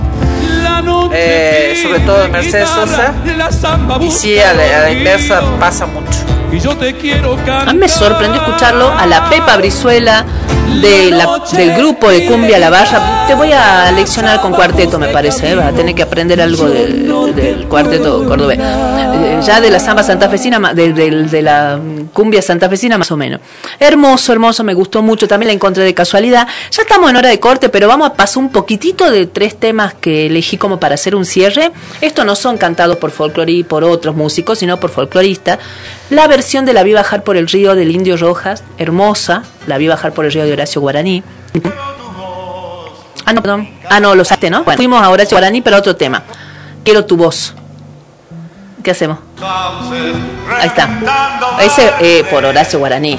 eh, 1.12 1.80
sobre 1.82 2.00
todo 2.00 2.18
de 2.22 2.28
Mercedes 2.28 2.68
Sosa, 2.68 3.12
y 4.04 4.10
sí, 4.10 4.38
a 4.38 4.52
la, 4.54 4.62
a 4.62 4.80
la 4.82 4.90
inversa 4.92 5.40
pasa 5.58 5.86
mucho. 5.86 6.18
Y 6.56 6.60
yo 6.60 6.76
te 6.76 6.94
quiero 6.94 7.36
mí 7.72 7.78
me 7.78 7.88
sorprendió 7.88 8.40
escucharlo 8.42 8.90
a 8.90 9.06
la 9.06 9.28
Pepa 9.28 9.56
Brizuela 9.56 10.24
de 10.80 11.10
la- 11.10 11.40
del 11.52 11.76
grupo 11.76 12.10
de 12.10 12.26
Cumbia 12.26 12.58
La 12.58 12.70
Barra. 12.70 13.24
Te 13.26 13.34
voy 13.34 13.52
a 13.52 13.90
leccionar 13.92 14.40
con 14.40 14.52
cuarteto, 14.52 14.98
me 14.98 15.08
parece. 15.08 15.52
¿eh? 15.52 15.60
A 15.62 15.70
tener 15.72 15.94
que 15.94 16.02
aprender 16.02 16.40
algo 16.40 16.68
del, 16.68 17.66
cuarteto 17.68 18.24
cordobés. 18.26 18.58
Eh, 18.58 19.40
Ya 19.44 19.60
de 19.60 19.70
la 19.70 19.78
samba 19.78 20.02
santafesina, 20.02 20.72
de- 20.74 20.92
de 20.92 21.42
la 21.42 21.78
cumbia 22.12 22.40
santafesina 22.42 22.96
más 22.98 23.10
o 23.10 23.16
menos. 23.16 23.40
Hermoso, 23.78 24.32
hermoso, 24.32 24.64
me 24.64 24.74
gustó 24.74 25.02
mucho. 25.02 25.28
También 25.28 25.48
la 25.48 25.52
encontré 25.54 25.84
de 25.84 25.94
casualidad. 25.94 26.46
Ya 26.72 26.82
estamos 26.82 27.10
en 27.10 27.16
hora 27.16 27.28
de 27.28 27.38
corte, 27.38 27.68
pero 27.68 27.86
vamos 27.86 28.08
a 28.08 28.14
pasar 28.14 28.38
un 28.42 28.48
poquitito 28.50 29.10
de 29.10 29.26
tres 29.26 29.56
temas 29.56 29.94
que 29.94 30.26
elegí 30.26 30.56
como 30.56 30.80
para 30.80 30.94
hacer 30.94 31.14
un 31.14 31.24
cierre. 31.24 31.70
Estos 32.00 32.24
no 32.24 32.34
son 32.34 32.56
cantados 32.58 32.96
por 32.96 33.10
folclore 33.10 33.52
y 33.52 33.62
por 33.64 33.84
otros 33.84 34.16
músicos, 34.16 34.58
sino 34.58 34.78
por 34.80 34.90
folcloristas. 34.90 35.58
La 36.10 36.26
versión 36.28 36.45
de 36.46 36.72
La 36.72 36.84
vi 36.84 36.92
bajar 36.92 37.24
por 37.24 37.36
el 37.36 37.48
río 37.48 37.74
del 37.74 37.90
Indio 37.90 38.16
Rojas, 38.16 38.62
hermosa. 38.78 39.42
La 39.66 39.78
vi 39.78 39.88
bajar 39.88 40.12
por 40.12 40.24
el 40.24 40.32
río 40.32 40.44
de 40.44 40.52
Horacio 40.52 40.80
Guaraní. 40.80 41.24
Ah, 43.24 43.32
no, 43.32 43.42
perdón. 43.42 43.68
Ah, 43.90 43.98
no, 43.98 44.14
lo 44.14 44.24
sacaste, 44.24 44.48
¿no? 44.48 44.64
Fuimos 44.64 45.02
a 45.02 45.10
Horacio 45.10 45.36
Guaraní, 45.36 45.60
pero 45.60 45.76
otro 45.76 45.96
tema. 45.96 46.22
Quiero 46.84 47.04
tu 47.04 47.16
voz. 47.16 47.52
¿Qué 48.82 48.92
hacemos? 48.92 49.18
Ahí 50.58 50.66
está. 50.68 50.88
Ese 51.60 51.92
eh, 52.00 52.24
por 52.30 52.44
Horacio 52.44 52.78
Guaraní. 52.78 53.18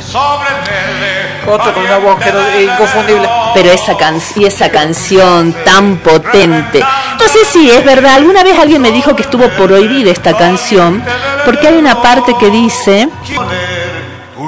Otro 1.48 1.74
con 1.74 1.84
una 1.86 1.98
voz 1.98 2.20
que 2.20 2.32
no- 2.32 2.60
inconfundible. 2.74 3.30
Pero 3.54 3.72
esa, 3.72 3.96
can 3.98 4.20
y 4.36 4.46
esa 4.46 4.70
canción 4.70 5.54
tan 5.64 5.98
potente. 5.98 6.80
No 7.20 7.28
sé 7.28 7.46
si 7.46 7.70
es 7.70 7.84
verdad. 7.86 8.16
Alguna 8.16 8.44
vez 8.44 8.58
alguien 8.60 8.82
me 8.82 8.92
dijo 8.92 9.16
que 9.16 9.22
estuvo 9.24 9.48
prohibida 9.50 10.12
esta 10.12 10.36
canción 10.36 11.04
porque 11.46 11.68
hay 11.68 11.76
una 11.78 12.02
parte 12.02 12.34
que 12.40 12.50
dice 12.50 13.08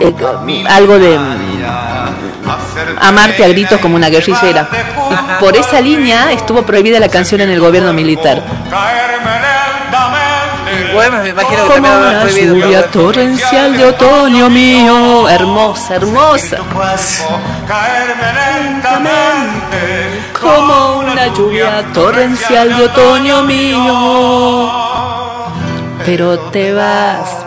eh, 0.01 0.13
algo 0.67 0.97
de 0.99 1.17
mm, 1.19 1.63
amarte 3.01 3.45
a 3.45 3.47
gritos 3.47 3.79
como 3.79 3.95
una 3.95 4.09
guerrillera. 4.09 4.67
Y 5.11 5.39
por 5.43 5.55
esa 5.55 5.79
línea 5.81 6.31
estuvo 6.31 6.63
prohibida 6.63 6.99
la 6.99 7.09
canción 7.09 7.41
en 7.41 7.49
el 7.49 7.59
gobierno 7.59 7.93
militar. 7.93 8.41
Bueno, 10.99 11.23
me 11.23 11.29
imagino 11.29 11.63
que 11.63 11.73
Como 11.75 11.87
una 11.97 12.21
prohibido. 12.21 12.55
lluvia 12.55 12.79
pero- 12.81 12.91
torrencial 12.91 13.77
de 13.77 13.85
otoño 13.85 14.49
mío. 14.49 15.29
Hermosa, 15.29 15.95
hermosa. 15.95 16.57
Como 20.41 20.97
una 20.99 21.27
lluvia 21.27 21.85
torrencial 21.93 22.75
de 22.77 22.83
otoño 22.83 23.43
mío. 23.43 24.71
Pero 26.05 26.37
te 26.51 26.73
vas. 26.73 27.45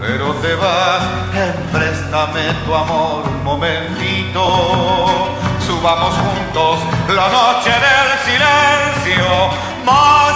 Pero 0.00 0.32
te 0.42 0.54
vas, 0.56 1.02
eh, 1.34 1.52
préstame 1.72 2.40
tu 2.64 2.74
amor 2.74 3.22
un 3.26 3.44
momentito. 3.44 4.42
Subamos 5.66 6.14
juntos 6.14 6.78
la 7.14 7.28
noche 7.28 7.70
del 7.86 8.10
silencio, 8.24 9.26
más 9.84 10.34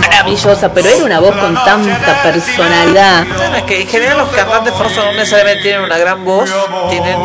Maravillosa, 0.00 0.72
pero 0.72 0.88
era 0.88 1.04
una 1.04 1.20
voz 1.20 1.36
con 1.36 1.54
tanta 1.54 2.22
personalidad. 2.22 3.24
Es 3.56 3.62
que 3.64 3.82
en 3.82 3.88
general 3.88 4.18
los 4.18 4.28
cantantes 4.30 4.72
famosos 4.72 5.04
no 5.04 5.12
necesariamente 5.12 5.62
tienen 5.62 5.82
una 5.82 5.98
gran 5.98 6.24
voz, 6.24 6.50
tienen 6.90 7.18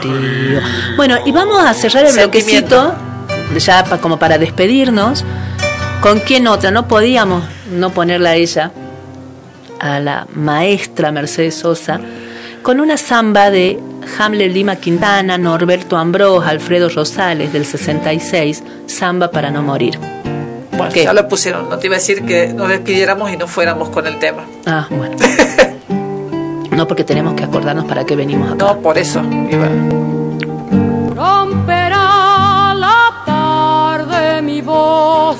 frío. 0.00 0.60
Bueno, 0.96 1.18
y 1.24 1.32
vamos 1.32 1.64
a 1.64 1.72
cerrar 1.74 2.04
el 2.06 2.12
bloquecito, 2.14 2.94
ya 3.56 3.84
pa- 3.84 3.98
como 3.98 4.18
para 4.18 4.38
despedirnos. 4.38 5.24
¿Con 6.00 6.18
quién 6.20 6.48
otra? 6.48 6.70
No 6.72 6.88
podíamos 6.88 7.44
no 7.70 7.90
ponerla 7.90 8.30
a 8.30 8.34
ella, 8.34 8.72
a 9.80 10.00
la 10.00 10.26
maestra 10.34 11.12
Mercedes 11.12 11.56
Sosa, 11.60 12.00
con 12.62 12.80
una 12.80 12.96
samba 12.96 13.50
de 13.50 13.78
Hamlet 14.18 14.52
Lima 14.52 14.76
Quintana, 14.76 15.38
Norberto 15.38 15.96
Ambrós, 15.96 16.46
Alfredo 16.46 16.88
Rosales 16.88 17.52
del 17.52 17.64
66, 17.64 18.62
Samba 18.86 19.30
para 19.30 19.50
no 19.50 19.62
morir. 19.62 19.98
Bueno, 20.72 20.94
ya 20.94 21.12
lo 21.12 21.28
pusieron. 21.28 21.68
No 21.68 21.78
te 21.78 21.86
iba 21.86 21.96
a 21.96 21.98
decir 21.98 22.24
que 22.24 22.48
nos 22.48 22.68
despidiéramos 22.68 23.30
y 23.32 23.36
no 23.36 23.46
fuéramos 23.46 23.90
con 23.90 24.06
el 24.06 24.18
tema. 24.18 24.44
Ah, 24.66 24.86
bueno. 24.90 25.16
no, 26.70 26.86
porque 26.86 27.04
tenemos 27.04 27.34
que 27.34 27.44
acordarnos 27.44 27.84
para 27.84 28.04
qué 28.04 28.16
venimos 28.16 28.52
acá. 28.52 28.64
No, 28.64 28.80
por 28.80 28.98
eso. 28.98 29.20
Iba. 29.20 29.68
Romperá 31.14 32.74
la 32.74 33.22
tarde 33.26 34.42
mi 34.42 34.60
voz 34.60 35.38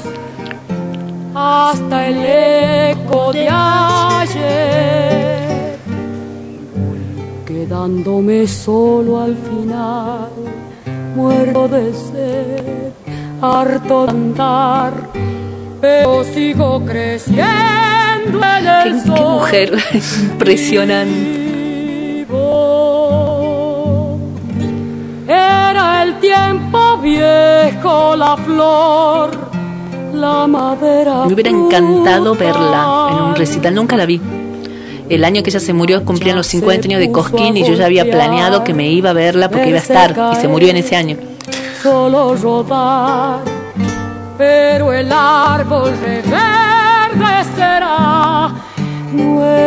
hasta 1.35 2.09
el 2.09 2.93
eco 2.93 3.33
de 3.33 3.49
ayer, 3.49 5.42
quedándome 7.67 8.47
solo 8.49 9.21
al 9.21 9.37
final, 9.37 10.31
muerto 11.15 11.69
de 11.69 11.95
sed, 11.95 12.93
harto 13.41 14.05
de 14.05 14.11
andar, 14.11 14.93
pero 15.81 16.25
sigo 16.25 16.85
creciendo 16.85 18.41
en 18.59 18.67
el 18.67 18.95
¿Qué, 18.95 19.01
sol. 19.07 19.15
qué 19.15 19.23
mujer 19.23 19.79
impresionante. 20.33 22.27
Era 25.29 26.03
el 26.03 26.19
tiempo 26.19 26.99
viejo, 26.99 28.17
la 28.17 28.37
flor, 28.39 29.31
la 30.15 30.47
madera. 30.49 31.27
Me 31.27 31.35
hubiera 31.35 31.51
encantado 31.51 32.35
verla 32.35 33.09
en 33.13 33.23
un 33.23 33.35
recital, 33.37 33.73
nunca 33.73 33.97
la 33.97 34.07
vi. 34.07 34.21
El 35.09 35.25
año 35.25 35.43
que 35.43 35.51
ella 35.51 35.61
se 35.61 35.73
murió 35.73 36.05
cumplían 36.05 36.37
los 36.37 36.47
50 36.47 36.89
años 36.89 37.01
de 37.01 37.11
Cosquín 37.11 37.57
y 37.57 37.67
yo 37.67 37.75
ya 37.75 37.87
había 37.87 38.05
planeado 38.05 38.65
que 38.65 38.75
me 38.75 38.91
iba 38.91 39.11
a 39.11 39.13
verla 39.13 39.49
porque 39.49 39.69
iba 39.69 39.79
a 39.79 39.83
estar 39.83 40.15
y 40.33 40.37
se 40.41 40.49
murió 40.49 40.71
en 40.71 40.77
ese 40.77 40.97
año. 40.97 41.17
Solo 41.83 42.37
rodar, 42.37 43.41
pero 44.39 44.93
el 44.93 45.13
árbol 45.13 45.93
reverdecerá 46.01 48.51
nuevo 49.13 49.63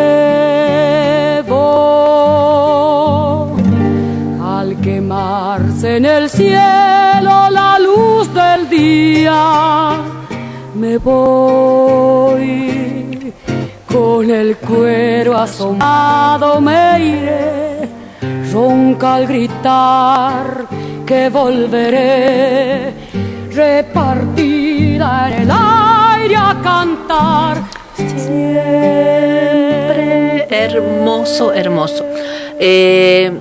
al 4.41 4.79
quemarse 4.81 5.97
en 5.97 6.05
el 6.05 6.29
cielo 6.29 7.49
la 7.51 7.77
luz 7.79 8.33
del 8.33 8.69
día. 8.69 9.97
Me 10.75 10.97
voy 10.97 12.74
con 13.95 14.29
el 14.29 14.57
cuero 14.57 15.37
asomado, 15.37 16.59
me 16.59 16.99
iré 16.99 17.87
ronca 18.51 19.15
al 19.15 19.25
gritar 19.25 20.65
que 21.05 21.29
volveré 21.29 22.93
repartida 23.51 25.29
en 25.31 25.43
el 25.43 25.51
aire 25.51 26.35
a 26.35 26.59
cantar 26.61 27.57
Siempre 27.95 28.65
hermoso, 30.49 31.53
hermoso. 31.53 32.05
Eh, 32.59 33.31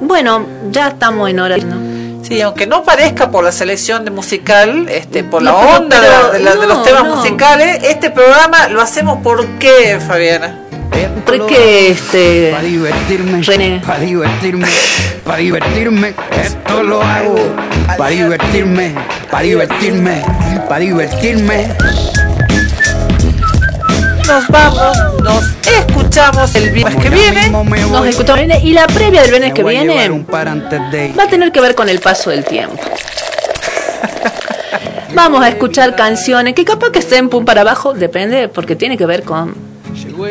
bueno, 0.00 0.46
ya 0.70 0.88
estamos 0.88 1.28
en 1.28 1.40
hora. 1.40 1.58
¿no? 1.58 1.93
Sí, 2.26 2.40
aunque 2.40 2.66
no 2.66 2.82
parezca 2.84 3.30
por 3.30 3.44
la 3.44 3.52
selección 3.52 4.04
de 4.04 4.10
musical, 4.10 4.88
este, 4.88 5.22
por 5.24 5.42
la 5.42 5.54
pero- 5.54 5.76
onda 5.76 6.00
de, 6.00 6.06
pero- 6.08 6.22
la- 6.32 6.32
de 6.32 6.40
la- 6.40 6.54
de 6.56 6.66
los 6.66 6.82
temas 6.82 7.04
no. 7.04 7.16
musicales, 7.16 7.80
este 7.84 8.10
programa 8.10 8.68
lo 8.68 8.80
hacemos 8.80 9.18
por 9.22 9.46
qué, 9.58 9.98
Fabiana. 10.06 10.60
Porque 11.26 11.88
este. 11.90 12.50
Para 12.52 12.62
divertirme, 12.62 13.42
René. 13.42 13.82
para 13.84 13.98
divertirme, 14.00 14.68
para 15.24 15.38
divertirme, 15.38 16.14
esto 16.42 16.82
lo 16.82 17.02
hago. 17.02 17.36
Para 17.98 18.10
divertirme, 18.10 18.94
para 19.30 19.42
divertirme, 19.42 20.22
para 20.68 20.80
divertirme. 20.80 21.68
Nos 24.26 24.48
vamos, 24.48 24.96
nos 25.22 25.44
escuchamos 25.66 26.54
el 26.54 26.70
viernes 26.70 27.02
que 27.02 27.10
viene. 27.10 27.50
Nos 27.50 28.06
escuchamos 28.06 28.40
el 28.40 28.46
viernes 28.46 28.64
y 28.64 28.72
la 28.72 28.86
previa 28.86 29.20
del 29.20 29.30
viernes 29.30 29.52
que 29.52 29.62
viene 29.62 30.24
va 30.30 31.24
a 31.24 31.28
tener 31.28 31.52
que 31.52 31.60
ver 31.60 31.74
con 31.74 31.90
el 31.90 32.00
paso 32.00 32.30
del 32.30 32.44
tiempo. 32.44 32.78
Vamos 35.14 35.44
a 35.44 35.48
escuchar 35.48 35.94
canciones 35.94 36.54
que 36.54 36.64
capaz 36.64 36.90
que 36.90 37.00
estén 37.00 37.28
pum 37.28 37.44
para 37.44 37.60
abajo, 37.60 37.92
depende, 37.94 38.48
porque 38.48 38.74
tiene 38.76 38.96
que 38.96 39.04
ver 39.06 39.22
con 39.22 39.54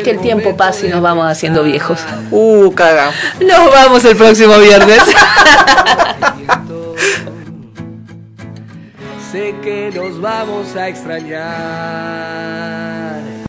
que 0.02 0.10
el 0.10 0.20
tiempo 0.20 0.56
pase 0.56 0.88
y 0.88 0.90
nos 0.90 1.00
vamos 1.00 1.26
haciendo 1.26 1.62
viejos. 1.62 2.00
Uh, 2.30 2.70
caga. 2.72 3.12
Nos 3.40 3.72
vamos 3.72 4.04
el 4.04 4.14
próximo 4.16 4.58
viernes. 4.58 4.98
Sé 9.32 9.54
que 9.62 9.90
nos 9.94 10.20
vamos 10.20 10.76
a 10.76 10.88
extrañar. 10.88 13.13